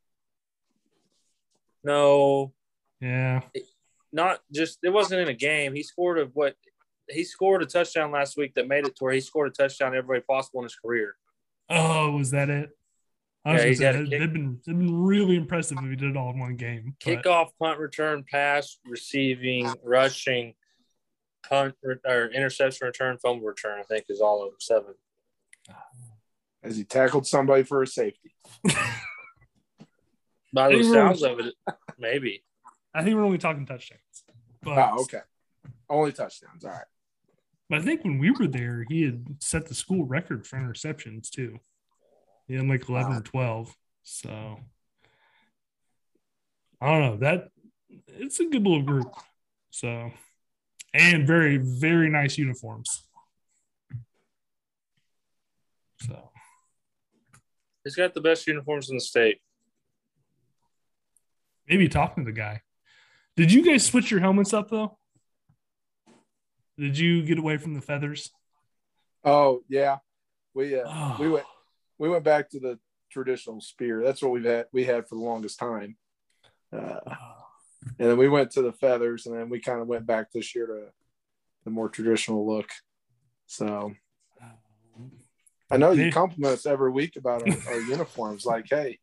No, 1.81 2.53
Yeah. 2.99 3.43
not 4.11 4.41
just 4.51 4.79
it 4.83 4.89
wasn't 4.89 5.21
in 5.21 5.29
a 5.29 5.33
game. 5.33 5.73
He 5.73 5.83
scored 5.83 6.19
a 6.19 6.25
what 6.25 6.57
he 7.09 7.23
scored 7.23 7.61
a 7.61 7.65
touchdown 7.65 8.11
last 8.11 8.37
week 8.37 8.53
that 8.55 8.67
made 8.67 8.85
it 8.87 8.95
to 8.95 9.03
where 9.03 9.13
he 9.13 9.19
scored 9.21 9.47
a 9.49 9.51
touchdown 9.51 9.95
every 9.95 10.17
way 10.19 10.23
possible 10.27 10.59
in 10.61 10.65
his 10.65 10.75
career. 10.75 11.15
Oh, 11.69 12.11
was 12.17 12.31
that 12.31 12.49
it? 12.49 12.69
I 13.45 13.53
was 13.53 13.57
Yeah, 13.57 13.57
gonna 13.57 13.67
he's 13.69 13.77
say, 13.79 13.85
had 13.85 13.95
a 13.95 14.05
they've 14.05 14.33
been, 14.33 14.59
they've 14.65 14.77
been 14.77 15.03
really 15.03 15.35
impressive 15.35 15.77
if 15.77 15.83
he 15.89 15.95
did 15.95 16.11
it 16.11 16.17
all 16.17 16.29
in 16.31 16.39
one 16.39 16.55
game. 16.55 16.95
but- 17.03 17.23
Kickoff, 17.23 17.49
punt 17.59 17.79
return, 17.79 18.23
pass, 18.29 18.77
receiving, 18.85 19.73
rushing, 19.83 20.53
punt 21.49 21.75
re- 21.83 21.95
or 22.05 22.27
interception 22.27 22.85
return, 22.87 23.17
fumble 23.17 23.45
return, 23.45 23.79
I 23.79 23.83
think 23.83 24.05
is 24.09 24.21
all 24.21 24.43
of 24.45 24.51
them 24.51 24.57
seven. 24.61 24.93
As 26.63 26.77
he 26.77 26.85
tackled 26.85 27.27
somebody 27.27 27.63
for 27.63 27.81
a 27.81 27.87
safety. 27.87 28.33
By 30.53 30.69
the 30.69 30.77
They 30.77 30.87
were- 30.87 30.93
sounds 30.93 31.23
of 31.23 31.39
it, 31.39 31.53
maybe. 31.97 32.43
I 32.93 33.03
think 33.03 33.15
we're 33.15 33.23
only 33.23 33.39
talking 33.39 33.65
touchdowns. 33.65 34.23
But, 34.61 34.77
Oh, 34.93 35.01
okay. 35.01 35.21
Only 35.89 36.11
touchdowns. 36.13 36.63
All 36.63 36.71
right. 36.71 36.85
But 37.73 37.81
I 37.81 37.85
think 37.85 38.03
when 38.03 38.19
we 38.19 38.29
were 38.29 38.45
there, 38.45 38.85
he 38.87 39.01
had 39.01 39.25
set 39.39 39.65
the 39.65 39.73
school 39.73 40.05
record 40.05 40.45
for 40.45 40.57
interceptions 40.57 41.31
too. 41.31 41.59
He 42.47 42.53
had 42.53 42.67
like 42.67 42.87
11 42.87 43.13
or 43.13 43.21
12. 43.21 43.75
So 44.03 44.59
I 46.79 46.91
don't 46.91 47.01
know. 47.01 47.17
That 47.17 47.47
it's 48.07 48.39
a 48.39 48.45
good 48.45 48.61
little 48.61 48.83
group. 48.83 49.11
So, 49.71 50.11
and 50.93 51.25
very, 51.25 51.57
very 51.57 52.11
nice 52.11 52.37
uniforms. 52.37 53.07
So, 56.01 56.29
He's 57.83 57.95
got 57.95 58.13
the 58.13 58.21
best 58.21 58.45
uniforms 58.45 58.91
in 58.91 58.97
the 58.97 59.01
state. 59.01 59.39
maybe 61.67 61.89
talking 61.89 62.23
to 62.23 62.31
the 62.31 62.37
guy. 62.37 62.61
Did 63.35 63.51
you 63.51 63.65
guys 63.65 63.83
switch 63.83 64.11
your 64.11 64.19
helmets 64.19 64.53
up 64.53 64.69
though? 64.69 64.99
Did 66.77 66.97
you 66.97 67.23
get 67.23 67.37
away 67.37 67.57
from 67.57 67.73
the 67.73 67.81
feathers? 67.81 68.31
Oh 69.23 69.61
yeah. 69.69 69.97
We 70.53 70.79
uh, 70.79 70.83
Oh. 70.85 71.17
we 71.19 71.29
went 71.29 71.45
we 71.97 72.09
went 72.09 72.23
back 72.23 72.49
to 72.51 72.59
the 72.59 72.79
traditional 73.11 73.61
spear. 73.61 74.03
That's 74.03 74.21
what 74.21 74.31
we've 74.31 74.43
had 74.43 74.65
we 74.73 74.83
had 74.85 75.07
for 75.07 75.15
the 75.15 75.21
longest 75.21 75.59
time. 75.59 75.97
Uh, 76.71 76.99
and 77.99 78.09
then 78.09 78.17
we 78.17 78.27
went 78.27 78.51
to 78.51 78.61
the 78.61 78.71
feathers, 78.73 79.25
and 79.25 79.37
then 79.37 79.49
we 79.49 79.59
kind 79.59 79.79
of 79.81 79.87
went 79.87 80.05
back 80.07 80.31
this 80.31 80.55
year 80.55 80.65
to 80.67 80.85
the 81.63 81.69
more 81.69 81.89
traditional 81.89 82.47
look. 82.47 82.69
So 83.45 83.93
I 85.69 85.77
know 85.77 85.91
you 85.91 86.11
compliment 86.11 86.53
us 86.53 86.65
every 86.65 86.91
week 86.91 87.15
about 87.15 87.43
our, 87.47 87.73
our 87.73 87.79
uniforms. 87.89 88.45
Like, 88.45 88.65
hey, 88.69 88.99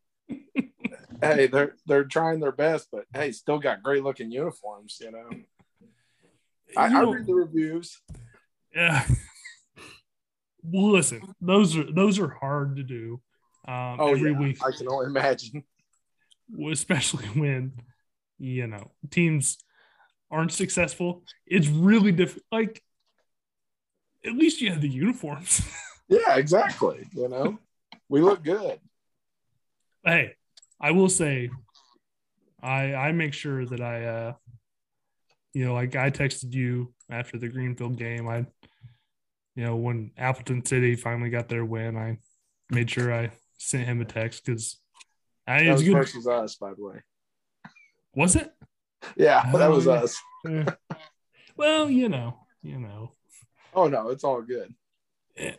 hey, 1.23 1.47
they're 1.47 1.77
they're 1.87 2.05
trying 2.05 2.41
their 2.41 2.53
best, 2.53 2.89
but 2.93 3.05
hey, 3.15 3.33
still 3.33 3.59
got 3.59 3.83
great 3.83 4.03
looking 4.03 4.31
uniforms. 4.31 4.99
You 5.01 5.13
know, 5.13 5.29
I, 6.77 6.87
I 6.87 7.03
read 7.03 7.27
the 7.27 7.35
reviews. 7.35 8.01
Yeah. 8.75 9.05
Well, 10.63 10.91
listen, 10.93 11.23
those 11.41 11.75
are 11.77 11.91
those 11.91 12.19
are 12.19 12.29
hard 12.29 12.77
to 12.77 12.83
do 12.83 13.21
um, 13.67 13.97
Oh 13.99 14.13
every 14.13 14.33
yeah, 14.33 14.39
week, 14.39 14.59
I 14.63 14.71
can 14.77 14.89
only 14.89 15.07
imagine. 15.07 15.65
especially 16.71 17.25
when 17.35 17.73
you 18.39 18.67
know 18.67 18.91
teams 19.11 19.57
aren't 20.31 20.53
successful. 20.53 21.23
It's 21.47 21.67
really 21.69 22.13
difficult. 22.13 22.45
Like, 22.53 22.83
at 24.25 24.33
least 24.33 24.61
you 24.61 24.71
have 24.71 24.83
the 24.83 24.89
uniforms. 24.89 25.63
Yeah, 26.09 26.37
exactly. 26.37 27.07
You 27.15 27.29
know, 27.29 27.59
we 28.09 28.21
look 28.21 28.43
good. 28.43 28.79
hey, 30.05 30.35
I 30.81 30.91
will 30.91 31.09
say, 31.09 31.51
I 32.63 32.95
I 32.95 33.13
make 33.13 33.33
sure 33.33 33.65
that 33.65 33.81
I, 33.81 34.05
uh, 34.05 34.33
you 35.53 35.65
know, 35.65 35.75
like 35.75 35.97
I 35.97 36.11
texted 36.11 36.53
you 36.53 36.93
after 37.11 37.39
the 37.39 37.49
Greenfield 37.49 37.97
game. 37.97 38.29
I, 38.29 38.47
you 39.57 39.65
know, 39.65 39.77
when 39.77 40.13
Appleton 40.17 40.65
City 40.65 40.95
finally 40.97 41.31
got 41.31 41.49
their 41.49 41.65
win, 41.65 41.97
I 41.97 42.19
made 42.71 42.91
sure 42.91 43.13
I 43.13 43.31
sent 43.59 43.87
him 43.87 44.01
a 44.01 44.05
text 44.05 44.45
because 44.47 44.79
I 45.47 45.65
That 45.65 45.73
was 45.73 45.83
good. 45.83 45.93
versus 45.95 46.27
us, 46.27 46.57
by 46.57 46.73
the 46.75 46.83
way. 46.85 47.03
Was 48.15 48.37
it? 48.37 48.53
Yeah, 49.17 49.51
that 49.53 49.71
Oh, 49.71 49.75
was 49.75 49.87
yeah. 49.87 49.93
us. 49.93 50.19
Eh. 50.49 50.65
well, 51.57 51.91
you 51.91 52.09
know, 52.09 52.39
you 52.63 52.79
know. 52.79 53.13
Oh 53.75 53.89
no, 53.89 54.09
it's 54.11 54.25
all 54.25 54.43
good. 54.43 54.75
Eh. 55.37 55.55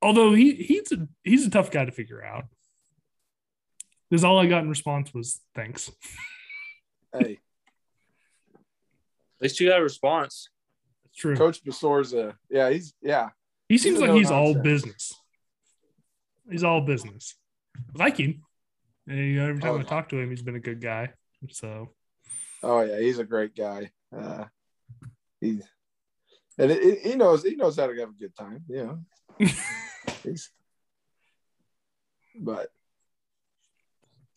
Although 0.00 0.32
he 0.34 0.54
he's 0.54 0.92
a 0.92 1.08
he's 1.24 1.46
a 1.46 1.50
tough 1.50 1.70
guy 1.70 1.84
to 1.84 1.92
figure 1.92 2.24
out. 2.24 2.44
Because 4.08 4.24
all 4.24 4.38
I 4.38 4.46
got 4.46 4.62
in 4.62 4.68
response 4.70 5.12
was 5.12 5.40
thanks. 5.54 5.90
Hey, 7.12 7.38
least 9.40 9.60
you 9.60 9.68
got 9.68 9.80
a 9.80 9.82
response. 9.82 10.48
It's 11.06 11.16
true. 11.16 11.36
Coach 11.36 11.64
Besorza, 11.64 12.34
yeah, 12.50 12.70
he's 12.70 12.94
yeah, 13.02 13.30
He 13.68 13.78
seems 13.78 13.98
a 13.98 14.02
like 14.06 14.10
he's 14.12 14.30
all 14.30 14.54
business. 14.54 15.12
He's 16.50 16.64
all 16.64 16.80
business. 16.80 17.36
I 17.76 17.98
like 18.04 18.16
him. 18.18 18.42
And, 19.06 19.18
you 19.18 19.36
know, 19.36 19.48
every 19.48 19.60
time 19.62 19.74
Oh, 19.74 19.78
I 19.78 19.82
talk 19.82 20.08
to 20.10 20.18
him, 20.18 20.30
he's 20.30 20.42
been 20.42 20.56
a 20.56 20.60
good 20.60 20.80
guy. 20.80 21.10
So 21.50 21.90
oh 22.62 22.80
yeah, 22.82 22.98
he's 23.00 23.18
a 23.18 23.24
great 23.24 23.54
guy. 23.54 23.90
Uh, 24.16 24.44
he 25.40 25.60
and 26.58 26.70
it, 26.72 26.82
it- 26.82 27.06
he 27.06 27.14
knows 27.14 27.42
he 27.44 27.54
knows 27.54 27.76
how 27.76 27.86
to 27.86 27.94
have 28.00 28.08
a 28.10 28.12
good 28.12 28.34
time. 28.34 28.64
You 28.68 28.84
know, 29.38 29.46
he's, 30.24 30.50
but 32.40 32.68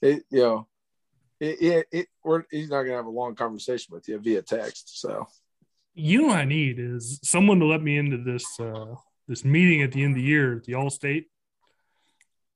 it 0.02 0.24
you 0.30 0.40
know, 0.40 0.68
it, 1.42 1.62
it, 1.62 1.88
it 1.92 2.08
we're, 2.24 2.44
he's 2.52 2.70
not 2.70 2.84
gonna 2.84 2.96
have 2.96 3.08
a 3.08 3.10
long 3.10 3.36
conversation 3.36 3.94
with 3.94 4.08
you 4.08 4.20
via 4.20 4.44
text. 4.44 5.02
So 5.02 5.28
you 5.94 6.22
know 6.22 6.28
what 6.28 6.38
I 6.38 6.46
need 6.46 6.80
is 6.80 7.20
someone 7.24 7.60
to 7.60 7.66
let 7.66 7.82
me 7.82 7.98
into 7.98 8.18
this 8.18 8.46
uh 8.60 8.96
this 9.28 9.44
meeting 9.44 9.82
at 9.82 9.92
the 9.92 10.04
end 10.04 10.12
of 10.12 10.18
the 10.18 10.28
year 10.28 10.58
at 10.58 10.64
the 10.66 10.76
All 10.76 10.90
State. 10.90 11.26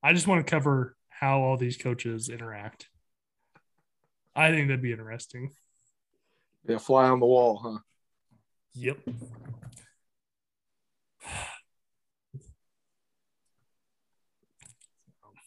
I 0.02 0.12
just 0.12 0.28
want 0.28 0.46
to 0.46 0.50
cover 0.50 0.96
how 1.08 1.40
all 1.40 1.56
these 1.56 1.76
coaches 1.76 2.28
interact. 2.28 2.88
I 4.34 4.50
think 4.50 4.68
that'd 4.68 4.82
be 4.82 4.92
interesting. 4.92 5.50
yeah, 6.68 6.78
fly 6.78 7.08
on 7.08 7.20
the 7.20 7.26
wall, 7.26 7.56
huh? 7.56 7.78
Yep. 8.74 8.98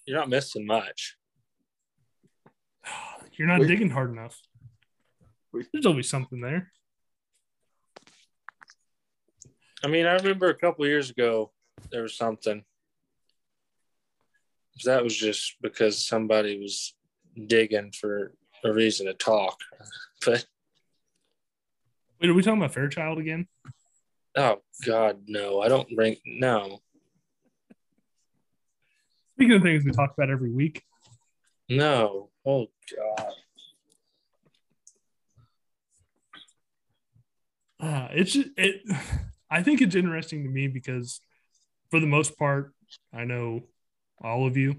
you're 0.05 0.17
not 0.17 0.27
missing 0.27 0.65
much. 0.65 1.18
You're 3.39 3.47
not 3.47 3.61
We- 3.61 3.67
digging 3.67 3.89
hard 3.89 4.11
enough. 4.11 4.37
We- 5.53 5.65
There's 5.71 5.85
always 5.85 6.09
something 6.09 6.41
there. 6.41 6.73
I 9.81 9.87
mean, 9.87 10.05
I 10.05 10.15
remember 10.15 10.49
a 10.49 10.55
couple 10.55 10.85
years 10.85 11.09
ago 11.09 11.53
there 11.89 12.01
was 12.01 12.17
something. 12.17 12.65
That 14.83 15.03
was 15.05 15.15
just 15.15 15.55
because 15.61 16.05
somebody 16.05 16.59
was 16.59 16.93
digging 17.47 17.93
for 17.93 18.33
a 18.65 18.73
reason 18.73 19.07
to 19.07 19.13
talk. 19.13 19.57
But 20.25 20.45
Wait, 22.19 22.29
are 22.29 22.33
we 22.33 22.41
talking 22.43 22.57
about 22.61 22.73
Fairchild 22.73 23.19
again? 23.19 23.47
oh 24.35 24.61
god, 24.85 25.23
no, 25.27 25.61
I 25.61 25.69
don't 25.69 25.89
bring 25.95 26.17
no, 26.25 26.81
Speaking 29.35 29.55
of 29.55 29.61
things 29.61 29.85
we 29.85 29.91
talk 29.91 30.11
about 30.13 30.29
every 30.29 30.51
week, 30.51 30.83
no. 31.69 32.31
Oh 32.45 32.67
god. 32.95 33.33
uh, 37.79 38.07
it's 38.11 38.33
just, 38.33 38.49
it. 38.57 38.81
I 39.51 39.63
think 39.63 39.81
it's 39.81 39.95
interesting 39.95 40.43
to 40.43 40.49
me 40.49 40.67
because, 40.67 41.21
for 41.89 41.99
the 41.99 42.05
most 42.05 42.37
part, 42.37 42.71
I 43.11 43.23
know 43.25 43.63
all 44.21 44.45
of 44.45 44.57
you, 44.57 44.75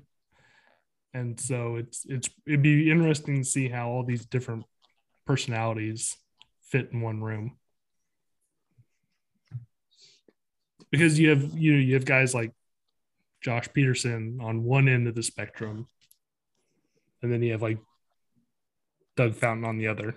and 1.13 1.41
so 1.41 1.75
it's 1.75 2.07
it's 2.09 2.31
it'd 2.47 2.63
be 2.63 2.89
interesting 2.89 3.43
to 3.43 3.45
see 3.45 3.69
how 3.69 3.89
all 3.89 4.05
these 4.05 4.25
different 4.27 4.65
personalities 5.27 6.17
fit 6.63 6.91
in 6.93 7.01
one 7.01 7.21
room. 7.21 7.57
Because 10.93 11.19
you 11.19 11.31
have 11.31 11.59
you 11.59 11.73
know 11.73 11.81
you 11.81 11.95
have 11.95 12.05
guys 12.05 12.33
like 12.33 12.53
Josh 13.43 13.69
Peterson 13.73 14.39
on 14.41 14.63
one 14.63 14.87
end 14.87 15.09
of 15.09 15.17
the 15.17 15.23
spectrum, 15.25 15.89
and 17.23 17.33
then 17.33 17.43
you 17.43 17.51
have 17.53 17.63
like 17.63 17.79
Doug 19.21 19.35
Fountain 19.35 19.67
on 19.67 19.77
the 19.77 19.87
other. 19.87 20.15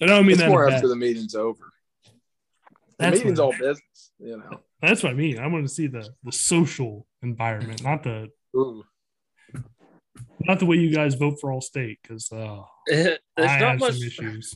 I 0.00 0.06
don't 0.06 0.22
mean 0.24 0.32
it's 0.32 0.38
that. 0.40 0.46
in 0.46 0.50
a 0.50 0.54
more 0.54 0.66
bad- 0.68 0.76
after 0.76 0.88
the 0.88 0.96
meeting's 0.96 1.34
over. 1.34 1.70
The 2.04 2.10
That's 2.98 3.18
meeting's 3.18 3.38
what- 3.40 3.44
all 3.44 3.52
business, 3.52 4.12
you 4.18 4.38
know. 4.38 4.60
That's 4.80 5.02
what 5.02 5.10
I 5.12 5.14
mean. 5.14 5.38
I 5.38 5.46
want 5.48 5.64
to 5.66 5.74
see 5.74 5.86
the 5.86 6.08
the 6.22 6.32
social 6.32 7.06
environment, 7.22 7.82
not 7.82 8.02
the 8.04 8.30
Ooh. 8.56 8.84
not 10.40 10.60
the 10.60 10.66
way 10.66 10.76
you 10.76 10.90
guys 10.94 11.14
vote 11.14 11.38
for 11.40 11.52
all 11.52 11.60
state, 11.60 11.98
because 12.02 12.32
uh, 12.32 12.62
There's 12.86 13.18
I 13.38 13.58
not 13.58 13.60
have 13.72 13.80
much 13.80 13.94
some 13.98 14.06
issues. 14.06 14.54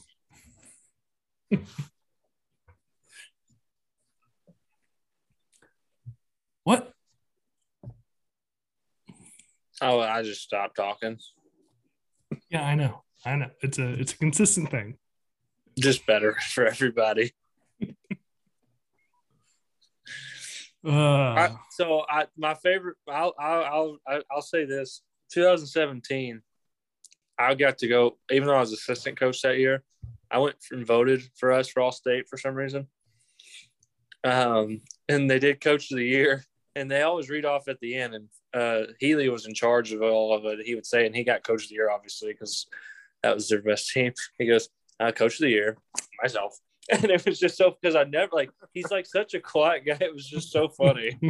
what? 6.65 6.93
Oh, 9.81 10.01
I 10.01 10.23
just 10.23 10.43
stopped 10.43 10.77
talking. 10.77 11.19
Yeah, 12.51 12.65
I 12.67 12.75
know. 12.75 13.03
I 13.25 13.37
know. 13.37 13.51
It's 13.63 13.79
a 13.79 13.93
it's 13.93 14.13
a 14.13 14.19
consistent 14.19 14.71
thing. 14.71 14.97
Just 15.79 16.07
better 16.07 16.37
for 16.53 16.67
everybody. 16.67 17.33
Uh, 20.87 20.91
I, 20.93 21.57
so 21.73 22.05
I 22.09 22.27
my 22.39 22.55
favorite 22.55 22.97
I'll 23.07 23.35
I'll 23.39 23.99
I'll 24.07 24.23
I'll- 24.31 24.41
say 24.43 24.65
this 24.65 25.03
2017 25.31 26.41
I 27.39 27.55
got 27.55 27.77
to 27.79 27.89
go 27.89 28.17
even 28.31 28.49
though 28.49 28.55
I 28.57 28.61
was 28.61 28.73
assistant 28.73 29.19
coach 29.21 29.43
that 29.43 29.59
year 29.59 29.83
I 30.31 30.39
went 30.39 30.57
and 30.71 30.87
voted 30.87 31.23
for 31.37 31.53
us 31.53 31.69
for 31.69 31.83
all 31.83 31.93
state 31.93 32.29
for 32.31 32.39
some 32.39 32.55
reason 32.55 32.89
um 34.25 34.81
and 35.07 35.31
they 35.31 35.39
did 35.39 35.61
coach 35.61 35.91
of 35.91 35.99
the 35.99 36.07
year 36.07 36.45
and 36.75 36.91
they 36.91 37.03
always 37.03 37.29
read 37.29 37.45
off 37.45 37.69
at 37.69 37.79
the 37.81 37.97
end 37.97 38.15
and 38.15 38.29
uh 38.55 38.83
Healy 38.99 39.29
was 39.29 39.47
in 39.47 39.55
charge 39.55 39.93
of 39.93 40.03
all 40.03 40.35
of 40.35 40.45
it 40.45 40.65
he 40.65 40.75
would 40.75 40.87
say 40.87 41.07
and 41.07 41.15
he 41.15 41.25
got 41.25 41.45
coach 41.45 41.65
of 41.65 41.69
the 41.69 41.77
year 41.77 41.91
obviously 41.91 42.33
because 42.33 42.67
that 43.23 43.35
was 43.35 43.49
their 43.49 43.63
best 43.63 43.91
team 43.91 44.13
he 44.39 44.47
goes 44.47 44.69
uh, 44.99 45.13
coach 45.13 45.35
of 45.35 45.41
the 45.41 45.51
year 45.51 45.79
myself 46.21 46.59
and 46.91 47.05
it 47.05 47.25
was 47.25 47.39
just 47.39 47.57
so 47.57 47.77
because 47.81 47.95
I 47.95 48.05
never 48.05 48.35
like 48.35 48.51
he's 48.73 48.91
like 48.91 49.07
such 49.07 49.35
a 49.35 49.41
quiet 49.41 49.85
guy. 49.87 49.99
It 50.01 50.13
was 50.15 50.27
just 50.27 50.51
so 50.51 50.69
funny. 50.69 51.19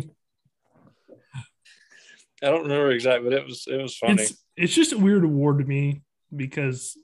I 2.43 2.47
don't 2.47 2.63
remember 2.63 2.91
exactly, 2.93 3.29
but 3.29 3.39
it 3.39 3.45
was 3.45 3.67
it 3.67 3.77
was 3.77 3.95
funny. 3.97 4.23
it's 4.23 4.43
it's 4.57 4.75
just 4.75 4.93
a 4.93 4.99
weird 4.99 5.25
award 5.25 5.59
to 5.59 5.65
me 5.65 6.01
because 6.35 6.97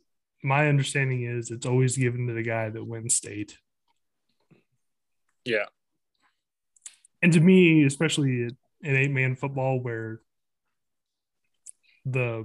my 0.43 0.69
understanding 0.69 1.25
is 1.25 1.51
it's 1.51 1.67
always 1.67 1.99
given 1.99 2.29
to 2.29 2.33
the 2.33 2.43
guy 2.43 2.71
that 2.71 2.85
wins 2.85 3.17
state. 3.17 3.59
Yeah. 5.45 5.67
And 7.21 7.33
to 7.33 7.41
me, 7.41 7.85
especially 7.85 8.49
in 8.83 8.97
eight 8.97 9.11
man 9.11 9.37
football 9.37 9.81
where 9.81 10.21
the 12.05 12.45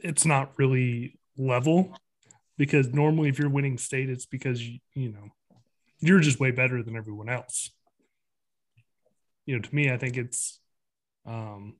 it's 0.00 0.24
not 0.24 0.52
really 0.58 1.18
level 1.36 1.96
because 2.56 2.92
normally 2.92 3.28
if 3.28 3.38
you're 3.38 3.48
winning 3.48 3.78
state, 3.78 4.10
it's 4.10 4.26
because 4.26 4.62
you, 4.62 4.78
you 4.94 5.12
know 5.12 5.28
you're 6.00 6.20
just 6.20 6.40
way 6.40 6.50
better 6.50 6.82
than 6.82 6.96
everyone 6.96 7.28
else. 7.28 7.70
You 9.46 9.56
know, 9.56 9.62
to 9.62 9.74
me, 9.74 9.90
I 9.90 9.96
think 9.96 10.16
it's 10.16 10.60
um 11.26 11.76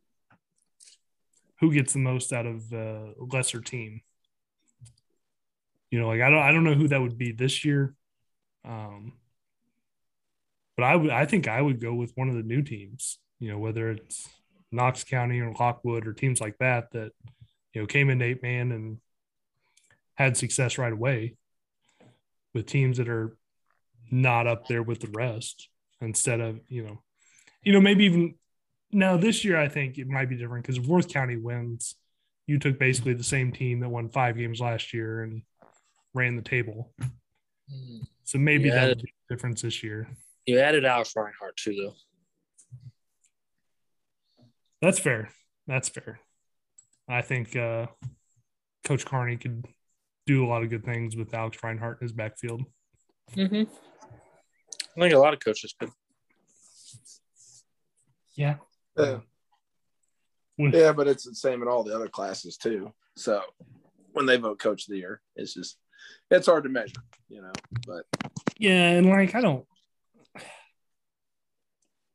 who 1.61 1.73
gets 1.73 1.93
the 1.93 1.99
most 1.99 2.33
out 2.33 2.47
of 2.47 2.73
a 2.73 3.15
lesser 3.19 3.61
team. 3.61 4.01
You 5.91 6.01
know, 6.01 6.09
like 6.09 6.21
I 6.21 6.31
don't 6.31 6.43
I 6.43 6.53
don't 6.53 6.65
know 6.65 6.75
who 6.75 6.89
that 6.89 7.01
would 7.01 7.19
be 7.19 7.33
this 7.33 7.65
year. 7.65 7.95
Um 8.65 9.15
but 10.79 10.85
I 10.85 10.95
would 10.95 11.11
I 11.11 11.27
think 11.27 11.49
I 11.49 11.61
would 11.61 11.81
go 11.81 11.93
with 11.93 12.13
one 12.15 12.29
of 12.29 12.37
the 12.37 12.43
new 12.45 12.63
teams, 12.63 13.19
you 13.41 13.51
know, 13.51 13.59
whether 13.59 13.91
it's 13.91 14.29
Knox 14.71 15.03
County 15.03 15.41
or 15.41 15.53
Lockwood 15.59 16.07
or 16.07 16.13
teams 16.13 16.41
like 16.41 16.57
that 16.59 16.93
that 16.93 17.11
you 17.75 17.81
know 17.81 17.87
came 17.89 18.11
in 18.11 18.23
eight 18.23 18.45
man 18.45 18.71
and 18.71 18.99
had 20.15 20.37
success 20.37 20.79
right 20.79 20.93
away 20.93 21.35
with 22.55 22.67
teams 22.67 22.99
that 22.99 23.09
are 23.09 23.37
not 24.13 24.47
up 24.47 24.69
there 24.69 24.85
with 24.85 25.01
the 25.01 25.11
rest 25.11 25.69
instead 26.01 26.41
of, 26.41 26.61
you 26.69 26.85
know, 26.85 27.03
you 27.65 27.73
know, 27.73 27.81
maybe 27.81 28.05
even 28.05 28.35
now 28.93 29.17
this 29.17 29.45
year 29.45 29.61
I 29.61 29.69
think 29.69 29.99
it 29.99 30.07
might 30.07 30.29
be 30.29 30.37
different 30.37 30.65
because 30.65 30.79
if 30.79 30.87
Worth 30.87 31.09
County 31.09 31.37
wins, 31.37 31.97
you 32.47 32.57
took 32.61 32.79
basically 32.79 33.15
the 33.15 33.25
same 33.25 33.51
team 33.51 33.81
that 33.81 33.89
won 33.89 34.11
five 34.11 34.37
games 34.37 34.61
last 34.61 34.95
year 34.95 35.23
and 35.25 35.43
ran 36.15 36.37
the 36.37 36.43
table. 36.43 36.93
Hmm. 37.69 37.99
So 38.23 38.39
maybe 38.39 38.69
Yeah. 38.69 38.95
the 38.95 39.05
difference 39.29 39.63
this 39.63 39.83
year. 39.83 40.09
You 40.49 40.61
added 40.61 40.87
Alex 40.87 41.13
Reinhardt 41.15 41.59
too, 41.59 41.75
though. 41.75 41.95
That's 44.81 44.99
fair. 44.99 45.29
That's 45.67 45.91
fair. 45.91 46.21
I 47.07 47.21
think 47.21 47.55
uh, 47.55 47.89
Coach 48.83 49.05
Carney 49.05 49.37
could 49.37 49.67
do 50.27 50.47
a 50.47 50.49
lot 50.49 50.63
of 50.63 50.71
good 50.71 50.87
things 50.87 51.17
with 51.17 51.35
Alex 51.35 51.59
Reinhardt 51.63 52.01
in 52.01 52.07
his 52.07 52.15
backfield. 52.15 52.63
Mm-hmm. 53.37 53.71
I 54.97 55.01
think 55.01 55.13
a 55.13 55.19
lot 55.19 55.35
of 55.35 55.41
coaches 55.41 55.75
could. 55.79 55.91
Yeah. 58.35 58.55
Yeah. 58.97 59.19
When- 60.57 60.73
yeah, 60.73 60.93
but 60.93 61.09
it's 61.09 61.25
the 61.25 61.35
same 61.35 61.61
in 61.61 61.69
all 61.69 61.85
the 61.85 61.95
other 61.95 62.09
classes 62.09 62.57
too. 62.57 62.95
So 63.19 63.43
when 64.13 64.25
they 64.25 64.39
vote 64.39 64.59
coach 64.61 64.85
of 64.89 64.93
the 64.93 64.97
year, 64.99 65.21
it's 65.37 65.53
just 65.53 65.77
it's 66.31 66.47
hard 66.47 66.65
to 66.65 66.71
measure, 66.71 67.03
you 67.29 67.43
know. 67.43 67.53
But 67.87 68.07
Yeah, 68.57 68.93
and 68.93 69.11
like 69.11 69.35
I 69.35 69.43
don't. 69.43 69.67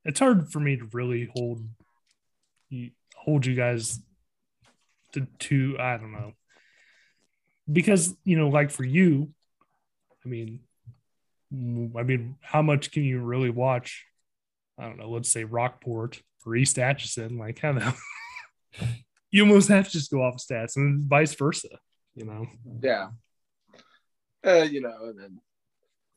It's 0.06 0.20
hard 0.20 0.52
for 0.52 0.60
me 0.60 0.78
to 0.78 0.90
really 0.92 1.30
hold 1.34 1.66
hold 3.16 3.46
you 3.46 3.56
guys 3.56 4.00
to 5.14 5.28
to 5.40 5.78
I 5.80 5.98
don't 5.98 6.12
know 6.12 6.34
because 7.72 8.16
you 8.24 8.38
know 8.38 8.50
like 8.50 8.72
for 8.72 8.84
you, 8.84 9.34
I 10.26 10.30
mean, 10.30 10.60
I 11.52 12.04
mean, 12.04 12.36
how 12.42 12.62
much 12.62 12.92
can 12.92 13.04
you 13.04 13.22
really 13.22 13.50
watch? 13.50 14.06
I 14.78 14.84
don't 14.84 14.98
know. 14.98 15.10
Let's 15.10 15.32
say 15.32 15.44
Rockport 15.44 16.22
or 16.46 16.56
East 16.56 16.80
Atchison. 16.80 17.38
Like, 17.38 17.60
how 17.60 17.74
the 17.74 17.96
you 19.32 19.44
almost 19.44 19.70
have 19.70 19.86
to 19.86 19.92
just 19.92 20.12
go 20.12 20.22
off 20.24 20.38
stats, 20.38 20.76
and 20.76 21.04
vice 21.04 21.36
versa. 21.36 21.70
You 22.16 22.26
know. 22.26 22.46
yeah, 22.82 23.10
uh, 24.46 24.68
you 24.70 24.82
know, 24.82 24.96
and 25.04 25.20
then 25.20 25.40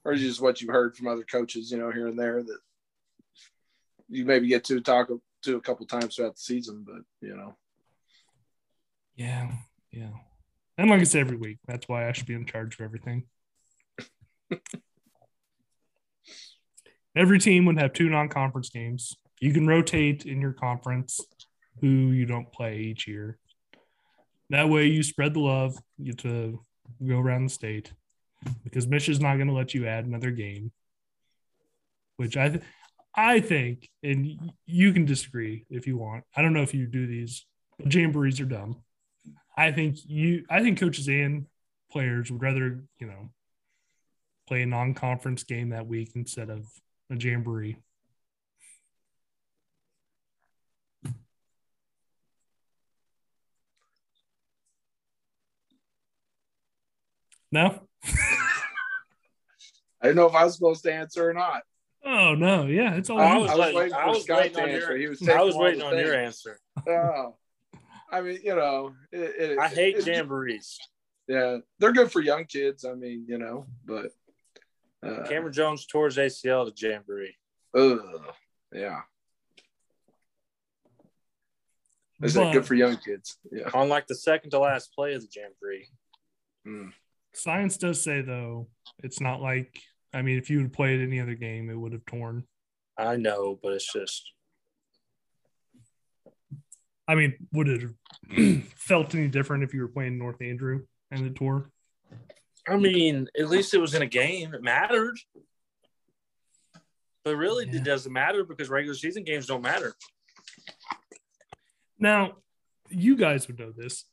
or 0.04 0.14
just 0.14 0.40
what 0.40 0.60
you 0.60 0.70
heard 0.70 0.96
from 0.96 1.08
other 1.08 1.24
coaches, 1.24 1.70
you 1.70 1.78
know, 1.78 1.90
here 1.90 2.06
and 2.06 2.18
there 2.18 2.42
that 2.42 2.58
you 4.08 4.24
maybe 4.24 4.48
get 4.48 4.64
to 4.64 4.80
talk 4.80 5.08
to 5.42 5.56
a 5.56 5.60
couple 5.60 5.86
times 5.86 6.16
throughout 6.16 6.36
the 6.36 6.40
season, 6.40 6.84
but 6.86 7.02
you 7.26 7.36
know, 7.36 7.56
Yeah, 9.16 9.50
yeah. 9.90 10.10
And 10.78 10.90
like 10.90 11.00
I 11.00 11.04
said 11.04 11.22
every 11.22 11.36
week, 11.36 11.58
that's 11.66 11.88
why 11.88 12.08
I 12.08 12.12
should 12.12 12.26
be 12.26 12.34
in 12.34 12.44
charge 12.44 12.74
of 12.74 12.84
everything. 12.84 13.24
every 17.16 17.38
team 17.38 17.64
would 17.64 17.78
have 17.78 17.92
two 17.94 18.10
non-conference 18.10 18.68
games. 18.68 19.16
You 19.40 19.52
can 19.52 19.66
rotate 19.66 20.26
in 20.26 20.40
your 20.40 20.52
conference 20.52 21.20
who 21.80 21.88
you 21.88 22.26
don't 22.26 22.52
play 22.52 22.78
each 22.78 23.08
year. 23.08 23.38
That 24.50 24.68
way 24.68 24.86
you 24.86 25.02
spread 25.02 25.34
the 25.34 25.40
love, 25.40 25.76
you 25.98 26.12
get 26.12 26.18
to 26.18 26.60
go 27.06 27.18
around 27.18 27.44
the 27.44 27.50
state 27.50 27.92
because 28.64 28.86
Mich 28.86 29.08
is 29.08 29.20
not 29.20 29.36
going 29.36 29.48
to 29.48 29.54
let 29.54 29.74
you 29.74 29.86
add 29.86 30.04
another 30.04 30.30
game. 30.30 30.72
Which 32.16 32.36
I 32.36 32.50
th- 32.50 32.62
I 33.16 33.40
think, 33.40 33.88
and 34.02 34.52
you 34.66 34.92
can 34.92 35.06
disagree 35.06 35.64
if 35.70 35.86
you 35.86 35.96
want. 35.96 36.24
I 36.36 36.42
don't 36.42 36.52
know 36.52 36.62
if 36.62 36.74
you 36.74 36.86
do 36.86 37.06
these, 37.06 37.46
but 37.78 37.88
jamborees 37.88 38.40
are 38.40 38.44
dumb. 38.44 38.82
I 39.56 39.72
think 39.72 39.96
you, 40.04 40.44
I 40.50 40.60
think 40.60 40.78
coaches 40.78 41.08
and 41.08 41.46
players 41.90 42.30
would 42.30 42.42
rather, 42.42 42.84
you 42.98 43.06
know, 43.06 43.30
play 44.46 44.62
a 44.62 44.66
non-conference 44.66 45.44
game 45.44 45.70
that 45.70 45.86
week 45.86 46.12
instead 46.14 46.50
of 46.50 46.66
a 47.10 47.16
jamboree. 47.16 47.76
No. 57.50 57.80
I 60.02 60.08
didn't 60.08 60.16
know 60.16 60.26
if 60.26 60.34
I 60.34 60.44
was 60.44 60.54
supposed 60.54 60.82
to 60.82 60.92
answer 60.92 61.28
or 61.28 61.32
not. 61.32 61.62
Oh 62.06 62.34
no, 62.36 62.66
yeah, 62.66 62.94
it's 62.94 63.10
all. 63.10 63.18
I 63.18 63.36
was, 63.36 63.50
I 63.50 63.56
was 63.56 63.58
waiting, 63.58 63.76
waiting 63.76 63.94
I 63.94 64.02
for 64.04 64.08
was 64.10 64.22
Scott 64.22 64.38
waiting 64.38 64.54
to 64.56 64.62
on 64.62 64.68
answer. 64.68 64.88
your. 64.90 64.96
He 64.98 65.08
was 65.08 65.28
I 65.28 65.42
was 65.42 65.56
waiting 65.56 65.80
the 65.80 65.86
on 65.86 65.98
your 65.98 66.14
answer. 66.14 66.60
Oh, 66.88 67.34
I 68.12 68.20
mean, 68.20 68.38
you 68.44 68.54
know, 68.54 68.94
it, 69.10 69.50
it, 69.52 69.58
I 69.58 69.66
hate 69.68 69.96
it- 69.96 70.04
jamborees. 70.04 70.76
Yeah, 71.26 71.58
they're 71.80 71.92
good 71.92 72.12
for 72.12 72.20
young 72.20 72.44
kids. 72.44 72.84
I 72.84 72.94
mean, 72.94 73.26
you 73.28 73.38
know, 73.38 73.66
but 73.84 74.12
uh, 75.04 75.24
Cameron 75.28 75.52
Jones 75.52 75.84
tore 75.86 76.06
his 76.06 76.16
ACL 76.16 76.72
to 76.72 76.88
jamboree. 76.88 77.34
ugh, 77.76 78.00
yeah, 78.72 79.00
is 82.22 82.34
that 82.34 82.52
good 82.52 82.64
for 82.64 82.74
young 82.74 82.96
kids? 82.98 83.36
Yeah. 83.50 83.68
On 83.74 83.88
like 83.88 84.06
the 84.06 84.14
second 84.14 84.50
to 84.50 84.60
last 84.60 84.94
play 84.94 85.14
of 85.14 85.22
the 85.22 85.28
jamboree. 85.34 85.88
Mm. 86.66 86.92
Science 87.34 87.76
does 87.76 88.02
say 88.02 88.22
though, 88.22 88.68
it's 89.02 89.20
not 89.20 89.40
like. 89.42 89.80
I 90.14 90.22
mean, 90.22 90.38
if 90.38 90.48
you 90.50 90.60
had 90.60 90.72
played 90.72 91.00
any 91.00 91.20
other 91.20 91.34
game, 91.34 91.68
it 91.70 91.74
would 91.78 91.92
have 91.92 92.04
torn. 92.06 92.44
I 92.98 93.16
know, 93.16 93.58
but 93.62 93.72
it's 93.72 93.92
just 93.92 94.32
I 97.08 97.14
mean, 97.14 97.34
would 97.52 97.68
it 97.68 97.82
have 97.82 98.64
felt 98.76 99.14
any 99.14 99.28
different 99.28 99.62
if 99.62 99.72
you 99.72 99.80
were 99.82 99.88
playing 99.88 100.18
North 100.18 100.40
Andrew 100.42 100.86
and 101.10 101.24
the 101.24 101.30
tour? 101.30 101.70
I 102.66 102.76
mean, 102.76 103.28
at 103.38 103.48
least 103.48 103.74
it 103.74 103.78
was 103.78 103.94
in 103.94 104.02
a 104.02 104.06
game. 104.06 104.52
It 104.54 104.62
mattered. 104.62 105.16
But 107.24 107.36
really, 107.36 107.66
Yeah. 107.66 107.76
it 107.76 107.84
doesn't 107.84 108.12
matter 108.12 108.42
because 108.44 108.68
regular 108.68 108.96
season 108.96 109.22
games 109.22 109.46
don't 109.46 109.62
matter. 109.62 109.94
Now, 111.98 112.38
you 112.90 113.16
guys 113.16 113.46
would 113.46 113.58
know 113.58 113.72
this. 113.72 114.04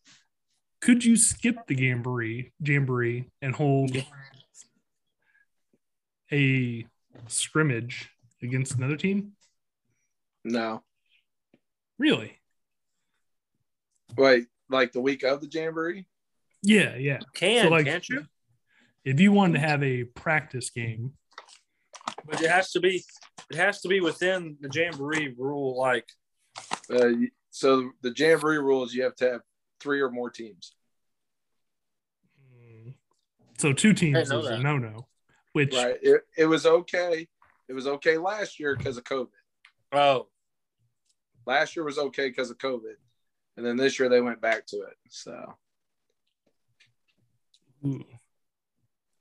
Could 0.82 1.03
you 1.03 1.15
skip 1.15 1.56
the 1.68 1.76
jamboree, 1.76 2.52
jamboree, 2.60 3.30
and 3.41 3.56
hold 3.56 3.95
a 6.34 6.85
scrimmage 7.27 8.10
against 8.41 8.76
another 8.76 8.97
team? 8.97 9.34
No, 10.43 10.84
Really? 11.97 12.39
wait, 14.18 14.47
like 14.69 14.91
the 14.91 14.99
week 15.01 15.23
of 15.23 15.39
the 15.41 15.47
jamboree? 15.47 16.05
Yeah, 16.61 16.95
yeah. 16.95 17.19
Can 17.34 17.65
So, 17.65 17.69
like- 17.69 17.85
can't 17.85 18.07
you? 18.10 18.26
If 19.05 19.19
you 19.19 19.31
wanted 19.31 19.53
to 19.53 19.60
have 19.60 19.84
a 19.84 20.03
practice 20.05 20.69
game, 20.69 21.14
But 22.26 22.41
it 22.41 22.49
has 22.49 22.72
to 22.72 22.80
be. 22.80 23.03
It 23.51 23.57
has 23.57 23.81
to 23.81 23.89
be 23.89 23.99
within 23.99 24.57
the 24.61 24.69
jamboree 24.73 25.35
rule. 25.38 25.77
Like 25.77 26.07
Uh, 26.89 27.11
so 27.49 27.91
the 28.01 28.14
jamboree 28.15 28.57
rules, 28.60 28.93
you 28.93 29.03
have 29.03 29.15
to 29.18 29.30
have 29.31 29.41
three 29.81 29.99
or 30.01 30.10
more 30.10 30.30
teams. 30.30 30.73
mm, 32.55 32.93
so 33.57 33.73
two 33.73 33.93
teams 33.93 34.18
is 34.19 34.30
didn't 34.30 34.45
a 34.53 34.64
no-no. 34.64 35.07
Which 35.54 35.74
Right. 35.74 35.98
It, 36.02 36.22
it 36.38 36.46
was 36.46 36.66
okay. 36.66 37.28
It 37.70 37.74
was 37.74 37.88
okay 37.88 38.18
last 38.18 38.60
year 38.60 38.76
because 38.76 38.98
of 38.98 39.04
COVID. 39.06 39.28
oh, 39.94 40.28
Last 41.46 41.76
year 41.76 41.86
was 41.86 41.98
okay 41.98 42.30
because 42.30 42.50
of 42.52 42.58
COVID, 42.58 42.96
and 43.58 43.66
then 43.66 43.76
this 43.78 44.00
year 44.00 44.10
they 44.10 44.22
went 44.22 44.42
back 44.42 44.66
to 44.68 44.78
it. 44.82 44.98
So 45.10 45.56
ooh, 47.86 48.04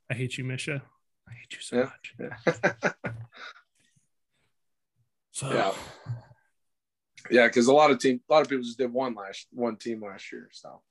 I 0.09 0.13
hate 0.13 0.37
you, 0.37 0.43
Misha. 0.43 0.81
I 1.27 1.31
hate 1.33 1.53
you 1.53 1.59
so 1.61 1.77
Yeah. 1.77 1.83
much. 1.83 2.15
yeah, 2.19 3.01
So 5.31 5.49
Yeah. 5.53 5.73
yeah, 7.31 7.47
because 7.47 7.67
a 7.67 7.73
lot 7.73 7.91
of 7.91 7.99
team, 7.99 8.21
a 8.29 8.33
lot 8.33 8.41
of 8.41 8.49
people 8.49 8.63
just 8.63 8.77
did 8.77 8.91
one 8.93 9.15
last 9.15 9.47
one 9.51 9.75
team 9.77 10.01
last 10.03 10.31
year. 10.31 10.49
So, 10.51 10.81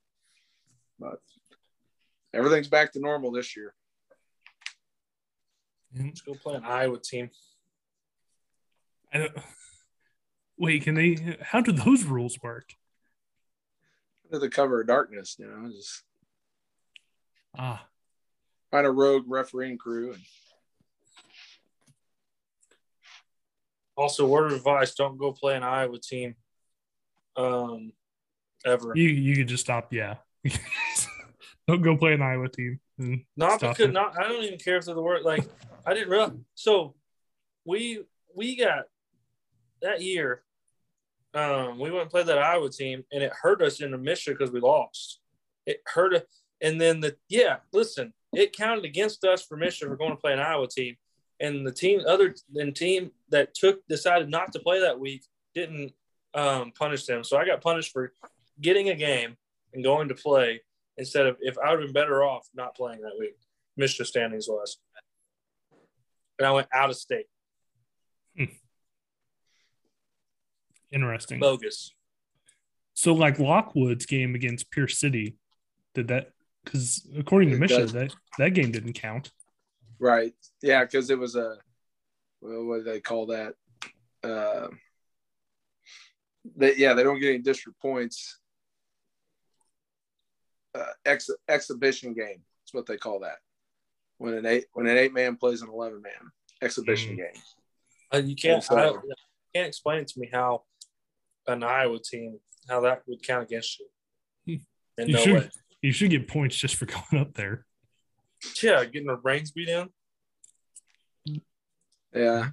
but 0.99 1.19
everything's 2.33 2.67
back 2.67 2.91
to 2.93 2.99
normal 2.99 3.31
this 3.31 3.55
year. 3.57 3.73
Let's 5.97 6.21
go 6.21 6.33
play 6.33 6.55
an 6.55 6.63
Iowa 6.65 6.99
team. 6.99 7.29
I 9.13 9.17
don't, 9.19 9.31
wait, 10.57 10.83
can 10.83 10.95
they? 10.95 11.37
How 11.41 11.61
do 11.61 11.71
those 11.71 12.03
rules 12.03 12.41
work? 12.41 12.73
Under 14.25 14.39
the 14.39 14.49
cover 14.49 14.81
of 14.81 14.87
darkness, 14.87 15.35
you 15.37 15.47
know, 15.47 15.69
just 15.71 16.03
Ah, 17.55 17.87
find 18.71 18.87
a 18.87 18.91
rogue 18.91 19.25
refereeing 19.27 19.77
crew 19.77 20.13
and 20.13 20.21
Also, 23.95 24.25
word 24.25 24.47
of 24.51 24.53
advice: 24.57 24.95
don't 24.95 25.17
go 25.17 25.31
play 25.31 25.55
an 25.55 25.61
Iowa 25.61 25.99
team. 25.99 26.35
Um, 27.35 27.93
ever. 28.65 28.93
you 28.95 29.09
you 29.09 29.35
could 29.35 29.47
just 29.47 29.63
stop. 29.63 29.93
Yeah, 29.93 30.15
don't 31.67 31.81
go 31.81 31.97
play 31.97 32.13
an 32.13 32.21
Iowa 32.21 32.49
team. 32.49 32.79
Not 33.35 33.59
stop 33.59 33.77
because 33.77 33.89
it. 33.89 33.93
not. 33.93 34.17
I 34.17 34.27
don't 34.27 34.43
even 34.43 34.59
care 34.59 34.77
if 34.77 34.85
they're 34.85 34.95
the 34.95 35.01
word. 35.01 35.23
Like 35.23 35.45
I 35.85 35.93
didn't 35.93 36.09
realize. 36.09 36.31
So 36.55 36.95
we 37.65 38.03
we 38.35 38.55
got 38.55 38.85
that 39.81 40.01
year. 40.01 40.43
Um, 41.33 41.79
we 41.79 41.89
went 41.89 42.03
and 42.03 42.11
played 42.11 42.27
that 42.27 42.37
Iowa 42.37 42.69
team, 42.69 43.03
and 43.11 43.23
it 43.23 43.31
hurt 43.41 43.61
us 43.61 43.81
in 43.81 43.91
the 43.91 43.97
mission 43.97 44.33
because 44.33 44.51
we 44.51 44.59
lost. 44.59 45.19
It 45.65 45.81
hurt 45.85 46.13
us, 46.13 46.21
and 46.61 46.79
then 46.79 46.99
the 46.99 47.15
yeah. 47.29 47.57
Listen, 47.71 48.13
it 48.33 48.55
counted 48.55 48.85
against 48.85 49.23
us 49.23 49.43
for 49.43 49.57
mission 49.57 49.87
for 49.87 49.97
going 49.97 50.11
to 50.11 50.17
play 50.17 50.33
an 50.33 50.39
Iowa 50.39 50.67
team, 50.67 50.95
and 51.39 51.65
the 51.65 51.71
team 51.71 52.01
other 52.07 52.35
than 52.51 52.73
team 52.73 53.11
that 53.29 53.53
took 53.53 53.85
decided 53.87 54.29
not 54.29 54.53
to 54.53 54.59
play 54.59 54.81
that 54.81 54.99
week 54.99 55.23
didn't 55.55 55.93
um, 56.33 56.71
punish 56.77 57.05
them. 57.05 57.23
So 57.23 57.37
I 57.37 57.45
got 57.45 57.61
punished 57.61 57.91
for 57.91 58.13
getting 58.61 58.89
a 58.89 58.95
game 58.95 59.37
and 59.73 59.83
going 59.83 60.09
to 60.09 60.15
play 60.15 60.61
instead 60.97 61.25
of 61.25 61.37
if 61.41 61.57
I 61.57 61.71
would 61.71 61.79
have 61.81 61.87
been 61.87 62.01
better 62.03 62.23
off 62.23 62.47
not 62.53 62.75
playing 62.75 63.01
that 63.01 63.17
week. 63.19 63.35
Missed 63.75 63.97
the 63.97 64.05
standings 64.05 64.47
was. 64.47 64.77
And 66.37 66.47
I 66.47 66.51
went 66.51 66.67
out 66.73 66.89
of 66.91 66.95
state. 66.95 67.25
Interesting. 70.91 71.39
Bogus. 71.39 71.91
So, 72.93 73.13
like 73.13 73.39
Lockwood's 73.39 74.05
game 74.05 74.35
against 74.35 74.69
Pierce 74.69 74.99
City, 74.99 75.37
did 75.95 76.09
that? 76.09 76.29
Because 76.63 77.07
according 77.17 77.49
to 77.49 77.55
It 77.55 77.59
Misha, 77.59 77.77
does. 77.79 77.93
that 77.93 78.13
that 78.37 78.49
game 78.53 78.71
didn't 78.71 78.93
count. 78.93 79.31
right, 79.99 80.33
yeah, 80.61 80.83
because 80.83 81.09
it 81.09 81.17
was 81.17 81.35
a 81.35 81.57
well, 82.41 82.65
what 82.65 82.77
do 82.77 82.83
they 82.83 82.99
call 83.01 83.27
that? 83.27 83.55
Uh, 84.23 84.67
they, 86.55 86.75
yeah, 86.75 86.93
they 86.93 87.03
don't 87.03 87.19
get 87.19 87.29
any 87.29 87.39
district 87.39 87.81
points. 87.81 88.37
Uh, 90.75 90.85
ex, 91.05 91.29
exhibition 91.47 92.13
game. 92.13 92.41
That's 92.61 92.73
what 92.73 92.85
they 92.87 92.97
call 92.97 93.19
that. 93.21 93.37
When 94.17 94.33
an 94.33 94.45
eight 94.45 94.65
when 94.73 94.87
an 94.87 94.97
eight 94.97 95.13
man 95.13 95.35
plays 95.35 95.61
an 95.61 95.69
eleven 95.69 96.01
man 96.01 96.31
exhibition 96.61 97.13
Mm. 97.13 97.17
game. 97.17 97.41
Uh, 98.13 98.17
you 98.17 98.35
can't. 98.35 98.55
And 98.55 98.63
so- 98.63 98.77
I, 98.77 98.87
you 98.89 99.13
can't 99.53 99.67
explain 99.67 100.05
to 100.05 100.19
me 100.19 100.29
how 100.31 100.63
an 101.47 101.63
Iowa 101.63 101.99
team 101.99 102.39
how 102.69 102.81
that 102.81 103.03
would 103.07 103.21
count 103.21 103.43
against 103.43 103.79
you. 103.79 104.59
In 104.97 105.07
You 105.07 105.13
no 105.15 105.19
should 105.19 105.33
way. 105.33 105.49
you 105.81 105.91
should 105.91 106.09
get 106.11 106.27
points 106.27 106.55
just 106.55 106.75
for 106.75 106.85
going 107.11 107.21
up 107.21 107.33
there. 107.33 107.65
Yeah, 108.61 108.83
getting 108.85 109.09
our 109.09 109.17
brains 109.17 109.51
beat 109.51 109.69
in. 109.69 109.89
Yeah. 112.13 112.49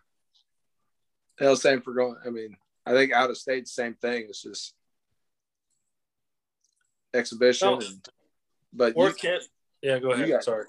Yeah, 1.40 1.54
same 1.54 1.80
for 1.82 1.92
going. 1.94 2.16
I 2.24 2.30
mean, 2.30 2.56
I 2.86 2.92
think 2.92 3.12
out 3.12 3.30
of 3.30 3.36
state, 3.38 3.66
same 3.68 3.94
thing. 3.94 4.24
It's 4.28 4.42
just 4.42 4.74
exhibition. 7.14 7.68
No. 7.68 7.78
And, 7.80 8.08
but 8.72 8.92
Or 8.96 9.08
you- 9.08 9.14
can't. 9.14 9.42
Yeah, 9.82 9.98
go 9.98 10.10
ahead. 10.12 10.28
Got- 10.28 10.44
Sorry. 10.44 10.66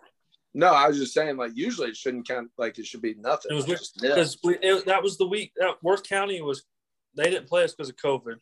no, 0.54 0.68
I 0.68 0.88
was 0.88 0.98
just 0.98 1.14
saying, 1.14 1.36
like, 1.38 1.52
usually 1.56 1.90
it 1.90 1.98
shouldn't 1.98 2.28
count, 2.28 2.50
like, 2.58 2.80
it 2.80 2.86
should 2.86 3.02
be 3.02 3.14
nothing. 3.16 3.52
It 3.52 3.56
was 3.56 3.66
because 4.02 4.38
we 4.44 4.58
it, 4.60 4.86
that 4.86 5.04
was 5.04 5.18
the 5.18 5.28
week 5.28 5.52
that 5.58 5.82
Worth 5.84 6.04
County 6.04 6.42
was 6.42 6.64
they 7.16 7.26
didn't 7.30 7.48
play 7.48 7.64
us 7.66 7.74
because 7.74 7.90
of 7.90 7.98
COVID. 7.98 8.36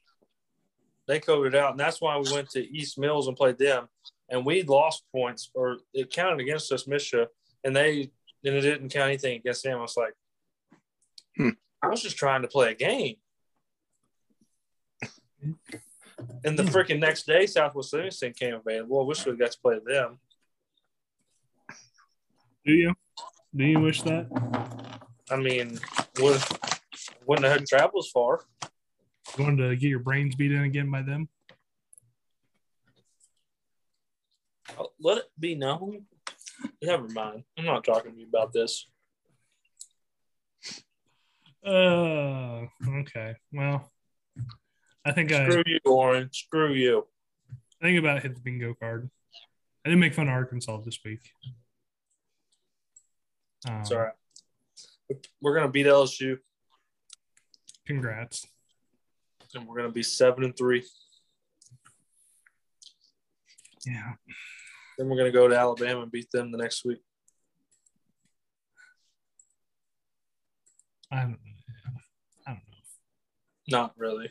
They 1.08 1.20
coded 1.20 1.56
out, 1.56 1.72
and 1.72 1.80
that's 1.80 2.00
why 2.00 2.16
we 2.18 2.32
went 2.32 2.50
to 2.52 2.60
East 2.72 3.00
Mills 3.00 3.28
and 3.28 3.36
played 3.36 3.58
them, 3.58 3.88
and 4.30 4.46
we 4.46 4.62
lost 4.62 5.04
points 5.12 5.50
or 5.56 5.78
it 5.92 6.12
counted 6.12 6.40
against 6.40 6.72
us, 6.72 6.86
Misha, 6.88 7.28
and 7.64 7.76
they 7.76 8.12
and 8.46 8.56
it 8.56 8.62
didn't 8.62 8.90
count 8.90 9.08
anything 9.10 9.38
against 9.38 9.64
them. 9.64 9.80
I 9.80 9.82
was 9.82 9.98
like, 9.98 10.14
Hmm. 11.36 11.50
I 11.82 11.88
was 11.88 12.02
just 12.04 12.16
trying 12.18 12.44
to 12.44 12.48
play 12.48 12.72
a 12.72 12.76
game. 12.76 13.16
And 16.44 16.58
the 16.58 16.64
freaking 16.64 17.00
next 17.00 17.26
day, 17.26 17.46
Southwest 17.46 17.94
Livingston 17.94 18.34
came 18.34 18.56
available. 18.56 19.02
I 19.02 19.04
wish 19.04 19.26
we 19.26 19.36
got 19.36 19.52
to 19.52 19.60
play 19.60 19.80
them. 19.86 20.20
Do 22.66 22.74
you? 22.74 22.94
Do 23.56 23.66
you 23.66 23.80
wish 23.80 24.02
that? 24.04 24.28
I 25.32 25.38
mean, 25.38 25.80
would 26.20 26.42
Wouldn't 27.26 27.46
have 27.46 27.60
had 27.60 27.62
to 27.62 27.68
travel 27.68 28.00
as 28.00 28.10
far. 28.10 28.42
Going 29.38 29.58
to 29.58 29.76
get 29.76 29.88
your 29.90 30.00
brains 30.00 30.36
beat 30.36 30.52
in 30.52 30.64
again 30.64 30.90
by 30.90 31.02
them. 31.04 31.30
Let 35.00 35.20
it 35.20 35.26
be 35.40 35.56
known. 35.56 36.06
Never 36.82 37.08
mind. 37.08 37.44
I'm 37.58 37.66
not 37.66 37.84
talking 37.84 38.14
to 38.14 38.20
you 38.20 38.28
about 38.28 38.52
this. 38.54 38.88
Uh, 41.66 42.66
okay. 43.00 43.36
Well, 43.54 43.92
I 45.06 45.12
think 45.12 45.32
I, 45.32 45.50
Screw 45.50 45.64
you, 45.66 45.80
Warren. 45.86 46.30
Screw 46.32 46.74
you. 46.74 47.08
I 47.82 47.86
think 47.86 48.00
about 48.00 48.22
hit 48.22 48.36
the 48.36 48.42
bingo 48.42 48.74
card. 48.74 49.10
I 49.86 49.90
didn't 49.90 50.02
make 50.02 50.14
fun 50.14 50.28
of 50.28 50.34
Arkansas 50.34 50.82
this 50.86 51.00
week. 51.06 51.22
Um, 53.68 53.80
It's 53.82 53.92
all 53.92 54.00
right. 54.00 54.14
We're 55.42 55.56
gonna 55.56 55.72
beat 55.72 55.88
LSU, 55.88 56.38
Congrats. 57.88 58.46
and 59.56 59.66
we're 59.68 59.78
gonna 59.78 59.92
be 59.92 60.04
seven 60.04 60.44
and 60.44 60.56
three. 60.56 60.86
Yeah. 63.88 64.14
Then 64.98 65.10
we're 65.10 65.18
gonna 65.18 65.32
go 65.32 65.48
to 65.48 65.58
Alabama 65.58 66.02
and 66.02 66.12
beat 66.12 66.30
them 66.32 66.52
the 66.52 66.58
next 66.58 66.86
week. 66.86 67.00
I 71.12 71.22
don't, 71.22 71.40
I 72.46 72.52
don't 72.52 72.56
know. 72.58 72.78
Not 73.70 73.94
really. 73.98 74.30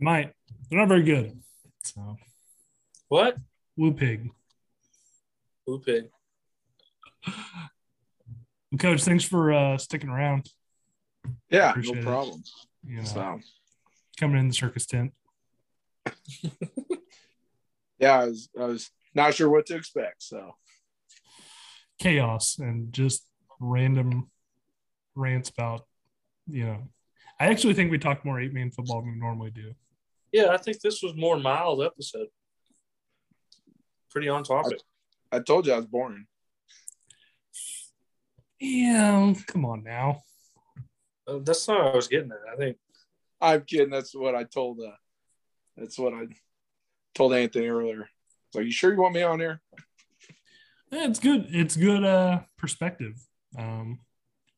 Might. 0.00 0.32
They're 0.70 0.78
not 0.78 0.88
very 0.88 1.02
good. 1.02 1.40
So, 1.82 2.16
What? 3.08 3.36
Woo 3.76 3.92
Pig. 3.92 4.30
Blue 5.66 5.80
pig. 5.80 6.08
Coach, 8.78 9.02
thanks 9.02 9.24
for 9.24 9.52
uh, 9.52 9.76
sticking 9.76 10.08
around. 10.08 10.48
Yeah, 11.50 11.70
Appreciate 11.70 11.96
no 11.96 12.00
it. 12.00 12.04
problem. 12.04 12.42
You 12.86 12.96
know, 12.98 13.04
So 13.04 13.40
coming 14.18 14.38
in 14.40 14.48
the 14.48 14.54
circus 14.54 14.86
tent. 14.86 15.12
yeah, 17.98 18.20
I 18.20 18.24
was 18.26 18.48
I 18.58 18.64
was 18.64 18.90
not 19.14 19.34
sure 19.34 19.50
what 19.50 19.66
to 19.66 19.76
expect. 19.76 20.22
So 20.22 20.54
chaos 21.98 22.56
and 22.58 22.92
just 22.92 23.26
random 23.60 24.30
rants 25.14 25.50
about, 25.50 25.86
you 26.46 26.64
know, 26.64 26.88
I 27.38 27.46
actually 27.48 27.74
think 27.74 27.90
we 27.90 27.98
talk 27.98 28.24
more 28.24 28.40
eight 28.40 28.54
man 28.54 28.70
football 28.70 29.02
than 29.02 29.12
we 29.12 29.18
normally 29.18 29.50
do. 29.50 29.74
Yeah, 30.32 30.48
I 30.50 30.56
think 30.58 30.80
this 30.80 31.02
was 31.02 31.14
more 31.16 31.38
mild 31.38 31.82
episode. 31.82 32.28
Pretty 34.10 34.28
on 34.28 34.44
topic. 34.44 34.78
I 35.30 35.40
told 35.40 35.66
you 35.66 35.72
I 35.72 35.76
was 35.76 35.86
boring. 35.86 36.26
Yeah, 38.60 39.34
come 39.46 39.64
on 39.64 39.84
now. 39.84 40.22
Uh, 41.26 41.38
That's 41.42 41.66
not 41.68 41.84
what 41.84 41.92
I 41.92 41.96
was 41.96 42.08
getting 42.08 42.30
at. 42.32 42.52
I 42.52 42.56
think 42.56 42.76
I'm 43.40 43.62
kidding. 43.62 43.90
That's 43.90 44.14
what 44.14 44.34
I 44.34 44.44
told. 44.44 44.80
Uh, 44.80 44.96
that's 45.76 45.98
what 45.98 46.12
I 46.12 46.26
told 47.14 47.34
Anthony 47.34 47.68
earlier. 47.68 48.08
So 48.52 48.60
you 48.60 48.72
sure 48.72 48.92
you 48.92 49.00
want 49.00 49.14
me 49.14 49.22
on 49.22 49.40
here? 49.40 49.60
Yeah, 50.90 51.04
it's 51.06 51.18
good. 51.18 51.48
It's 51.50 51.76
good 51.76 52.02
uh 52.02 52.40
perspective. 52.56 53.12
Um 53.58 53.98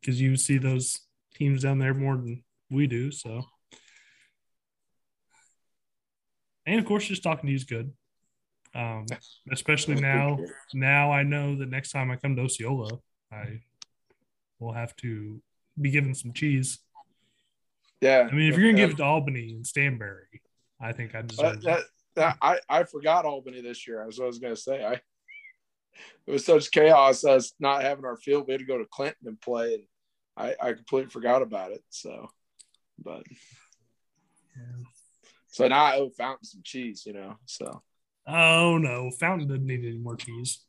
because 0.00 0.20
you 0.20 0.36
see 0.36 0.58
those 0.58 1.00
teams 1.34 1.62
down 1.62 1.80
there 1.80 1.92
more 1.92 2.14
than 2.14 2.44
we 2.70 2.86
do. 2.86 3.10
So 3.10 3.42
and 6.66 6.78
of 6.78 6.86
course 6.86 7.06
just 7.06 7.22
talking 7.22 7.46
to 7.46 7.50
you 7.50 7.56
is 7.56 7.64
good. 7.64 7.92
Um 8.74 9.06
especially 9.52 9.96
now 9.96 10.38
now 10.74 11.12
I 11.12 11.22
know 11.22 11.56
that 11.56 11.68
next 11.68 11.90
time 11.92 12.10
I 12.10 12.16
come 12.16 12.36
to 12.36 12.42
Osceola, 12.42 12.98
I 13.32 13.60
will 14.58 14.72
have 14.72 14.94
to 14.96 15.40
be 15.80 15.90
given 15.90 16.14
some 16.14 16.32
cheese. 16.32 16.78
Yeah. 18.00 18.28
I 18.30 18.34
mean, 18.34 18.52
if 18.52 18.58
you're 18.58 18.70
gonna 18.70 18.82
give 18.82 18.90
it 18.90 18.96
to 18.98 19.04
Albany 19.04 19.54
and 19.54 19.64
Stanberry, 19.64 20.40
I 20.80 20.92
think 20.92 21.14
I 21.14 21.18
Uh, 21.18 21.22
deserve 21.22 21.62
that, 21.62 21.82
that, 22.14 22.36
I, 22.40 22.58
I 22.68 22.84
forgot 22.84 23.24
Albany 23.24 23.60
this 23.60 23.86
year. 23.86 24.02
That's 24.04 24.18
what 24.18 24.24
I 24.24 24.28
was 24.28 24.38
going 24.38 24.54
to 24.54 24.60
say. 24.60 24.84
I 24.84 25.00
it 26.26 26.32
was 26.32 26.46
such 26.46 26.70
chaos 26.70 27.24
us 27.24 27.52
not 27.60 27.82
having 27.82 28.04
our 28.04 28.16
field. 28.16 28.46
We 28.46 28.52
had 28.52 28.60
to 28.60 28.66
go 28.66 28.78
to 28.78 28.86
Clinton 28.86 29.26
and 29.26 29.40
play, 29.40 29.74
and 29.74 29.82
I, 30.36 30.54
I 30.60 30.72
completely 30.72 31.10
forgot 31.10 31.42
about 31.42 31.72
it. 31.72 31.82
So, 31.90 32.30
but 32.98 33.22
Yeah. 34.56 34.84
So 35.50 35.68
now 35.68 35.84
I 35.84 35.96
owe 35.98 36.10
Fountain 36.10 36.44
some 36.44 36.62
cheese, 36.64 37.04
you 37.06 37.12
know. 37.12 37.36
So 37.46 37.82
Oh 38.26 38.78
no, 38.78 39.10
Fountain 39.18 39.48
doesn't 39.48 39.66
need 39.66 39.84
any 39.84 39.98
more 39.98 40.16
cheese. 40.16 40.64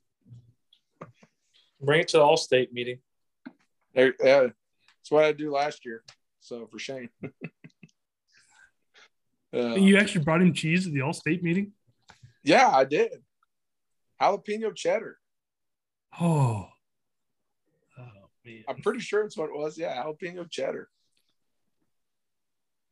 bring 1.81 2.01
it 2.01 2.07
to 2.09 2.17
the 2.17 2.23
all 2.23 2.37
state 2.37 2.73
meeting. 2.73 2.99
there, 3.93 4.13
yeah, 4.23 4.41
that's 4.41 5.09
what 5.11 5.23
I 5.25 5.31
do 5.31 5.51
last 5.51 5.85
year. 5.85 6.03
So 6.39 6.67
for 6.71 6.79
Shane, 6.79 7.09
uh, 9.53 9.75
You 9.75 9.97
actually 9.97 10.23
brought 10.23 10.41
him 10.41 10.53
cheese 10.53 10.87
at 10.87 10.93
the 10.93 11.01
all 11.01 11.13
state 11.13 11.43
meeting? 11.43 11.73
yeah, 12.43 12.67
I 12.69 12.85
did 12.85 13.11
jalapeno 14.21 14.75
cheddar. 14.75 15.17
Oh. 16.19 16.67
Oh 17.97 18.03
man. 18.45 18.63
I'm 18.67 18.81
pretty 18.81 18.99
sure 18.99 19.23
it's 19.23 19.37
what 19.37 19.49
it 19.49 19.55
was. 19.55 19.77
Yeah, 19.77 20.03
jalapeno 20.03 20.49
cheddar. 20.49 20.89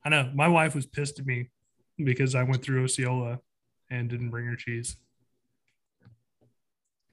I 0.04 0.10
know. 0.10 0.32
My 0.34 0.48
wife 0.48 0.76
was 0.76 0.86
pissed 0.86 1.20
at 1.20 1.26
me 1.26 1.50
because 2.04 2.36
I 2.36 2.44
went 2.44 2.64
through 2.64 2.84
Osceola 2.84 3.40
and 3.90 4.10
didn't 4.10 4.30
bring 4.30 4.46
her 4.46 4.56
cheese. 4.56 4.98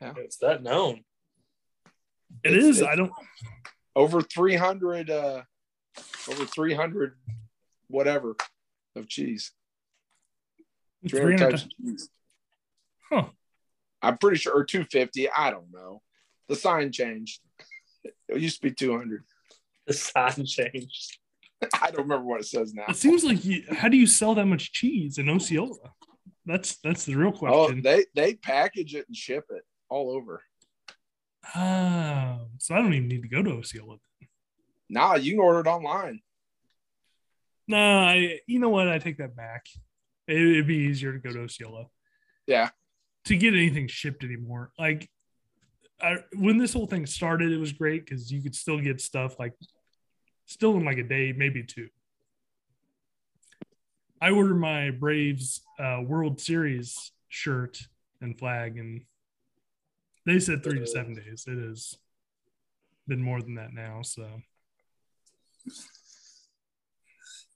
It's 0.01 0.37
that 0.39 0.63
known. 0.63 1.05
It 2.45 2.53
It's- 2.53 2.65
is. 2.65 2.77
it's- 2.79 2.93
I 2.93 2.97
don't 2.97 3.13
over 3.95 4.21
300 4.21 5.09
uh 5.11 5.43
over 6.29 6.45
300 6.45 7.19
whatever 7.89 8.37
of 8.95 9.09
cheese 9.09 9.53
300 11.09 11.39
300 11.39 11.51
types 11.51 11.65
of 11.65 11.71
cheese 11.71 12.11
Huh. 13.09 13.31
i'm 14.03 14.19
pretty 14.19 14.37
sure 14.37 14.53
or 14.55 14.65
250 14.65 15.31
i 15.31 15.51
don't 15.51 15.71
know 15.73 16.03
the 16.49 16.57
sign 16.57 16.93
changed 16.93 17.41
it 18.05 18.39
used 18.39 18.57
to 18.61 18.69
be 18.69 18.75
200 18.75 19.25
The 19.87 19.95
sign 19.95 20.45
changed. 20.45 21.19
i 21.83 21.91
don't 21.91 22.03
remember 22.03 22.25
what 22.25 22.41
it 22.41 22.47
says 22.47 22.75
now 22.75 22.85
It 22.89 22.97
seems 22.97 23.25
like 23.25 23.45
you, 23.45 23.65
how 23.71 23.89
do 23.89 23.97
you 23.97 24.07
sell 24.07 24.35
that 24.35 24.47
much 24.47 24.73
cheese 24.73 25.19
in 25.19 25.29
Osceola? 25.29 25.93
That's 26.45 26.77
that's 26.79 27.05
the 27.05 27.15
real 27.15 27.33
oh 27.35 27.39
question. 27.39 27.83
they 27.83 28.05
they 28.15 28.35
package 28.35 28.95
it 28.95 29.07
and 29.09 29.17
ship 29.17 29.45
it 29.51 29.63
all 29.89 30.11
over 30.11 30.43
Oh, 31.55 32.49
so 32.59 32.75
I 32.75 32.79
don't 32.79 32.93
even 32.93 33.07
need 33.09 33.23
to 33.23 33.29
go 33.29 33.41
to 33.41 33.59
Osceola. 33.59 33.99
Nah, 34.89 35.15
you 35.15 35.33
can 35.33 35.41
order 35.41 35.61
it 35.61 35.67
online 35.69 36.21
Nah, 37.69 38.09
I. 38.09 38.41
You 38.47 38.59
know 38.61 38.69
what? 38.69 38.89
I 38.89 38.99
take 38.99 39.19
that 39.19 39.35
back. 39.37 39.67
It, 40.29 40.37
it'd 40.37 40.67
be 40.67 40.77
easier 40.77 41.13
to 41.13 41.19
go 41.19 41.33
to 41.33 41.45
Osceola 41.45 41.87
yeah 42.47 42.71
to 43.25 43.37
get 43.37 43.55
anything 43.55 43.89
shipped 43.89 44.23
anymore. 44.23 44.71
Like, 44.79 45.11
I, 46.01 46.19
when 46.37 46.59
this 46.59 46.73
whole 46.73 46.87
thing 46.87 47.07
started, 47.07 47.51
it 47.51 47.59
was 47.59 47.73
great 47.73 48.05
because 48.05 48.31
you 48.31 48.41
could 48.41 48.55
still 48.55 48.81
get 48.81 49.01
stuff 49.01 49.39
like 49.41 49.53
still 50.47 50.77
in 50.77 50.85
like 50.85 50.99
a 50.99 51.03
day, 51.03 51.33
maybe 51.37 51.63
two. 51.63 51.89
I 54.21 54.31
ordered 54.31 54.57
my 54.57 54.91
Braves 54.91 55.61
uh, 55.79 56.01
World 56.07 56.41
Series 56.41 57.13
shirt 57.29 57.79
and 58.21 58.39
flag, 58.39 58.79
and 58.79 59.03
they 60.25 60.39
said 60.39 60.63
three 60.65 60.79
to 60.79 60.87
seven 60.87 61.15
days. 61.15 61.45
It 61.47 61.59
has 61.59 61.95
been 63.07 63.23
more 63.23 63.43
than 63.43 63.57
that 63.57 63.73
now. 63.75 64.01
So 64.03 64.27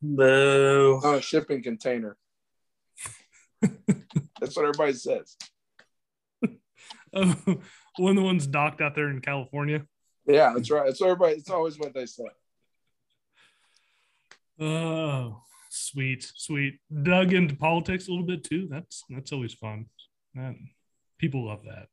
no, 0.03 1.01
on 1.05 1.17
a 1.17 1.21
shipping 1.21 1.63
container 1.63 2.17
that's 4.41 4.57
what 4.57 4.65
everybody 4.65 4.93
says 4.95 5.37
Oh, 7.15 7.35
one 7.99 8.11
of 8.11 8.17
the 8.17 8.23
ones 8.23 8.47
docked 8.47 8.81
out 8.81 8.95
there 8.95 9.11
in 9.11 9.21
California. 9.21 9.83
yeah 10.27 10.53
that's 10.55 10.71
right 10.71 10.87
that's 10.87 11.01
what 11.01 11.11
everybody 11.11 11.35
it's 11.35 11.51
always 11.51 11.79
what 11.79 11.93
they 11.95 12.07
say 12.07 12.25
Oh, 14.61 15.43
sweet, 15.71 16.31
sweet. 16.37 16.79
Dug 17.03 17.33
into 17.33 17.57
politics 17.57 18.09
a 18.09 18.11
little 18.11 18.27
bit 18.27 18.45
too. 18.45 18.69
That's 18.71 19.05
that's 19.09 19.33
always 19.33 19.55
fun. 19.55 19.87
That 20.35 20.55
people 21.19 21.47
love 21.47 21.63
that. 21.65 21.89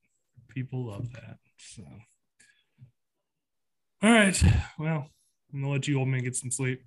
People 0.50 0.88
love 0.88 1.12
that. 1.14 1.38
So, 1.58 1.84
all 4.04 4.12
right. 4.12 4.44
Well, 4.78 5.10
I'm 5.54 5.62
gonna 5.62 5.72
let 5.72 5.88
you 5.88 6.00
old 6.00 6.08
man 6.10 6.24
get 6.24 6.36
some 6.36 6.52
sleep. 6.52 6.82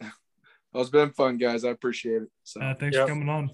well, 0.00 0.80
it's 0.82 0.90
been 0.90 1.12
fun 1.12 1.36
guys 1.38 1.64
i 1.64 1.68
appreciate 1.68 2.22
it 2.22 2.28
so 2.44 2.60
Uh, 2.60 2.74
thanks 2.74 2.96
Yep. 2.96 3.06
for 3.06 3.12
coming 3.14 3.28
on. 3.28 3.50